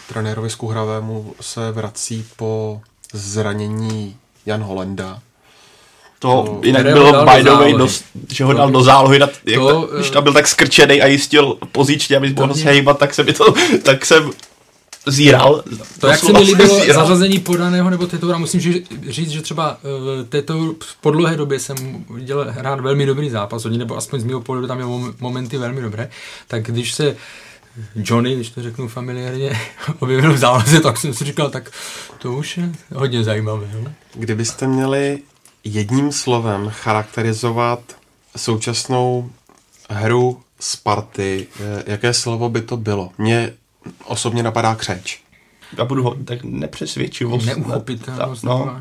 trenérovi 0.08 0.50
Skuhravému 0.50 1.34
se 1.40 1.72
vrací 1.72 2.26
po 2.36 2.80
zranění 3.12 4.16
Jan 4.46 4.62
Holenda, 4.62 5.22
to, 6.22 6.28
to 6.28 6.60
jinak 6.66 6.92
bylo 6.92 7.24
by 7.24 7.42
the 7.42 7.50
way, 7.50 7.72
dost, 7.72 8.04
že 8.32 8.44
ho 8.44 8.52
dal 8.52 8.70
do 8.70 8.82
zálohy, 8.82 9.18
nad, 9.18 9.30
jak 9.46 9.60
to, 9.60 9.82
ta, 9.82 9.96
když 9.96 10.10
tam 10.10 10.22
byl 10.22 10.32
tak 10.32 10.48
skrčený 10.48 11.02
a 11.02 11.06
jistil 11.06 11.58
pozičně, 11.72 12.16
aby 12.16 12.32
mohl 12.32 12.54
se 12.54 12.64
hejbat, 12.64 12.98
tak 12.98 13.14
se 13.14 13.24
mi 13.24 13.32
to, 13.32 13.54
tak 13.82 14.06
jsem 14.06 14.30
zíral. 15.06 15.62
To, 16.00 16.06
jak 16.06 16.20
se 16.20 16.32
mi 16.32 16.38
líbilo 16.38 16.80
zíral. 16.80 17.02
zařazení 17.02 17.38
podaného 17.38 17.90
nebo 17.90 18.06
tetoura, 18.06 18.38
musím 18.38 18.60
říct, 19.08 19.30
že 19.30 19.42
třeba 19.42 19.76
uh, 19.82 20.26
této 20.28 20.74
v 20.84 20.96
podlohe 21.00 21.36
době 21.36 21.60
jsem 21.60 22.04
viděl 22.10 22.46
hrát 22.48 22.80
velmi 22.80 23.06
dobrý 23.06 23.30
zápas, 23.30 23.64
nebo 23.64 23.96
aspoň 23.96 24.20
z 24.20 24.24
mého 24.24 24.40
pohledu 24.40 24.66
tam 24.66 24.76
měl 24.76 25.12
momenty 25.20 25.58
velmi 25.58 25.80
dobré, 25.80 26.10
tak 26.48 26.62
když 26.62 26.94
se 26.94 27.16
Johnny, 27.96 28.34
když 28.34 28.50
to 28.50 28.62
řeknu 28.62 28.88
familiárně, 28.88 29.60
objevil 29.98 30.32
v 30.32 30.38
záloze, 30.38 30.80
tak 30.80 30.98
jsem 30.98 31.14
si 31.14 31.24
říkal, 31.24 31.50
tak 31.50 31.70
to 32.18 32.32
už 32.32 32.56
je 32.56 32.72
hodně 32.94 33.24
zajímavé. 33.24 33.66
No? 33.74 33.92
Kdybyste 34.14 34.66
měli 34.66 35.18
jedním 35.64 36.12
slovem 36.12 36.68
charakterizovat 36.70 37.80
současnou 38.36 39.30
hru 39.90 40.40
Sparty, 40.60 41.46
eh, 41.60 41.82
jaké 41.86 42.14
slovo 42.14 42.48
by 42.48 42.62
to 42.62 42.76
bylo? 42.76 43.10
Mně 43.18 43.52
osobně 44.04 44.42
napadá 44.42 44.74
křeč. 44.74 45.22
Já 45.78 45.84
budu 45.84 46.02
ho 46.02 46.14
tak 46.24 46.44
nepřesvědčivost. 46.44 47.46
Neuchopitelnost. 47.46 48.44
No. 48.44 48.80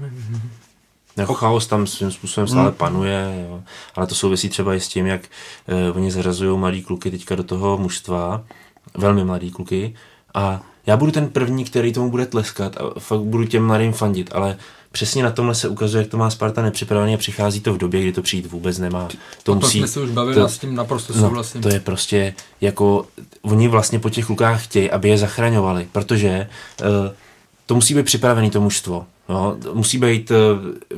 Jako 1.18 1.34
chaos 1.34 1.68
tam 1.68 1.88
svým 1.88 2.12
způsobem 2.12 2.48
stále 2.48 2.68
hmm. 2.68 2.78
panuje, 2.78 3.46
jo. 3.50 3.64
ale 3.96 4.08
to 4.08 4.16
souvisí 4.16 4.50
třeba 4.50 4.76
i 4.76 4.80
s 4.80 4.88
tím, 4.88 5.08
jak 5.08 5.22
eh, 5.68 5.92
oni 5.92 6.12
zařazují 6.12 6.58
mladí 6.58 6.84
kluky 6.84 7.12
teďka 7.12 7.36
do 7.36 7.44
toho 7.44 7.78
mužstva, 7.78 8.44
velmi 8.98 9.26
mladí 9.26 9.52
kluky, 9.52 9.96
a 10.34 10.62
já 10.86 10.98
budu 10.98 11.12
ten 11.12 11.28
první, 11.28 11.66
který 11.66 11.94
tomu 11.94 12.12
bude 12.12 12.26
tleskat 12.26 12.78
a 12.78 13.00
fakt 13.00 13.22
budu 13.22 13.46
těm 13.46 13.66
mladým 13.66 13.94
fandit, 13.94 14.30
ale 14.34 14.58
přesně 14.92 15.24
na 15.24 15.32
tomhle 15.32 15.56
se 15.56 15.68
ukazuje, 15.68 16.02
jak 16.02 16.12
to 16.12 16.18
má 16.18 16.30
Sparta 16.30 16.62
nepřipraveně 16.62 17.16
a 17.16 17.18
přichází 17.18 17.60
to 17.60 17.74
v 17.74 17.78
době, 17.78 18.02
kdy 18.02 18.12
to 18.12 18.22
přijít 18.22 18.52
vůbec 18.52 18.78
nemá. 18.78 19.08
To 19.44 19.56
musí, 19.56 19.78
jsme 19.78 19.88
se 19.88 20.02
už 20.02 20.10
bavili 20.10 20.36
to, 20.36 20.50
s 20.50 20.58
tím 20.58 20.76
naprosto 20.76 21.14
no, 21.16 21.22
souhlasím. 21.22 21.62
No, 21.62 21.70
to 21.70 21.74
je 21.76 21.80
prostě 21.80 22.34
jako, 22.62 23.06
oni 23.42 23.68
vlastně 23.68 24.00
po 24.00 24.10
těch 24.10 24.26
klukách 24.26 24.64
chtějí, 24.64 24.92
aby 24.92 25.10
je 25.10 25.18
zachraňovali, 25.18 25.88
protože 25.92 26.48
uh, 26.82 26.88
to 27.66 27.76
musí 27.76 27.94
být 27.94 28.06
připravený 28.06 28.50
to 28.50 28.62
mužstvo. 28.62 29.06
No, 29.30 29.58
musí 29.74 29.98
být 29.98 30.32
uh, 30.32 30.38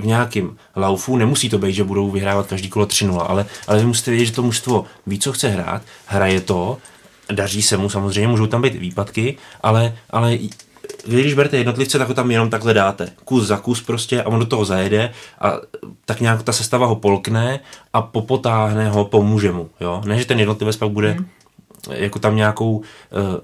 v 0.01 0.05
nějakém 0.05 0.57
laufu, 0.75 1.17
nemusí 1.17 1.49
to 1.49 1.57
být, 1.57 1.73
že 1.73 1.83
budou 1.83 2.11
vyhrávat 2.11 2.47
každý 2.47 2.69
kolo 2.69 2.85
3-0, 2.85 3.25
ale, 3.27 3.45
ale 3.67 3.79
vy 3.79 3.85
musíte 3.85 4.11
vědět, 4.11 4.25
že 4.25 4.31
to 4.31 4.43
mužstvo 4.43 4.85
ví, 5.07 5.19
co 5.19 5.33
chce 5.33 5.49
hrát, 5.49 5.81
hraje 6.05 6.41
to, 6.41 6.77
daří 7.31 7.61
se 7.61 7.77
mu 7.77 7.89
samozřejmě, 7.89 8.27
můžou 8.27 8.47
tam 8.47 8.61
být 8.61 8.75
výpadky, 8.75 9.37
ale, 9.61 9.95
ale 10.09 10.37
když 11.05 11.33
berete 11.33 11.57
jednotlivce, 11.57 11.97
tak 11.97 12.07
ho 12.07 12.13
tam 12.13 12.31
jenom 12.31 12.49
takhle 12.49 12.73
dáte. 12.73 13.09
Kus 13.25 13.43
za 13.43 13.57
kus 13.57 13.81
prostě 13.81 14.23
a 14.23 14.27
on 14.27 14.39
do 14.39 14.45
toho 14.45 14.65
zajede 14.65 15.11
a 15.41 15.53
tak 16.05 16.21
nějak 16.21 16.43
ta 16.43 16.51
sestava 16.51 16.85
ho 16.85 16.95
polkne 16.95 17.59
a 17.93 18.01
popotáhne 18.01 18.89
ho, 18.89 19.05
pomůže 19.05 19.51
mu. 19.51 19.69
Jo? 19.81 20.01
Ne, 20.05 20.19
že 20.19 20.25
ten 20.25 20.39
jednotlivec 20.39 20.77
pak 20.77 20.89
bude 20.89 21.11
hmm. 21.11 21.25
jako 21.89 22.19
tam 22.19 22.35
nějakou 22.35 22.71
uh, 22.71 22.83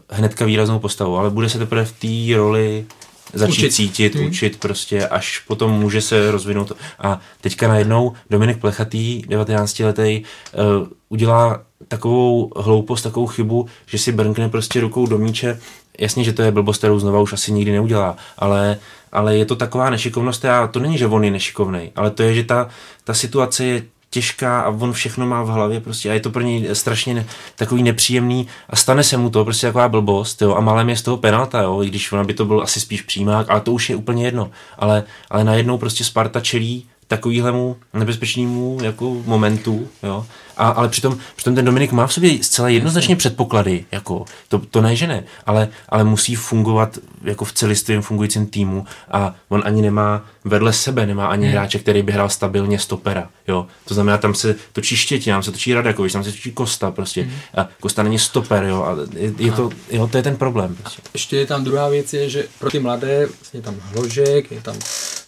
hnedka 0.09 0.45
výraznou 0.45 0.79
postavou, 0.79 1.17
ale 1.17 1.29
bude 1.29 1.49
se 1.49 1.59
teprve 1.59 1.85
v 1.85 1.91
té 1.91 2.37
roli 2.37 2.85
začít 3.33 3.57
učit. 3.57 3.71
cítit, 3.71 4.15
hmm. 4.15 4.27
učit 4.27 4.59
prostě, 4.59 5.07
až 5.07 5.39
potom 5.39 5.71
může 5.71 6.01
se 6.01 6.31
rozvinout. 6.31 6.71
A 6.99 7.19
teďka 7.41 7.67
najednou 7.67 8.13
Dominik 8.29 8.57
Plechatý, 8.57 9.21
19 9.27 9.79
letý, 9.79 10.23
uh, 10.53 10.87
udělá 11.09 11.61
takovou 11.87 12.51
hloupost, 12.55 13.01
takovou 13.01 13.27
chybu, 13.27 13.65
že 13.85 13.97
si 13.97 14.11
brnkne 14.11 14.49
prostě 14.49 14.81
rukou 14.81 15.07
do 15.07 15.17
míče 15.17 15.59
jasně, 15.99 16.23
že 16.23 16.33
to 16.33 16.41
je 16.41 16.51
blbost, 16.51 16.77
kterou 16.77 16.99
znova 16.99 17.19
už 17.19 17.33
asi 17.33 17.51
nikdy 17.51 17.71
neudělá, 17.71 18.15
ale, 18.37 18.77
ale 19.11 19.37
je 19.37 19.45
to 19.45 19.55
taková 19.55 19.89
nešikovnost 19.89 20.45
a 20.45 20.67
to 20.67 20.79
není, 20.79 20.97
že 20.97 21.07
on 21.07 21.23
je 21.23 21.31
nešikovný, 21.31 21.91
ale 21.95 22.11
to 22.11 22.23
je, 22.23 22.33
že 22.33 22.43
ta, 22.43 22.69
ta 23.03 23.13
situace 23.13 23.65
je 23.65 23.83
těžká 24.09 24.61
a 24.61 24.69
on 24.69 24.93
všechno 24.93 25.25
má 25.25 25.43
v 25.43 25.47
hlavě 25.47 25.79
prostě 25.79 26.09
a 26.09 26.13
je 26.13 26.19
to 26.19 26.29
pro 26.29 26.41
něj 26.41 26.69
strašně 26.73 27.13
ne, 27.13 27.25
takový 27.55 27.83
nepříjemný 27.83 28.47
a 28.69 28.75
stane 28.75 29.03
se 29.03 29.17
mu 29.17 29.29
to 29.29 29.45
prostě 29.45 29.67
taková 29.67 29.89
blbost 29.89 30.41
jo, 30.41 30.55
a 30.55 30.59
malém 30.61 30.89
je 30.89 30.95
z 30.95 31.01
toho 31.01 31.17
penalta, 31.17 31.61
jo, 31.61 31.83
i 31.83 31.87
když 31.87 32.11
ona 32.11 32.23
by 32.23 32.33
to 32.33 32.45
byl 32.45 32.61
asi 32.61 32.79
spíš 32.79 33.01
přímák, 33.01 33.49
ale 33.49 33.61
to 33.61 33.73
už 33.73 33.89
je 33.89 33.95
úplně 33.95 34.25
jedno, 34.25 34.51
ale, 34.77 35.03
ale 35.29 35.43
najednou 35.43 35.77
prostě 35.77 36.03
Sparta 36.03 36.39
čelí 36.39 36.85
takovýhlemu 37.07 37.77
nebezpečnému 37.93 38.77
jako 38.81 39.17
momentu, 39.25 39.87
jo. 40.03 40.25
A, 40.59 40.69
ale 40.69 40.89
přitom, 40.89 41.17
přitom 41.35 41.55
ten 41.55 41.65
Dominik 41.65 41.91
má 41.91 42.07
v 42.07 42.13
sobě 42.13 42.43
zcela 42.43 42.69
jednoznačně 42.69 43.15
předpoklady, 43.15 43.85
jako 43.91 44.25
to, 44.47 44.59
to 44.59 44.81
ne, 44.81 44.95
že 44.95 45.07
ne, 45.07 45.23
ale, 45.45 45.67
ale 45.89 46.03
musí 46.03 46.35
fungovat 46.35 46.97
jako 47.23 47.45
v 47.45 47.53
celistvém 47.53 48.01
fungujícím 48.01 48.47
týmu 48.47 48.85
a 49.11 49.35
on 49.49 49.61
ani 49.65 49.81
nemá 49.81 50.25
vedle 50.45 50.73
sebe, 50.73 51.05
nemá 51.05 51.27
ani 51.27 51.45
hmm. 51.45 51.51
hráče, 51.51 51.79
který 51.79 52.01
by 52.01 52.11
hrál 52.11 52.29
stabilně 52.29 52.79
stopera, 52.79 53.29
jo. 53.47 53.67
To 53.85 53.93
znamená, 53.93 54.17
tam 54.17 54.33
se 54.33 54.55
točí 54.73 54.97
Štětina, 54.97 55.35
tam 55.35 55.43
se 55.43 55.51
točí 55.51 55.73
Radakovič, 55.73 56.13
tam 56.13 56.23
se 56.23 56.31
točí 56.31 56.51
Kosta 56.51 56.91
prostě 56.91 57.21
hmm. 57.21 57.31
a 57.57 57.69
Kosta 57.79 58.03
není 58.03 58.19
stoper, 58.19 58.63
jo, 58.63 58.83
a 58.83 58.95
je, 59.17 59.33
je 59.37 59.51
to, 59.51 59.69
jo, 59.91 60.07
to 60.07 60.17
je 60.17 60.23
ten 60.23 60.35
problém. 60.35 60.75
Prostě. 60.75 61.01
Ještě 61.13 61.37
je 61.37 61.45
tam 61.45 61.63
druhá 61.63 61.89
věc, 61.89 62.13
je, 62.13 62.29
že 62.29 62.45
pro 62.59 62.71
ty 62.71 62.79
mladé, 62.79 63.25
vlastně 63.25 63.57
je 63.57 63.63
tam 63.63 63.75
Hložek, 63.81 64.51
je 64.51 64.61
tam 64.61 64.75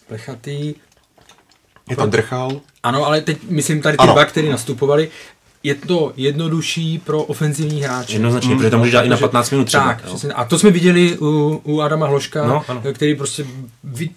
Plechatý, 0.08 0.74
je 1.90 1.96
tam 1.96 2.10
drchal. 2.10 2.60
Ano, 2.82 3.06
ale 3.06 3.20
teď 3.20 3.38
myslím 3.48 3.82
tady 3.82 3.96
ty 3.96 4.02
ano. 4.02 4.12
dva, 4.12 4.24
který 4.24 4.48
nastupovali, 4.48 5.10
je 5.64 5.74
to 5.74 6.12
jednodušší 6.16 6.98
pro 6.98 7.22
ofenzivní 7.22 7.82
hráče. 7.82 8.12
Jednoznačně, 8.12 8.56
protože 8.56 8.70
to 8.70 8.78
může 8.78 8.92
dát 8.92 9.02
i 9.02 9.08
na 9.08 9.16
15 9.16 9.50
minut 9.50 9.64
třeba. 9.64 9.84
Tak, 9.84 10.02
přesně. 10.02 10.32
A 10.32 10.44
to 10.44 10.58
jsme 10.58 10.70
viděli 10.70 11.18
u, 11.18 11.60
u 11.64 11.80
Adama 11.80 12.06
Hloška, 12.06 12.46
no, 12.46 12.64
který 12.92 13.14
prostě 13.14 13.46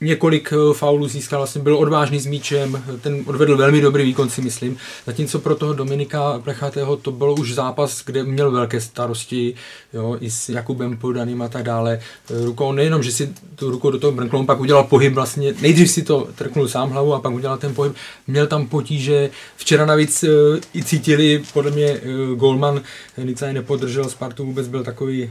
několik 0.01 0.53
eh, 0.53 0.73
faulů 0.73 1.07
získal, 1.07 1.39
vlastně 1.39 1.61
byl 1.61 1.77
odvážný 1.77 2.19
s 2.19 2.25
míčem, 2.25 2.83
ten 3.01 3.23
odvedl 3.25 3.57
velmi 3.57 3.81
dobrý 3.81 4.03
výkon, 4.03 4.29
si 4.29 4.41
myslím. 4.41 4.77
Zatímco 5.05 5.39
pro 5.39 5.55
toho 5.55 5.73
Dominika 5.73 6.39
Plechatého 6.43 6.97
to 6.97 7.11
bylo 7.11 7.33
už 7.33 7.53
zápas, 7.53 8.03
kde 8.05 8.23
měl 8.23 8.51
velké 8.51 8.81
starosti, 8.81 9.55
jo, 9.93 10.17
i 10.19 10.31
s 10.31 10.49
Jakubem 10.49 10.97
Podaným 10.97 11.41
a 11.41 11.47
tak 11.47 11.63
dále. 11.63 11.99
Eh, 12.31 12.45
rukou 12.45 12.71
nejenom, 12.71 13.03
že 13.03 13.11
si 13.11 13.29
tu 13.55 13.71
rukou 13.71 13.91
do 13.91 13.99
toho 13.99 14.11
brnknul, 14.11 14.39
on 14.39 14.45
pak 14.45 14.59
udělal 14.59 14.83
pohyb 14.83 15.13
vlastně, 15.13 15.53
nejdřív 15.61 15.91
si 15.91 16.03
to 16.03 16.27
trknul 16.35 16.67
sám 16.67 16.89
hlavu 16.89 17.13
a 17.13 17.19
pak 17.19 17.33
udělal 17.33 17.57
ten 17.57 17.75
pohyb. 17.75 17.93
Měl 18.27 18.47
tam 18.47 18.67
potíže, 18.67 19.29
včera 19.55 19.85
navíc 19.85 20.23
eh, 20.23 20.27
i 20.75 20.83
cítili 20.83 21.34
podle 21.53 21.71
mě 21.71 21.93
uh, 21.93 22.37
Golman 22.39 22.81
Nicaj 23.17 23.53
nepodržel 23.53 24.09
Spartu, 24.09 24.45
vůbec 24.45 24.67
byl 24.67 24.83
takový 24.83 25.23
uh, 25.23 25.29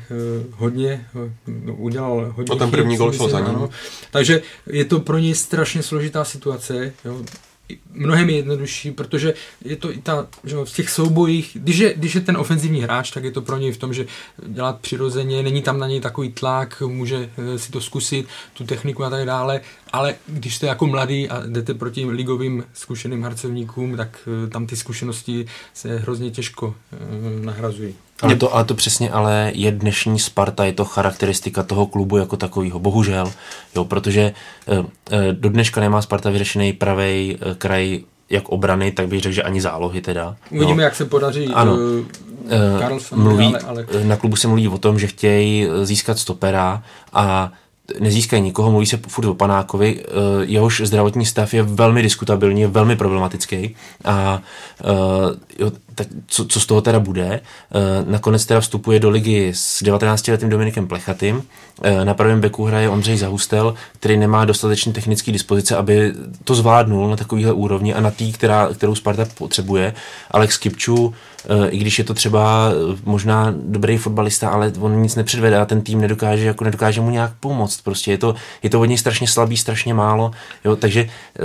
hodně, 0.50 1.06
uh, 1.14 1.84
udělal 1.84 2.32
hodně 2.36 2.54
A 2.54 2.58
ten 2.58 2.70
první 2.70 2.96
gol 2.96 3.12
šel 3.12 3.28
za 3.28 3.40
ním. 3.40 3.68
Takže 4.10 4.42
je 4.66 4.84
to 4.84 5.00
pro 5.00 5.18
něj 5.18 5.34
strašně 5.34 5.82
složitá 5.82 6.24
situace. 6.24 6.92
Jo 7.04 7.22
mnohem 7.92 8.30
jednodušší, 8.30 8.90
protože 8.90 9.34
je 9.64 9.76
to 9.76 9.92
i 9.92 9.98
ta, 9.98 10.26
že 10.44 10.56
v 10.64 10.72
těch 10.72 10.90
soubojích, 10.90 11.50
když 11.60 11.78
je, 11.78 11.94
když 11.94 12.14
je 12.14 12.20
ten 12.20 12.36
ofenzivní 12.36 12.80
hráč, 12.80 13.10
tak 13.10 13.24
je 13.24 13.30
to 13.30 13.42
pro 13.42 13.56
něj 13.56 13.72
v 13.72 13.76
tom, 13.76 13.94
že 13.94 14.06
dělat 14.46 14.80
přirozeně, 14.80 15.42
není 15.42 15.62
tam 15.62 15.78
na 15.78 15.86
něj 15.86 16.00
takový 16.00 16.32
tlak, 16.32 16.82
může 16.86 17.30
eh, 17.54 17.58
si 17.58 17.72
to 17.72 17.80
zkusit, 17.80 18.26
tu 18.52 18.64
techniku 18.64 19.04
a 19.04 19.10
tak 19.10 19.26
dále, 19.26 19.60
ale 19.94 20.14
když 20.26 20.56
jste 20.56 20.66
jako 20.66 20.86
mladý 20.86 21.28
a 21.28 21.42
jdete 21.46 21.74
proti 21.74 22.06
ligovým 22.06 22.64
zkušeným 22.74 23.22
harcovníkům, 23.22 23.96
tak 23.96 24.28
eh, 24.46 24.50
tam 24.50 24.66
ty 24.66 24.76
zkušenosti 24.76 25.46
se 25.74 25.98
hrozně 25.98 26.30
těžko 26.30 26.74
eh, 26.92 26.96
nahrazují. 27.44 27.94
Ale 28.22 28.36
to, 28.36 28.54
ale 28.54 28.64
to 28.64 28.74
přesně 28.74 29.10
ale 29.10 29.52
je 29.54 29.72
dnešní 29.72 30.18
Sparta, 30.18 30.64
je 30.64 30.72
to 30.72 30.84
charakteristika 30.84 31.62
toho 31.62 31.86
klubu 31.86 32.16
jako 32.16 32.36
takového. 32.36 32.78
Bohužel, 32.78 33.32
jo, 33.76 33.84
protože 33.84 34.20
e, 34.20 34.34
e, 35.10 35.32
do 35.32 35.48
dneška 35.48 35.80
nemá 35.80 36.02
Sparta 36.02 36.30
vyřešený 36.30 36.72
pravý 36.72 37.38
kraj 37.58 38.00
jak 38.30 38.48
obrany, 38.48 38.92
tak 38.92 39.08
bych 39.08 39.20
řekl, 39.20 39.34
že 39.34 39.42
ani 39.42 39.60
zálohy 39.60 40.00
teda. 40.00 40.36
Uvidíme, 40.50 40.76
no. 40.76 40.82
jak 40.82 40.94
se 40.94 41.04
podaří 41.04 41.46
ano. 41.46 41.76
Carlson, 42.78 43.22
mluví, 43.22 43.46
ale, 43.46 43.86
ale... 43.92 44.04
Na 44.04 44.16
klubu 44.16 44.36
se 44.36 44.48
mluví 44.48 44.68
o 44.68 44.78
tom, 44.78 44.98
že 44.98 45.06
chtějí 45.06 45.68
získat 45.82 46.18
stopera 46.18 46.82
a 47.12 47.52
nezískají 48.00 48.42
nikoho, 48.42 48.70
mluví 48.70 48.86
se 48.86 49.00
furt 49.08 49.28
o 49.28 49.34
Panákovi, 49.34 50.00
eh, 50.00 50.10
jehož 50.42 50.80
zdravotní 50.84 51.26
stav 51.26 51.54
je 51.54 51.62
velmi 51.62 52.02
diskutabilní, 52.02 52.60
je 52.60 52.66
velmi 52.66 52.96
problematický 52.96 53.76
a 54.04 54.42
eh, 54.80 54.84
jo, 55.58 55.72
tak 55.94 56.06
co, 56.26 56.44
co 56.44 56.60
z 56.60 56.66
toho 56.66 56.80
teda 56.80 57.00
bude? 57.00 57.40
Eh, 57.40 57.40
nakonec 58.06 58.46
teda 58.46 58.60
vstupuje 58.60 59.00
do 59.00 59.10
ligy 59.10 59.48
s 59.54 59.82
19-letým 59.82 60.48
Dominikem 60.48 60.86
Plechatým, 60.86 61.42
na 62.04 62.14
pravém 62.14 62.40
beku 62.40 62.64
hraje 62.64 62.88
Ondřej 62.88 63.16
Zahustel, 63.16 63.74
který 63.92 64.16
nemá 64.16 64.44
dostatečný 64.44 64.92
technický 64.92 65.32
dispozice, 65.32 65.76
aby 65.76 66.12
to 66.44 66.54
zvládnul 66.54 67.10
na 67.10 67.16
takovýhle 67.16 67.52
úrovni 67.52 67.94
a 67.94 68.00
na 68.00 68.10
tý, 68.10 68.32
která, 68.32 68.68
kterou 68.74 68.94
Sparta 68.94 69.26
potřebuje. 69.34 69.94
Alex 70.30 70.58
Kipču 70.58 71.14
Eh, 71.14 71.33
i 71.68 71.78
když 71.78 71.98
je 71.98 72.04
to 72.04 72.14
třeba 72.14 72.70
eh, 72.70 72.96
možná 73.04 73.54
dobrý 73.56 73.96
fotbalista, 73.98 74.48
ale 74.48 74.72
on 74.80 75.02
nic 75.02 75.14
nepředvede 75.14 75.58
a 75.58 75.64
ten 75.64 75.82
tým 75.82 76.00
nedokáže, 76.00 76.44
jako 76.44 76.64
nedokáže 76.64 77.00
mu 77.00 77.10
nějak 77.10 77.32
pomoct. 77.40 77.80
Prostě 77.80 78.10
je 78.10 78.18
to, 78.18 78.34
je 78.62 78.70
to 78.70 78.80
od 78.80 78.84
něj 78.84 78.98
strašně 78.98 79.28
slabý, 79.28 79.56
strašně 79.56 79.94
málo, 79.94 80.30
jo, 80.64 80.76
takže 80.76 81.00
eh, 81.00 81.42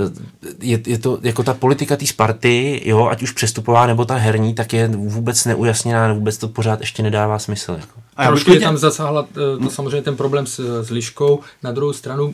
je, 0.62 0.80
je 0.86 0.98
to 0.98 1.20
jako 1.22 1.44
ta 1.44 1.54
politika 1.54 1.96
té 1.96 2.08
Sparty, 2.08 2.82
jo, 2.86 3.08
ať 3.08 3.24
už 3.24 3.32
přestupová 3.32 3.88
nebo 3.88 4.06
ta 4.06 4.16
herní, 4.16 4.54
tak 4.54 4.74
je 4.74 4.88
vůbec 4.88 5.46
neujasněná, 5.46 6.14
vůbec 6.14 6.38
to 6.38 6.48
pořád 6.48 6.80
ještě 6.80 7.04
nedává 7.04 7.40
smysl. 7.40 7.72
Jako. 7.72 8.00
A 8.16 8.28
Trošku 8.28 8.52
je 8.52 8.60
tam 8.60 8.78
zasáhla 8.78 9.26
to 9.64 9.70
samozřejmě 9.70 10.02
ten 10.02 10.16
problém 10.16 10.48
s, 10.48 10.84
s 10.84 10.90
Liškou, 10.90 11.40
na 11.64 11.72
druhou 11.72 11.94
stranu 11.94 12.34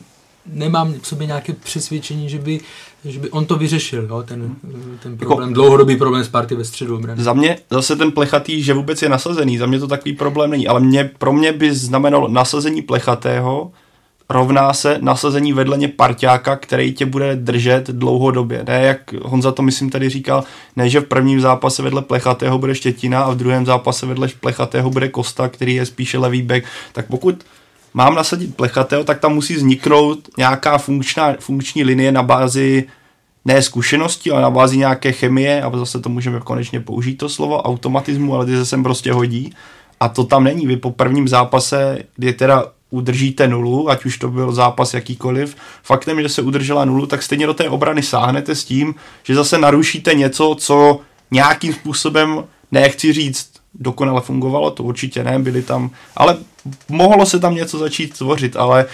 nemám 0.52 0.94
v 1.00 1.06
sobě 1.06 1.26
nějaké 1.26 1.52
přesvědčení, 1.52 2.28
že 2.28 2.38
by, 2.38 2.60
že 3.06 3.18
by 3.18 3.30
on 3.30 3.44
to 3.46 3.56
vyřešil, 3.56 4.06
jo, 4.10 4.22
ten, 4.22 4.54
ten 5.02 5.12
jako- 5.12 5.16
problém, 5.16 5.48
jako, 5.48 5.54
dlouhodobý 5.54 5.96
problém 5.96 6.24
Sparty 6.24 6.54
ve 6.54 6.64
středu 6.64 6.96
obrany. 6.96 7.22
Za 7.22 7.32
mě 7.32 7.58
zase 7.70 7.96
ten 7.96 8.12
plechatý, 8.12 8.62
že 8.62 8.74
vůbec 8.74 9.02
je 9.02 9.08
nasazený, 9.08 9.58
za 9.58 9.66
mě 9.66 9.78
to 9.78 9.86
takový 9.86 10.14
problém 10.14 10.50
není, 10.50 10.68
ale 10.68 10.80
mě, 10.80 11.10
pro 11.18 11.32
mě 11.32 11.52
by 11.52 11.74
znamenalo 11.74 12.28
nasazení 12.28 12.82
plechatého 12.82 13.72
rovná 14.28 14.72
se 14.72 14.98
nasazení 15.00 15.52
vedle 15.52 15.78
ně 15.78 15.88
parťáka, 15.88 16.56
který 16.56 16.94
tě 16.94 17.06
bude 17.06 17.36
držet 17.36 17.90
dlouhodobě. 17.90 18.64
Ne, 18.66 18.82
jak 18.82 19.12
Honza 19.22 19.52
to 19.52 19.62
myslím 19.62 19.90
tady 19.90 20.08
říkal, 20.08 20.44
ne, 20.76 20.88
že 20.88 21.00
v 21.00 21.04
prvním 21.04 21.40
zápase 21.40 21.82
vedle 21.82 22.02
Plechatého 22.02 22.58
bude 22.58 22.74
Štětina 22.74 23.22
a 23.22 23.30
v 23.30 23.36
druhém 23.36 23.66
zápase 23.66 24.06
vedle 24.06 24.28
Plechatého 24.40 24.90
bude 24.90 25.08
Kosta, 25.08 25.48
který 25.48 25.74
je 25.74 25.86
spíše 25.86 26.18
levý 26.18 26.42
back. 26.42 26.64
Tak 26.92 27.06
pokud 27.06 27.44
mám 27.96 28.14
nasadit 28.14 28.56
plechatého, 28.56 29.04
tak 29.04 29.20
tam 29.20 29.34
musí 29.34 29.54
vzniknout 29.54 30.28
nějaká 30.36 30.78
funkčná, 30.78 31.34
funkční 31.40 31.84
linie 31.84 32.12
na 32.12 32.22
bázi 32.22 32.84
ne 33.44 33.62
zkušenosti, 33.62 34.30
ale 34.30 34.42
na 34.42 34.50
bázi 34.50 34.76
nějaké 34.76 35.12
chemie, 35.12 35.62
a 35.62 35.78
zase 35.78 36.00
to 36.00 36.08
můžeme 36.08 36.40
konečně 36.40 36.80
použít 36.80 37.14
to 37.14 37.28
slovo 37.28 37.62
automatismu, 37.62 38.34
ale 38.34 38.46
ty 38.46 38.56
se 38.56 38.66
sem 38.66 38.82
prostě 38.82 39.12
hodí. 39.12 39.52
A 40.00 40.08
to 40.08 40.24
tam 40.24 40.44
není. 40.44 40.66
Vy 40.66 40.76
po 40.76 40.90
prvním 40.90 41.28
zápase, 41.28 41.98
kdy 42.16 42.32
teda 42.32 42.64
udržíte 42.90 43.48
nulu, 43.48 43.90
ať 43.90 44.04
už 44.04 44.18
to 44.18 44.28
byl 44.28 44.52
zápas 44.52 44.94
jakýkoliv, 44.94 45.56
faktem, 45.82 46.22
že 46.22 46.28
se 46.28 46.42
udržela 46.42 46.84
nulu, 46.84 47.06
tak 47.06 47.22
stejně 47.22 47.46
do 47.46 47.54
té 47.54 47.68
obrany 47.68 48.02
sáhnete 48.02 48.54
s 48.54 48.64
tím, 48.64 48.94
že 49.22 49.34
zase 49.34 49.58
narušíte 49.58 50.14
něco, 50.14 50.56
co 50.58 51.00
nějakým 51.30 51.72
způsobem, 51.72 52.44
nechci 52.72 53.12
říct, 53.12 53.50
dokonale 53.74 54.20
fungovalo, 54.20 54.70
to 54.70 54.82
určitě 54.82 55.24
ne, 55.24 55.38
byli 55.38 55.62
tam, 55.62 55.90
ale 56.16 56.36
mohlo 56.88 57.26
se 57.26 57.38
tam 57.38 57.54
něco 57.54 57.78
začít 57.78 58.18
tvořit, 58.18 58.56
ale 58.56 58.86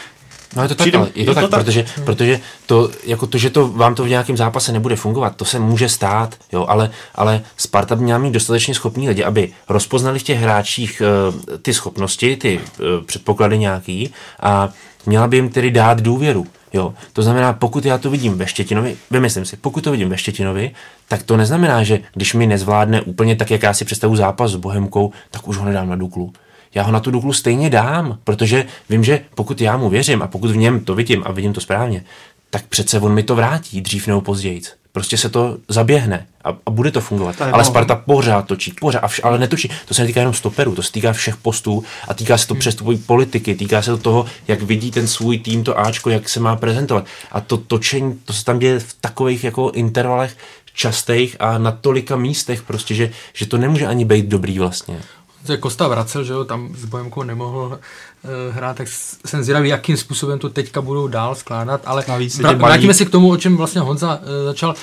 No 0.57 0.63
je 0.63 0.69
to 0.69 0.75
tak, 0.75 0.95
ale 0.95 1.11
je 1.15 1.25
to, 1.25 1.31
je 1.31 1.35
tak, 1.35 1.45
to 1.45 1.49
tak, 1.49 1.61
protože, 1.61 1.85
protože 2.05 2.41
to, 2.67 2.91
jako 3.05 3.27
to, 3.27 3.39
že 3.39 3.51
to 3.51 3.69
vám 3.69 3.95
to 3.95 4.05
v 4.05 4.09
nějakém 4.09 4.37
zápase 4.37 4.73
nebude 4.73 4.97
fungovat, 4.97 5.37
to 5.37 5.45
se 5.45 5.59
může 5.59 5.89
stát, 5.89 6.35
jo, 6.53 6.67
ale, 6.69 6.91
ale 7.15 7.43
Sparta 7.57 7.97
by 7.97 8.03
měla 8.05 8.19
mít 8.19 8.33
dostatečně 8.33 8.75
schopní 8.75 9.09
lidi, 9.09 9.25
aby 9.25 9.53
rozpoznali 9.69 10.19
v 10.19 10.23
těch 10.23 10.39
hráčích 10.39 11.03
uh, 11.35 11.59
ty 11.63 11.75
schopnosti, 11.75 12.37
ty 12.37 12.61
uh, 12.61 13.05
předpoklady 13.05 13.59
nějaký 13.59 14.13
a 14.41 14.69
měla 15.07 15.27
by 15.27 15.37
jim 15.37 15.49
tedy 15.49 15.71
dát 15.71 16.01
důvěru. 16.01 16.47
Jo, 16.73 16.95
to 17.13 17.23
znamená, 17.23 17.53
pokud 17.53 17.85
já 17.85 17.99
to 17.99 18.11
vidím 18.11 18.39
ve 18.39 18.47
Štětinovi, 18.47 18.97
vymyslím 19.11 19.45
si, 19.45 19.57
pokud 19.57 19.85
to 19.85 19.91
vidím 19.91 20.09
ve 20.09 20.19
Štětinovi, 20.19 20.71
tak 21.09 21.23
to 21.23 21.37
neznamená, 21.37 21.83
že 21.83 22.01
když 22.15 22.35
mi 22.35 22.47
nezvládne 22.47 23.03
úplně 23.03 23.37
tak, 23.37 23.51
jak 23.51 23.63
já 23.63 23.75
si 23.75 23.85
představu 23.85 24.17
zápas 24.17 24.51
s 24.51 24.57
Bohemkou, 24.57 25.13
tak 25.31 25.49
už 25.49 25.57
ho 25.57 25.65
nedám 25.65 25.89
na 25.89 25.97
Duklu. 25.97 26.33
Já 26.75 26.83
ho 26.83 26.93
na 26.93 27.01
tu 27.01 27.11
Duklu 27.11 27.33
stejně 27.33 27.71
dám, 27.71 28.19
protože 28.25 28.65
vím, 28.91 29.05
že 29.05 29.21
pokud 29.35 29.61
já 29.61 29.77
mu 29.77 29.89
věřím 29.89 30.23
a 30.23 30.27
pokud 30.27 30.51
v 30.51 30.57
něm 30.57 30.85
to 30.85 30.95
vidím 30.95 31.23
a 31.27 31.33
vidím 31.33 31.53
to 31.53 31.61
správně, 31.61 32.05
tak 32.51 32.67
přece 32.67 33.01
on 33.01 33.15
mi 33.15 33.23
to 33.23 33.35
vrátí 33.35 33.81
dřív 33.81 34.07
nebo 34.07 34.21
později. 34.21 34.63
Prostě 34.93 35.17
se 35.17 35.29
to 35.29 35.57
zaběhne 35.69 36.27
a, 36.45 36.57
a 36.67 36.71
bude 36.71 36.91
to 36.91 37.01
fungovat. 37.01 37.37
To 37.37 37.45
ale 37.55 37.65
Sparta 37.65 37.95
pořád 37.95 38.47
točí, 38.47 38.73
pořád, 38.81 39.07
vš, 39.07 39.21
ale 39.25 39.39
netočí. 39.39 39.71
To 39.89 39.95
se 39.95 40.03
netýká 40.03 40.21
jenom 40.21 40.35
stoperů, 40.35 40.75
to 40.75 40.83
se 40.83 40.93
týká 40.93 41.13
všech 41.13 41.37
postů 41.37 41.85
a 42.09 42.15
týká 42.15 42.39
se 42.39 42.49
to 42.49 42.55
hmm. 42.55 42.59
přestupové 42.61 42.97
politiky, 42.97 43.55
týká 43.55 43.83
se 43.83 43.91
to 43.91 43.99
toho, 43.99 44.27
jak 44.49 44.63
vidí 44.63 44.91
ten 44.91 45.09
svůj 45.09 45.39
tým, 45.39 45.65
to 45.65 45.81
Ačko, 45.81 46.11
jak 46.11 46.29
se 46.29 46.41
má 46.41 46.57
prezentovat. 46.57 47.05
A 47.33 47.41
to 47.41 47.57
točení, 47.57 48.21
to 48.25 48.33
se 48.33 48.45
tam 48.45 48.59
děje 48.59 48.79
v 48.79 48.95
takových 49.01 49.45
jako 49.45 49.71
intervalech 49.75 50.37
častých 50.75 51.37
a 51.41 51.59
na 51.59 51.73
tolika 51.73 52.17
místech 52.17 52.63
prostě, 52.63 52.95
že, 52.95 53.11
že 53.33 53.47
to 53.47 53.59
nemůže 53.59 53.87
ani 53.87 54.05
být 54.05 54.27
dobrý 54.27 54.59
vlastně. 54.59 55.01
Se 55.45 55.57
Kosta 55.57 55.89
vracel, 55.89 56.25
že 56.25 56.33
jo, 56.33 56.45
tam 56.45 56.75
s 56.77 56.85
Bohemkou 56.85 57.23
nemohl 57.23 57.79
uh, 58.25 58.55
hrát, 58.55 58.77
tak 58.77 58.89
jsem 59.27 59.43
zvědavý, 59.43 59.69
jakým 59.69 59.97
způsobem 59.97 60.39
to 60.39 60.49
teďka 60.49 60.81
budou 60.81 61.09
dál 61.09 61.35
skládat, 61.35 61.81
ale 61.85 62.03
vra- 62.03 62.57
vrátíme 62.57 62.95
se 62.95 63.05
k 63.05 63.11
tomu, 63.11 63.31
o 63.31 63.37
čem 63.37 63.57
vlastně 63.57 63.81
Honza 63.81 64.17
uh, 64.17 64.23
začal, 64.45 64.75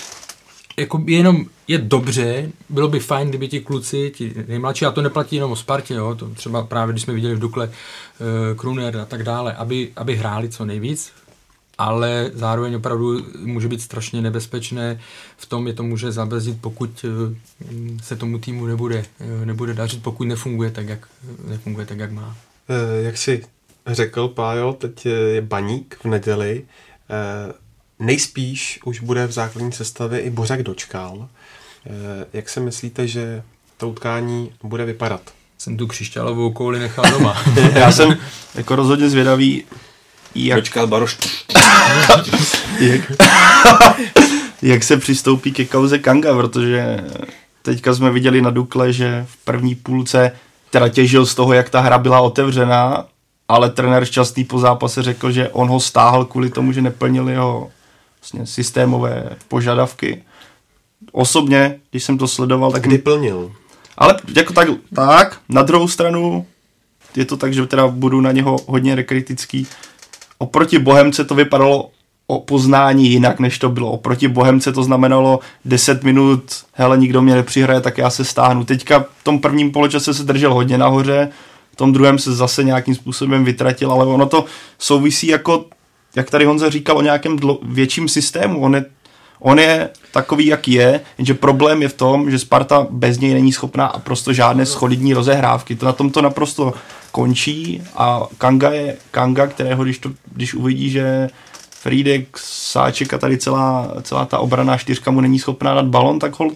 jako 0.78 1.04
jenom 1.08 1.46
je 1.68 1.78
dobře, 1.78 2.50
bylo 2.70 2.88
by 2.88 3.00
fajn, 3.00 3.30
kdyby 3.30 3.48
ti 3.48 3.60
kluci, 3.60 4.12
ti 4.16 4.34
nejmladší, 4.48 4.86
a 4.86 4.92
to 4.92 5.02
neplatí 5.02 5.36
jenom 5.36 5.52
o 5.52 5.56
Spartě, 5.56 5.94
jo, 5.94 6.16
to 6.16 6.30
třeba 6.30 6.64
právě, 6.64 6.94
když 6.94 7.04
jsme 7.04 7.14
viděli 7.14 7.36
v 7.36 7.40
Dukle 7.40 7.68
uh, 7.68 8.58
Kruner 8.58 8.98
a 8.98 9.06
tak 9.06 9.24
dále, 9.24 9.54
aby, 9.54 9.92
aby 9.96 10.16
hráli 10.16 10.50
co 10.50 10.66
nejvíc, 10.66 11.12
ale 11.80 12.32
zároveň 12.34 12.76
opravdu 12.76 13.26
může 13.40 13.68
být 13.68 13.82
strašně 13.82 14.22
nebezpečné 14.22 15.00
v 15.38 15.46
tom, 15.46 15.68
je 15.68 15.74
to 15.74 15.84
může 15.84 16.12
zabrzdit, 16.12 16.62
pokud 16.62 17.06
eh, 17.06 17.36
se 18.04 18.16
tomu 18.16 18.40
týmu 18.40 18.66
nebude, 18.66 19.06
eh, 19.20 19.46
nebude 19.46 19.74
dařit, 19.74 20.04
pokud 20.04 20.24
nefunguje 20.28 20.72
tak, 20.72 20.88
jak, 20.90 21.08
nefunguje 21.48 21.86
tak, 21.86 22.00
jak 22.00 22.12
má. 22.12 22.38
Eh, 22.70 23.02
Jak 23.04 23.18
si 23.18 23.44
řekl, 23.88 24.28
Pájo, 24.28 24.74
teď 24.74 25.06
je 25.06 25.42
baník 25.42 25.98
v 26.04 26.06
neděli. 26.06 26.64
Eh, 27.10 27.54
Nejspíš 28.00 28.80
už 28.86 29.00
bude 29.00 29.28
v 29.28 29.32
základní 29.32 29.72
sestavě 29.72 30.20
i 30.20 30.30
Bořek 30.30 30.64
dočkal. 30.64 31.30
Eh, 31.88 32.26
Jak 32.34 32.50
si 32.50 32.60
myslíte, 32.60 33.08
že 33.08 33.44
to 33.78 33.90
utkání 33.90 34.52
bude 34.64 34.86
vypadat? 34.86 35.22
Jsem 35.58 35.78
tu 35.78 35.88
křišťálovou 35.88 36.52
kouli 36.52 36.80
nechal 36.80 37.06
doma. 37.12 37.44
Já 37.76 37.92
jsem 37.92 38.18
jako 38.56 38.76
rozhodně 38.76 39.10
zvědavý, 39.10 39.64
jak, 40.36 40.60
Dočkal 40.60 40.88
Baroš. 40.88 41.18
Jak, 42.80 43.12
jak 44.62 44.84
se 44.84 44.98
přistoupí 44.98 45.52
ke 45.52 45.66
kauze 45.66 46.00
Kanga, 46.00 46.34
protože 46.34 47.04
teďka 47.62 47.94
jsme 47.94 48.12
viděli 48.12 48.42
na 48.42 48.50
Dukle, 48.50 48.94
že 48.94 49.26
v 49.30 49.38
první 49.46 49.76
půlce 49.76 50.32
teda 50.70 50.90
těžil 50.90 51.26
z 51.26 51.36
toho, 51.36 51.54
jak 51.54 51.70
ta 51.70 51.80
hra 51.80 51.98
byla 51.98 52.20
otevřená, 52.20 53.06
ale 53.48 53.70
trenér 53.70 54.06
Šťastný 54.06 54.44
po 54.44 54.60
zápase 54.60 55.04
řekl, 55.04 55.32
že 55.32 55.50
on 55.50 55.70
ho 55.70 55.80
stáhl 55.80 56.26
kvůli 56.26 56.50
tomu, 56.50 56.72
že 56.72 56.82
neplnil 56.82 57.30
jeho 57.30 57.72
vlastně, 58.22 58.46
systémové 58.46 59.30
požadavky. 59.48 60.24
Osobně, 61.12 61.80
když 61.92 62.04
jsem 62.04 62.18
to 62.18 62.28
sledoval, 62.28 62.72
tak 62.72 62.82
Kdy 62.82 62.98
plnil? 62.98 63.52
ale 64.00 64.16
jako 64.36 64.54
tak, 64.54 64.68
tak, 64.96 65.40
na 65.50 65.62
druhou 65.64 65.88
stranu 65.88 66.46
je 67.16 67.26
to 67.26 67.38
tak, 67.38 67.54
že 67.54 67.68
teda 67.68 67.88
budu 67.88 68.22
na 68.22 68.32
něho 68.32 68.58
hodně 68.68 69.04
kritický. 69.04 69.68
Oproti 70.42 70.80
Bohemce 70.80 71.26
to 71.26 71.36
vypadalo 71.36 71.90
o 72.28 72.40
poznání 72.40 73.10
jinak, 73.10 73.40
než 73.40 73.60
to 73.60 73.70
bylo. 73.70 73.92
Oproti 73.92 74.28
Bohemce 74.28 74.72
to 74.72 74.84
znamenalo 74.84 75.40
10 75.66 76.04
minut, 76.04 76.44
hele, 76.74 76.98
nikdo 76.98 77.22
mě 77.22 77.36
nepřihraje, 77.36 77.82
tak 77.82 77.98
já 77.98 78.10
se 78.10 78.26
stáhnu. 78.26 78.66
Teďka 78.66 79.00
v 79.00 79.24
tom 79.24 79.40
prvním 79.40 79.72
poločase 79.72 80.14
se 80.14 80.24
držel 80.24 80.54
hodně 80.54 80.78
nahoře, 80.78 81.30
v 81.72 81.76
tom 81.76 81.94
druhém 81.94 82.20
se 82.20 82.36
zase 82.36 82.64
nějakým 82.64 82.96
způsobem 82.96 83.46
vytratil, 83.46 83.92
ale 83.92 84.06
ono 84.06 84.26
to 84.26 84.46
souvisí 84.78 85.28
jako, 85.28 85.66
jak 86.16 86.30
tady 86.30 86.46
Honza 86.46 86.70
říkal, 86.70 86.98
o 86.98 87.02
nějakém 87.02 87.38
dlo- 87.38 87.60
větším 87.62 88.08
systému. 88.08 88.62
On 88.62 88.76
je 88.76 88.86
On 89.40 89.60
je 89.60 89.90
takový, 90.12 90.46
jak 90.46 90.68
je, 90.68 91.02
jenže 91.18 91.34
problém 91.34 91.82
je 91.82 91.90
v 91.90 91.94
tom, 91.94 92.32
že 92.32 92.40
Sparta 92.40 92.88
bez 92.90 93.20
něj 93.20 93.34
není 93.34 93.52
schopná 93.52 93.86
a 93.86 94.00
prostě 94.00 94.34
žádné 94.34 94.66
solidní 94.66 95.14
rozehrávky. 95.14 95.76
To 95.76 95.86
na 95.86 95.94
tom 95.94 96.10
to 96.10 96.22
naprosto 96.22 96.74
končí 97.12 97.84
a 97.96 98.28
Kanga 98.38 98.72
je 98.72 98.98
Kanga, 99.12 99.48
kterého 99.48 99.84
když, 99.84 100.00
to, 100.00 100.12
když 100.32 100.54
uvidí, 100.54 100.90
že 100.90 101.30
Frídek, 101.70 102.38
Sáček 102.38 103.14
a 103.14 103.18
tady 103.18 103.38
celá, 103.38 103.94
celá 104.02 104.26
ta 104.26 104.40
obraná 104.40 104.78
čtyřka 104.78 105.12
mu 105.12 105.22
není 105.22 105.40
schopná 105.40 105.74
dát 105.74 105.86
balon, 105.86 106.20
tak 106.20 106.40
hol, 106.40 106.52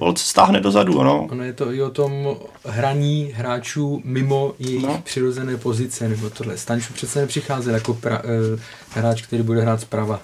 hol 0.00 0.16
se 0.16 0.24
stáhne 0.24 0.60
dozadu, 0.60 1.00
ano. 1.00 1.28
Ono 1.30 1.44
je 1.44 1.52
to 1.52 1.72
i 1.72 1.82
o 1.82 1.90
tom 1.90 2.36
hraní 2.64 3.32
hráčů 3.34 4.00
mimo 4.04 4.54
jejich 4.58 4.82
No. 4.82 4.88
no. 4.88 5.00
přirozené 5.04 5.56
pozice, 5.56 6.08
nebo 6.08 6.30
tohle. 6.30 6.58
Stanču 6.58 6.92
přece 6.92 7.20
nepřicházel 7.20 7.74
jako 7.74 7.94
pra, 7.94 8.22
eh, 8.24 8.60
hráč, 8.90 9.22
který 9.22 9.42
bude 9.42 9.60
hrát 9.60 9.80
zprava. 9.80 10.20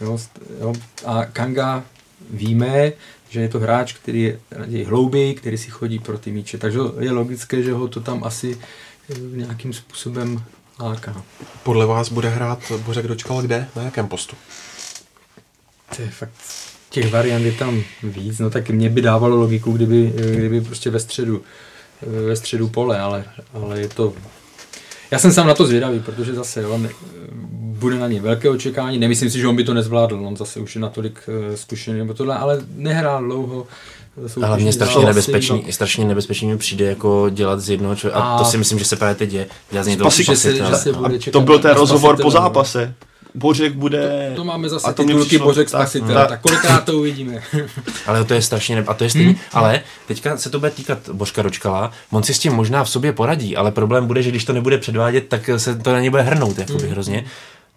Jo, 0.00 0.18
jo. 0.60 0.72
A 1.06 1.24
Kanga 1.24 1.84
víme, 2.30 2.92
že 3.28 3.40
je 3.40 3.48
to 3.48 3.58
hráč, 3.58 3.92
který 3.92 4.22
je 4.22 4.38
raději 4.50 4.84
hlouběji, 4.84 5.34
který 5.34 5.58
si 5.58 5.70
chodí 5.70 5.98
pro 5.98 6.18
ty 6.18 6.32
míče. 6.32 6.58
Takže 6.58 6.78
je 6.98 7.10
logické, 7.12 7.62
že 7.62 7.72
ho 7.72 7.88
to 7.88 8.00
tam 8.00 8.24
asi 8.24 8.58
eh, 8.60 8.66
nějakým 9.32 9.72
způsobem 9.72 10.42
láká. 10.80 11.22
Podle 11.62 11.86
vás 11.86 12.08
bude 12.08 12.28
hrát 12.28 12.72
Bořek 12.86 13.06
dočkal 13.06 13.42
kde? 13.42 13.68
Na 13.76 13.82
jakém 13.82 14.08
postu? 14.08 14.36
To 15.96 16.02
je 16.02 16.10
fakt, 16.10 16.30
těch 16.90 17.12
variant 17.12 17.44
je 17.44 17.52
tam 17.52 17.82
víc, 18.02 18.38
no 18.38 18.50
tak 18.50 18.70
mě 18.70 18.90
by 18.90 19.02
dávalo 19.02 19.36
logiku, 19.36 19.72
kdyby, 19.72 20.12
kdyby 20.34 20.60
prostě 20.60 20.90
ve 20.90 21.00
středu, 21.00 21.42
ve 22.26 22.36
středu 22.36 22.68
pole, 22.68 23.00
ale, 23.00 23.24
ale 23.54 23.80
je 23.80 23.88
to, 23.88 24.12
já 25.10 25.18
jsem 25.18 25.32
sám 25.32 25.46
na 25.46 25.54
to 25.54 25.66
zvědavý, 25.66 26.00
protože 26.00 26.34
zase 26.34 26.66
on 26.66 26.88
bude 27.78 27.98
na 27.98 28.08
něj 28.08 28.20
velké 28.20 28.50
očekávání, 28.50 28.98
nemyslím 28.98 29.30
si, 29.30 29.38
že 29.38 29.46
on 29.46 29.56
by 29.56 29.64
to 29.64 29.74
nezvládl, 29.74 30.26
on 30.26 30.36
zase 30.36 30.60
už 30.60 30.74
je 30.74 30.80
natolik 30.80 31.20
eh, 31.28 31.56
zkušený 31.56 31.98
nebo 31.98 32.14
tohle, 32.14 32.36
ale 32.36 32.62
nehrál 32.74 33.24
dlouho. 33.24 33.66
Soutěžní 34.26 34.44
Ale 34.44 34.56
mě 34.58 34.72
strašně 34.72 34.94
zápasy, 34.94 35.06
nebezpečný, 35.06 35.62
no. 35.66 35.72
strašně 35.72 36.04
nebezpečný 36.04 36.48
mi 36.48 36.58
přijde 36.58 36.84
jako 36.84 37.30
dělat 37.30 37.60
z 37.60 37.70
jednoho 37.70 37.96
člověka. 37.96 38.18
A, 38.20 38.34
A- 38.34 38.38
to 38.38 38.44
si 38.44 38.58
myslím, 38.58 38.78
že 38.78 38.84
se 38.84 38.96
právě 38.96 39.14
teď 39.14 39.30
děje. 39.30 39.46
Dělat 39.70 39.84
z 39.84 39.86
něj 39.86 39.96
toho 39.96 40.10
Spasi- 40.10 40.24
že 40.24 40.36
se, 40.36 40.50
že 40.52 40.56
spasitele. 40.58 40.78
se 40.78 40.92
bude 40.92 41.16
A 41.16 41.18
čekat 41.18 41.32
to 41.32 41.40
byl 41.40 41.58
ten 41.58 41.70
rozhovor 41.74 42.16
po 42.16 42.22
no. 42.22 42.30
zápase. 42.30 42.94
Bořek 43.34 43.74
bude... 43.74 44.32
To 44.36 44.44
máme 44.44 44.68
zase 44.68 44.86
a 44.86 44.92
to 44.92 45.02
titulky 45.04 45.26
přišlo- 45.26 45.46
Bořek 45.46 45.70
tak, 45.70 45.80
spasitel, 45.82 46.14
tak. 46.14 46.28
tak 46.28 46.40
kolikrát 46.40 46.84
to 46.84 46.98
uvidíme. 46.98 47.42
Ale 48.06 48.24
to 48.24 48.34
je 48.34 48.42
strašně, 48.42 48.76
ne... 48.76 48.84
a 48.86 48.94
to 48.94 49.04
je 49.04 49.10
stejný. 49.10 49.32
Hmm. 49.32 49.40
Ale 49.52 49.80
teďka 50.08 50.36
se 50.36 50.50
to 50.50 50.58
bude 50.58 50.70
týkat 50.70 50.98
Božka 51.12 51.42
Dočkala. 51.42 51.92
On 52.10 52.22
si 52.22 52.34
s 52.34 52.38
tím 52.38 52.52
možná 52.52 52.84
v 52.84 52.90
sobě 52.90 53.12
poradí, 53.12 53.56
ale 53.56 53.72
problém 53.72 54.06
bude, 54.06 54.22
že 54.22 54.30
když 54.30 54.44
to 54.44 54.52
nebude 54.52 54.78
předvádět, 54.78 55.28
tak 55.28 55.50
se 55.56 55.74
to 55.76 55.92
na 55.92 56.00
něj 56.00 56.10
bude 56.10 56.22
hrnout, 56.22 56.58
jakoby 56.58 56.82
hmm. 56.82 56.90
hrozně. 56.90 57.24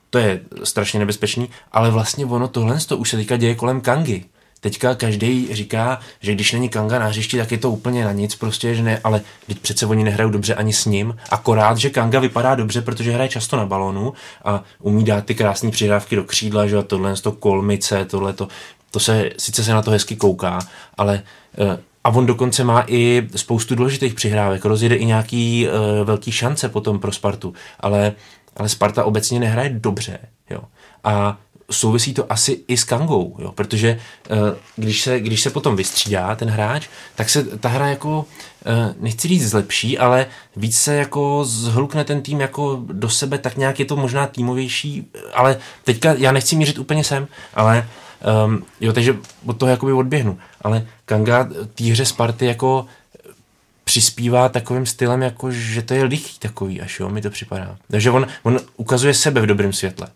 To 0.09 0.17
je 0.17 0.41
strašně 0.63 0.99
nebezpečný, 0.99 1.49
ale 1.71 1.91
vlastně 1.91 2.25
ono 2.25 2.47
tohle 2.47 2.77
to 2.87 2.97
už 2.97 3.09
se 3.09 3.17
teďka 3.17 3.37
děje 3.37 3.55
kolem 3.55 3.81
Kangy. 3.81 4.25
Teďka 4.59 4.95
každý 4.95 5.55
říká, 5.55 5.99
že 6.21 6.33
když 6.33 6.51
není 6.51 6.69
Kanga 6.69 6.99
na 6.99 7.05
hřišti, 7.05 7.37
tak 7.37 7.51
je 7.51 7.57
to 7.57 7.71
úplně 7.71 8.05
na 8.05 8.11
nic, 8.11 8.35
prostě, 8.35 8.75
že 8.75 8.83
ne, 8.83 8.99
ale 9.03 9.21
teď 9.47 9.59
přece 9.59 9.85
oni 9.85 10.03
nehrajou 10.03 10.29
dobře 10.29 10.55
ani 10.55 10.73
s 10.73 10.85
ním, 10.85 11.15
akorát, 11.29 11.77
že 11.77 11.89
Kanga 11.89 12.19
vypadá 12.19 12.55
dobře, 12.55 12.81
protože 12.81 13.11
hraje 13.11 13.29
často 13.29 13.57
na 13.57 13.65
balónu 13.65 14.13
a 14.45 14.63
umí 14.81 15.03
dát 15.03 15.25
ty 15.25 15.35
krásné 15.35 15.71
přihrávky 15.71 16.15
do 16.15 16.23
křídla, 16.23 16.67
že 16.67 16.77
a 16.77 16.81
tohle 16.81 17.15
to 17.15 17.31
kolmice, 17.31 18.05
tohle 18.05 18.33
to, 18.33 18.47
to 18.91 18.99
se, 18.99 19.29
sice 19.37 19.63
se 19.63 19.73
na 19.73 19.81
to 19.81 19.91
hezky 19.91 20.15
kouká, 20.15 20.59
ale 20.97 21.23
eh, 21.57 21.79
a 22.03 22.09
on 22.09 22.25
dokonce 22.25 22.63
má 22.63 22.83
i 22.87 23.27
spoustu 23.35 23.75
důležitých 23.75 24.13
přihrávek, 24.13 24.65
rozjede 24.65 24.95
i 24.95 25.05
nějaký 25.05 25.67
uh, 25.67 26.07
velký 26.07 26.31
šance 26.31 26.69
potom 26.69 26.99
pro 26.99 27.11
Spartu, 27.11 27.53
ale, 27.79 28.13
ale 28.57 28.69
Sparta 28.69 29.03
obecně 29.03 29.39
nehraje 29.39 29.69
dobře, 29.69 30.19
jo. 30.49 30.59
A 31.03 31.37
souvisí 31.71 32.13
to 32.13 32.31
asi 32.31 32.63
i 32.67 32.77
s 32.77 32.83
Kangou, 32.83 33.35
jo, 33.39 33.51
protože 33.51 33.99
uh, 34.31 34.37
když, 34.75 35.01
se, 35.01 35.19
když 35.19 35.41
se 35.41 35.49
potom 35.49 35.75
vystřídá 35.75 36.35
ten 36.35 36.49
hráč, 36.49 36.87
tak 37.15 37.29
se 37.29 37.43
ta 37.43 37.69
hra 37.69 37.87
jako, 37.87 38.19
uh, 38.19 39.03
nechci 39.03 39.27
říct 39.27 39.49
zlepší, 39.49 39.97
ale 39.97 40.25
víc 40.55 40.79
se 40.79 40.95
jako 40.95 41.45
zhlukne 41.45 42.03
ten 42.03 42.21
tým 42.21 42.41
jako 42.41 42.81
do 42.91 43.09
sebe, 43.09 43.37
tak 43.37 43.57
nějak 43.57 43.79
je 43.79 43.85
to 43.85 43.95
možná 43.95 44.27
týmovější, 44.27 45.07
ale 45.33 45.57
teďka 45.83 46.13
já 46.13 46.31
nechci 46.31 46.55
mířit 46.55 46.79
úplně 46.79 47.03
sem, 47.03 47.27
ale 47.53 47.87
um, 48.45 48.65
jo, 48.81 48.93
takže 48.93 49.17
od 49.45 49.57
toho 49.57 49.69
jakoby 49.69 49.93
odběhnu, 49.93 50.39
ale 50.61 50.87
Kanga 51.05 51.49
té 51.75 51.83
hře 51.83 52.05
Sparty 52.05 52.45
jako 52.45 52.85
přispívá 53.83 54.49
takovým 54.49 54.85
stylem, 54.85 55.21
jako 55.21 55.51
že 55.51 55.81
to 55.81 55.93
je 55.93 56.03
lichý 56.03 56.39
takový, 56.39 56.81
až 56.81 56.99
jo, 56.99 57.09
mi 57.09 57.21
to 57.21 57.29
připadá. 57.29 57.77
Takže 57.91 58.11
on, 58.11 58.27
on 58.43 58.59
ukazuje 58.77 59.13
sebe 59.13 59.41
v 59.41 59.45
dobrém 59.45 59.73
světle, 59.73 60.07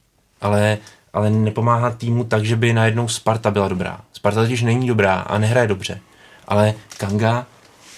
ale, 0.42 0.78
ale 1.14 1.30
nepomáhá 1.30 1.90
týmu 1.92 2.24
tak, 2.24 2.46
že 2.46 2.56
by 2.56 2.74
najednou 2.74 3.08
Sparta 3.08 3.52
byla 3.52 3.68
dobrá. 3.68 4.00
Sparta 4.14 4.42
totiž 4.42 4.62
není 4.62 4.88
dobrá 4.88 5.14
a 5.16 5.38
nehraje 5.38 5.68
dobře, 5.68 6.00
ale 6.48 6.74
Kanga 6.98 7.46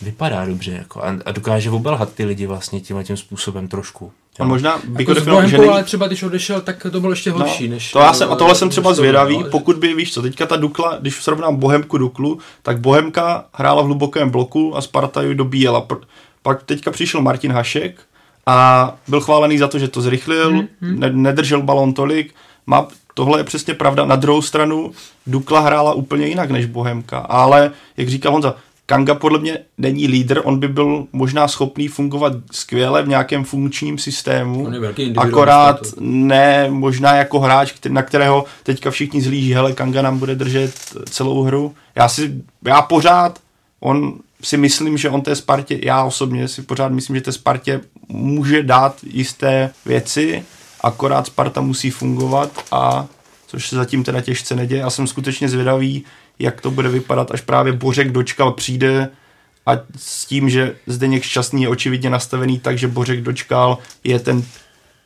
vypadá 0.02 0.46
dobře 0.46 0.72
jako 0.72 1.04
a, 1.04 1.16
a 1.26 1.32
dokáže 1.32 1.72
obelhat 1.72 2.14
ty 2.14 2.26
lidi 2.26 2.46
vlastně 2.46 2.82
tímhle 2.82 3.04
tím 3.04 3.18
způsobem 3.18 3.68
trošku. 3.68 4.12
A 4.40 4.44
možná 4.44 4.78
bych 4.88 5.00
Jako 5.00 5.14
definoval, 5.14 5.48
že 5.48 5.58
není... 5.58 5.70
ale 5.70 5.84
třeba 5.84 6.08
když 6.08 6.24
odešel, 6.24 6.62
tak 6.62 6.86
to 6.92 7.00
bylo 7.02 7.12
ještě 7.12 7.32
horší, 7.32 7.68
než... 7.68 7.94
No, 7.94 8.02
to 8.02 8.06
já 8.06 8.14
jsem, 8.14 8.32
a 8.32 8.36
tohle 8.36 8.56
jsem 8.56 8.70
třeba 8.70 8.90
než 8.90 8.98
zvědavý, 8.98 9.38
bylo, 9.38 9.50
pokud 9.50 9.76
by, 9.78 9.94
víš 9.94 10.14
co, 10.14 10.22
teďka 10.22 10.46
ta 10.46 10.56
Dukla, 10.56 10.98
když 11.02 11.24
srovnám 11.24 11.56
Bohemku 11.56 11.98
Duklu, 11.98 12.40
tak 12.62 12.80
Bohemka 12.80 13.46
hrála 13.54 13.82
v 13.82 13.86
hlubokém 13.86 14.30
bloku 14.30 14.78
a 14.78 14.82
Sparta 14.82 15.22
ji 15.22 15.36
dobíjela. 15.36 15.82
Pr- 15.82 16.02
Pak 16.42 16.64
teďka 16.64 16.92
přišel 16.92 17.22
Martin 17.22 17.52
Hašek 17.52 18.00
a 18.46 18.96
byl 19.08 19.22
chválený 19.22 19.58
za 19.58 19.68
to, 19.68 19.80
že 19.80 19.88
to 19.88 20.02
zrychlil, 20.02 20.52
Mhm. 20.52 20.68
ne- 20.82 21.12
nedržel 21.14 21.62
balon 21.62 21.94
tolik. 21.94 22.34
Má, 22.68 22.88
tohle 23.14 23.40
je 23.40 23.44
přesně 23.44 23.74
pravda. 23.74 24.06
Na 24.06 24.16
druhou 24.16 24.42
stranu 24.42 24.92
Dukla 25.28 25.60
hrála 25.60 25.94
úplně 25.94 26.28
jinak 26.28 26.52
než 26.52 26.66
Bohemka, 26.66 27.20
ale 27.20 27.72
jak 27.98 28.10
říkal 28.10 28.32
Honza, 28.32 28.56
Kanga 28.88 29.16
podle 29.16 29.40
mě 29.40 29.58
není 29.78 30.08
lídr, 30.08 30.42
on 30.44 30.60
by 30.60 30.68
byl 30.68 31.08
možná 31.12 31.48
schopný 31.48 31.88
fungovat 31.88 32.34
skvěle 32.52 33.04
v 33.04 33.08
nějakém 33.08 33.44
funkčním 33.44 33.98
systému, 33.98 34.70
akorát 35.18 35.80
ne 36.00 36.70
možná 36.70 37.16
jako 37.16 37.40
hráč, 37.40 37.74
na 37.90 38.04
kterého 38.04 38.46
teďka 38.64 38.92
všichni 38.92 39.22
zlíží, 39.22 39.54
hele, 39.54 39.74
Kanga 39.74 40.02
nám 40.02 40.20
bude 40.20 40.36
držet 40.36 40.74
celou 41.10 41.44
hru. 41.44 41.76
Já 41.96 42.10
si, 42.10 42.34
já 42.66 42.82
pořád, 42.82 43.40
on 43.80 44.14
si 44.42 44.58
myslím, 44.58 44.98
že 44.98 45.10
on 45.10 45.22
té 45.22 45.36
Spartě, 45.36 45.80
já 45.84 46.04
osobně 46.04 46.48
si 46.48 46.62
pořád 46.62 46.92
myslím, 46.92 47.16
že 47.16 47.22
té 47.22 47.32
Spartě 47.32 47.82
může 48.08 48.64
dát 48.64 48.98
jisté 49.04 49.70
věci, 49.86 50.46
akorát 50.86 51.28
Sparta 51.28 51.62
musí 51.62 51.91
fungovat 51.91 52.66
a 52.72 53.06
což 53.48 53.70
se 53.70 53.76
zatím 53.76 54.03
teda 54.03 54.22
těžce 54.22 54.56
neděje. 54.56 54.82
Já 54.82 54.90
jsem 54.90 55.07
skutečně 55.07 55.49
zvědavý, 55.49 56.03
jak 56.40 56.62
to 56.62 56.72
bude 56.72 56.90
vypadat, 56.90 57.32
až 57.32 57.41
právě 57.41 57.74
Bořek 57.74 58.12
dočkal 58.12 58.52
přijde 58.52 59.10
a 59.66 59.72
s 59.98 60.26
tím, 60.26 60.49
že 60.49 60.76
Zdeněk 60.88 61.24
Šťastný 61.24 61.62
je 61.62 61.70
očividně 61.70 62.10
nastavený 62.10 62.60
tak, 62.60 62.78
že 62.78 62.88
Bořek 62.88 63.22
dočkal 63.22 63.78
je 64.03 64.20
ten 64.20 64.44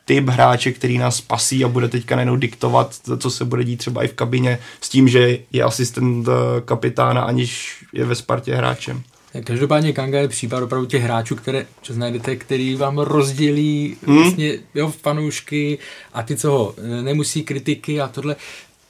typ 0.06 0.30
hráče, 0.30 0.72
který 0.72 0.98
nás 0.98 1.16
spasí 1.16 1.64
a 1.66 1.68
bude 1.68 1.88
teďka 1.88 2.16
najednou 2.16 2.36
diktovat, 2.36 2.96
co 3.18 3.30
se 3.32 3.46
bude 3.46 3.64
dít 3.64 3.78
třeba 3.78 4.04
i 4.04 4.08
v 4.08 4.14
kabině, 4.14 4.60
s 4.82 4.90
tím, 4.90 5.08
že 5.08 5.38
je 5.52 5.64
asistent 5.64 6.28
eh, 6.28 6.32
kapitána, 6.66 7.22
aniž 7.22 7.84
je 7.94 8.06
ve 8.06 8.16
Spartě 8.16 8.56
hráčem. 8.56 9.04
Každopádně 9.44 9.94
Kanga 9.94 10.20
je 10.20 10.28
případ 10.28 10.64
opravdu 10.64 10.88
těch 10.88 11.04
hráčů, 11.04 11.36
které 11.36 11.66
čas 11.82 11.98
najdete, 11.98 12.36
který 12.36 12.76
vám 12.76 12.98
rozdělí 12.98 13.98
hmm. 14.08 14.18
vlastně, 14.18 14.60
jo, 14.76 14.94
fanoušky 15.02 15.78
a 16.14 16.24
ty, 16.24 16.36
co 16.36 16.52
ho 16.52 16.76
nemusí 17.02 17.44
kritiky 17.44 18.02
a 18.02 18.08
tohle. 18.08 18.36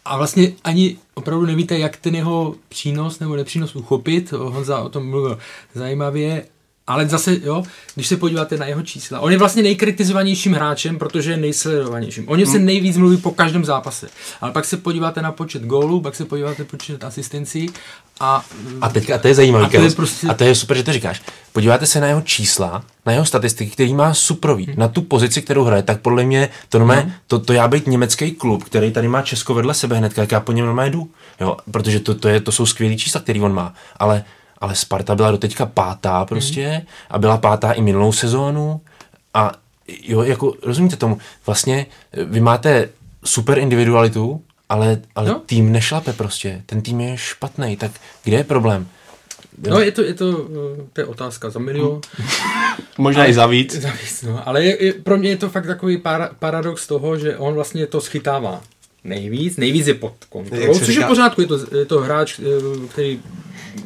A 0.05 0.17
vlastně 0.17 0.51
ani 0.63 0.97
opravdu 1.13 1.45
nevíte, 1.45 1.79
jak 1.79 1.97
ten 1.97 2.15
jeho 2.15 2.55
přínos 2.69 3.19
nebo 3.19 3.35
nepřínos 3.35 3.75
uchopit. 3.75 4.31
Honza 4.31 4.79
o 4.81 4.89
tom 4.89 5.09
mluvil 5.09 5.37
zajímavě 5.73 6.45
ale 6.89 7.07
zase, 7.07 7.37
jo, 7.43 7.63
když 7.95 8.07
se 8.07 8.17
podíváte 8.17 8.57
na 8.57 8.65
jeho 8.65 8.81
čísla, 8.81 9.19
on 9.19 9.31
je 9.31 9.37
vlastně 9.37 9.63
nejkritizovanějším 9.63 10.53
hráčem, 10.53 10.99
protože 10.99 11.31
je 11.31 11.37
nejsledovanějším. 11.37 12.29
O 12.29 12.35
něm 12.35 12.47
se 12.47 12.57
hmm. 12.57 12.65
nejvíc 12.65 12.97
mluví 12.97 13.17
po 13.17 13.31
každém 13.31 13.65
zápase. 13.65 14.09
Ale 14.41 14.51
pak 14.51 14.65
se 14.65 14.77
podíváte 14.77 15.21
na 15.21 15.31
počet 15.31 15.63
gólů, 15.63 16.01
pak 16.01 16.15
se 16.15 16.25
podíváte 16.25 16.61
na 16.61 16.65
počet 16.65 17.03
asistencí 17.03 17.69
a... 18.19 18.45
A 18.81 18.89
teďka, 18.89 19.15
a 19.15 19.17
to 19.17 19.27
je 19.27 19.35
zajímavé, 19.35 19.65
a 19.65 19.69
to 19.69 19.81
je, 19.81 19.91
prostě... 19.91 20.27
a 20.27 20.33
to 20.33 20.43
je 20.43 20.55
super, 20.55 20.77
že 20.77 20.83
to 20.83 20.93
říkáš. 20.93 21.21
Podíváte 21.53 21.85
se 21.85 21.99
na 21.99 22.07
jeho 22.07 22.21
čísla, 22.21 22.83
na 23.05 23.11
jeho 23.11 23.25
statistiky, 23.25 23.71
který 23.71 23.93
má 23.93 24.13
suprový, 24.13 24.65
hmm. 24.65 24.75
na 24.77 24.87
tu 24.87 25.01
pozici, 25.01 25.41
kterou 25.41 25.63
hraje, 25.63 25.83
tak 25.83 26.01
podle 26.01 26.23
mě 26.23 26.49
to, 26.69 26.79
normálně, 26.79 27.01
hmm. 27.01 27.11
to, 27.27 27.39
to 27.39 27.53
já 27.53 27.67
být 27.67 27.87
německý 27.87 28.31
klub, 28.31 28.63
který 28.63 28.91
tady 28.91 29.07
má 29.07 29.21
Česko 29.21 29.53
vedle 29.53 29.73
sebe 29.73 29.97
hned, 29.97 30.17
jak 30.17 30.31
já 30.31 30.39
po 30.39 30.51
něm 30.51 30.65
normálně 30.65 30.91
jdu. 30.91 31.09
Jo, 31.41 31.57
protože 31.71 31.99
to, 31.99 32.15
to, 32.15 32.27
je, 32.27 32.39
to 32.39 32.51
jsou 32.51 32.65
skvělé 32.65 32.95
čísla, 32.95 33.21
který 33.21 33.41
on 33.41 33.53
má. 33.53 33.73
Ale 33.97 34.23
ale 34.61 34.75
Sparta 34.75 35.15
byla 35.15 35.31
doteďka 35.31 35.65
pátá 35.65 36.25
prostě 36.25 36.69
mm. 36.69 36.87
a 37.09 37.19
byla 37.19 37.37
pátá 37.37 37.71
i 37.71 37.81
minulou 37.81 38.11
sezónu 38.11 38.81
a 39.33 39.51
jo, 40.03 40.21
jako 40.21 40.53
rozumíte 40.63 40.95
tomu, 40.95 41.17
vlastně 41.45 41.85
eh, 42.13 42.23
vy 42.23 42.39
máte 42.39 42.89
super 43.25 43.59
individualitu, 43.59 44.41
ale, 44.69 45.01
ale 45.15 45.29
no. 45.29 45.41
tým 45.45 45.71
nešlape 45.71 46.13
prostě, 46.13 46.61
ten 46.65 46.81
tým 46.81 47.01
je 47.01 47.17
špatný, 47.17 47.77
tak 47.77 47.91
kde 48.23 48.37
je 48.37 48.43
problém? 48.43 48.87
Jo. 49.63 49.73
No 49.73 49.79
je 49.79 49.91
to, 49.91 50.01
je 50.01 50.13
to, 50.13 50.47
eh, 50.51 50.83
to 50.93 51.01
je 51.01 51.05
otázka 51.05 51.49
za 51.49 51.59
milion. 51.59 52.01
Možná 52.97 53.21
ale, 53.21 53.29
i 53.29 53.33
za 53.33 53.45
víc. 53.45 53.75
Za 53.81 53.91
víc 53.91 54.21
no. 54.21 54.47
Ale 54.47 54.63
je, 54.63 54.85
je, 54.85 54.93
pro 54.93 55.17
mě 55.17 55.29
je 55.29 55.37
to 55.37 55.49
fakt 55.49 55.67
takový 55.67 55.97
para, 55.97 56.29
paradox 56.39 56.87
toho, 56.87 57.17
že 57.17 57.37
on 57.37 57.53
vlastně 57.53 57.87
to 57.87 58.01
schytává 58.01 58.61
nejvíc, 59.03 59.57
nejvíc 59.57 59.87
je 59.87 59.93
pod 59.93 60.13
kontrolou, 60.29 60.79
což 60.79 60.95
je 60.95 61.03
v 61.03 61.07
pořádku, 61.07 61.41
je 61.41 61.47
to, 61.47 61.77
je 61.77 61.85
to 61.85 61.99
hráč, 61.99 62.39
eh, 62.39 62.87
který 62.87 63.19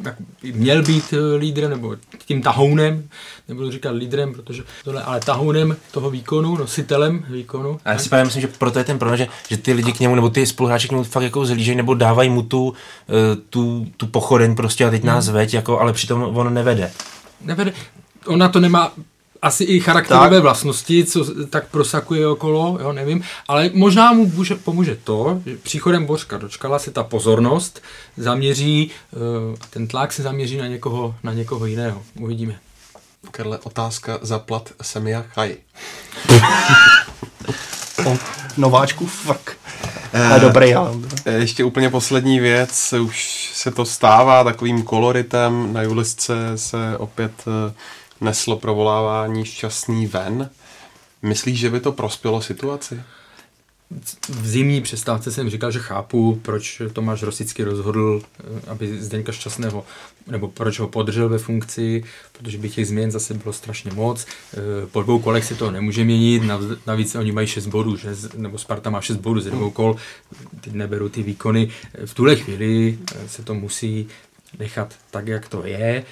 tak 0.02 0.14
měl 0.42 0.82
být 0.82 1.04
eh, 1.12 1.36
lídrem, 1.36 1.70
nebo 1.70 1.96
tím 2.26 2.42
tahounem, 2.42 3.08
nebudu 3.48 3.70
říkat 3.70 3.90
lídrem, 3.90 4.32
protože 4.32 4.62
tohle, 4.84 5.02
ale 5.02 5.20
tahounem 5.20 5.76
toho 5.90 6.10
výkonu, 6.10 6.56
nositelem 6.56 7.24
výkonu. 7.30 7.80
A 7.84 7.92
já 7.92 7.98
si 7.98 8.08
právě 8.08 8.24
myslím, 8.24 8.42
že 8.42 8.48
proto 8.48 8.78
je 8.78 8.84
ten 8.84 8.98
problém, 8.98 9.18
že, 9.18 9.26
že 9.48 9.56
ty 9.56 9.72
lidi 9.72 9.92
k 9.92 10.00
němu, 10.00 10.14
nebo 10.14 10.30
ty 10.30 10.46
spoluhráči 10.46 10.88
k 10.88 10.90
němu 10.90 11.04
fakt 11.04 11.22
jako 11.22 11.46
zlížejí, 11.46 11.76
nebo 11.76 11.94
dávají 11.94 12.30
mu 12.30 12.42
tu, 12.42 12.74
eh, 13.08 13.36
tu, 13.50 13.86
tu 13.96 14.06
pochodeň 14.06 14.54
prostě 14.54 14.84
a 14.84 14.90
teď 14.90 15.04
nás 15.04 15.26
hmm. 15.26 15.34
veď, 15.34 15.54
jako, 15.54 15.80
ale 15.80 15.92
přitom 15.92 16.22
on 16.22 16.54
nevede. 16.54 16.90
Nevede. 17.40 17.72
Ona 18.26 18.48
to 18.48 18.60
nemá 18.60 18.92
asi 19.44 19.64
i 19.64 19.80
charakterové 19.80 20.36
tak. 20.36 20.42
vlastnosti, 20.42 21.04
co 21.04 21.46
tak 21.46 21.68
prosakuje 21.68 22.28
okolo, 22.28 22.78
jo, 22.80 22.92
nevím, 22.92 23.22
ale 23.48 23.70
možná 23.74 24.12
mu 24.12 24.26
může, 24.26 24.54
pomůže 24.54 24.98
to, 25.04 25.40
že 25.46 25.56
příchodem 25.56 26.06
Bořka 26.06 26.38
dočkala 26.38 26.78
se 26.78 26.90
ta 26.90 27.02
pozornost, 27.02 27.82
zaměří, 28.16 28.90
uh, 29.10 29.20
ten 29.70 29.88
tlak 29.88 30.12
se 30.12 30.22
zaměří 30.22 30.56
na 30.56 30.66
někoho, 30.66 31.14
na 31.22 31.32
někoho 31.32 31.66
jiného. 31.66 32.02
Uvidíme. 32.20 32.58
Karle, 33.30 33.58
otázka 33.58 34.18
za 34.22 34.38
plat 34.38 34.72
Semia 34.82 35.22
Chaj. 35.22 35.56
o 38.06 38.18
nováčku 38.56 39.06
fakt. 39.06 39.56
Ale 40.30 40.40
dobrý, 40.40 40.74
ale... 40.74 40.90
Ještě 41.36 41.64
úplně 41.64 41.90
poslední 41.90 42.40
věc, 42.40 42.92
už 42.92 43.50
se 43.54 43.70
to 43.70 43.84
stává 43.84 44.44
takovým 44.44 44.82
koloritem, 44.82 45.72
na 45.72 45.82
Julisce 45.82 46.34
se 46.56 46.98
opět 46.98 47.32
uh, 47.46 47.72
neslo 48.24 48.56
provolávání 48.56 49.44
šťastný 49.44 50.06
ven. 50.06 50.50
Myslíš, 51.22 51.58
že 51.58 51.70
by 51.70 51.80
to 51.80 51.92
prospělo 51.92 52.42
situaci? 52.42 53.00
V 54.28 54.46
zimní 54.46 54.80
přestávce 54.80 55.32
jsem 55.32 55.50
říkal, 55.50 55.70
že 55.70 55.78
chápu, 55.78 56.40
proč 56.42 56.82
Tomáš 56.92 57.22
Rosický 57.22 57.64
rozhodl, 57.64 58.22
eh, 58.22 58.42
aby 58.66 58.98
Zdeňka 59.00 59.32
Šťastného, 59.32 59.84
nebo 60.26 60.48
proč 60.48 60.78
ho 60.78 60.88
podržel 60.88 61.28
ve 61.28 61.38
funkci, 61.38 62.04
protože 62.32 62.58
by 62.58 62.70
těch 62.70 62.86
změn 62.86 63.10
zase 63.10 63.34
bylo 63.34 63.52
strašně 63.52 63.90
moc. 63.94 64.26
Eh, 64.26 64.86
po 64.86 65.02
dvou 65.02 65.18
kolech 65.18 65.44
se 65.44 65.54
to 65.54 65.70
nemůže 65.70 66.04
měnit, 66.04 66.42
navíc 66.86 67.14
oni 67.14 67.32
mají 67.32 67.46
6 67.46 67.66
bodů, 67.66 67.96
že, 67.96 68.08
nebo 68.36 68.58
Sparta 68.58 68.90
má 68.90 69.00
6 69.00 69.16
bodů 69.16 69.40
ze 69.40 69.50
dvou 69.50 69.70
kol, 69.70 69.96
teď 70.60 70.72
neberu 70.72 71.08
ty 71.08 71.22
výkony. 71.22 71.70
V 72.04 72.14
tuhle 72.14 72.36
chvíli 72.36 72.98
eh, 73.14 73.28
se 73.28 73.42
to 73.42 73.54
musí 73.54 74.08
nechat 74.58 74.94
tak, 75.10 75.28
jak 75.28 75.48
to 75.48 75.66
je 75.66 76.04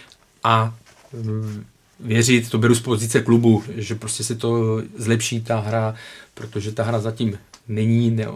a 0.44 0.74
mm, 1.12 1.64
věřit, 2.02 2.50
to 2.50 2.58
beru 2.58 2.74
z 2.74 2.80
pozice 2.80 3.20
klubu, 3.20 3.62
že 3.76 3.94
prostě 3.94 4.24
se 4.24 4.34
to 4.34 4.82
zlepší 4.96 5.40
ta 5.40 5.60
hra, 5.60 5.94
protože 6.34 6.72
ta 6.72 6.82
hra 6.82 7.00
zatím 7.00 7.38
není, 7.68 8.10
ne, 8.10 8.26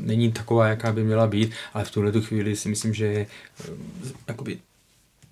není 0.00 0.32
taková, 0.32 0.68
jaká 0.68 0.92
by 0.92 1.04
měla 1.04 1.26
být, 1.26 1.50
ale 1.74 1.84
v 1.84 1.90
tuhle 1.90 2.12
chvíli 2.20 2.56
si 2.56 2.68
myslím, 2.68 2.94
že 2.94 3.06
je 3.06 3.26
eh, 3.60 3.70
jakoby 4.28 4.58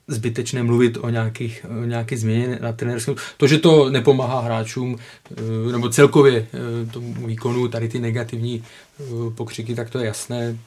zbytečné 0.09 0.62
mluvit 0.62 0.97
o 1.01 1.09
nějakých, 1.09 1.66
o 1.83 1.85
nějaké 1.85 2.16
změně 2.16 2.59
na 2.62 2.73
trenérském. 2.73 3.15
To, 3.37 3.47
že 3.47 3.59
to 3.59 3.91
nepomáhá 3.91 4.41
hráčům, 4.41 4.99
eh, 5.31 5.73
nebo 5.73 5.89
celkově 5.89 6.47
eh, 6.55 6.87
tomu 6.91 7.27
výkonu, 7.27 7.69
tady 7.69 7.89
ty 7.89 7.99
negativní 7.99 8.65
pokřiky, 9.35 9.75
tak 9.75 9.91
to 9.91 9.99
je 9.99 10.07
jasné, 10.07 10.59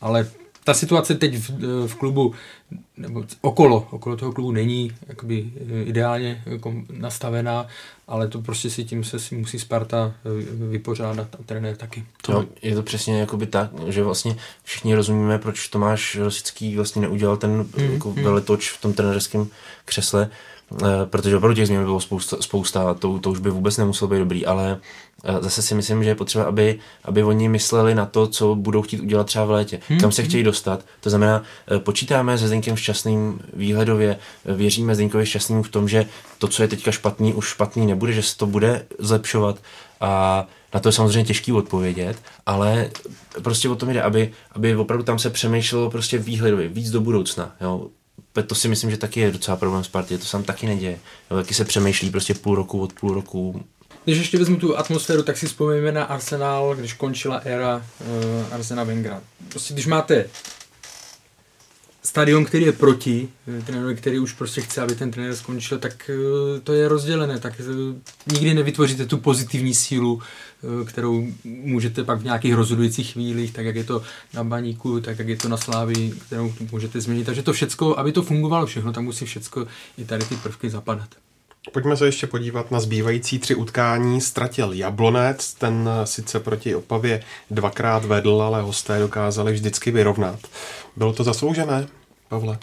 ale 0.00 0.30
ta 0.64 0.74
situace 0.74 1.14
teď 1.14 1.36
v, 1.36 1.50
v 1.86 1.94
klubu, 1.94 2.34
nebo 2.96 3.24
okolo, 3.40 3.88
okolo 3.90 4.16
toho 4.16 4.32
klubu 4.32 4.52
není 4.52 4.92
jakoby 5.08 5.50
eh, 5.56 5.82
ideálně 5.82 6.42
jako 6.46 6.74
nastavená, 6.92 7.66
ale 8.08 8.28
to 8.28 8.42
prostě 8.42 8.70
si 8.70 8.84
tím 8.84 9.04
se 9.04 9.18
si 9.18 9.34
musí 9.34 9.58
Sparta 9.58 10.14
eh, 10.24 10.68
vypořádat 10.70 11.34
a 11.34 11.42
trenér 11.46 11.76
taky. 11.76 12.04
To 12.22 12.32
jo, 12.32 12.44
je 12.62 12.74
to 12.74 12.82
přesně 12.82 13.20
jakoby 13.20 13.46
tak, 13.46 13.70
že 13.88 14.02
vlastně 14.02 14.36
všichni 14.62 14.94
rozumíme, 14.94 15.38
proč 15.38 15.68
Tomáš 15.68 16.16
Rosický 16.16 16.76
vlastně 16.76 17.02
neudělal 17.02 17.36
ten 17.36 17.50
mm, 17.50 17.92
jako 17.92 18.10
mm. 18.10 18.22
veletoč 18.22 18.72
v 18.72 18.80
tom 18.80 18.92
trenérském 18.92 19.46
křesle, 19.84 20.30
Eh, 20.30 20.53
protože 21.04 21.36
opravdu 21.36 21.54
těch 21.54 21.66
změn 21.66 21.84
bylo 21.84 22.00
spousta, 22.00 22.36
spousta 22.40 22.94
to, 22.94 23.18
to 23.18 23.30
už 23.30 23.38
by 23.38 23.50
vůbec 23.50 23.76
nemuselo 23.76 24.08
být 24.08 24.18
dobrý, 24.18 24.46
ale 24.46 24.80
eh, 25.24 25.32
zase 25.40 25.62
si 25.62 25.74
myslím, 25.74 26.04
že 26.04 26.10
je 26.10 26.14
potřeba, 26.14 26.44
aby, 26.44 26.78
aby 27.04 27.22
oni 27.22 27.48
mysleli 27.48 27.94
na 27.94 28.06
to, 28.06 28.26
co 28.26 28.54
budou 28.54 28.82
chtít 28.82 29.00
udělat 29.00 29.26
třeba 29.26 29.44
v 29.44 29.50
létě, 29.50 29.80
hmm. 29.88 30.00
kam 30.00 30.12
se 30.12 30.22
hmm. 30.22 30.28
chtějí 30.28 30.44
dostat. 30.44 30.84
To 31.00 31.10
znamená, 31.10 31.42
eh, 31.70 31.78
počítáme 31.78 32.38
se 32.38 32.46
Zdenkem 32.46 32.76
šťastným 32.76 33.40
výhledově, 33.52 34.18
věříme 34.44 34.94
Zdenkovi 34.94 35.26
šťastným 35.26 35.62
v 35.62 35.68
tom, 35.68 35.88
že 35.88 36.06
to, 36.38 36.48
co 36.48 36.62
je 36.62 36.68
teďka 36.68 36.92
špatný, 36.92 37.34
už 37.34 37.48
špatný 37.48 37.86
nebude, 37.86 38.12
že 38.12 38.22
se 38.22 38.36
to 38.36 38.46
bude 38.46 38.86
zlepšovat 38.98 39.56
a 40.00 40.46
na 40.74 40.80
to 40.80 40.88
je 40.88 40.92
samozřejmě 40.92 41.24
těžký 41.24 41.52
odpovědět, 41.52 42.16
ale 42.46 42.90
prostě 43.42 43.68
o 43.68 43.76
tom 43.76 43.88
jde, 43.90 44.02
aby, 44.02 44.32
aby 44.52 44.76
opravdu 44.76 45.04
tam 45.04 45.18
se 45.18 45.30
přemýšlelo 45.30 45.90
prostě 45.90 46.18
výhledově, 46.18 46.68
víc 46.68 46.90
do 46.90 47.00
budoucna. 47.00 47.52
Jo 47.60 47.88
to 48.42 48.54
si 48.54 48.68
myslím, 48.68 48.90
že 48.90 48.96
taky 48.96 49.20
je 49.20 49.30
docela 49.30 49.56
problém 49.56 49.84
Sparty, 49.84 50.18
to 50.18 50.24
se 50.24 50.32
tam 50.32 50.42
taky 50.42 50.66
neděje. 50.66 50.98
Jo, 51.30 51.36
taky 51.36 51.54
se 51.54 51.64
přemýšlí 51.64 52.10
prostě 52.10 52.34
půl 52.34 52.54
roku 52.54 52.80
od 52.80 52.92
půl 52.92 53.14
roku. 53.14 53.64
Když 54.04 54.18
ještě 54.18 54.38
vezmu 54.38 54.56
tu 54.56 54.78
atmosféru, 54.78 55.22
tak 55.22 55.36
si 55.36 55.46
vzpomeňme 55.46 55.92
na 55.92 56.04
Arsenal, 56.04 56.74
když 56.74 56.92
končila 56.92 57.36
éra 57.36 57.76
uh, 57.76 58.54
Arsena 58.54 58.84
Wenger. 58.84 59.20
Prostě 59.48 59.74
když 59.74 59.86
máte 59.86 60.24
stadion, 62.04 62.44
který 62.44 62.64
je 62.64 62.72
proti, 62.72 63.28
eh, 63.58 63.62
trenér, 63.62 63.96
který 63.96 64.18
už 64.18 64.32
prostě 64.32 64.60
chce, 64.60 64.80
aby 64.80 64.94
ten 64.94 65.10
trenér 65.10 65.36
skončil, 65.36 65.78
tak 65.78 66.10
eh, 66.10 66.60
to 66.60 66.72
je 66.72 66.88
rozdělené, 66.88 67.40
tak 67.40 67.60
nikdy 68.32 68.54
nevytvoříte 68.54 69.06
tu 69.06 69.18
pozitivní 69.18 69.74
sílu, 69.74 70.22
kterou 70.84 71.26
můžete 71.44 72.04
pak 72.04 72.20
v 72.20 72.24
nějakých 72.24 72.54
rozhodujících 72.54 73.12
chvílích, 73.12 73.52
tak 73.52 73.66
jak 73.66 73.76
je 73.76 73.84
to 73.84 74.02
na 74.34 74.44
baníku, 74.44 75.00
tak 75.00 75.18
jak 75.18 75.28
je 75.28 75.36
to 75.36 75.48
na 75.48 75.56
slávy, 75.56 76.12
kterou 76.26 76.52
můžete 76.72 77.00
změnit. 77.00 77.24
Takže 77.24 77.42
to 77.42 77.52
všecko, 77.52 77.98
aby 77.98 78.12
to 78.12 78.22
fungovalo 78.22 78.66
všechno, 78.66 78.92
tam 78.92 79.04
musí 79.04 79.24
všecko 79.24 79.66
i 79.98 80.04
tady 80.04 80.24
ty 80.24 80.36
prvky 80.36 80.70
zapadat. 80.70 81.08
Pojďme 81.72 81.96
se 81.96 82.06
ještě 82.06 82.26
podívat 82.26 82.70
na 82.70 82.80
zbývající 82.80 83.38
tři 83.38 83.54
utkání. 83.54 84.20
Ztratil 84.20 84.72
Jablonec, 84.72 85.54
ten 85.54 85.90
sice 86.04 86.40
proti 86.40 86.74
Opavě 86.74 87.22
dvakrát 87.50 88.04
vedl, 88.04 88.42
ale 88.42 88.62
hosté 88.62 88.98
dokázali 88.98 89.52
vždycky 89.52 89.90
vyrovnat. 89.90 90.38
Bylo 90.96 91.12
to 91.12 91.24
zasloužené, 91.24 91.86
Pavle? 92.28 92.58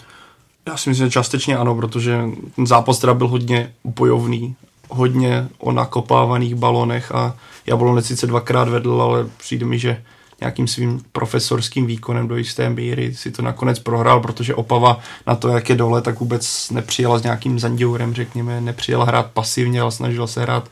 Já 0.66 0.76
si 0.76 0.88
myslím, 0.90 1.06
že 1.06 1.12
částečně 1.12 1.56
ano, 1.56 1.74
protože 1.74 2.20
ten 2.56 2.66
zápas 2.66 2.98
teda 2.98 3.14
byl 3.14 3.28
hodně 3.28 3.74
bojovný, 3.84 4.56
hodně 4.94 5.48
o 5.58 5.72
nakopávaných 5.72 6.54
balonech 6.54 7.12
a 7.12 7.36
Jablonec 7.66 8.06
sice 8.06 8.26
dvakrát 8.26 8.68
vedl, 8.68 9.02
ale 9.02 9.26
přijde 9.38 9.66
mi, 9.66 9.78
že 9.78 10.02
nějakým 10.40 10.68
svým 10.68 11.00
profesorským 11.12 11.86
výkonem 11.86 12.28
do 12.28 12.36
jisté 12.36 12.70
míry 12.70 13.14
si 13.14 13.30
to 13.30 13.42
nakonec 13.42 13.78
prohrál, 13.78 14.20
protože 14.20 14.54
Opava 14.54 14.98
na 15.26 15.34
to, 15.34 15.48
jak 15.48 15.68
je 15.68 15.76
dole, 15.76 16.02
tak 16.02 16.20
vůbec 16.20 16.70
nepřijela 16.70 17.18
s 17.18 17.22
nějakým 17.22 17.58
zanděurem, 17.58 18.14
řekněme, 18.14 18.60
nepřijela 18.60 19.04
hrát 19.04 19.26
pasivně, 19.26 19.80
ale 19.80 19.90
snažila 19.90 20.26
se 20.26 20.42
hrát 20.42 20.68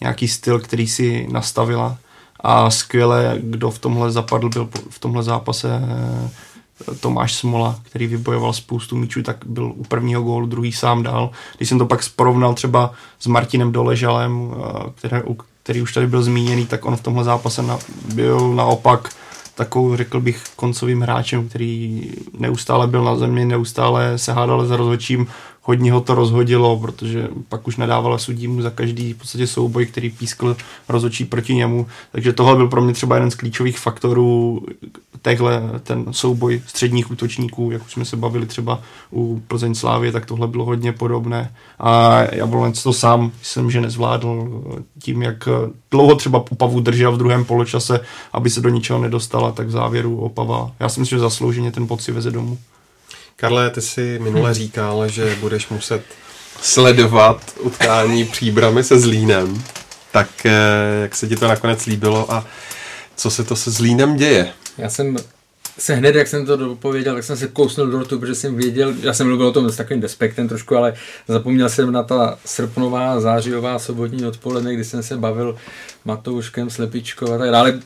nějaký 0.00 0.28
styl, 0.28 0.60
který 0.60 0.86
si 0.86 1.28
nastavila. 1.32 1.96
A 2.40 2.70
skvěle, 2.70 3.38
kdo 3.40 3.70
v 3.70 3.78
tomhle 3.78 4.12
zapadl, 4.12 4.48
byl 4.48 4.68
v 4.90 4.98
tomhle 4.98 5.22
zápase 5.22 5.68
eh, 5.82 6.30
Tomáš 7.00 7.34
Smola, 7.34 7.78
který 7.82 8.06
vybojoval 8.06 8.52
spoustu 8.52 8.96
míčů, 8.96 9.22
tak 9.22 9.36
byl 9.46 9.72
u 9.76 9.84
prvního 9.84 10.22
gólu, 10.22 10.46
druhý 10.46 10.72
sám 10.72 11.02
dál. 11.02 11.30
Když 11.56 11.68
jsem 11.68 11.78
to 11.78 11.86
pak 11.86 12.00
porovnal 12.16 12.54
třeba 12.54 12.92
s 13.18 13.26
Martinem 13.26 13.72
Doležalem, 13.72 14.54
eh, 14.54 14.90
který, 14.94 15.22
který 15.62 15.82
už 15.82 15.92
tady 15.92 16.06
byl 16.06 16.22
zmíněný, 16.22 16.66
tak 16.66 16.84
on 16.84 16.96
v 16.96 17.00
tomhle 17.00 17.24
zápase 17.24 17.62
na, 17.62 17.78
byl 18.14 18.54
naopak 18.54 19.08
takovou, 19.54 19.96
řekl 19.96 20.20
bych, 20.20 20.44
koncovým 20.56 21.00
hráčem, 21.00 21.48
který 21.48 22.02
neustále 22.38 22.86
byl 22.86 23.04
na 23.04 23.16
zemi, 23.16 23.44
neustále 23.44 24.18
se 24.18 24.32
hádal 24.32 24.66
za 24.66 24.76
rozhodčím, 24.76 25.26
hodně 25.64 25.92
ho 25.92 26.00
to 26.00 26.14
rozhodilo, 26.14 26.78
protože 26.78 27.28
pak 27.48 27.68
už 27.68 27.76
nedávala 27.76 28.18
sudímu 28.18 28.62
za 28.62 28.70
každý 28.70 29.12
v 29.12 29.16
podstatě 29.16 29.46
souboj, 29.46 29.86
který 29.86 30.10
pískl 30.10 30.56
rozhodčí 30.88 31.24
proti 31.24 31.54
němu. 31.54 31.86
Takže 32.12 32.32
tohle 32.32 32.56
byl 32.56 32.68
pro 32.68 32.82
mě 32.82 32.92
třeba 32.92 33.16
jeden 33.16 33.30
z 33.30 33.34
klíčových 33.34 33.78
faktorů 33.78 34.62
tehle, 35.22 35.62
ten 35.82 36.04
souboj 36.10 36.62
středních 36.66 37.10
útočníků, 37.10 37.70
jak 37.70 37.84
už 37.84 37.92
jsme 37.92 38.04
se 38.04 38.16
bavili 38.16 38.46
třeba 38.46 38.80
u 39.12 39.42
Plzeň 39.48 39.74
Slávy, 39.74 40.12
tak 40.12 40.26
tohle 40.26 40.48
bylo 40.48 40.64
hodně 40.64 40.92
podobné. 40.92 41.52
A 41.78 42.20
Jablonec 42.34 42.82
to 42.82 42.92
sám 42.92 43.32
myslím, 43.38 43.70
že 43.70 43.80
nezvládl 43.80 44.62
tím, 44.98 45.22
jak 45.22 45.48
dlouho 45.90 46.14
třeba 46.14 46.44
Opavu 46.50 46.80
držel 46.80 47.12
v 47.12 47.18
druhém 47.18 47.44
poločase, 47.44 48.00
aby 48.32 48.50
se 48.50 48.60
do 48.60 48.68
ničeho 48.68 48.98
nedostala, 48.98 49.52
tak 49.52 49.66
v 49.66 49.70
závěru 49.70 50.16
Opava. 50.16 50.72
Já 50.80 50.88
si 50.88 51.00
myslím, 51.00 51.18
že 51.18 51.22
zaslouženě 51.22 51.72
ten 51.72 51.86
pocit 51.86 52.12
veze 52.12 52.30
domů. 52.30 52.58
Karle, 53.36 53.70
ty 53.70 53.80
si 53.80 54.18
minule 54.22 54.54
říkal, 54.54 55.08
že 55.08 55.36
budeš 55.40 55.68
muset 55.68 56.02
sledovat 56.60 57.54
utkání 57.60 58.24
příbramy 58.32 58.84
se 58.84 59.00
Zlínem. 59.00 59.62
Tak 60.12 60.46
eh, 60.46 60.52
jak 61.02 61.14
se 61.16 61.28
ti 61.28 61.36
to 61.36 61.48
nakonec 61.48 61.86
líbilo 61.86 62.32
a 62.32 62.46
co 63.16 63.30
se 63.30 63.44
to 63.44 63.56
se 63.56 63.70
Zlínem 63.70 64.16
děje? 64.16 64.52
Já 64.78 64.90
jsem 64.90 65.16
se 65.78 65.94
hned, 65.94 66.14
jak 66.14 66.28
jsem 66.28 66.46
to 66.46 66.56
dopověděl, 66.56 67.14
tak 67.14 67.24
jsem 67.24 67.36
se 67.36 67.48
kousnul 67.48 67.86
do 67.86 67.98
rtu, 67.98 68.18
protože 68.18 68.34
jsem 68.34 68.56
věděl, 68.56 68.94
já 69.00 69.14
jsem 69.14 69.26
mluvil 69.26 69.46
o 69.46 69.52
tom 69.52 69.70
s 69.70 69.76
takovým 69.76 70.00
despektem 70.00 70.48
trošku, 70.48 70.76
ale 70.76 70.94
zapomněl 71.28 71.68
jsem 71.68 71.92
na 71.92 72.02
ta 72.02 72.38
srpnová, 72.44 73.20
zářijová, 73.20 73.78
sobotní 73.78 74.26
odpoledne, 74.26 74.74
kdy 74.74 74.84
jsem 74.84 75.02
se 75.02 75.16
bavil 75.16 75.56
Matouškem, 76.04 76.70
Slepičkou 76.70 77.32
a 77.32 77.38
tak 77.38 77.50
dále 77.50 77.80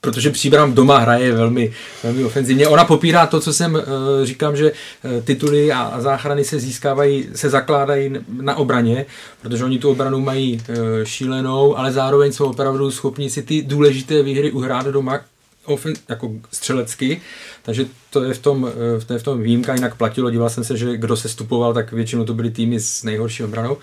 protože 0.00 0.30
Příbram 0.30 0.74
doma 0.74 0.98
hraje 0.98 1.32
velmi, 1.32 1.72
velmi 2.02 2.24
ofenzivně. 2.24 2.68
Ona 2.68 2.84
popírá 2.84 3.26
to, 3.26 3.40
co 3.40 3.52
jsem 3.52 3.74
uh, 3.74 3.80
říkám, 4.22 4.56
že 4.56 4.72
uh, 4.72 5.24
tituly 5.24 5.72
a, 5.72 6.00
záchrany 6.00 6.44
se 6.44 6.58
získávají, 6.58 7.28
se 7.34 7.50
zakládají 7.50 8.12
na 8.28 8.56
obraně, 8.56 9.06
protože 9.42 9.64
oni 9.64 9.78
tu 9.78 9.90
obranu 9.90 10.20
mají 10.20 10.54
uh, 10.68 10.76
šílenou, 11.04 11.78
ale 11.78 11.92
zároveň 11.92 12.32
jsou 12.32 12.50
opravdu 12.50 12.90
schopni 12.90 13.30
si 13.30 13.42
ty 13.42 13.62
důležité 13.62 14.22
výhry 14.22 14.50
uhrát 14.50 14.86
doma 14.86 15.20
ofen, 15.64 15.92
jako 16.08 16.32
střelecky, 16.52 17.20
takže 17.62 17.86
to 18.10 18.24
je 18.24 18.34
v 18.34 18.38
tom, 18.38 18.72
to 19.06 19.12
je 19.12 19.18
v 19.18 19.22
tom 19.22 19.42
výjimka, 19.42 19.74
jinak 19.74 19.94
platilo, 19.94 20.30
díval 20.30 20.50
jsem 20.50 20.64
se, 20.64 20.76
že 20.76 20.96
kdo 20.96 21.16
se 21.16 21.28
stupoval, 21.28 21.74
tak 21.74 21.92
většinou 21.92 22.24
to 22.24 22.34
byly 22.34 22.50
týmy 22.50 22.80
s 22.80 23.02
nejhorší 23.02 23.44
obranou, 23.44 23.76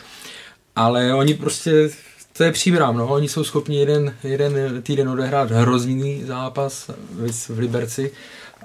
ale 0.76 1.14
oni 1.14 1.34
prostě 1.34 1.90
to 2.38 2.44
je 2.44 2.52
příbram, 2.52 2.98
no. 2.98 3.08
Oni 3.08 3.30
jsou 3.30 3.44
schopni 3.44 3.78
jeden, 3.78 4.14
jeden 4.24 4.82
týden 4.82 5.10
odehrát 5.10 5.52
hrozný 5.52 6.24
zápas 6.24 6.92
v 7.50 7.60
Liberci 7.60 8.12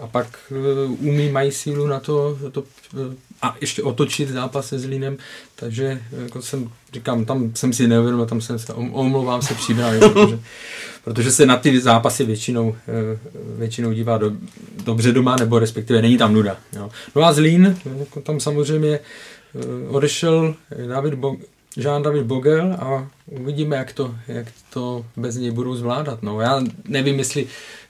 a 0.03 0.07
pak 0.07 0.27
uh, 0.51 1.07
umí, 1.09 1.29
mají 1.29 1.53
sílu 1.53 1.87
na 1.87 2.01
to, 2.01 2.39
to 2.53 2.61
uh, 2.61 3.15
a 3.43 3.57
ještě 3.61 3.83
otočit 3.83 4.29
zápas 4.29 4.69
se 4.69 4.79
Zlínem, 4.79 5.17
takže 5.55 6.03
jako 6.23 6.43
jsem, 6.43 6.71
říkám, 6.93 7.25
tam 7.25 7.53
jsem 7.55 7.73
si 7.73 7.89
neuvědomil, 7.89 8.27
tam 8.27 8.41
jsem 8.41 8.59
se, 8.59 8.73
omlouvám 8.73 9.43
se 9.43 9.55
příbram, 9.55 9.95
protože, 10.13 10.39
protože 11.05 11.33
se 11.33 11.47
na 11.47 11.57
ty 11.57 11.81
zápasy 11.81 12.25
většinou, 12.25 12.77
většinou 13.59 13.93
dívá 13.93 14.19
do, 14.19 14.33
dobře 14.85 15.13
doma, 15.13 15.37
nebo 15.37 15.59
respektive 15.59 16.03
není 16.03 16.19
tam 16.19 16.35
nuda. 16.35 16.57
Jo. 16.77 16.91
No 17.17 17.23
a 17.23 17.33
Zlín, 17.33 17.79
jako 17.99 18.21
tam 18.21 18.41
samozřejmě 18.41 18.99
odešel 19.89 20.55
David 20.89 21.15
Jean 21.77 22.03
David 22.03 22.27
Bogel 22.27 22.73
a 22.73 23.09
uvidíme, 23.27 23.77
jak 23.77 23.93
to, 23.93 24.15
jak 24.29 24.47
to 24.71 25.07
bez 25.17 25.37
něj 25.37 25.51
budou 25.51 25.75
zvládat. 25.75 26.23
No, 26.23 26.41
já 26.41 26.63
nevím, 26.89 27.19
jestli 27.19 27.47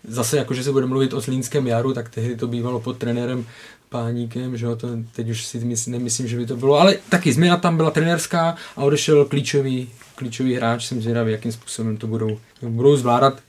zase 0.09 0.37
jako, 0.37 0.55
že 0.55 0.65
se 0.65 0.73
bude 0.73 0.87
mluvit 0.87 1.13
o 1.13 1.21
Zlínském 1.21 1.67
jaru, 1.67 1.95
tak 1.95 2.09
tehdy 2.09 2.37
to 2.37 2.47
bývalo 2.47 2.81
pod 2.81 2.99
trenérem 2.99 3.47
Páníkem, 3.89 4.57
že 4.57 4.67
jo, 4.67 4.77
to 4.77 4.89
teď 5.13 5.29
už 5.29 5.45
si 5.45 5.59
mysl, 5.59 5.91
nemyslím, 5.91 6.29
že 6.29 6.37
by 6.37 6.47
to 6.47 6.57
bylo, 6.57 6.81
ale 6.81 6.97
taky 7.09 7.33
změna 7.33 7.57
tam 7.57 7.77
byla 7.77 7.91
trenérská 7.91 8.57
a 8.77 8.83
odešel 8.83 9.25
klíčový, 9.25 9.89
klíčový 10.15 10.55
hráč, 10.55 10.87
jsem 10.87 11.03
zvědavý, 11.03 11.33
jakým 11.33 11.53
způsobem 11.53 11.97
to 11.97 12.07
budou, 12.07 12.39
budou 12.63 12.97
zvládat. 12.97 13.41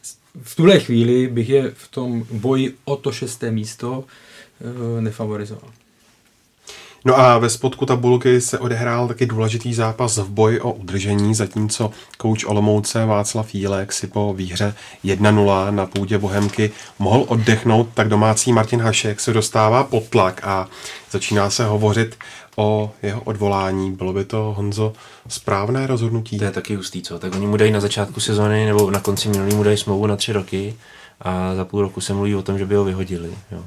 V 0.41 0.55
tuhle 0.55 0.79
chvíli 0.79 1.27
bych 1.27 1.49
je 1.49 1.71
v 1.75 1.87
tom 1.87 2.25
boji 2.31 2.75
o 2.85 2.95
to 2.95 3.11
šesté 3.11 3.51
místo 3.51 4.03
eh, 4.61 5.01
nefavorizoval. 5.01 5.69
No 7.05 7.19
a 7.19 7.37
ve 7.37 7.49
spodku 7.49 7.85
tabulky 7.85 8.41
se 8.41 8.59
odehrál 8.59 9.07
taky 9.07 9.25
důležitý 9.25 9.73
zápas 9.73 10.17
v 10.17 10.29
boji 10.29 10.59
o 10.59 10.71
udržení, 10.71 11.35
zatímco 11.35 11.91
kouč 12.17 12.45
Olomouce 12.45 13.05
Václav 13.05 13.55
Jílek 13.55 13.93
si 13.93 14.07
po 14.07 14.33
výhře 14.33 14.75
1-0 15.05 15.71
na 15.71 15.85
půdě 15.85 16.17
Bohemky 16.17 16.71
mohl 16.99 17.25
oddechnout, 17.27 17.89
tak 17.93 18.07
domácí 18.09 18.53
Martin 18.53 18.81
Hašek 18.81 19.19
se 19.19 19.33
dostává 19.33 19.83
pod 19.83 20.03
tlak 20.03 20.41
a 20.43 20.67
začíná 21.11 21.49
se 21.49 21.65
hovořit 21.65 22.15
o 22.55 22.91
jeho 23.03 23.21
odvolání. 23.21 23.91
Bylo 23.91 24.13
by 24.13 24.25
to, 24.25 24.53
Honzo, 24.57 24.93
správné 25.27 25.87
rozhodnutí? 25.87 26.37
To 26.37 26.45
je 26.45 26.51
taky 26.51 26.75
hustý, 26.75 27.01
co? 27.01 27.19
Tak 27.19 27.35
oni 27.35 27.47
mu 27.47 27.57
dají 27.57 27.71
na 27.71 27.79
začátku 27.79 28.19
sezóny 28.19 28.65
nebo 28.65 28.91
na 28.91 28.99
konci 28.99 29.29
minulý 29.29 29.55
mu 29.55 29.63
dají 29.63 29.77
smlouvu 29.77 30.07
na 30.07 30.15
tři 30.15 30.33
roky 30.33 30.75
a 31.21 31.55
za 31.55 31.65
půl 31.65 31.81
roku 31.81 32.01
se 32.01 32.13
mluví 32.13 32.35
o 32.35 32.41
tom, 32.41 32.57
že 32.57 32.65
by 32.65 32.75
ho 32.75 32.83
vyhodili. 32.83 33.29
Jo. 33.51 33.63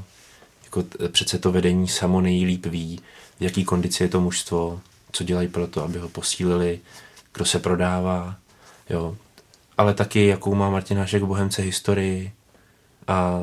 Jako 0.65 0.85
přece 1.09 1.39
to 1.39 1.53
vedení 1.53 1.89
samo 1.89 2.21
nejlíp 2.21 2.67
ví, 2.67 3.01
v 3.41 3.43
jaký 3.43 3.65
kondici 3.65 4.03
je 4.03 4.09
to 4.09 4.21
mužstvo, 4.21 4.81
co 5.13 5.25
dělají 5.25 5.49
pro 5.49 5.67
to, 5.67 5.85
aby 5.85 5.99
ho 5.99 6.09
posílili, 6.09 6.81
kdo 7.35 7.45
se 7.45 7.59
prodává, 7.59 8.37
jo. 8.91 9.17
Ale 9.79 9.95
taky, 9.95 10.27
jakou 10.27 10.55
má 10.55 10.71
Martin 10.71 10.99
Hašek 10.99 11.23
v 11.23 11.27
Bohemce 11.27 11.63
historii 11.63 12.33
a 13.09 13.41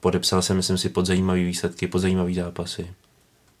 podepsal 0.00 0.42
se, 0.42 0.54
myslím 0.54 0.78
si, 0.78 0.88
pod 0.88 1.06
zajímavý 1.06 1.44
výsledky, 1.44 1.86
pod 1.86 1.98
zajímavý 1.98 2.34
zápasy. 2.34 2.86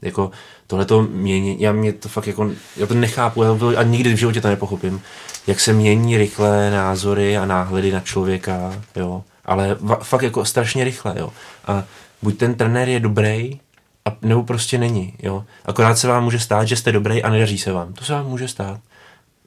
Jako 0.02 0.30
tohle 0.66 0.84
to 0.84 1.02
mění, 1.02 1.60
já 1.60 1.72
mě 1.72 1.92
to 1.92 2.08
fakt 2.08 2.26
jako, 2.26 2.50
já 2.76 2.86
to 2.86 2.94
nechápu 2.94 3.42
já 3.42 3.58
to, 3.58 3.78
a 3.78 3.82
nikdy 3.82 4.14
v 4.14 4.18
životě 4.18 4.40
to 4.40 4.48
nepochopím, 4.48 5.02
jak 5.46 5.60
se 5.60 5.72
mění 5.72 6.16
rychle 6.16 6.70
názory 6.70 7.36
a 7.36 7.46
náhledy 7.46 7.92
na 7.92 8.00
člověka, 8.00 8.82
jo, 8.96 9.24
ale 9.44 9.76
va, 9.80 9.96
fakt 9.96 10.22
jako 10.22 10.44
strašně 10.44 10.84
rychle, 10.84 11.14
jo. 11.18 11.32
A 11.66 11.84
buď 12.22 12.38
ten 12.38 12.54
trenér 12.54 12.88
je 12.88 13.00
dobrý, 13.00 13.60
a, 14.04 14.16
nebo 14.22 14.42
prostě 14.42 14.78
není, 14.78 15.14
jo. 15.22 15.44
Akorát 15.64 15.98
se 15.98 16.08
vám 16.08 16.24
může 16.24 16.40
stát, 16.40 16.68
že 16.68 16.76
jste 16.76 16.92
dobrý 16.92 17.22
a 17.22 17.30
nedaří 17.30 17.58
se 17.58 17.72
vám. 17.72 17.92
To 17.92 18.04
se 18.04 18.12
vám 18.12 18.26
může 18.26 18.48
stát. 18.48 18.80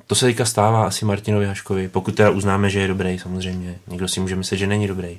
To 0.08 0.16
se 0.16 0.26
teďka 0.26 0.46
stává 0.46 0.88
asi 0.88 1.06
Martinovi 1.06 1.46
Haškovi, 1.46 1.88
pokud 1.88 2.16
teda 2.16 2.30
uznáme, 2.30 2.70
že 2.70 2.80
je 2.80 2.88
dobrý, 2.88 3.20
samozřejmě. 3.20 3.80
Někdo 3.88 4.08
si 4.08 4.20
může 4.20 4.36
myslet, 4.36 4.58
že 4.58 4.68
není 4.68 4.88
dobrý. 4.88 5.18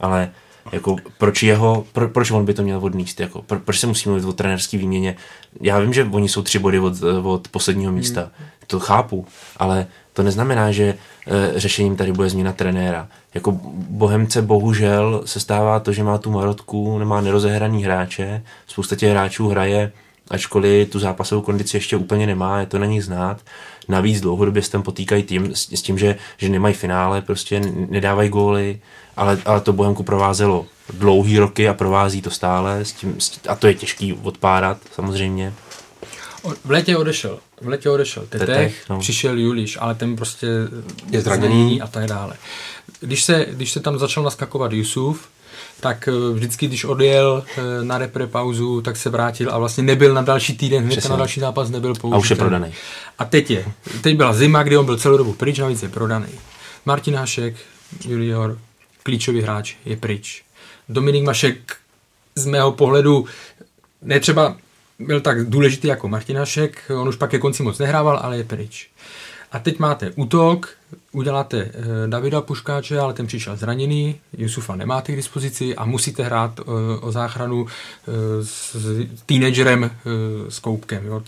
Ale 0.00 0.30
jako 0.72 0.96
proč 1.18 1.42
jeho, 1.42 1.86
pro, 1.92 2.08
proč 2.08 2.30
on 2.30 2.44
by 2.44 2.54
to 2.54 2.62
měl 2.62 2.84
odníst, 2.84 3.20
jako, 3.20 3.42
pro, 3.42 3.58
proč 3.60 3.80
se 3.80 3.86
musí 3.86 4.08
mluvit 4.08 4.24
o 4.24 4.32
trenerské 4.32 4.78
výměně. 4.78 5.16
Já 5.60 5.78
vím, 5.78 5.92
že 5.92 6.04
oni 6.04 6.28
jsou 6.28 6.42
tři 6.42 6.58
body 6.58 6.78
od, 6.78 6.94
od 7.22 7.48
posledního 7.48 7.92
místa, 7.92 8.20
hmm. 8.20 8.48
to 8.66 8.80
chápu, 8.80 9.26
ale 9.56 9.86
to 10.12 10.22
neznamená, 10.22 10.72
že 10.72 10.84
e, 10.84 11.60
řešením 11.60 11.96
tady 11.96 12.12
bude 12.12 12.30
změna 12.30 12.52
trenéra. 12.52 13.08
Jako 13.34 13.52
Bohemce 13.74 14.42
bohužel 14.42 15.22
se 15.24 15.40
stává 15.40 15.80
to, 15.80 15.92
že 15.92 16.02
má 16.02 16.18
tu 16.18 16.30
marotku, 16.30 16.98
nemá 16.98 17.20
nerozehraný 17.20 17.84
hráče, 17.84 18.42
spousta 18.66 18.96
těch 18.96 19.10
hráčů 19.10 19.48
hraje, 19.48 19.92
ačkoliv 20.30 20.90
tu 20.90 20.98
zápasovou 20.98 21.42
kondici 21.42 21.76
ještě 21.76 21.96
úplně 21.96 22.26
nemá, 22.26 22.60
je 22.60 22.66
to 22.66 22.78
na 22.78 22.86
nich 22.86 23.04
znát. 23.04 23.40
Navíc 23.88 24.20
dlouhodobě 24.20 24.62
se 24.62 24.70
tam 24.70 24.82
potýkají 24.82 25.22
tím, 25.22 25.54
s, 25.54 25.72
s 25.72 25.82
tím, 25.82 25.98
že, 25.98 26.16
že 26.36 26.48
nemají 26.48 26.74
finále, 26.74 27.22
prostě 27.22 27.60
nedávají 27.88 28.28
góly, 28.28 28.80
ale, 29.16 29.38
ale 29.44 29.60
to 29.60 29.72
Bohemku 29.72 30.02
provázelo 30.02 30.66
dlouhý 30.92 31.38
roky 31.38 31.68
a 31.68 31.74
provází 31.74 32.22
to 32.22 32.30
stále 32.30 32.84
s 32.84 32.92
tím, 32.92 33.14
s, 33.20 33.40
a 33.48 33.54
to 33.54 33.66
je 33.66 33.74
těžký 33.74 34.12
odpárat 34.12 34.78
samozřejmě. 34.94 35.52
V 36.64 36.70
létě 36.70 36.96
odešel. 36.96 37.38
V 37.60 37.68
létě 37.68 37.90
odešel 37.90 38.26
Tetech, 38.28 38.46
Tetech 38.46 38.88
no. 38.90 38.98
přišel 38.98 39.38
Juliš, 39.38 39.78
ale 39.80 39.94
ten 39.94 40.16
prostě 40.16 40.46
je 41.10 41.20
zraněný 41.20 41.80
a 41.80 41.86
tak 41.86 42.06
dále. 42.06 42.36
Když 43.00 43.24
se, 43.24 43.46
když 43.50 43.72
se 43.72 43.80
tam 43.80 43.98
začal 43.98 44.22
naskakovat 44.22 44.72
Jusuf, 44.72 45.28
tak 45.80 46.08
eh, 46.08 46.34
vždycky, 46.34 46.66
když 46.66 46.84
odjel 46.84 47.44
eh, 47.56 47.84
na 47.84 47.98
repre 47.98 48.26
pauzu, 48.26 48.80
tak 48.80 48.96
se 48.96 49.10
vrátil 49.10 49.50
a 49.50 49.58
vlastně 49.58 49.82
nebyl 49.82 50.14
na 50.14 50.22
další 50.22 50.56
týden, 50.56 50.84
hned 50.84 51.08
na 51.08 51.16
další 51.16 51.40
zápas 51.40 51.70
nebyl 51.70 51.94
použit. 51.94 52.14
A 52.14 52.18
už 52.18 52.30
je 52.30 52.36
prodaný. 52.36 52.72
A 53.18 53.24
teď 53.24 53.50
je, 53.50 53.64
teď 54.00 54.16
byla 54.16 54.32
zima, 54.32 54.62
kdy 54.62 54.76
on 54.76 54.86
byl 54.86 54.98
celou 54.98 55.16
dobu 55.16 55.32
pryč, 55.32 55.58
navíc 55.58 55.82
je 55.82 55.88
prodaný. 55.88 56.28
Martin 56.86 57.14
Hašek, 57.14 57.54
junior, 58.04 58.58
klíčový 59.04 59.40
hráč, 59.40 59.74
je 59.84 59.96
pryč. 59.96 60.44
Dominik 60.88 61.24
Mašek 61.24 61.76
z 62.34 62.46
mého 62.46 62.72
pohledu 62.72 63.26
netřeba 64.02 64.56
byl 64.98 65.20
tak 65.20 65.50
důležitý 65.50 65.88
jako 65.88 66.08
Martin 66.08 66.36
Hašek, 66.36 66.90
on 67.00 67.08
už 67.08 67.16
pak 67.16 67.30
ke 67.30 67.38
konci 67.38 67.62
moc 67.62 67.78
nehrával, 67.78 68.20
ale 68.22 68.36
je 68.36 68.44
pryč. 68.44 68.90
A 69.52 69.58
teď 69.58 69.78
máte 69.78 70.10
útok, 70.10 70.68
uděláte 71.12 71.58
e, 71.58 71.72
Davida 72.06 72.40
Puškáče, 72.40 72.98
ale 72.98 73.14
ten 73.14 73.26
přišel 73.26 73.56
zraněný, 73.56 74.20
Jusufa 74.38 74.76
nemáte 74.76 75.12
k 75.12 75.16
dispozici 75.16 75.76
a 75.76 75.84
musíte 75.84 76.22
hrát 76.22 76.60
e, 76.60 76.62
o 77.00 77.12
záchranu 77.12 77.66
e, 77.66 78.44
s 78.44 78.76
teenagerem 79.26 79.90
s 80.48 80.58
Koupkem, 80.58 81.06
jo, 81.06 81.22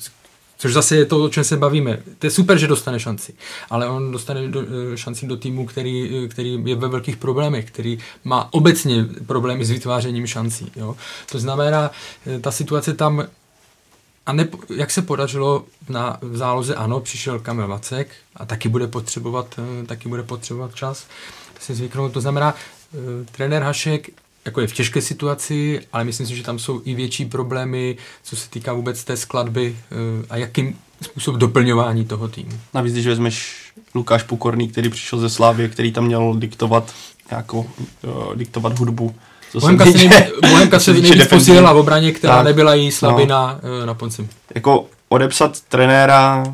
Což 0.67 0.73
zase 0.73 0.97
je 0.97 1.05
to, 1.05 1.25
o 1.25 1.29
čem 1.29 1.45
se 1.45 1.57
bavíme. 1.57 2.03
To 2.19 2.27
je 2.27 2.31
super, 2.31 2.59
že 2.59 2.67
dostane 2.67 3.01
šanci, 3.01 3.35
ale 3.71 3.89
on 3.89 4.13
dostane 4.13 4.49
do, 4.49 4.63
šanci 4.95 5.27
do 5.27 5.37
týmu, 5.37 5.67
který, 5.67 6.29
který 6.31 6.63
je 6.65 6.77
ve 6.77 6.89
velkých 6.89 7.17
problémech, 7.17 7.65
který 7.65 7.99
má 8.25 8.49
obecně 8.53 9.05
problémy 9.27 9.65
s 9.65 9.71
vytvářením 9.71 10.27
šancí. 10.27 10.73
Jo. 10.77 10.97
To 11.31 11.39
znamená, 11.39 11.91
ta 12.41 12.51
situace 12.51 12.95
tam 12.95 13.27
a 14.27 14.33
ne, 14.33 14.49
jak 14.77 14.91
se 14.91 15.03
podařilo 15.03 15.65
na, 15.89 16.19
v 16.21 16.37
záloze, 16.37 16.75
ano, 16.75 17.01
přišel 17.01 17.39
Kamil 17.39 17.69
Vacek 17.69 18.09
a 18.37 18.47
taky 18.47 18.69
bude 18.69 18.87
potřebovat, 18.87 19.59
eh, 19.59 19.87
taky 19.87 20.09
bude 20.09 20.23
potřebovat 20.23 20.75
čas 20.75 21.07
si 21.61 21.75
zvyknout. 21.75 22.13
To 22.13 22.21
znamená, 22.21 22.55
trenér 23.33 23.63
Hašek 23.63 24.09
jako 24.47 24.61
je 24.61 24.67
v 24.67 24.73
těžké 24.73 25.01
situaci, 25.01 25.81
ale 25.93 26.05
myslím 26.05 26.27
si, 26.27 26.37
že 26.37 26.43
tam 26.43 26.59
jsou 26.59 26.81
i 26.85 26.95
větší 26.95 27.25
problémy, 27.25 27.97
co 28.23 28.37
se 28.37 28.51
týká 28.51 28.73
vůbec 28.73 29.05
té 29.05 29.17
skladby 29.17 29.77
uh, 29.91 30.25
a 30.31 30.37
jakým 30.37 30.77
způsob 31.03 31.37
doplňování 31.37 32.05
toho 32.05 32.29
týmu. 32.29 32.51
Navíc, 32.75 32.93
když 32.93 33.07
vezmeš 33.07 33.57
Lukáš 33.95 34.23
Pokorný, 34.23 34.69
který 34.69 34.89
přišel 34.89 35.19
ze 35.19 35.31
Slávy, 35.31 35.69
který 35.69 35.93
tam 35.93 36.05
měl 36.05 36.35
diktovat 36.35 36.93
nějakou, 37.31 37.71
uh, 38.03 38.35
diktovat 38.35 38.79
hudbu, 38.79 39.15
Bohemka 39.61 39.85
se, 39.85 39.91
nejvíc, 39.91 40.15
Bohemka 40.51 40.81
se 40.81 40.93
nejvíc 40.93 41.27
posílila 41.27 41.73
v 41.73 41.77
obraně, 41.77 42.13
která 42.13 42.37
tak, 42.37 42.45
nebyla 42.45 42.75
jí 42.75 42.93
slabina 42.93 43.61
no. 43.81 43.87
na 43.87 43.95
poncim. 43.95 44.29
Jako 44.55 44.87
odepsat 45.09 45.61
trenéra 45.61 46.45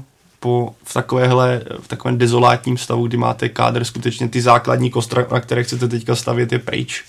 po, 0.40 0.74
v, 0.84 0.94
takovéhle, 0.94 1.62
v 1.80 1.88
takovém 1.88 2.18
dezolátním 2.18 2.78
stavu, 2.78 3.06
kdy 3.06 3.16
máte 3.16 3.48
kádr, 3.48 3.84
skutečně 3.84 4.28
ty 4.28 4.40
základní 4.40 4.90
kostra, 4.90 5.26
na 5.32 5.40
které 5.40 5.64
chcete 5.64 5.88
teďka 5.88 6.16
stavět, 6.16 6.52
je 6.52 6.58
pryč. 6.58 7.04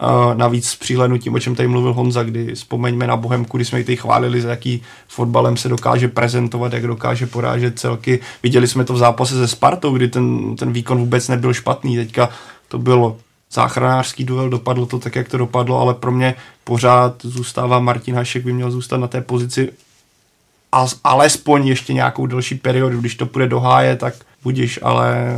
Uh, 0.00 0.34
navíc 0.34 0.68
s 0.68 0.76
přihlednutím, 0.76 1.34
o 1.34 1.40
čem 1.40 1.54
tady 1.54 1.68
mluvil 1.68 1.92
Honza, 1.92 2.22
kdy 2.22 2.54
vzpomeňme 2.54 3.06
na 3.06 3.16
Bohemku, 3.16 3.56
kdy 3.56 3.64
jsme 3.64 3.78
ji 3.78 3.84
tady 3.84 3.96
chválili, 3.96 4.40
za 4.40 4.50
jaký 4.50 4.82
fotbalem 5.08 5.56
se 5.56 5.68
dokáže 5.68 6.08
prezentovat, 6.08 6.72
jak 6.72 6.86
dokáže 6.86 7.26
porážet 7.26 7.78
celky. 7.78 8.20
Viděli 8.42 8.68
jsme 8.68 8.84
to 8.84 8.94
v 8.94 8.98
zápase 8.98 9.34
se 9.34 9.48
Spartou, 9.48 9.96
kdy 9.96 10.08
ten, 10.08 10.56
ten 10.56 10.72
výkon 10.72 10.98
vůbec 10.98 11.28
nebyl 11.28 11.54
špatný. 11.54 11.96
Teďka 11.96 12.28
to 12.68 12.78
bylo 12.78 13.16
záchranářský 13.52 14.24
duel, 14.24 14.50
dopadlo 14.50 14.86
to 14.86 14.98
tak, 14.98 15.16
jak 15.16 15.28
to 15.28 15.38
dopadlo, 15.38 15.80
ale 15.80 15.94
pro 15.94 16.12
mě 16.12 16.34
pořád 16.64 17.14
zůstává 17.22 17.78
Martin 17.78 18.14
Hašek, 18.14 18.44
by 18.44 18.52
měl 18.52 18.70
zůstat 18.70 18.96
na 18.96 19.06
té 19.06 19.20
pozici 19.20 19.72
a 20.72 20.86
alespoň 21.04 21.66
ještě 21.66 21.92
nějakou 21.92 22.26
delší 22.26 22.54
periodu, 22.54 23.00
když 23.00 23.14
to 23.14 23.26
půjde 23.26 23.48
do 23.48 23.60
háje, 23.60 23.96
tak 23.96 24.14
budíš, 24.42 24.78
ale 24.82 25.36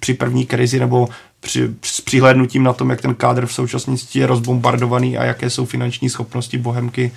při 0.00 0.14
první 0.14 0.46
krizi 0.46 0.80
nebo 0.80 1.08
při, 1.40 1.74
s 1.82 2.00
přihlédnutím 2.00 2.62
na 2.62 2.72
tom, 2.72 2.90
jak 2.90 3.00
ten 3.00 3.14
kádr 3.14 3.46
v 3.46 3.52
současnosti 3.52 4.18
je 4.18 4.26
rozbombardovaný 4.26 5.18
a 5.18 5.24
jaké 5.24 5.50
jsou 5.50 5.64
finanční 5.64 6.10
schopnosti 6.10 6.58
Bohemky, 6.58 7.12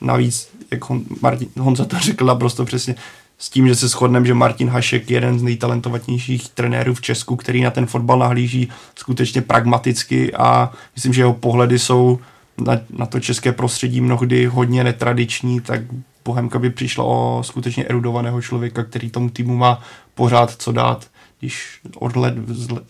navíc, 0.00 0.48
jak 0.70 0.88
Hon, 0.88 1.02
Martin, 1.22 1.48
Honza 1.58 1.84
to 1.84 1.98
řekl 1.98 2.24
naprosto 2.24 2.64
přesně, 2.64 2.94
s 3.38 3.48
tím, 3.50 3.68
že 3.68 3.74
se 3.74 3.88
shodneme, 3.88 4.26
že 4.26 4.34
Martin 4.34 4.68
Hašek 4.68 5.10
je 5.10 5.16
jeden 5.16 5.38
z 5.38 5.42
nejtalentovanějších 5.42 6.48
trenérů 6.48 6.94
v 6.94 7.00
Česku, 7.00 7.36
který 7.36 7.62
na 7.62 7.70
ten 7.70 7.86
fotbal 7.86 8.18
nahlíží 8.18 8.68
skutečně 8.94 9.42
pragmaticky 9.42 10.34
a 10.34 10.72
myslím, 10.94 11.12
že 11.12 11.22
jeho 11.22 11.34
pohledy 11.34 11.78
jsou 11.78 12.18
na, 12.58 12.80
na 12.90 13.06
to 13.06 13.20
české 13.20 13.52
prostředí 13.52 14.00
mnohdy 14.00 14.46
hodně 14.46 14.84
netradiční, 14.84 15.60
tak 15.60 15.80
Bohemka 16.24 16.58
by 16.58 16.70
přišla 16.70 17.04
o 17.04 17.42
skutečně 17.44 17.84
erudovaného 17.84 18.42
člověka, 18.42 18.84
který 18.84 19.10
tomu 19.10 19.30
týmu 19.30 19.56
má 19.56 19.82
pořád 20.14 20.54
co 20.58 20.72
dát. 20.72 21.06
Když 21.44 21.78
odhled, 21.98 22.34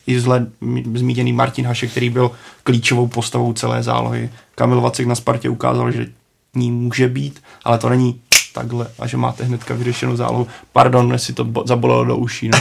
i 0.07 0.21
zle 0.21 0.47
zmíněný 0.95 1.33
Martin 1.33 1.67
Hašek, 1.67 1.91
který 1.91 2.11
byl 2.11 2.31
klíčovou 2.63 3.07
postavou 3.07 3.53
celé 3.53 3.83
zálohy. 3.83 4.31
Kamil 4.55 4.81
Vacek 4.81 5.07
na 5.07 5.15
Spartě 5.15 5.49
ukázal, 5.49 5.91
že 5.93 6.07
ní 6.55 6.71
může 6.71 7.09
být, 7.09 7.43
ale 7.65 7.79
to 7.79 7.89
není 7.89 8.21
takhle 8.53 8.87
a 8.99 9.07
že 9.07 9.17
máte 9.17 9.45
hnedka 9.45 9.75
vyřešenou 9.75 10.17
zálohu. 10.17 10.47
Pardon, 10.73 11.13
jestli 11.13 11.35
to 11.35 11.45
bo- 11.45 11.65
zabolelo 11.67 12.05
do 12.05 12.17
uší. 12.17 12.49
No. 12.49 12.59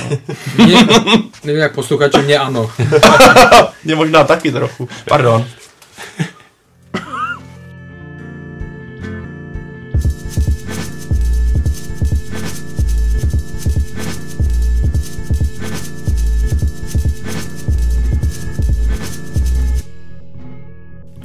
mě, 0.66 0.76
nevím, 1.44 1.62
jak 1.62 1.76
posluchače, 1.76 2.22
mě 2.22 2.38
ano. 2.38 2.70
mě 3.84 3.96
možná 3.96 4.24
taky 4.24 4.52
trochu. 4.52 4.90
Pardon. 5.08 5.46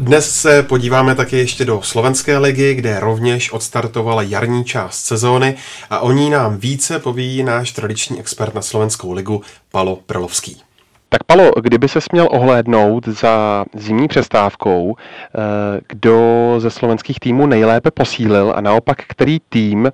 Dnes 0.09 0.41
se 0.41 0.63
podíváme 0.63 1.15
také 1.15 1.37
ještě 1.37 1.65
do 1.65 1.83
slovenské 1.83 2.39
ligy, 2.39 2.75
kde 2.75 3.01
rovněž 3.01 3.53
odstartovala 3.53 4.23
jarní 4.23 4.65
část 4.65 5.05
sezóny 5.05 5.55
a 5.91 5.99
o 5.99 6.13
ní 6.13 6.31
nám 6.31 6.57
více 6.57 6.99
poví 6.99 7.43
náš 7.43 7.73
tradiční 7.73 8.21
expert 8.21 8.55
na 8.55 8.63
slovenskou 8.63 9.13
ligu 9.13 9.43
Palo 9.73 9.99
Prlovský. 10.07 10.63
Tak 11.09 11.25
Palo, 11.25 11.51
kdyby 11.61 11.89
se 11.89 12.01
směl 12.01 12.29
ohlédnout 12.31 13.09
za 13.09 13.65
zimní 13.75 14.09
přestávkou, 14.09 14.97
eh, 14.97 15.81
kdo 15.89 16.55
ze 16.59 16.71
slovenských 16.71 17.21
týmů 17.21 17.47
nejlépe 17.47 17.91
posílil 17.91 18.53
a 18.57 18.61
naopak 18.61 18.99
který 19.09 19.39
tým 19.49 19.87
eh, 19.87 19.93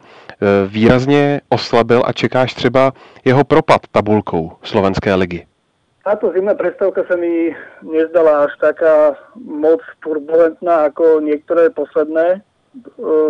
výrazně 0.68 1.40
oslabil 1.48 2.02
a 2.06 2.12
čekáš 2.12 2.54
třeba 2.54 2.92
jeho 3.24 3.44
propad 3.44 3.80
tabulkou 3.92 4.52
slovenské 4.62 5.14
ligy? 5.14 5.46
Táto 6.04 6.28
zimná 6.36 6.52
prestávka 6.52 7.00
sa 7.08 7.16
mi 7.16 7.48
nezdala 7.80 8.44
až 8.44 8.52
taká 8.60 9.16
moc 9.40 9.80
turbulentná 10.04 10.92
ako 10.92 11.24
niektoré 11.24 11.72
posledné 11.72 12.36
e, 12.36 12.40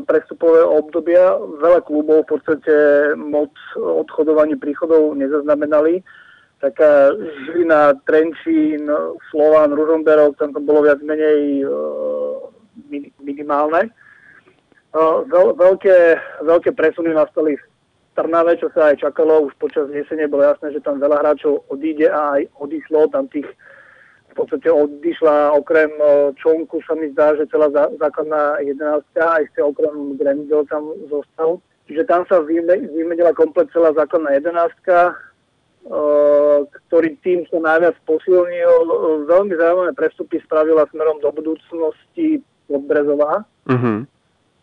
prestupové 0.02 0.66
obdobia. 0.66 1.38
Veľa 1.62 1.86
klubov 1.86 2.26
v 2.26 2.34
podstate 2.34 2.74
moc 3.14 3.55
odchodovaní 3.78 4.59
príchodov 4.59 5.14
nezaznamenali. 5.14 6.02
Taká 6.59 7.14
Žilina, 7.46 7.94
Trenčín, 8.10 8.90
Slován, 9.30 9.70
Ružomberok, 9.70 10.34
tam 10.42 10.51
to 10.51 10.59
bolo 10.59 10.82
viac 10.82 10.98
menej 10.98 11.62
e, 11.62 11.66
minimálne. 13.22 13.86
E, 13.86 13.90
veľké, 15.30 15.98
veľké 16.42 16.74
presuny 16.74 17.14
nastali 17.14 17.55
v 17.55 17.73
Trnave, 18.15 18.55
čo 18.62 18.70
sa 18.70 18.95
aj 18.95 19.03
čakalo, 19.03 19.51
už 19.51 19.59
počas 19.59 19.91
jesene 19.91 20.31
bolo 20.31 20.47
jasné, 20.47 20.70
že 20.70 20.78
tam 20.86 21.03
veľa 21.03 21.19
hráčov 21.19 21.66
odíde 21.66 22.07
a 22.07 22.39
aj 22.39 22.47
odišlo, 22.62 23.11
tam 23.11 23.27
tých 23.27 23.51
v 24.31 24.35
podstate 24.39 24.66
odišla 24.66 25.55
okrem 25.55 25.91
Čonku 26.39 26.82
sa 26.86 26.95
mi 26.99 27.11
zdá, 27.15 27.39
že 27.39 27.47
celá 27.51 27.70
základná 27.74 28.59
jedenáctka, 28.62 29.23
a 29.23 29.43
ešte 29.43 29.62
okrem 29.62 30.19
Grendel 30.19 30.66
tam 30.66 30.91
zostal. 31.07 31.62
Čiže 31.86 32.03
tam 32.07 32.27
sa 32.27 32.43
vymenila 32.43 33.31
komplet 33.35 33.70
celá 33.70 33.95
základná 33.95 34.35
jedenáctka, 34.35 35.15
ktorý 36.66 37.15
tým 37.23 37.47
sa 37.47 37.62
najviac 37.62 37.95
posilnil. 38.11 38.74
Veľmi 39.31 39.55
zaujímavé 39.55 39.93
prestupy 39.95 40.43
spravila 40.43 40.86
smerom 40.91 41.23
do 41.23 41.31
budúcnosti 41.31 42.43
Podbrezová. 42.66 43.47
Mm-hmm 43.70 44.14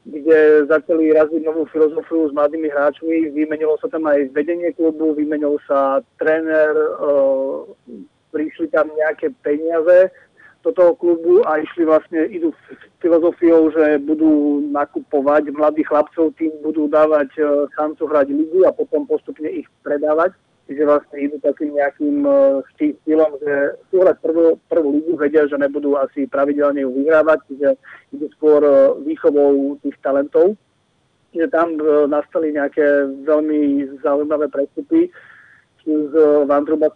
kde 0.02 0.66
začali 0.66 1.14
raziť 1.14 1.42
novú 1.46 1.70
filozofiu 1.70 2.30
s 2.30 2.34
mladými 2.34 2.74
hráčmi. 2.74 3.30
Vymenilo 3.38 3.78
sa 3.78 3.88
tam 3.88 4.10
aj 4.10 4.34
vedenie 4.34 4.74
klubu, 4.74 5.14
vymenil 5.14 5.62
sa 5.70 6.02
tréner, 6.18 6.74
uh, 6.98 7.70
prišli 8.34 8.72
tam 8.74 8.90
nejaké 8.98 9.30
peniaze 9.46 10.10
do 10.62 10.70
toho 10.74 10.94
klubu 10.94 11.42
a 11.46 11.58
išli 11.58 11.86
vlastne, 11.86 12.30
idú 12.30 12.54
filozofiou, 13.02 13.74
že 13.74 13.98
budú 14.06 14.62
nakupovať 14.70 15.50
mladých 15.50 15.90
chlapcov, 15.90 16.38
tým 16.38 16.54
budú 16.62 16.86
dávať 16.86 17.34
šancu 17.74 18.06
hrať 18.06 18.30
ligu 18.30 18.62
a 18.70 18.72
potom 18.72 19.10
postupne 19.10 19.50
ich 19.50 19.66
predávať 19.82 20.38
Čiže 20.70 20.88
vlastne 20.88 21.18
idú 21.20 21.36
takým 21.42 21.76
nejakým 21.76 22.18
e, 22.24 22.32
štýlom, 22.78 23.32
že 23.44 23.54
hrať 23.92 24.18
prvú, 24.24 24.56
prvú 24.70 24.90
ligu, 24.96 25.14
vedia, 25.20 25.44
že 25.50 25.60
nebudú 25.60 26.00
asi 26.00 26.30
pravidelne 26.30 26.86
ju 26.86 26.96
vyhrávať, 26.96 27.40
čiže 27.50 27.70
idú 28.16 28.26
skôr 28.38 28.62
e, 28.64 28.74
výchovou 29.04 29.76
tých 29.84 29.98
talentov. 30.00 30.56
Čiže 31.34 31.48
tam 31.52 31.76
e, 31.76 32.08
nastali 32.08 32.56
nejaké 32.56 33.10
veľmi 33.28 33.60
zaujímavé 34.00 34.48
prestupy. 34.48 35.12
z 35.84 36.14
Vandruba 36.48 36.94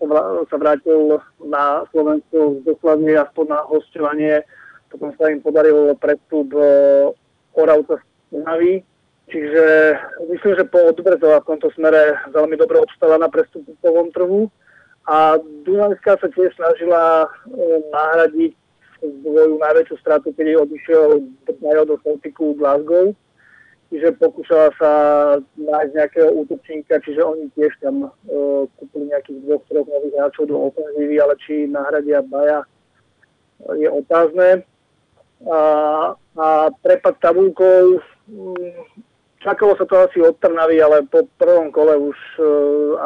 sa, 0.47 0.55
vrátil 0.61 1.19
na 1.43 1.83
Slovensko 1.89 2.61
z 2.61 2.69
doslavne 2.69 3.17
aspoň 3.17 3.45
na 3.49 3.59
hostovanie. 3.65 4.33
Potom 4.93 5.11
sa 5.17 5.33
im 5.33 5.41
podaril 5.43 5.97
prestup 5.99 6.53
Oravca 7.57 7.99
z 8.31 8.39
Čiže 9.25 9.65
myslím, 10.29 10.53
že 10.53 10.69
po 10.69 10.79
Odbrzova 10.93 11.41
v 11.41 11.49
tomto 11.49 11.73
smere 11.73 12.13
veľmi 12.29 12.55
dobre 12.61 12.77
obstala 12.77 13.17
na 13.17 13.25
prestupovom 13.25 14.13
trhu. 14.13 14.47
A 15.05 15.37
Dunajská 15.65 16.17
sa 16.17 16.27
tiež 16.29 16.53
snažila 16.57 17.29
nahradiť 17.93 18.53
svoju 19.01 19.61
najväčšiu 19.61 19.97
stratu, 20.01 20.33
keď 20.33 20.65
odišiel 20.65 21.21
do 21.85 21.95
Celticu 22.01 22.57
Glasgow 22.57 23.13
čiže 23.95 24.17
pokúšala 24.17 24.69
sa 24.75 24.91
nájsť 25.55 25.91
nejakého 25.95 26.29
útočníka, 26.43 26.99
čiže 26.99 27.21
oni 27.21 27.47
tiež 27.53 27.71
tam 27.79 28.09
uh, 28.09 28.67
kúpili 28.75 29.07
nejakých 29.07 29.39
dvoch, 29.45 29.63
troch 29.69 29.87
nových 29.87 30.15
hráčov 30.19 30.51
do 30.51 30.57
ofenzívy, 30.67 31.15
ale 31.21 31.33
či 31.39 31.69
nahradia 31.69 32.19
Baja 32.25 32.67
je 33.71 33.87
otázne. 33.87 34.67
A, 35.45 35.59
a 36.17 36.47
prepad 36.83 37.15
tabulkou, 37.23 38.03
um, 38.35 38.75
čakalo 39.45 39.77
sa 39.77 39.85
to 39.85 39.95
asi 40.01 40.17
od 40.25 40.33
Trnavy, 40.41 40.81
ale 40.81 41.05
po 41.05 41.29
prvom 41.37 41.69
kole 41.69 41.93
už 41.93 42.17
uh, 42.41 42.45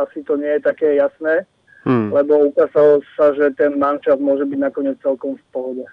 asi 0.08 0.24
to 0.24 0.40
nie 0.40 0.48
je 0.48 0.62
také 0.64 0.96
jasné, 0.96 1.44
hmm. 1.84 2.16
lebo 2.16 2.48
ukázalo 2.56 3.04
sa, 3.20 3.36
že 3.36 3.52
ten 3.60 3.76
mančat 3.76 4.24
môže 4.24 4.48
byť 4.48 4.60
nakoniec 4.60 4.96
celkom 5.04 5.36
v 5.36 5.44
pohode. 5.52 5.84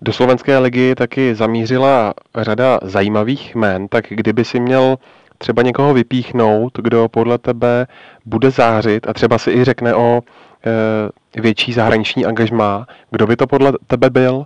Do 0.00 0.12
slovenské 0.12 0.58
ligy 0.58 0.94
taky 0.94 1.34
zamířila 1.34 2.14
řada 2.36 2.78
zajímavých 2.82 3.54
jmen, 3.54 3.88
tak 3.88 4.04
kdyby 4.08 4.44
si 4.44 4.60
měl 4.60 4.96
třeba 5.38 5.62
někoho 5.62 5.94
vypíchnout, 5.94 6.72
kdo 6.82 7.08
podle 7.08 7.38
tebe 7.38 7.86
bude 8.24 8.50
zářit 8.50 9.08
a 9.08 9.12
třeba 9.12 9.38
si 9.38 9.50
i 9.50 9.64
řekne 9.64 9.94
o 9.94 10.20
e, 11.36 11.40
větší 11.40 11.72
zahraniční 11.72 12.26
angažmá, 12.26 12.86
kdo 13.10 13.26
by 13.26 13.36
to 13.36 13.46
podle 13.46 13.72
tebe 13.86 14.10
byl? 14.10 14.44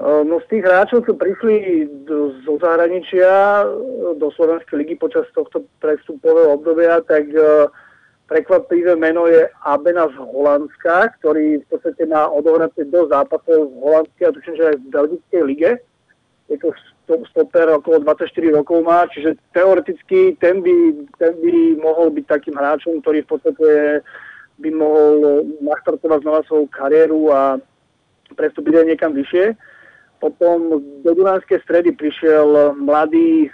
E, 0.00 0.24
no 0.24 0.40
z 0.40 0.46
tých 0.48 0.64
hráčov, 0.64 1.04
čo 1.04 1.12
prišli 1.12 1.84
do, 2.08 2.32
zo 2.40 2.56
zahraničia 2.56 3.68
do 4.16 4.32
Slovenskej 4.32 4.80
ligy 4.80 4.96
počas 4.96 5.28
tohto 5.36 5.68
prestupového 5.84 6.56
obdobia, 6.56 7.04
tak 7.04 7.28
uh, 7.36 7.68
Prekvapivé 8.30 8.94
meno 8.94 9.26
je 9.26 9.50
Abena 9.66 10.06
z 10.06 10.14
Holandska, 10.14 11.18
ktorý 11.18 11.58
v 11.58 11.66
podstate 11.66 12.06
má 12.06 12.30
odohraté 12.30 12.86
do 12.86 13.10
zápasov 13.10 13.74
v 13.74 13.82
Holandskej 13.82 14.24
a 14.30 14.34
tuším, 14.38 14.54
že 14.54 14.68
aj 14.70 14.76
v 14.78 14.90
Belgickej 14.94 15.42
lige. 15.50 15.70
Je 16.46 16.56
to 16.62 16.70
stoper 17.34 17.74
okolo 17.74 17.98
24 18.06 18.30
rokov 18.54 18.86
má, 18.86 19.10
čiže 19.10 19.34
teoreticky 19.50 20.38
ten 20.38 20.62
by, 20.62 21.10
ten 21.18 21.42
by 21.42 21.82
mohol 21.82 22.14
byť 22.14 22.24
takým 22.30 22.54
hráčom, 22.54 23.02
ktorý 23.02 23.26
v 23.26 23.30
podstate 23.34 23.68
by 24.62 24.70
mohol 24.78 25.42
naštartovať 25.58 26.22
znova 26.22 26.46
svoju 26.46 26.70
kariéru 26.70 27.34
a 27.34 27.58
prestúpiť 28.38 28.78
aj 28.78 28.86
niekam 28.94 29.10
vyššie. 29.10 29.58
Potom 30.20 30.84
do 31.00 31.10
Dunajskej 31.16 31.64
stredy 31.64 31.96
prišiel 31.96 32.76
mladý 32.76 33.48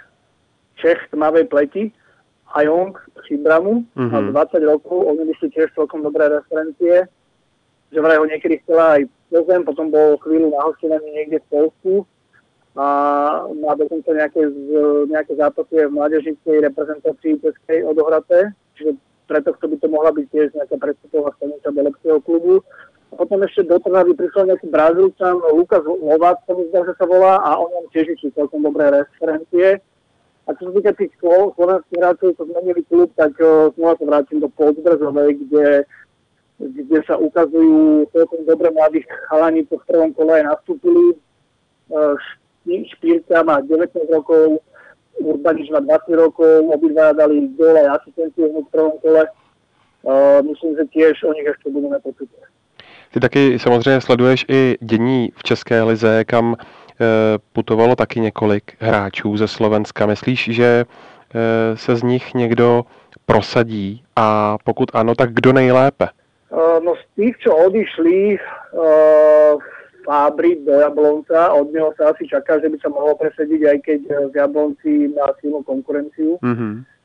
Čech 0.77 0.99
tmavej 1.09 1.47
pleti, 1.49 1.89
Hajong 2.47 2.95
Šibramu, 3.27 3.83
mm-hmm. 3.95 4.31
má 4.31 4.45
20 4.45 4.63
rokov, 4.67 5.09
oni 5.09 5.33
si 5.39 5.51
tiež 5.51 5.71
celkom 5.75 6.03
dobré 6.03 6.31
referencie, 6.31 7.07
že 7.91 7.99
vraj 7.99 8.19
ho 8.19 8.25
niekedy 8.27 8.59
chcela 8.63 8.99
aj 8.99 9.07
Plzeň, 9.27 9.67
potom 9.67 9.91
bol 9.91 10.15
chvíľu 10.23 10.55
na 10.55 10.63
hostovaní 10.63 11.11
niekde 11.11 11.43
v 11.43 11.49
Polsku 11.51 11.93
a 12.79 12.87
má 13.51 13.75
dokonca 13.75 14.15
nejaké, 14.15 14.39
nejaké 15.11 15.35
zápasy 15.35 15.83
v 15.83 15.91
mládežníckej 15.91 16.63
reprezentácii 16.71 17.41
českej 17.43 17.83
odohraté, 17.83 18.55
čiže 18.79 18.95
preto 19.27 19.51
by 19.51 19.75
to 19.83 19.87
mohla 19.91 20.15
byť 20.15 20.25
tiež 20.31 20.47
nejaká 20.55 20.79
prestupová 20.79 21.35
stanica 21.35 21.67
do 21.75 21.81
lepšieho 21.83 22.19
klubu. 22.23 22.63
A 23.07 23.13
potom 23.15 23.39
ešte 23.47 23.63
do 23.63 23.79
Trnavy 23.79 24.11
prišiel 24.19 24.51
nejaký 24.51 24.67
Brazílčan, 24.67 25.39
Lukas 25.55 25.83
Lovac, 25.87 26.43
to 26.43 26.59
mi 26.59 26.67
zdá, 26.67 26.83
že 26.83 26.93
sa 26.99 27.07
volá, 27.07 27.39
a 27.39 27.55
on 27.55 27.71
mám 27.71 27.87
tiež 27.95 28.19
celkom 28.35 28.59
dobré 28.59 28.91
referencie. 28.91 29.79
A 30.47 30.55
čo 30.55 30.71
sa 30.71 30.71
týka 30.79 30.91
tých 30.95 31.11
slovenských 31.19 31.99
hráčov, 31.99 32.35
čo 32.35 32.43
zmenili 32.47 32.83
klub, 32.87 33.11
tak 33.19 33.35
uh, 33.39 33.71
znova 33.75 33.99
sa 33.99 34.03
vrátim 34.07 34.39
do 34.39 34.47
Podbrzovej, 34.55 35.43
kde, 35.43 35.83
kde 36.59 36.99
sa 37.03 37.19
ukazujú 37.19 38.07
celkom 38.15 38.47
dobre 38.47 38.71
mladých 38.71 39.07
chalani, 39.27 39.67
čo 39.67 39.75
v 39.79 39.87
prvom 39.87 40.11
kole 40.15 40.39
aj 40.39 40.47
nastúpili. 40.47 41.19
Uh, 41.91 42.15
Špírka 42.67 43.43
má 43.47 43.63
19 43.63 43.91
rokov, 44.11 44.59
Urbanič 45.19 45.67
má 45.71 45.79
20 45.79 46.15
rokov, 46.15 46.67
obidva 46.71 47.15
dali 47.15 47.47
aj 47.59 48.03
asistenciu 48.03 48.51
v 48.51 48.71
prvom 48.71 48.99
kole. 48.99 49.23
Uh, 50.07 50.39
myslím, 50.47 50.75
že 50.79 50.83
tiež 50.91 51.15
o 51.27 51.35
nich 51.35 51.47
ešte 51.47 51.71
budeme 51.71 51.99
počuť. 51.99 52.56
Ty 53.11 53.19
taky 53.19 53.59
samozřejmě 53.59 54.01
sleduješ 54.01 54.45
i 54.49 54.77
dění 54.81 55.29
v 55.35 55.43
České 55.43 55.83
lize, 55.83 56.25
kam 56.25 56.55
Eh, 57.01 57.37
putovalo 57.53 57.95
taky 57.95 58.19
několik 58.19 58.75
hráčů 58.79 59.37
ze 59.37 59.47
Slovenska. 59.47 60.05
Myslíš, 60.05 60.49
že 60.51 60.85
eh, 60.85 61.77
se 61.77 61.95
z 61.95 62.03
nich 62.03 62.33
někdo 62.33 62.85
prosadí 63.25 64.03
a 64.15 64.57
pokud 64.63 64.89
ano, 64.93 65.15
tak 65.15 65.33
kdo 65.33 65.53
nejlépe? 65.53 66.07
Eh, 66.51 66.79
no 66.83 66.95
z 66.95 67.15
tých, 67.15 67.37
čo 67.37 67.55
odišli 67.55 68.39
uh, 68.73 69.61
Fabri 70.05 70.57
do 70.65 70.71
Jablonca, 70.71 71.53
od 71.53 71.73
neho 71.73 71.93
sa 71.97 72.15
asi 72.15 72.27
čaká, 72.27 72.59
že 72.59 72.69
by 72.69 72.77
sa 72.79 72.89
mohol 72.89 73.13
presediť, 73.19 73.61
aj 73.67 73.77
keď 73.83 74.01
v 74.31 74.35
Jablonci 74.39 74.91
má 75.11 75.27
silnú 75.43 75.61
konkurenciu. 75.67 76.39
Mm-hmm. 76.39 76.73
Uh, 76.81 76.96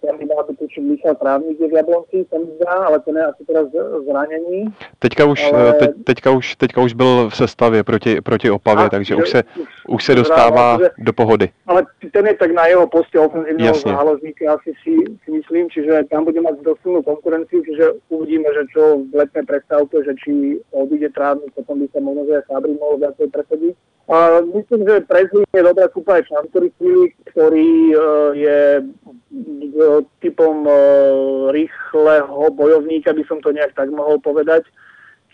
ten 0.00 0.18
by 0.18 0.24
mal 0.24 0.44
být 0.44 0.58
tuším 0.58 0.90
Michal 0.90 1.14
Trávník 1.14 1.58
v 1.58 1.72
Jablonci, 1.72 2.26
ten 2.30 2.42
zdá, 2.56 2.70
ale 2.70 3.00
ten 3.00 3.16
je 3.16 3.24
asi 3.24 3.44
teda 3.44 3.60
zraněný. 4.06 4.64
Teďka 4.98 5.24
už, 5.24 5.52
ale... 5.52 5.72
te, 5.72 5.88
teďka 5.88 6.30
už, 6.30 6.56
teďka 6.56 6.80
už 6.82 6.92
byl 6.94 7.30
v 7.30 7.36
sestavě 7.36 7.84
proti, 7.84 8.20
proti 8.20 8.50
Opavě, 8.50 8.86
a, 8.86 8.88
takže 8.88 9.14
že, 9.14 9.22
už 9.22 9.30
se, 9.30 9.42
už 9.88 10.04
se 10.04 10.14
dostává 10.14 10.78
do 10.98 11.12
pohody. 11.12 11.50
Ale 11.66 11.86
ten 12.12 12.26
je 12.26 12.34
tak 12.34 12.50
na 12.54 12.66
jeho 12.66 12.86
poste 12.86 13.18
ofenzívneho 13.18 13.74
záložníka, 13.74 14.54
asi 14.54 14.72
si, 14.82 14.94
si 15.24 15.30
myslím, 15.30 15.70
čiže 15.70 16.04
tam 16.10 16.24
bude 16.24 16.40
mať 16.40 16.62
dosilnú 16.62 17.02
konkurenciu, 17.02 17.62
čiže 17.66 17.92
uvidíme, 18.08 18.46
že 18.54 18.62
čo 18.72 19.02
v 19.10 19.14
letnej 19.14 19.44
prestávke, 19.46 20.04
že 20.04 20.14
či 20.24 20.60
odíde 20.70 21.10
Trávník, 21.10 21.50
potom 21.54 21.82
by 21.82 21.86
sa 21.92 22.00
možno, 22.00 22.22
že 22.30 22.46
Fabri 22.46 22.78
mohol 22.78 23.02
viacej 23.02 23.26
presediť. 23.34 23.74
A 24.06 24.38
myslím, 24.54 24.86
že 24.86 25.02
pre 25.02 25.26
je 25.26 25.62
dobrá 25.66 25.90
kúpa 25.90 26.22
aj 26.22 26.30
Šanturistvík, 26.30 27.18
ktorý 27.34 27.70
uh, 27.90 28.30
je 28.38 28.60
uh, 28.86 29.98
typom 30.22 30.62
uh, 30.62 31.50
rýchleho 31.50 32.54
bojovníka, 32.54 33.10
by 33.10 33.26
som 33.26 33.42
to 33.42 33.50
nejak 33.50 33.74
tak 33.74 33.90
mohol 33.90 34.22
povedať. 34.22 34.62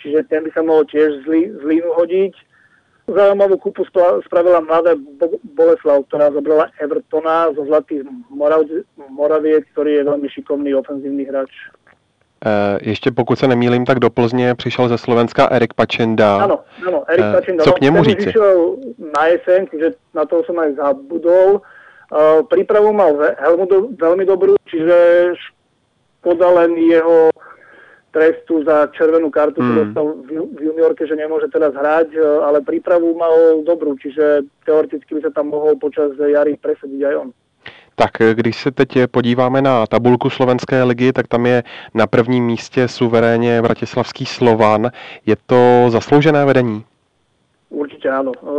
Čiže 0.01 0.24
ten 0.32 0.49
by 0.49 0.51
sa 0.57 0.65
mohol 0.65 0.89
tiež 0.89 1.20
z 1.20 1.61
línu 1.62 1.90
hodiť. 2.01 2.32
Zaujímavú 3.12 3.61
kúpu 3.61 3.85
spravila 4.24 4.65
mladá 4.65 4.97
Boleslav, 5.53 6.09
ktorá 6.09 6.32
zobrala 6.32 6.73
Evertona 6.81 7.53
zo 7.53 7.69
Zlatých 7.69 8.09
Moraviec, 9.12 9.69
ktorý 9.77 10.01
je 10.01 10.09
veľmi 10.09 10.28
šikovný 10.32 10.70
ofenzívny 10.73 11.28
hráč. 11.28 11.53
Eh, 12.47 12.78
ještě 12.82 13.10
pokud 13.10 13.39
se 13.39 13.48
nemýlím, 13.48 13.85
tak 13.85 13.98
do 13.98 14.10
Plzně 14.10 14.55
přišel 14.55 14.89
ze 14.89 14.98
Slovenska 14.98 15.47
Erik 15.47 15.74
Pačenda. 15.74 16.43
Ano, 16.43 16.59
ano, 16.86 17.05
Erik 17.09 17.24
eh, 17.28 17.32
Pačenda. 17.32 17.64
Co 17.64 17.73
k 17.73 17.81
němu 17.81 18.05
říci? 18.05 18.32
na 19.16 19.27
jeseň, 19.27 19.66
že 19.78 19.90
na 20.14 20.24
to 20.24 20.43
som 20.44 20.59
aj 20.59 20.74
zabudol. 20.74 21.60
Eh, 21.62 22.43
prípravu 22.51 22.93
mal 22.93 23.14
Helmu 23.39 23.66
do, 23.66 23.78
veľmi 23.94 24.24
dobrú, 24.27 24.59
čiže 24.66 24.97
škoda 26.19 26.51
len 26.51 26.74
jeho 26.77 27.31
trestu 28.12 28.60
za 28.64 28.93
červenú 28.93 29.31
kartu, 29.31 29.62
hmm. 29.62 29.77
dostal 29.78 30.06
v, 30.20 30.28
v 30.52 30.60
juniorke, 30.69 31.06
že 31.06 31.16
nemôže 31.16 31.48
teraz 31.48 31.73
hrať, 31.73 32.12
ale 32.44 32.60
prípravu 32.60 33.16
mal 33.16 33.64
dobrú, 33.64 33.97
čiže 33.97 34.44
teoreticky 34.69 35.16
by 35.16 35.20
sa 35.24 35.32
tam 35.32 35.48
mohol 35.48 35.81
počas 35.81 36.12
jary 36.20 36.60
presediť 36.60 37.01
aj 37.09 37.14
on. 37.16 37.28
Tak 38.03 38.35
když 38.35 38.62
se 38.62 38.70
teď 38.70 38.99
podíváme 39.11 39.62
na 39.62 39.87
tabulku 39.87 40.31
slovenské 40.31 40.83
ligy, 40.83 41.12
tak 41.12 41.27
tam 41.29 41.47
je 41.47 41.62
na 41.95 42.07
prvním 42.07 42.47
místě 42.47 42.89
suverénně 42.89 43.62
Bratislavský 43.62 44.27
Slovan. 44.27 44.91
Je 45.27 45.37
to 45.47 45.87
zasloužené 45.89 46.45
vedení? 46.45 46.85
Určite 47.70 48.11
áno. 48.11 48.33
E, 48.35 48.53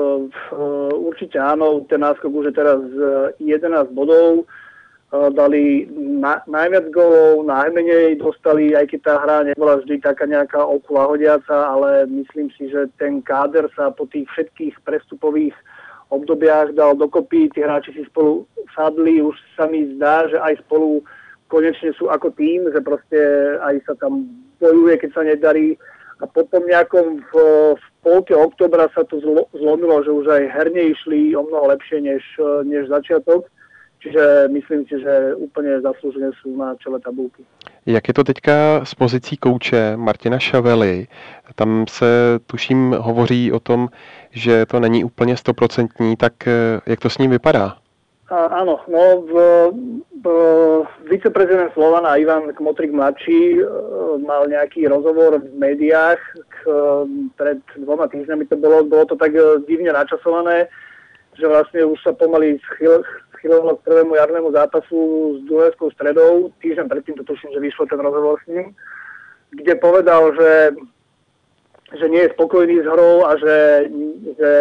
e, 0.56 0.94
určite 0.96 1.38
áno. 1.38 1.84
Ten 1.92 2.00
náskok 2.02 2.32
už 2.32 2.46
je 2.46 2.56
teraz 2.56 2.80
11 3.40 3.92
bodov. 3.92 4.48
Dali 5.14 5.86
na, 5.94 6.42
najviac 6.48 6.90
gólov, 6.90 7.46
najmenej 7.46 8.18
dostali, 8.24 8.74
aj 8.74 8.90
keď 8.90 9.00
tá 9.06 9.14
hra 9.22 9.38
nebola 9.44 9.78
vždy 9.78 10.02
taká 10.02 10.26
nejaká 10.26 10.66
okula 10.66 11.06
hodiaca, 11.06 11.70
ale 11.70 12.10
myslím 12.10 12.50
si, 12.58 12.72
že 12.72 12.90
ten 12.98 13.22
káder 13.22 13.70
sa 13.78 13.94
po 13.94 14.10
tých 14.10 14.26
všetkých 14.34 14.82
prestupových 14.82 15.54
obdobiach 16.10 16.74
dal 16.74 16.98
dokopy, 16.98 17.50
tí 17.54 17.62
hráči 17.64 17.94
si 17.94 18.04
spolu 18.10 18.48
sadli, 18.76 19.22
už 19.22 19.36
sa 19.56 19.70
mi 19.70 19.96
zdá, 19.96 20.28
že 20.28 20.40
aj 20.40 20.64
spolu 20.68 21.04
konečne 21.48 21.94
sú 21.94 22.10
ako 22.10 22.34
tým, 22.34 22.66
že 22.74 22.82
proste 22.82 23.20
aj 23.62 23.76
sa 23.86 23.94
tam 24.02 24.26
bojuje, 24.58 24.98
keď 24.98 25.10
sa 25.14 25.24
nedarí. 25.24 25.78
A 26.22 26.26
potom 26.26 26.64
nejakom 26.66 27.20
v, 27.20 27.34
v 27.76 27.86
polke 28.00 28.32
oktobra 28.32 28.88
sa 28.96 29.04
to 29.04 29.20
zlo, 29.20 29.46
zlomilo, 29.52 30.02
že 30.02 30.12
už 30.12 30.26
aj 30.32 30.44
herne 30.56 30.96
išli 30.96 31.36
o 31.36 31.44
mnoho 31.44 31.70
lepšie 31.76 32.00
než, 32.00 32.24
než 32.64 32.88
začiatok. 32.88 33.46
Čiže 34.00 34.52
myslím 34.52 34.84
si, 34.88 35.00
že 35.00 35.36
úplne 35.40 35.80
zaslúžene 35.80 36.32
sú 36.44 36.56
na 36.60 36.76
čele 36.80 37.00
tabulky. 37.00 37.44
Jak 37.86 38.08
je 38.08 38.14
to 38.14 38.24
teďka 38.24 38.82
s 38.84 38.96
pozicí 38.96 39.38
kouče 39.38 39.98
Martina 39.98 40.40
Šavely? 40.40 41.08
Tam 41.56 41.86
se 41.88 42.40
tuším 42.48 42.96
hovoří 43.00 43.52
o 43.52 43.60
tom, 43.60 43.90
že 44.32 44.66
to 44.66 44.80
není 44.80 45.04
úplně 45.04 45.38
stoprocentní, 45.38 46.16
tak 46.16 46.48
eh, 46.48 46.80
jak 46.86 47.00
to 47.00 47.10
s 47.10 47.18
ním 47.18 47.32
vypadá? 47.32 47.78
A, 48.34 48.66
áno, 48.66 48.80
no 48.88 49.22
v, 49.30 49.34
v, 50.24 50.28
viceprezident 51.06 51.76
Slovana 51.78 52.18
Ivan 52.18 52.50
Kmotrik 52.56 52.90
mladší 52.90 53.60
e, 53.60 53.64
mal 54.26 54.50
nejaký 54.50 54.88
rozhovor 54.90 55.38
v 55.38 55.54
médiách 55.54 56.18
k, 56.50 56.56
e, 56.66 57.06
pred 57.38 57.62
dvoma 57.78 58.08
týždňami 58.10 58.50
to 58.50 58.58
bolo, 58.58 58.90
bolo 58.90 59.06
to 59.06 59.20
tak 59.20 59.38
divne 59.70 59.94
načasované, 59.94 60.66
že 61.38 61.46
vlastne 61.46 61.86
už 61.86 62.00
sa 62.02 62.16
pomaly 62.16 62.58
schylovalo 63.44 63.76
k 63.76 63.84
prvému 63.84 64.16
jarnému 64.16 64.52
zápasu 64.56 65.00
s 65.36 65.40
Dunajskou 65.44 65.92
stredou. 65.92 66.48
Týždeň 66.64 66.88
predtým 66.88 67.16
to 67.20 67.28
tuším, 67.28 67.52
že 67.52 67.60
vyšlo 67.60 67.92
ten 67.92 68.00
rozhovor 68.00 68.40
s 68.40 68.48
ním, 68.48 68.72
kde 69.52 69.76
povedal, 69.76 70.32
že 70.40 70.72
že 71.94 72.10
nie 72.10 72.26
je 72.26 72.34
spokojný 72.34 72.82
s 72.82 72.90
hrou 72.90 73.22
a 73.22 73.38
že, 73.38 73.86
že 74.34 74.52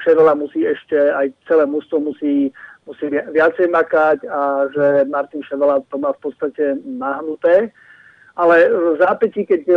Šedola 0.00 0.32
musí 0.32 0.64
ešte, 0.64 0.96
aj 0.96 1.36
celé 1.44 1.68
mužstvo 1.68 2.00
musí 2.00 2.48
musí 2.88 3.12
viacej 3.12 3.68
makať 3.68 4.24
a 4.24 4.64
že 4.72 5.04
Martin 5.12 5.44
Ševela 5.44 5.84
to 5.92 6.00
má 6.00 6.16
v 6.16 6.20
podstate 6.24 6.80
nahnuté. 6.88 7.68
Ale 8.38 8.70
v 8.70 8.96
zápätí, 8.96 9.44
keď 9.44 9.62
e, 9.68 9.76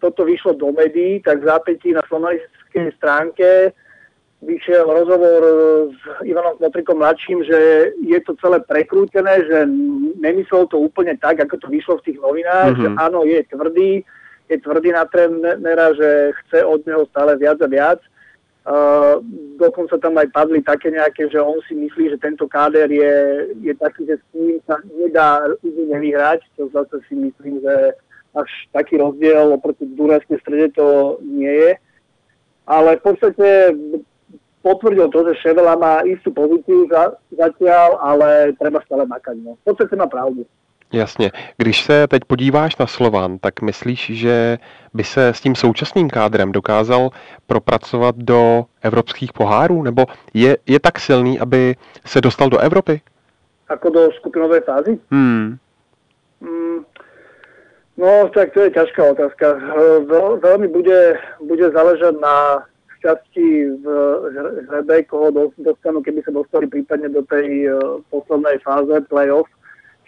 toto 0.00 0.24
vyšlo 0.24 0.56
do 0.56 0.72
médií, 0.72 1.20
tak 1.20 1.44
v 1.44 1.52
zápätí 1.52 1.92
na 1.92 2.00
slovanickej 2.08 2.96
stránke 2.96 3.76
vyšiel 4.44 4.84
rozhovor 4.84 5.42
s 5.88 6.00
Ivanom 6.28 6.60
Kmotrikom 6.60 7.00
mladším, 7.00 7.40
že 7.44 7.58
je 8.04 8.18
to 8.20 8.36
celé 8.36 8.60
prekrútené, 8.60 9.42
že 9.48 9.64
nemyslel 10.20 10.68
to 10.68 10.76
úplne 10.76 11.16
tak, 11.16 11.40
ako 11.40 11.56
to 11.56 11.66
vyšlo 11.72 11.98
v 12.00 12.12
tých 12.12 12.18
novinách, 12.20 12.76
mm-hmm. 12.76 12.82
že 12.84 12.88
áno, 13.00 13.24
je 13.24 13.40
tvrdý, 13.48 13.90
je 14.52 14.56
tvrdý 14.60 14.90
na 14.92 15.04
trénera, 15.08 15.96
že 15.96 16.36
chce 16.44 16.64
od 16.64 16.84
neho 16.84 17.08
stále 17.08 17.36
viac 17.40 17.58
a 17.64 17.68
viac, 17.68 18.00
Uh, 18.66 19.22
dokonca 19.62 19.94
tam 19.94 20.18
aj 20.18 20.26
padli 20.34 20.58
také 20.58 20.90
nejaké, 20.90 21.30
že 21.30 21.38
on 21.38 21.62
si 21.70 21.74
myslí, 21.78 22.10
že 22.10 22.18
tento 22.18 22.50
káder 22.50 22.90
je, 22.90 23.14
je 23.62 23.70
taký, 23.78 24.10
že 24.10 24.18
s 24.18 24.26
ním 24.34 24.58
sa 24.66 24.82
nedá 24.90 25.46
nevyhrať, 25.62 26.42
čo 26.58 26.66
zase 26.74 26.98
si 27.06 27.14
myslím, 27.14 27.62
že 27.62 27.94
až 28.34 28.50
taký 28.74 28.98
rozdiel 28.98 29.54
oproti 29.54 29.86
Dunajskej 29.86 30.42
strede 30.42 30.74
to 30.74 31.16
nie 31.22 31.46
je. 31.46 31.72
Ale 32.66 32.98
v 32.98 33.02
podstate 33.06 33.46
potvrdil 34.66 35.06
to, 35.14 35.30
že 35.30 35.38
Ševela 35.46 35.78
má 35.78 36.02
istú 36.02 36.34
pozíciu 36.34 36.90
za, 36.90 37.14
zatiaľ, 37.30 38.02
ale 38.02 38.50
treba 38.58 38.82
stále 38.82 39.06
makať. 39.06 39.38
No. 39.38 39.54
V 39.62 39.64
podstate 39.70 39.94
má 39.94 40.10
pravdu. 40.10 40.42
Jasně. 40.92 41.30
Když 41.56 41.84
se 41.84 42.06
teď 42.06 42.22
podíváš 42.26 42.76
na 42.76 42.86
Slovan, 42.86 43.38
tak 43.38 43.62
myslíš, 43.62 44.10
že 44.14 44.58
by 44.94 45.04
se 45.04 45.28
s 45.28 45.40
tím 45.40 45.54
současným 45.54 46.10
kádrem 46.10 46.52
dokázal 46.52 47.10
propracovat 47.46 48.14
do 48.16 48.64
evropských 48.82 49.32
pohárů? 49.32 49.82
Nebo 49.82 50.06
je, 50.34 50.56
je 50.66 50.80
tak 50.80 50.98
silný, 50.98 51.40
aby 51.40 51.74
se 52.06 52.20
dostal 52.20 52.48
do 52.48 52.58
Evropy? 52.58 53.00
Ako 53.68 53.90
do 53.90 54.12
skupinové 54.12 54.60
fázy? 54.60 54.98
Hmm. 55.10 55.58
Mm, 56.40 56.84
no, 57.96 58.30
tak 58.34 58.54
to 58.54 58.60
je 58.60 58.70
ťažká 58.70 59.10
otázka. 59.10 59.58
Veľ, 60.06 60.38
veľmi 60.38 60.68
bude, 60.70 61.18
bude 61.42 61.66
záležať 61.74 62.14
na 62.22 62.62
šťastí 63.06 63.78
v 63.78 63.86
hrebe, 64.66 65.06
koho 65.06 65.30
dostanú, 65.54 66.02
keby 66.02 66.26
sa 66.26 66.34
dostali 66.34 66.66
prípadne 66.66 67.14
do 67.14 67.22
tej 67.22 67.70
uh, 67.70 68.02
poslednej 68.10 68.58
fáze 68.66 68.98
play-off 69.06 69.46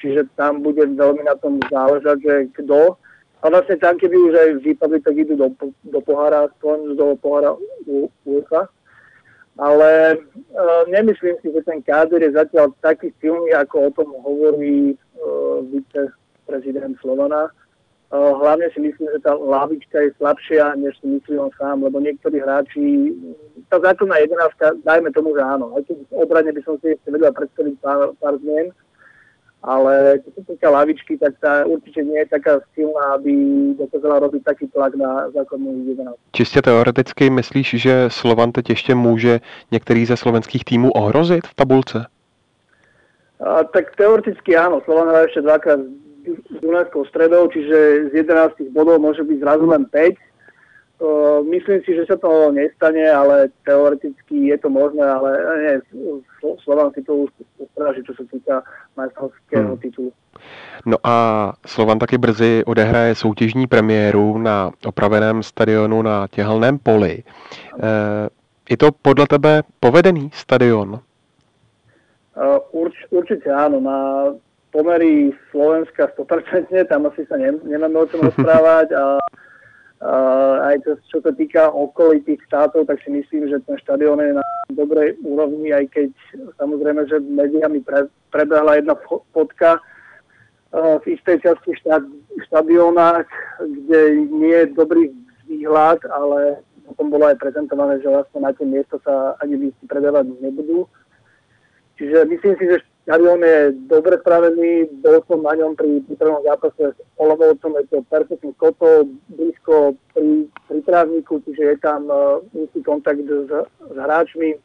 čiže 0.00 0.30
tam 0.38 0.62
bude 0.62 0.86
veľmi 0.86 1.22
na 1.26 1.34
tom 1.38 1.58
záležať, 1.66 2.18
že 2.22 2.34
kto. 2.62 2.96
A 3.42 3.44
vlastne 3.50 3.78
tam, 3.78 3.94
keby 3.98 4.16
už 4.18 4.34
aj 4.34 4.48
vypadli, 4.66 4.98
tak 5.02 5.14
idú 5.14 5.38
do, 5.38 5.48
do 5.86 6.00
pohára, 6.02 6.50
aspoň 6.50 6.98
do 6.98 7.14
pohára 7.22 7.54
USA. 8.26 8.66
Ale 9.58 10.18
uh, 10.18 10.82
nemyslím 10.86 11.34
si, 11.42 11.50
že 11.50 11.66
ten 11.66 11.82
káder 11.82 12.22
je 12.22 12.34
zatiaľ 12.34 12.70
taký 12.78 13.10
silný, 13.18 13.50
ako 13.54 13.90
o 13.90 13.94
tom 13.94 14.08
hovorí 14.22 14.94
uh, 14.94 15.66
viceprezident 15.66 16.94
Slovana. 17.02 17.50
Uh, 18.08 18.40
hlavne 18.40 18.72
si 18.72 18.80
myslím, 18.80 19.08
že 19.12 19.20
tá 19.20 19.36
lavička 19.36 20.00
je 20.00 20.16
slabšia, 20.16 20.80
než 20.80 20.96
si 20.96 21.06
myslí 21.06 21.36
on 21.38 21.52
sám, 21.60 21.84
lebo 21.84 22.00
niektorí 22.00 22.40
hráči, 22.40 23.12
tá 23.68 23.76
základná 23.84 24.16
jedenáctka, 24.24 24.80
dajme 24.80 25.12
tomu, 25.12 25.36
že 25.36 25.44
áno. 25.44 25.76
Aj 25.76 25.84
keď 25.84 26.08
v 26.08 26.12
obrane 26.16 26.48
by 26.48 26.60
som 26.64 26.80
si 26.80 26.96
ešte 26.96 27.12
vedel 27.12 27.28
predstaviť 27.36 27.74
pár, 27.84 28.16
pár 28.16 28.40
zmien, 28.40 28.72
ale 29.60 30.24
čo 30.24 30.30
sa 30.38 30.42
týka 30.48 30.70
lavičky, 30.70 31.20
tak 31.20 31.36
tá 31.42 31.68
určite 31.68 32.00
nie 32.00 32.16
je 32.24 32.32
taká 32.32 32.64
silná, 32.72 33.20
aby 33.20 33.34
dokázala 33.76 34.24
robiť 34.24 34.42
taký 34.46 34.72
tlak 34.72 34.94
na 34.94 35.28
základnú 35.34 35.84
11. 35.92 36.16
Čistě 36.32 36.62
teoreticky 36.62 37.30
myslíš, 37.30 37.68
že 37.76 37.94
Slovan 38.08 38.52
teď 38.52 38.70
ještě 38.70 38.94
může 38.94 39.40
některý 39.70 40.06
ze 40.06 40.16
slovenských 40.16 40.64
týmů 40.64 40.92
ohrozit 40.92 41.46
v 41.46 41.54
tabulce? 41.54 42.06
A, 43.40 43.64
tak 43.64 43.96
teoreticky 43.96 44.56
áno, 44.56 44.82
Slovan 44.82 45.08
hrá 45.14 45.30
ešte 45.30 45.46
dvakrát 45.46 45.78
s 46.36 46.56
Dunajskou 46.60 47.04
stredou, 47.08 47.48
čiže 47.48 48.10
z 48.12 48.24
11 48.26 48.74
bodov 48.74 49.00
môže 49.00 49.24
byť 49.24 49.38
zrazu 49.40 49.64
len 49.64 49.84
5 49.86 50.28
myslím 51.50 51.82
si, 51.82 51.94
že 51.94 52.06
sa 52.06 52.16
to 52.16 52.50
nestane, 52.52 53.10
ale 53.10 53.48
teoreticky 53.64 54.50
je 54.50 54.58
to 54.58 54.70
možné, 54.70 55.06
ale 55.06 55.30
nie, 55.62 55.74
Slovan 56.64 56.90
si 56.94 57.02
to 57.02 57.14
už 57.14 57.30
ustráži, 57.58 58.02
čo 58.02 58.14
sa 58.18 58.24
týka 58.26 58.54
majstrovského 58.96 59.78
hmm. 59.78 59.78
titulu. 59.78 60.10
No 60.86 60.96
a 61.02 61.14
Slovan 61.66 61.98
taky 61.98 62.18
brzy 62.18 62.62
odehraje 62.66 63.14
soutěžní 63.14 63.66
premiéru 63.66 64.38
na 64.38 64.70
opraveném 64.86 65.42
stadionu 65.42 66.02
na 66.02 66.26
Těhelném 66.30 66.78
poli. 66.78 67.22
Je 68.70 68.76
to 68.76 68.92
podle 69.02 69.26
tebe 69.26 69.62
povedený 69.80 70.30
stadion? 70.34 71.00
Urč, 72.70 72.94
určite 73.10 73.50
áno, 73.50 73.80
na 73.80 73.98
pomery 74.78 75.34
Slovenska 75.50 76.06
100%, 76.14 76.86
tam 76.86 77.10
asi 77.10 77.26
sa 77.26 77.34
nemáme 77.34 77.98
o 77.98 78.06
čom 78.06 78.22
rozprávať 78.30 78.94
a 78.94 79.18
Uh, 79.98 80.62
aj 80.62 80.86
to, 80.86 80.94
čo 81.10 81.18
sa 81.18 81.34
týka 81.34 81.74
okolitých 81.74 82.38
štátov, 82.46 82.86
tak 82.86 83.02
si 83.02 83.10
myslím, 83.10 83.50
že 83.50 83.58
ten 83.66 83.74
štadión 83.82 84.22
je 84.22 84.30
na 84.30 84.46
dobrej 84.70 85.18
úrovni, 85.26 85.74
aj 85.74 85.90
keď 85.90 86.14
samozrejme, 86.54 87.02
že 87.10 87.18
médiami 87.18 87.82
pre, 87.82 88.06
prebehla 88.30 88.78
jedna 88.78 88.94
fotka 89.34 89.82
uh, 89.82 91.02
v 91.02 91.18
istej 91.18 91.42
časti 91.42 91.74
štad, 91.82 92.06
štadióna, 92.46 93.26
kde 93.58 94.30
nie 94.30 94.54
je 94.62 94.78
dobrý 94.78 95.10
výhľad, 95.50 95.98
ale 96.14 96.62
potom 96.86 97.10
bolo 97.10 97.34
aj 97.34 97.42
prezentované, 97.42 97.98
že 97.98 98.06
vlastne 98.06 98.38
na 98.38 98.54
tie 98.54 98.70
miesto 98.70 99.02
sa 99.02 99.34
ani 99.42 99.58
lístky 99.58 99.90
predávať 99.90 100.30
nebudú. 100.38 100.86
Čiže 101.98 102.22
myslím 102.30 102.54
si, 102.54 102.64
že 102.70 102.86
Stadion 103.08 103.40
je 103.40 103.72
dobre 103.88 104.20
spravený, 104.20 105.00
bol 105.00 105.24
som 105.24 105.40
na 105.40 105.56
ňom 105.56 105.72
pri 105.72 106.04
prípravnom 106.04 106.44
zápase 106.44 106.92
s 106.92 106.98
Olomoucom, 107.16 107.80
je 107.80 107.84
to 107.88 108.04
perfektný 108.12 108.52
kotol, 108.60 109.08
blízko 109.32 109.96
pri, 110.12 110.44
pri 110.68 110.78
trávniku, 110.84 111.40
čiže 111.40 111.62
je 111.72 111.76
tam 111.80 112.04
uh, 112.04 112.36
úzky 112.52 112.84
kontakt 112.84 113.24
s, 113.24 113.48
s 113.64 113.96
hráčmi. 113.96 114.60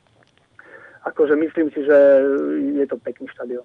Akože 1.08 1.40
myslím 1.40 1.72
si, 1.72 1.88
že 1.88 1.98
je 2.76 2.88
to 2.88 3.00
pekný 3.00 3.32
štadion. 3.32 3.64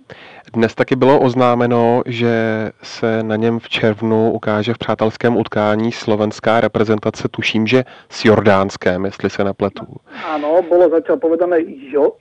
Dnes 0.55 0.75
taky 0.75 0.95
bylo 0.97 1.21
oznámeno, 1.21 2.03
že 2.07 2.35
se 2.83 3.23
na 3.23 3.37
něm 3.37 3.59
v 3.59 3.69
červnu 3.69 4.31
ukáže 4.33 4.75
v 4.75 4.79
přátelském 4.79 5.37
utkání 5.37 5.93
slovenská 5.93 6.61
reprezentace, 6.61 7.29
tuším, 7.31 7.67
že 7.67 7.85
s 8.11 8.25
Jordánskem, 8.25 9.05
jestli 9.05 9.31
se 9.31 9.45
nepletu. 9.45 9.87
Áno, 10.23 10.63
bolo 10.63 10.87
zatiaľ 10.87 11.19
povedané 11.19 11.67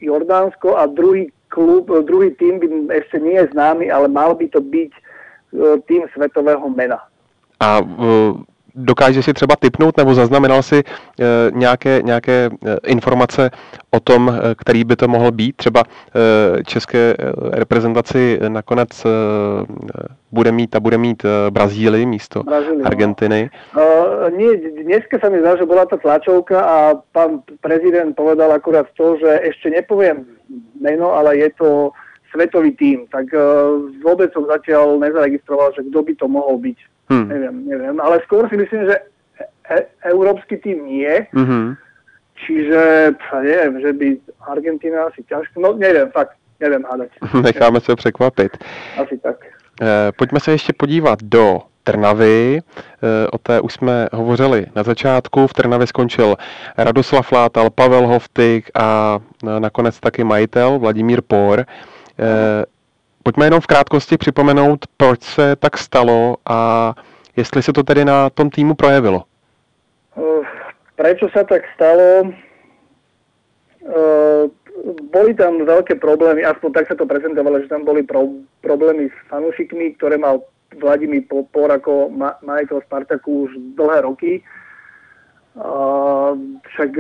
Jordánsko 0.01 0.77
a 0.77 0.85
druhý 0.85 1.29
klub, 1.49 1.89
druhý 2.05 2.31
tým 2.35 2.59
by 2.59 2.67
ešte 2.95 3.17
nie 3.19 3.39
je 3.39 3.51
známy, 3.55 3.91
ale 3.91 4.07
mal 4.11 4.35
by 4.35 4.47
to 4.51 4.59
byť 4.59 4.91
e, 4.93 5.01
tým 5.87 6.05
svetového 6.11 6.67
mena. 6.69 6.99
A 7.57 7.81
uh, 7.81 8.37
dokáže 8.77 9.23
si 9.23 9.33
třeba 9.33 9.55
typnout 9.55 9.97
nebo 9.97 10.13
zaznamenal 10.13 10.63
si 10.63 10.83
uh, 10.83 11.25
nějaké, 11.57 12.01
nějaké 12.03 12.49
uh, 12.49 12.69
informace 12.85 13.49
o 13.91 13.99
tom, 13.99 14.27
uh, 14.27 14.35
který 14.57 14.83
by 14.83 14.95
to 14.95 15.07
mohl 15.07 15.31
být? 15.31 15.55
Třeba 15.55 15.83
české 16.65 17.15
reprezentaci 17.51 18.39
nakonec 18.47 19.05
bude 20.31 20.51
mít 20.51 20.75
a 20.75 20.79
bude 20.79 20.97
mít 20.97 21.25
Brazílii 21.49 22.05
místo 22.05 22.43
Brazílii, 22.43 22.79
no. 22.79 22.85
Argentiny. 22.85 23.49
No. 23.75 23.81
Uh, 23.81 24.37
nie, 24.37 24.57
dneska 24.83 25.19
sa 25.19 25.29
mi 25.29 25.39
zdá, 25.39 25.57
že 25.57 25.65
bola 25.65 25.85
tá 25.85 25.97
tlačovka 25.97 26.59
a 26.61 26.77
pán 27.13 27.41
prezident 27.61 28.15
povedal 28.15 28.51
akurát 28.51 28.87
to, 28.97 29.17
že 29.17 29.29
ešte 29.49 29.69
nepoviem 29.69 30.25
meno, 30.81 31.13
ale 31.13 31.37
je 31.37 31.49
to 31.57 31.69
svetový 32.37 32.77
tým. 32.77 33.09
Tak 33.09 33.33
uh, 33.33 33.89
vôbec 34.05 34.29
som 34.29 34.45
zatiaľ 34.45 35.01
nezaregistroval, 35.01 35.73
že 35.73 35.81
kto 35.89 35.99
by 36.05 36.13
to 36.13 36.27
mohol 36.29 36.61
byť. 36.61 36.77
Hmm. 37.09 37.25
Neviem, 37.25 37.55
neviem. 37.65 37.97
Ale 37.97 38.21
skôr 38.29 38.45
si 38.45 38.61
myslím, 38.61 38.93
že 38.93 38.95
e- 39.73 39.89
európsky 40.05 40.61
tým 40.61 40.85
nie. 40.85 41.25
Mm-hmm. 41.33 41.65
Čiže, 42.37 42.81
neviem, 43.41 43.81
že 43.81 43.91
by 43.97 44.07
Argentina 44.45 45.09
asi 45.09 45.25
ťažko, 45.25 45.57
no 45.57 45.73
neviem, 45.73 46.05
fakt, 46.13 46.37
neviem 46.61 46.85
hádať. 46.85 47.09
Necháme 47.41 47.79
se 47.81 47.95
překvapit. 47.95 48.57
Asi 49.01 49.17
tak. 49.17 49.41
E, 49.81 50.11
pojďme 50.11 50.39
se 50.39 50.51
ještě 50.51 50.73
podívat 50.77 51.23
do 51.23 51.59
Trnavy. 51.83 52.59
O 53.31 53.37
té 53.37 53.61
už 53.61 53.73
jsme 53.73 54.07
hovořili 54.13 54.65
na 54.75 54.83
začátku. 54.83 55.47
V 55.47 55.53
Trnavě 55.53 55.87
skončil 55.87 56.35
Radoslav 56.77 57.31
Látal, 57.31 57.69
Pavel 57.69 58.07
Hovtyk 58.07 58.69
a 58.75 59.19
nakonec 59.59 59.99
taky 59.99 60.23
majitel 60.23 60.79
Vladimír 60.79 61.21
Por. 61.27 61.65
Pojďme 63.23 63.45
jenom 63.45 63.61
v 63.61 63.67
krátkosti 63.67 64.17
připomenout, 64.17 64.85
proč 64.97 65.23
se 65.23 65.55
tak 65.55 65.77
stalo 65.77 66.37
a 66.45 66.93
jestli 67.37 67.63
se 67.63 67.73
to 67.73 67.83
tedy 67.83 68.05
na 68.05 68.29
tom 68.29 68.49
týmu 68.49 68.75
projevilo. 68.75 69.23
Prečo 70.95 71.29
sa 71.29 71.43
tak 71.45 71.61
stalo? 71.75 72.33
boli 75.09 75.33
tam 75.33 75.65
veľké 75.65 75.97
problémy, 75.97 76.45
aspoň 76.45 76.69
tak 76.73 76.85
sa 76.87 76.95
to 76.95 77.09
prezentovalo, 77.09 77.61
že 77.61 77.71
tam 77.71 77.81
boli 77.85 78.05
pro, 78.05 78.29
problémy 78.61 79.09
s 79.09 79.17
fanúšikmi, 79.29 79.97
ktoré 79.97 80.17
mal 80.17 80.43
Vladimír 80.77 81.23
Por 81.27 81.71
ako 81.71 82.11
ma, 82.11 82.35
majiteľ 82.43 82.83
Spartaku 82.85 83.47
už 83.47 83.51
dlhé 83.79 84.03
roky. 84.03 84.31
Uh, 85.57 86.37
však 86.69 86.93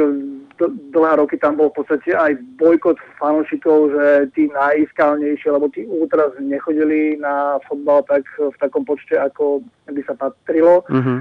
dlhé 0.89 1.13
roky 1.21 1.37
tam 1.37 1.61
bol 1.61 1.69
v 1.69 1.77
podstate 1.77 2.09
aj 2.09 2.41
bojkot 2.57 2.97
fanúšikov, 3.21 3.93
že 3.93 4.05
tí 4.33 4.49
najiskálnejší, 4.49 5.45
lebo 5.53 5.69
tí 5.69 5.85
ultras 5.85 6.33
nechodili 6.41 7.21
na 7.21 7.61
fotbal 7.69 8.01
tak 8.09 8.25
v 8.41 8.57
takom 8.57 8.81
počte, 8.81 9.13
ako 9.13 9.61
by 9.85 10.01
sa 10.09 10.17
patrilo. 10.17 10.81
Mm-hmm. 10.89 11.19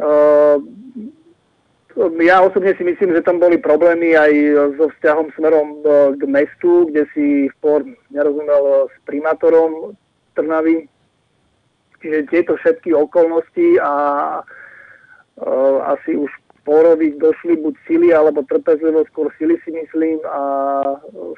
Uh, 0.00 0.56
ja 2.24 2.40
osobne 2.44 2.76
si 2.76 2.84
myslím, 2.84 3.16
že 3.16 3.24
tam 3.24 3.40
boli 3.40 3.56
problémy 3.56 4.12
aj 4.16 4.32
so 4.76 4.92
vzťahom 4.92 5.32
smerom 5.32 5.80
e, 5.80 5.92
k 6.20 6.22
mestu, 6.28 6.84
kde 6.92 7.08
si 7.16 7.48
Sport 7.56 7.88
nerozumel 8.12 8.92
s 8.92 8.96
primátorom 9.08 9.96
Trnavy. 10.36 10.84
Čiže 12.04 12.28
tieto 12.28 12.52
všetky 12.60 12.92
okolnosti 12.92 13.80
a 13.80 13.92
uh, 14.44 15.76
asi 15.96 16.20
už 16.20 16.28
Porovi 16.66 17.14
došli 17.14 17.62
buď 17.62 17.74
sily 17.86 18.08
alebo 18.10 18.42
trpezlivo, 18.42 19.06
skôr 19.06 19.30
sily 19.38 19.54
si 19.62 19.70
myslím 19.70 20.18
a 20.26 20.42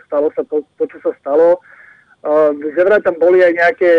stalo 0.08 0.32
sa 0.32 0.40
to, 0.48 0.64
to 0.80 0.88
čo 0.88 0.98
sa 1.04 1.12
stalo. 1.20 1.60
Že 2.56 2.80
vraj 2.80 3.04
tam 3.04 3.20
boli 3.20 3.44
aj 3.44 3.52
nejaké 3.52 3.90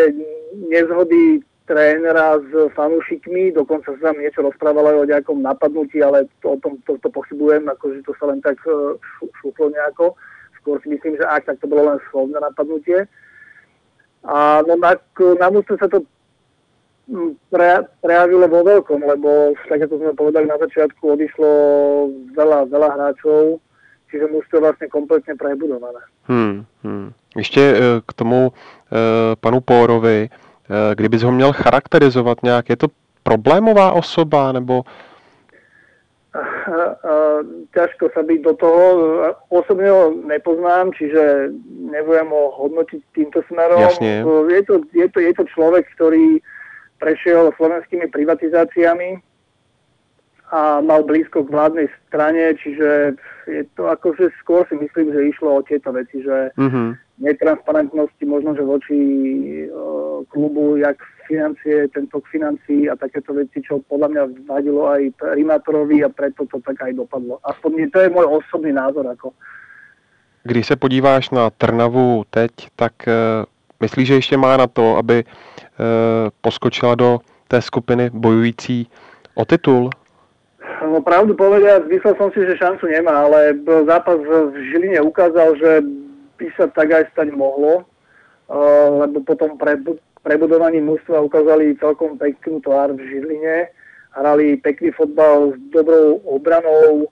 nezhody 0.73 1.45
trénera 1.69 2.41
s 2.41 2.51
fanúšikmi, 2.73 3.53
dokonca 3.53 3.93
sa 4.01 4.10
tam 4.10 4.18
niečo 4.18 4.41
rozprávalo 4.41 5.06
o 5.06 5.10
nejakom 5.10 5.45
napadnutí, 5.45 6.01
ale 6.01 6.26
to, 6.41 6.57
o 6.57 6.57
tom 6.57 6.81
to, 6.89 6.97
to 6.97 7.14
pochybujem, 7.14 7.69
akože 7.69 8.01
to 8.01 8.18
sa 8.18 8.26
len 8.34 8.41
tak 8.41 8.57
uh, 8.65 8.97
šúflo 9.38 9.69
nejako. 9.69 10.18
Skôr 10.57 10.81
si 10.81 10.89
myslím, 10.89 11.22
že 11.22 11.30
ak, 11.30 11.45
tak 11.45 11.61
to 11.61 11.69
bolo 11.69 11.93
len 11.93 12.01
slovné 12.10 12.41
napadnutie. 12.41 13.06
A 14.26 14.65
no 14.65 14.76
na, 14.81 14.97
na 14.97 15.47
sa 15.77 15.88
to 15.88 16.03
pre, 17.49 17.84
prejavilo 18.02 18.45
vo 18.48 18.61
veľkom, 18.64 18.99
lebo 19.02 19.57
tak 19.69 19.86
ako 19.86 19.95
sme 19.98 20.14
povedali 20.14 20.45
na 20.45 20.57
začiatku, 20.57 21.02
odišlo 21.02 21.52
veľa, 22.38 22.69
veľa 22.69 22.90
hráčov, 22.95 23.57
čiže 24.11 24.30
to 24.30 24.57
vlastne 24.61 24.88
kompletne 24.88 25.34
prebudované. 25.36 26.02
Hmm, 26.30 26.65
hmm. 26.84 27.11
Ještě 27.38 27.61
e, 27.61 28.02
k 28.06 28.14
tomu 28.14 28.48
e, 28.48 28.52
panu 29.36 29.61
Pórovi, 29.61 30.30
Eh, 30.69 30.95
kdybys 30.95 31.23
ho 31.23 31.31
měl 31.31 31.53
charakterizovat 31.53 32.44
nějak, 32.44 32.69
je 32.69 32.76
to 32.76 32.88
problémová 33.23 33.91
osoba, 33.91 34.52
nebo 34.52 34.84
ťažko 37.73 38.14
sa 38.14 38.22
byť 38.22 38.40
do 38.45 38.53
toho. 38.53 38.84
Osobne 39.49 39.90
ho 39.90 40.14
nepoznám, 40.30 40.94
čiže 40.94 41.49
nebudem 41.90 42.30
ho 42.30 42.53
hodnotiť 42.53 43.02
týmto 43.18 43.41
smerom. 43.49 43.81
Jasne. 43.81 44.22
Je, 44.53 44.61
to, 44.61 44.73
je, 44.94 45.07
to, 45.10 45.19
je 45.19 45.34
to 45.34 45.44
človek, 45.49 45.90
ktorý 45.98 46.38
prešiel 46.99 47.55
slovenskými 47.55 48.11
privatizáciami 48.11 49.23
a 50.49 50.81
mal 50.81 51.05
blízko 51.05 51.45
k 51.45 51.53
vládnej 51.53 51.88
strane, 52.09 52.57
čiže 52.57 53.15
je 53.47 53.63
to 53.77 53.88
akože 53.88 54.34
skôr 54.41 54.65
si 54.67 54.76
myslím, 54.76 55.13
že 55.13 55.30
išlo 55.30 55.61
o 55.61 55.65
tieto 55.65 55.93
veci, 55.93 56.21
že 56.21 56.53
mm-hmm 56.57 57.09
netransparentnosti 57.19 58.26
možno, 58.26 58.55
že 58.55 58.63
voči 58.63 58.99
uh, 59.67 60.23
klubu, 60.31 60.80
jak 60.80 60.97
financie, 61.27 61.88
tento 61.88 62.23
financí 62.31 62.89
a 62.89 62.95
takéto 62.95 63.35
veci, 63.35 63.61
čo 63.61 63.84
podľa 63.85 64.07
mňa 64.07 64.23
vadilo 64.47 64.89
aj 64.89 65.13
primátorovi 65.19 66.01
a 66.01 66.09
preto 66.09 66.47
to 66.47 66.57
tak 66.63 66.81
aj 66.81 66.95
dopadlo. 66.95 67.38
Aspoň 67.45 67.91
to 67.91 67.99
je 68.01 68.09
môj 68.09 68.26
osobný 68.26 68.73
názor. 68.73 69.05
Ako. 69.13 69.35
Když 70.43 70.67
se 70.67 70.76
podíváš 70.76 71.30
na 71.30 71.49
Trnavu 71.49 72.23
teď, 72.30 72.51
tak 72.76 72.93
myslíš, 73.81 74.07
že 74.07 74.14
ještě 74.14 74.38
má 74.38 74.57
na 74.57 74.68
to, 74.68 74.97
aby 74.97 75.23
uh, 75.23 76.30
poskočila 76.41 76.95
do 76.95 77.19
té 77.47 77.61
skupiny 77.61 78.10
bojující 78.14 78.88
o 79.35 79.45
titul? 79.45 79.89
No 80.80 81.01
pravdu 81.01 81.35
povediať, 81.35 81.91
myslel 81.91 82.15
som 82.15 82.31
si, 82.31 82.39
že 82.45 82.57
šancu 82.57 82.88
nemá, 82.88 83.27
ale 83.27 83.57
zápas 83.84 84.15
v 84.15 84.53
Žiline 84.72 85.01
ukázal, 85.01 85.57
že 85.60 85.72
by 86.39 86.47
sa 86.56 86.65
tak 86.72 86.91
aj 86.91 87.03
stať 87.11 87.35
mohlo, 87.35 87.84
lebo 89.03 89.19
potom 89.27 89.60
pre, 89.60 89.76
prebudovaní 90.23 90.80
mužstva 90.80 91.22
ukázali 91.22 91.76
celkom 91.84 92.15
peknú 92.15 92.64
tvár 92.64 92.95
v 92.95 93.01
Žiline, 93.01 93.68
hrali 94.15 94.57
pekný 94.64 94.95
fotbal 94.95 95.51
s 95.51 95.60
dobrou 95.76 96.23
obranou, 96.23 97.11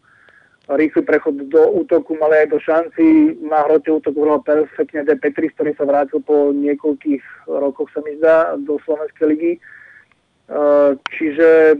rýchly 0.67 1.07
prechod 1.07 1.47
do 1.47 1.63
útoku, 1.79 2.19
mali 2.19 2.43
aj 2.43 2.47
do 2.51 2.59
šanci, 2.59 3.39
na 3.39 3.63
hrote 3.63 3.87
útoku 3.87 4.19
hral 4.19 4.43
perfektne 4.43 5.07
De 5.07 5.15
Petris, 5.15 5.55
ktorý 5.55 5.71
sa 5.79 5.87
vrátil 5.87 6.19
po 6.19 6.51
niekoľkých 6.51 7.47
rokoch, 7.47 7.87
sa 7.95 8.03
mi 8.03 8.19
zdá, 8.19 8.59
do 8.59 8.75
Slovenskej 8.83 9.25
ligy. 9.31 9.53
Čiže 11.15 11.79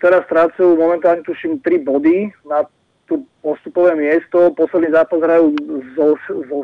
teraz 0.00 0.28
strácajú 0.28 0.76
momentálne 0.76 1.24
tuším 1.24 1.64
3 1.64 1.88
body 1.88 2.32
na 2.44 2.68
tu 3.08 3.24
postupové 3.40 3.96
miesto. 3.96 4.52
Posledný 4.52 4.92
zápas 4.92 5.20
hrajú 5.20 5.56
so, 5.96 6.20
so 6.28 6.60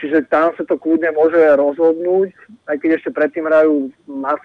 čiže 0.00 0.24
tam 0.30 0.54
sa 0.54 0.62
to 0.64 0.78
kľudne 0.78 1.10
môže 1.12 1.36
rozhodnúť, 1.58 2.30
aj 2.70 2.76
keď 2.78 2.90
ešte 2.96 3.10
predtým 3.10 3.44
hrajú 3.44 3.90
na 4.06 4.38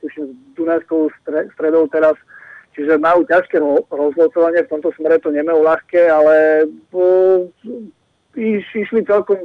tuším 0.00 0.24
s 0.24 0.32
Dunajskou 0.54 1.10
stredou 1.52 1.84
teraz, 1.90 2.14
čiže 2.72 2.98
majú 2.98 3.24
ťažké 3.28 3.56
rozlocovanie, 3.88 4.64
v 4.64 4.72
tomto 4.72 4.90
smere 4.96 5.20
to 5.20 5.30
nemajú 5.30 5.60
ľahké, 5.62 6.02
ale 6.08 6.66
iš, 8.36 8.64
išli 8.74 9.04
celkom 9.04 9.38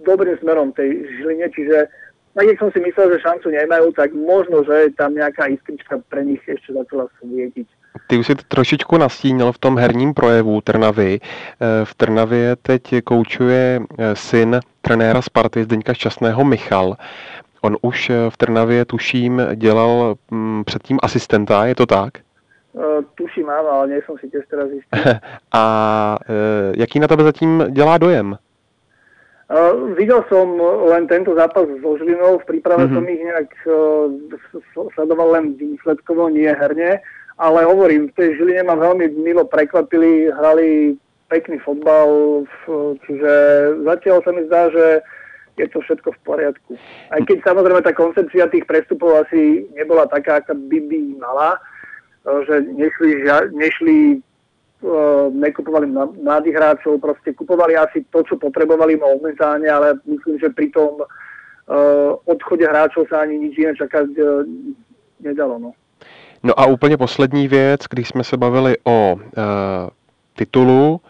dobrým 0.00 0.36
smerom 0.40 0.72
tej 0.72 1.04
Žiline, 1.20 1.48
čiže 1.52 1.88
tak 2.34 2.46
jak 2.46 2.58
som 2.62 2.70
si 2.70 2.78
myslel, 2.80 3.18
že 3.18 3.26
šancu 3.26 3.50
nemajú, 3.50 3.90
tak 3.92 4.14
možno, 4.14 4.62
že 4.62 4.94
tam 4.94 5.18
nejaká 5.18 5.50
iskrička 5.50 5.98
pre 6.06 6.22
nich 6.22 6.38
ešte 6.46 6.72
začala 6.72 7.10
svietiť. 7.18 7.66
Ty 8.06 8.22
už 8.22 8.26
si 8.26 8.34
to 8.38 8.44
trošičku 8.46 8.94
nastínil 8.94 9.50
v 9.50 9.58
tom 9.58 9.74
herním 9.74 10.14
projevu 10.14 10.62
Trnavy. 10.62 11.18
Eh, 11.18 11.84
v 11.84 11.92
Trnavě 11.94 12.56
teď 12.62 13.02
koučuje 13.02 13.82
eh, 13.82 14.16
syn 14.16 14.62
trenéra 14.78 15.18
Sparty 15.18 15.66
Zdeňka 15.66 15.94
Šťastného 15.94 16.38
Michal. 16.46 16.94
On 17.62 17.76
už 17.82 18.10
eh, 18.10 18.30
v 18.30 18.36
Trnavě, 18.36 18.84
tuším, 18.84 19.42
dělal 19.54 20.14
mm, 20.30 20.64
předtím 20.64 20.98
asistenta, 21.02 21.66
je 21.66 21.74
to 21.74 21.86
tak? 21.86 22.12
tuším, 23.14 23.50
áno, 23.50 23.68
ale 23.68 23.86
nejsem 23.86 24.14
si 24.18 24.30
těž 24.30 24.46
teraz 24.46 24.70
jistý. 24.70 24.90
A 25.52 25.62
jaký 26.76 27.00
na 27.00 27.08
tebe 27.08 27.22
zatím 27.22 27.64
dělá 27.70 27.98
dojem? 27.98 28.38
Uh, 29.50 29.90
videl 29.98 30.24
som 30.30 30.62
len 30.86 31.10
tento 31.10 31.34
zápas 31.34 31.66
so 31.82 31.98
Žilinou, 31.98 32.38
v 32.38 32.44
príprave 32.46 32.86
mm-hmm. 32.86 32.94
som 32.94 33.08
ich 33.10 33.22
nejak 33.26 33.50
uh, 33.66 34.88
sledoval 34.94 35.30
len 35.30 35.58
výsledkovo, 35.58 36.30
nie 36.30 36.54
herne 36.54 37.02
ale 37.40 37.64
hovorím, 37.64 38.12
v 38.12 38.16
tej 38.20 38.28
Žiline 38.36 38.68
ma 38.68 38.76
veľmi 38.76 39.16
milo 39.24 39.48
prekvapili, 39.48 40.28
hrali 40.28 41.00
pekný 41.32 41.56
fotbal, 41.64 42.44
čiže 43.08 43.32
zatiaľ 43.80 44.18
sa 44.20 44.30
mi 44.36 44.44
zdá, 44.44 44.68
že 44.68 45.00
je 45.60 45.68
to 45.68 45.80
všetko 45.80 46.08
v 46.12 46.20
poriadku. 46.24 46.72
Aj 47.12 47.20
keď 47.20 47.38
samozrejme 47.44 47.80
tá 47.84 47.92
koncepcia 47.92 48.48
tých 48.48 48.64
prestupov 48.64 49.20
asi 49.20 49.68
nebola 49.76 50.08
taká, 50.08 50.40
aká 50.40 50.56
by 50.56 50.78
by 50.88 50.98
mala, 51.20 51.60
že 52.48 52.64
nešli, 52.72 53.10
nešli 53.52 53.96
nekupovali 55.36 55.86
mladých 56.24 56.56
hráčov, 56.56 57.04
proste 57.04 57.36
kupovali 57.36 57.76
asi 57.76 58.00
to, 58.08 58.24
čo 58.24 58.40
potrebovali 58.40 58.96
momentálne, 58.96 59.68
ale 59.68 60.00
myslím, 60.08 60.40
že 60.40 60.48
pri 60.48 60.72
tom 60.72 61.04
odchode 62.24 62.64
hráčov 62.64 63.04
sa 63.12 63.22
ani 63.28 63.36
nič 63.38 63.60
iné 63.60 63.76
čakať 63.76 64.08
nedalo. 65.20 65.58
No. 65.60 65.70
No 66.42 66.60
a 66.60 66.66
úplně 66.66 66.96
poslední 66.96 67.48
věc, 67.48 67.80
když 67.90 68.08
jsme 68.08 68.24
se 68.24 68.36
bavili 68.36 68.76
o 68.84 69.16
e, 69.16 69.42
titulu 70.36 71.00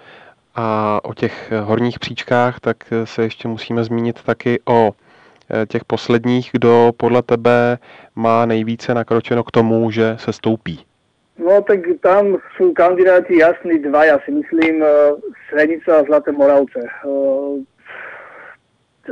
a 0.55 1.01
o 1.05 1.15
těch 1.15 1.53
horních 1.65 1.99
příčkách, 1.99 2.61
tak 2.61 2.77
se 3.05 3.23
ještě 3.23 3.49
musíme 3.49 3.85
zmínit 3.85 4.23
taky 4.23 4.61
o 4.65 4.91
e, 4.91 5.67
těch 5.67 5.85
posledních, 5.85 6.51
kdo 6.53 6.93
podle 6.97 7.23
tebe 7.23 7.79
má 8.17 8.47
nejvíce 8.47 8.95
nakročeno 8.95 9.45
k 9.45 9.51
tomu, 9.51 9.91
že 9.91 10.17
se 10.19 10.33
stoupí. 10.33 10.85
No 11.41 11.63
tak 11.65 11.81
tam 12.05 12.37
sú 12.61 12.77
kandidáti 12.77 13.41
jasní 13.41 13.81
dva, 13.81 14.05
ja 14.05 14.21
si 14.29 14.31
myslím, 14.31 14.85
e, 14.85 14.87
Srenica 15.49 15.97
a 15.97 16.05
Zlaté 16.05 16.33
Moravce. 16.37 16.85
E, 16.85 16.91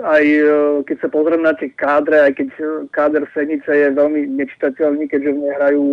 aj 0.04 0.24
e, 0.28 0.44
keď 0.84 0.96
sa 1.00 1.08
pozriem 1.08 1.40
na 1.40 1.56
tie 1.56 1.72
kádre, 1.72 2.20
aj 2.28 2.32
keď 2.36 2.48
káder 2.92 3.24
Senice 3.32 3.72
je 3.72 3.88
veľmi 3.96 4.28
nečitateľný, 4.44 5.08
keďže 5.08 5.32
v 5.32 5.42
nehrajú 5.48 5.84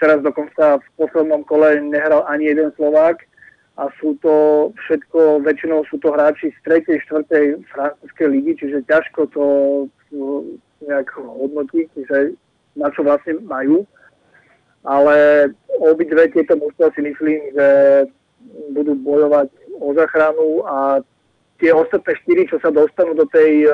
teraz 0.00 0.24
dokonca 0.24 0.80
v 0.80 0.88
poslednom 0.96 1.44
kole 1.44 1.76
nehral 1.84 2.24
ani 2.24 2.56
jeden 2.56 2.72
Slovák 2.80 3.20
a 3.80 3.88
sú 3.96 4.12
to 4.20 4.68
všetko, 4.84 5.40
väčšinou 5.40 5.88
sú 5.88 5.96
to 6.04 6.12
hráči 6.12 6.52
z 6.52 6.58
3. 6.84 7.00
4. 7.00 7.64
francúzskej 7.72 8.28
ligy, 8.28 8.52
čiže 8.60 8.84
ťažko 8.84 9.32
to 9.32 9.44
nejak 10.84 11.08
hodnotiť, 11.16 11.88
že 12.04 12.36
na 12.76 12.92
čo 12.92 13.00
vlastne 13.08 13.40
majú. 13.40 13.88
Ale 14.84 15.48
obidve 15.80 16.28
tieto 16.28 16.60
mužstva 16.60 16.92
si 16.92 17.00
myslím, 17.08 17.40
že 17.56 17.68
budú 18.76 18.96
bojovať 19.00 19.48
o 19.80 19.96
zachranu 19.96 20.64
a 20.68 21.00
tie 21.60 21.72
ostatné 21.72 22.16
štyri, 22.24 22.48
čo 22.48 22.60
sa 22.60 22.72
dostanú 22.72 23.16
do 23.16 23.28
tej 23.28 23.68
uh, 23.68 23.72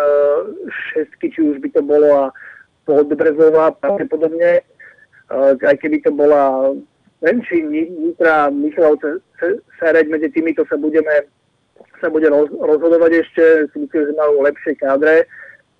šestky, 0.91 1.31
či 1.31 1.41
už 1.43 1.63
by 1.63 1.69
to 1.75 1.83
bolo 1.83 2.31
a 2.31 2.35
Podbrezová 2.87 3.75
pravdepodobne, 3.83 4.63
uh, 4.63 5.55
aj 5.59 5.77
keby 5.83 6.03
to 6.03 6.11
bola 6.15 6.75
Renčín, 7.23 7.73
Nitra, 7.73 8.51
Michalovce, 8.51 9.25
Sereď, 9.79 10.09
medzi 10.09 10.29
týmito 10.33 10.65
sa 10.69 10.77
budeme 10.77 11.29
sa 12.01 12.13
bude 12.13 12.29
roz, 12.29 12.53
rozhodovať 12.53 13.25
ešte, 13.25 13.45
si 13.73 13.77
myslím, 13.85 14.03
že 14.13 14.21
majú 14.21 14.45
lepšie 14.45 14.73
kádre. 14.77 15.25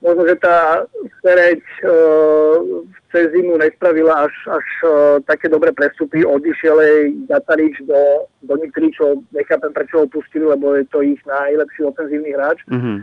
Možno, 0.05 0.29
že 0.29 0.37
tá 0.41 0.85
Sereď 1.25 1.61
uh, 1.85 2.85
cez 3.13 3.33
zimu 3.33 3.57
nespravila 3.57 4.29
až, 4.29 4.35
až 4.49 4.67
uh, 4.85 4.91
také 5.25 5.49
dobré 5.49 5.73
prestupy. 5.73 6.21
Odišiel 6.25 6.77
jej 6.81 7.03
Gatarič 7.29 7.81
do, 7.89 8.29
do 8.45 8.55
Nitry, 8.61 8.93
čo 8.93 9.25
nechápem, 9.33 9.73
prečo 9.73 10.05
ho 10.05 10.07
pustili, 10.09 10.45
lebo 10.45 10.77
je 10.77 10.85
to 10.93 11.01
ich 11.01 11.21
najlepší 11.25 11.89
ofenzívny 11.89 12.33
hráč. 12.37 12.61
Mm-hmm. 12.69 12.97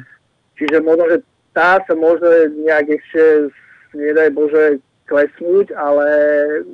Čiže 0.58 0.78
možno, 0.86 1.04
že 1.10 1.18
tá 1.54 1.82
sa 1.82 1.94
môže 1.98 2.54
nejak 2.62 2.86
ešte, 3.02 3.50
nedaj 3.98 4.30
Bože, 4.34 4.78
klesnúť, 5.14 5.78
ale 5.78 6.08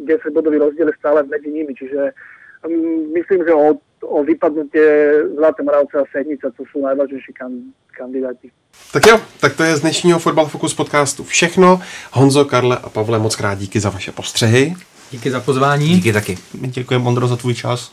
10 0.07 0.31
bodový 0.31 0.57
rozdiel 0.63 0.87
je 0.87 0.95
stále 0.95 1.27
medzi 1.27 1.51
nimi. 1.51 1.75
Čiže 1.75 2.15
um, 2.63 3.11
myslím, 3.11 3.43
že 3.43 3.51
o, 3.51 3.75
o 4.07 4.23
vypadnutie 4.23 4.87
Zlaté 5.35 5.63
Moravce 5.63 5.99
a 5.99 6.07
Sednica 6.07 6.47
to 6.55 6.63
sú 6.71 6.79
najvážnejší 6.79 7.35
kan, 7.35 7.51
kandidáti. 7.91 8.55
Tak 8.93 9.03
jo, 9.05 9.19
tak 9.39 9.55
to 9.57 9.63
je 9.63 9.75
z 9.75 9.81
dnešního 9.81 10.19
Fotbal 10.19 10.47
Focus 10.47 10.73
podcastu 10.73 11.23
všechno. 11.23 11.81
Honzo, 12.11 12.45
Karle 12.45 12.77
a 12.77 12.89
Pavle, 12.89 13.19
moc 13.19 13.35
krát 13.35 13.59
díky 13.59 13.79
za 13.79 13.89
vaše 13.89 14.11
postřehy. 14.11 14.75
Díky 15.11 15.31
za 15.31 15.39
pozvání. 15.39 15.87
Díky 15.87 16.13
taky. 16.13 16.37
Děkujeme, 16.53 17.05
Ondro, 17.05 17.27
za 17.27 17.35
tvůj 17.35 17.53
čas. 17.53 17.91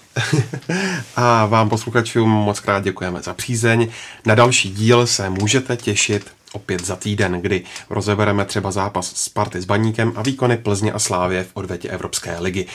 a 1.17 1.47
vám 1.47 1.69
posluchačům 1.69 2.31
moc 2.31 2.61
krát 2.61 2.85
děkujeme 2.85 3.23
za 3.23 3.35
přízeň. 3.35 3.89
Na 4.27 4.35
další 4.35 4.71
díl 4.71 5.07
se 5.07 5.31
můžete 5.31 5.77
těšit 5.77 6.36
opět 6.53 6.87
za 6.87 6.97
týden, 6.97 7.41
kdy 7.41 7.63
rozebereme 7.91 8.45
třeba 8.45 8.71
zápas 8.71 9.13
Sparty 9.15 9.61
s 9.61 9.65
Baníkem 9.65 10.13
a 10.17 10.23
výkony 10.23 10.57
Plzně 10.57 10.93
a 10.93 10.99
Slávě 10.99 11.45
v 11.45 11.51
odvetě 11.55 11.89
Evropské 11.89 12.39
ligy. 12.41 12.67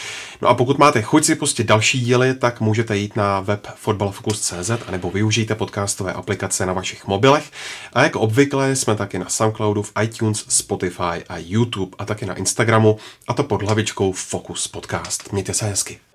No 0.42 0.48
a 0.48 0.54
pokud 0.54 0.78
máte 0.78 1.02
chuť 1.02 1.26
si 1.26 1.36
pustit 1.36 1.64
další 1.64 2.00
díly, 2.00 2.34
tak 2.34 2.62
můžete 2.62 2.98
jít 2.98 3.16
na 3.16 3.40
web 3.40 3.68
fotbalfocus.cz 3.76 4.72
anebo 4.88 5.12
využijte 5.12 5.56
podcastové 5.56 6.14
aplikace 6.14 6.66
na 6.66 6.74
vašich 6.74 7.08
mobilech. 7.08 7.52
A 7.94 8.04
jako 8.04 8.20
obvykle 8.20 8.76
jsme 8.76 8.96
taky 8.96 9.20
na 9.20 9.30
Soundcloudu, 9.30 9.84
v 9.84 9.92
iTunes, 10.04 10.46
Spotify 10.48 11.24
a 11.30 11.38
YouTube 11.38 11.96
a 12.00 12.06
taky 12.06 12.26
na 12.26 12.36
Instagramu 12.36 12.98
a 13.28 13.34
to 13.34 13.44
pod 13.44 13.62
hlavičkou 13.62 14.12
Focus 14.12 14.68
Podcast. 14.68 15.32
Mějte 15.32 15.54
se 15.54 15.66
hezky. 15.66 16.11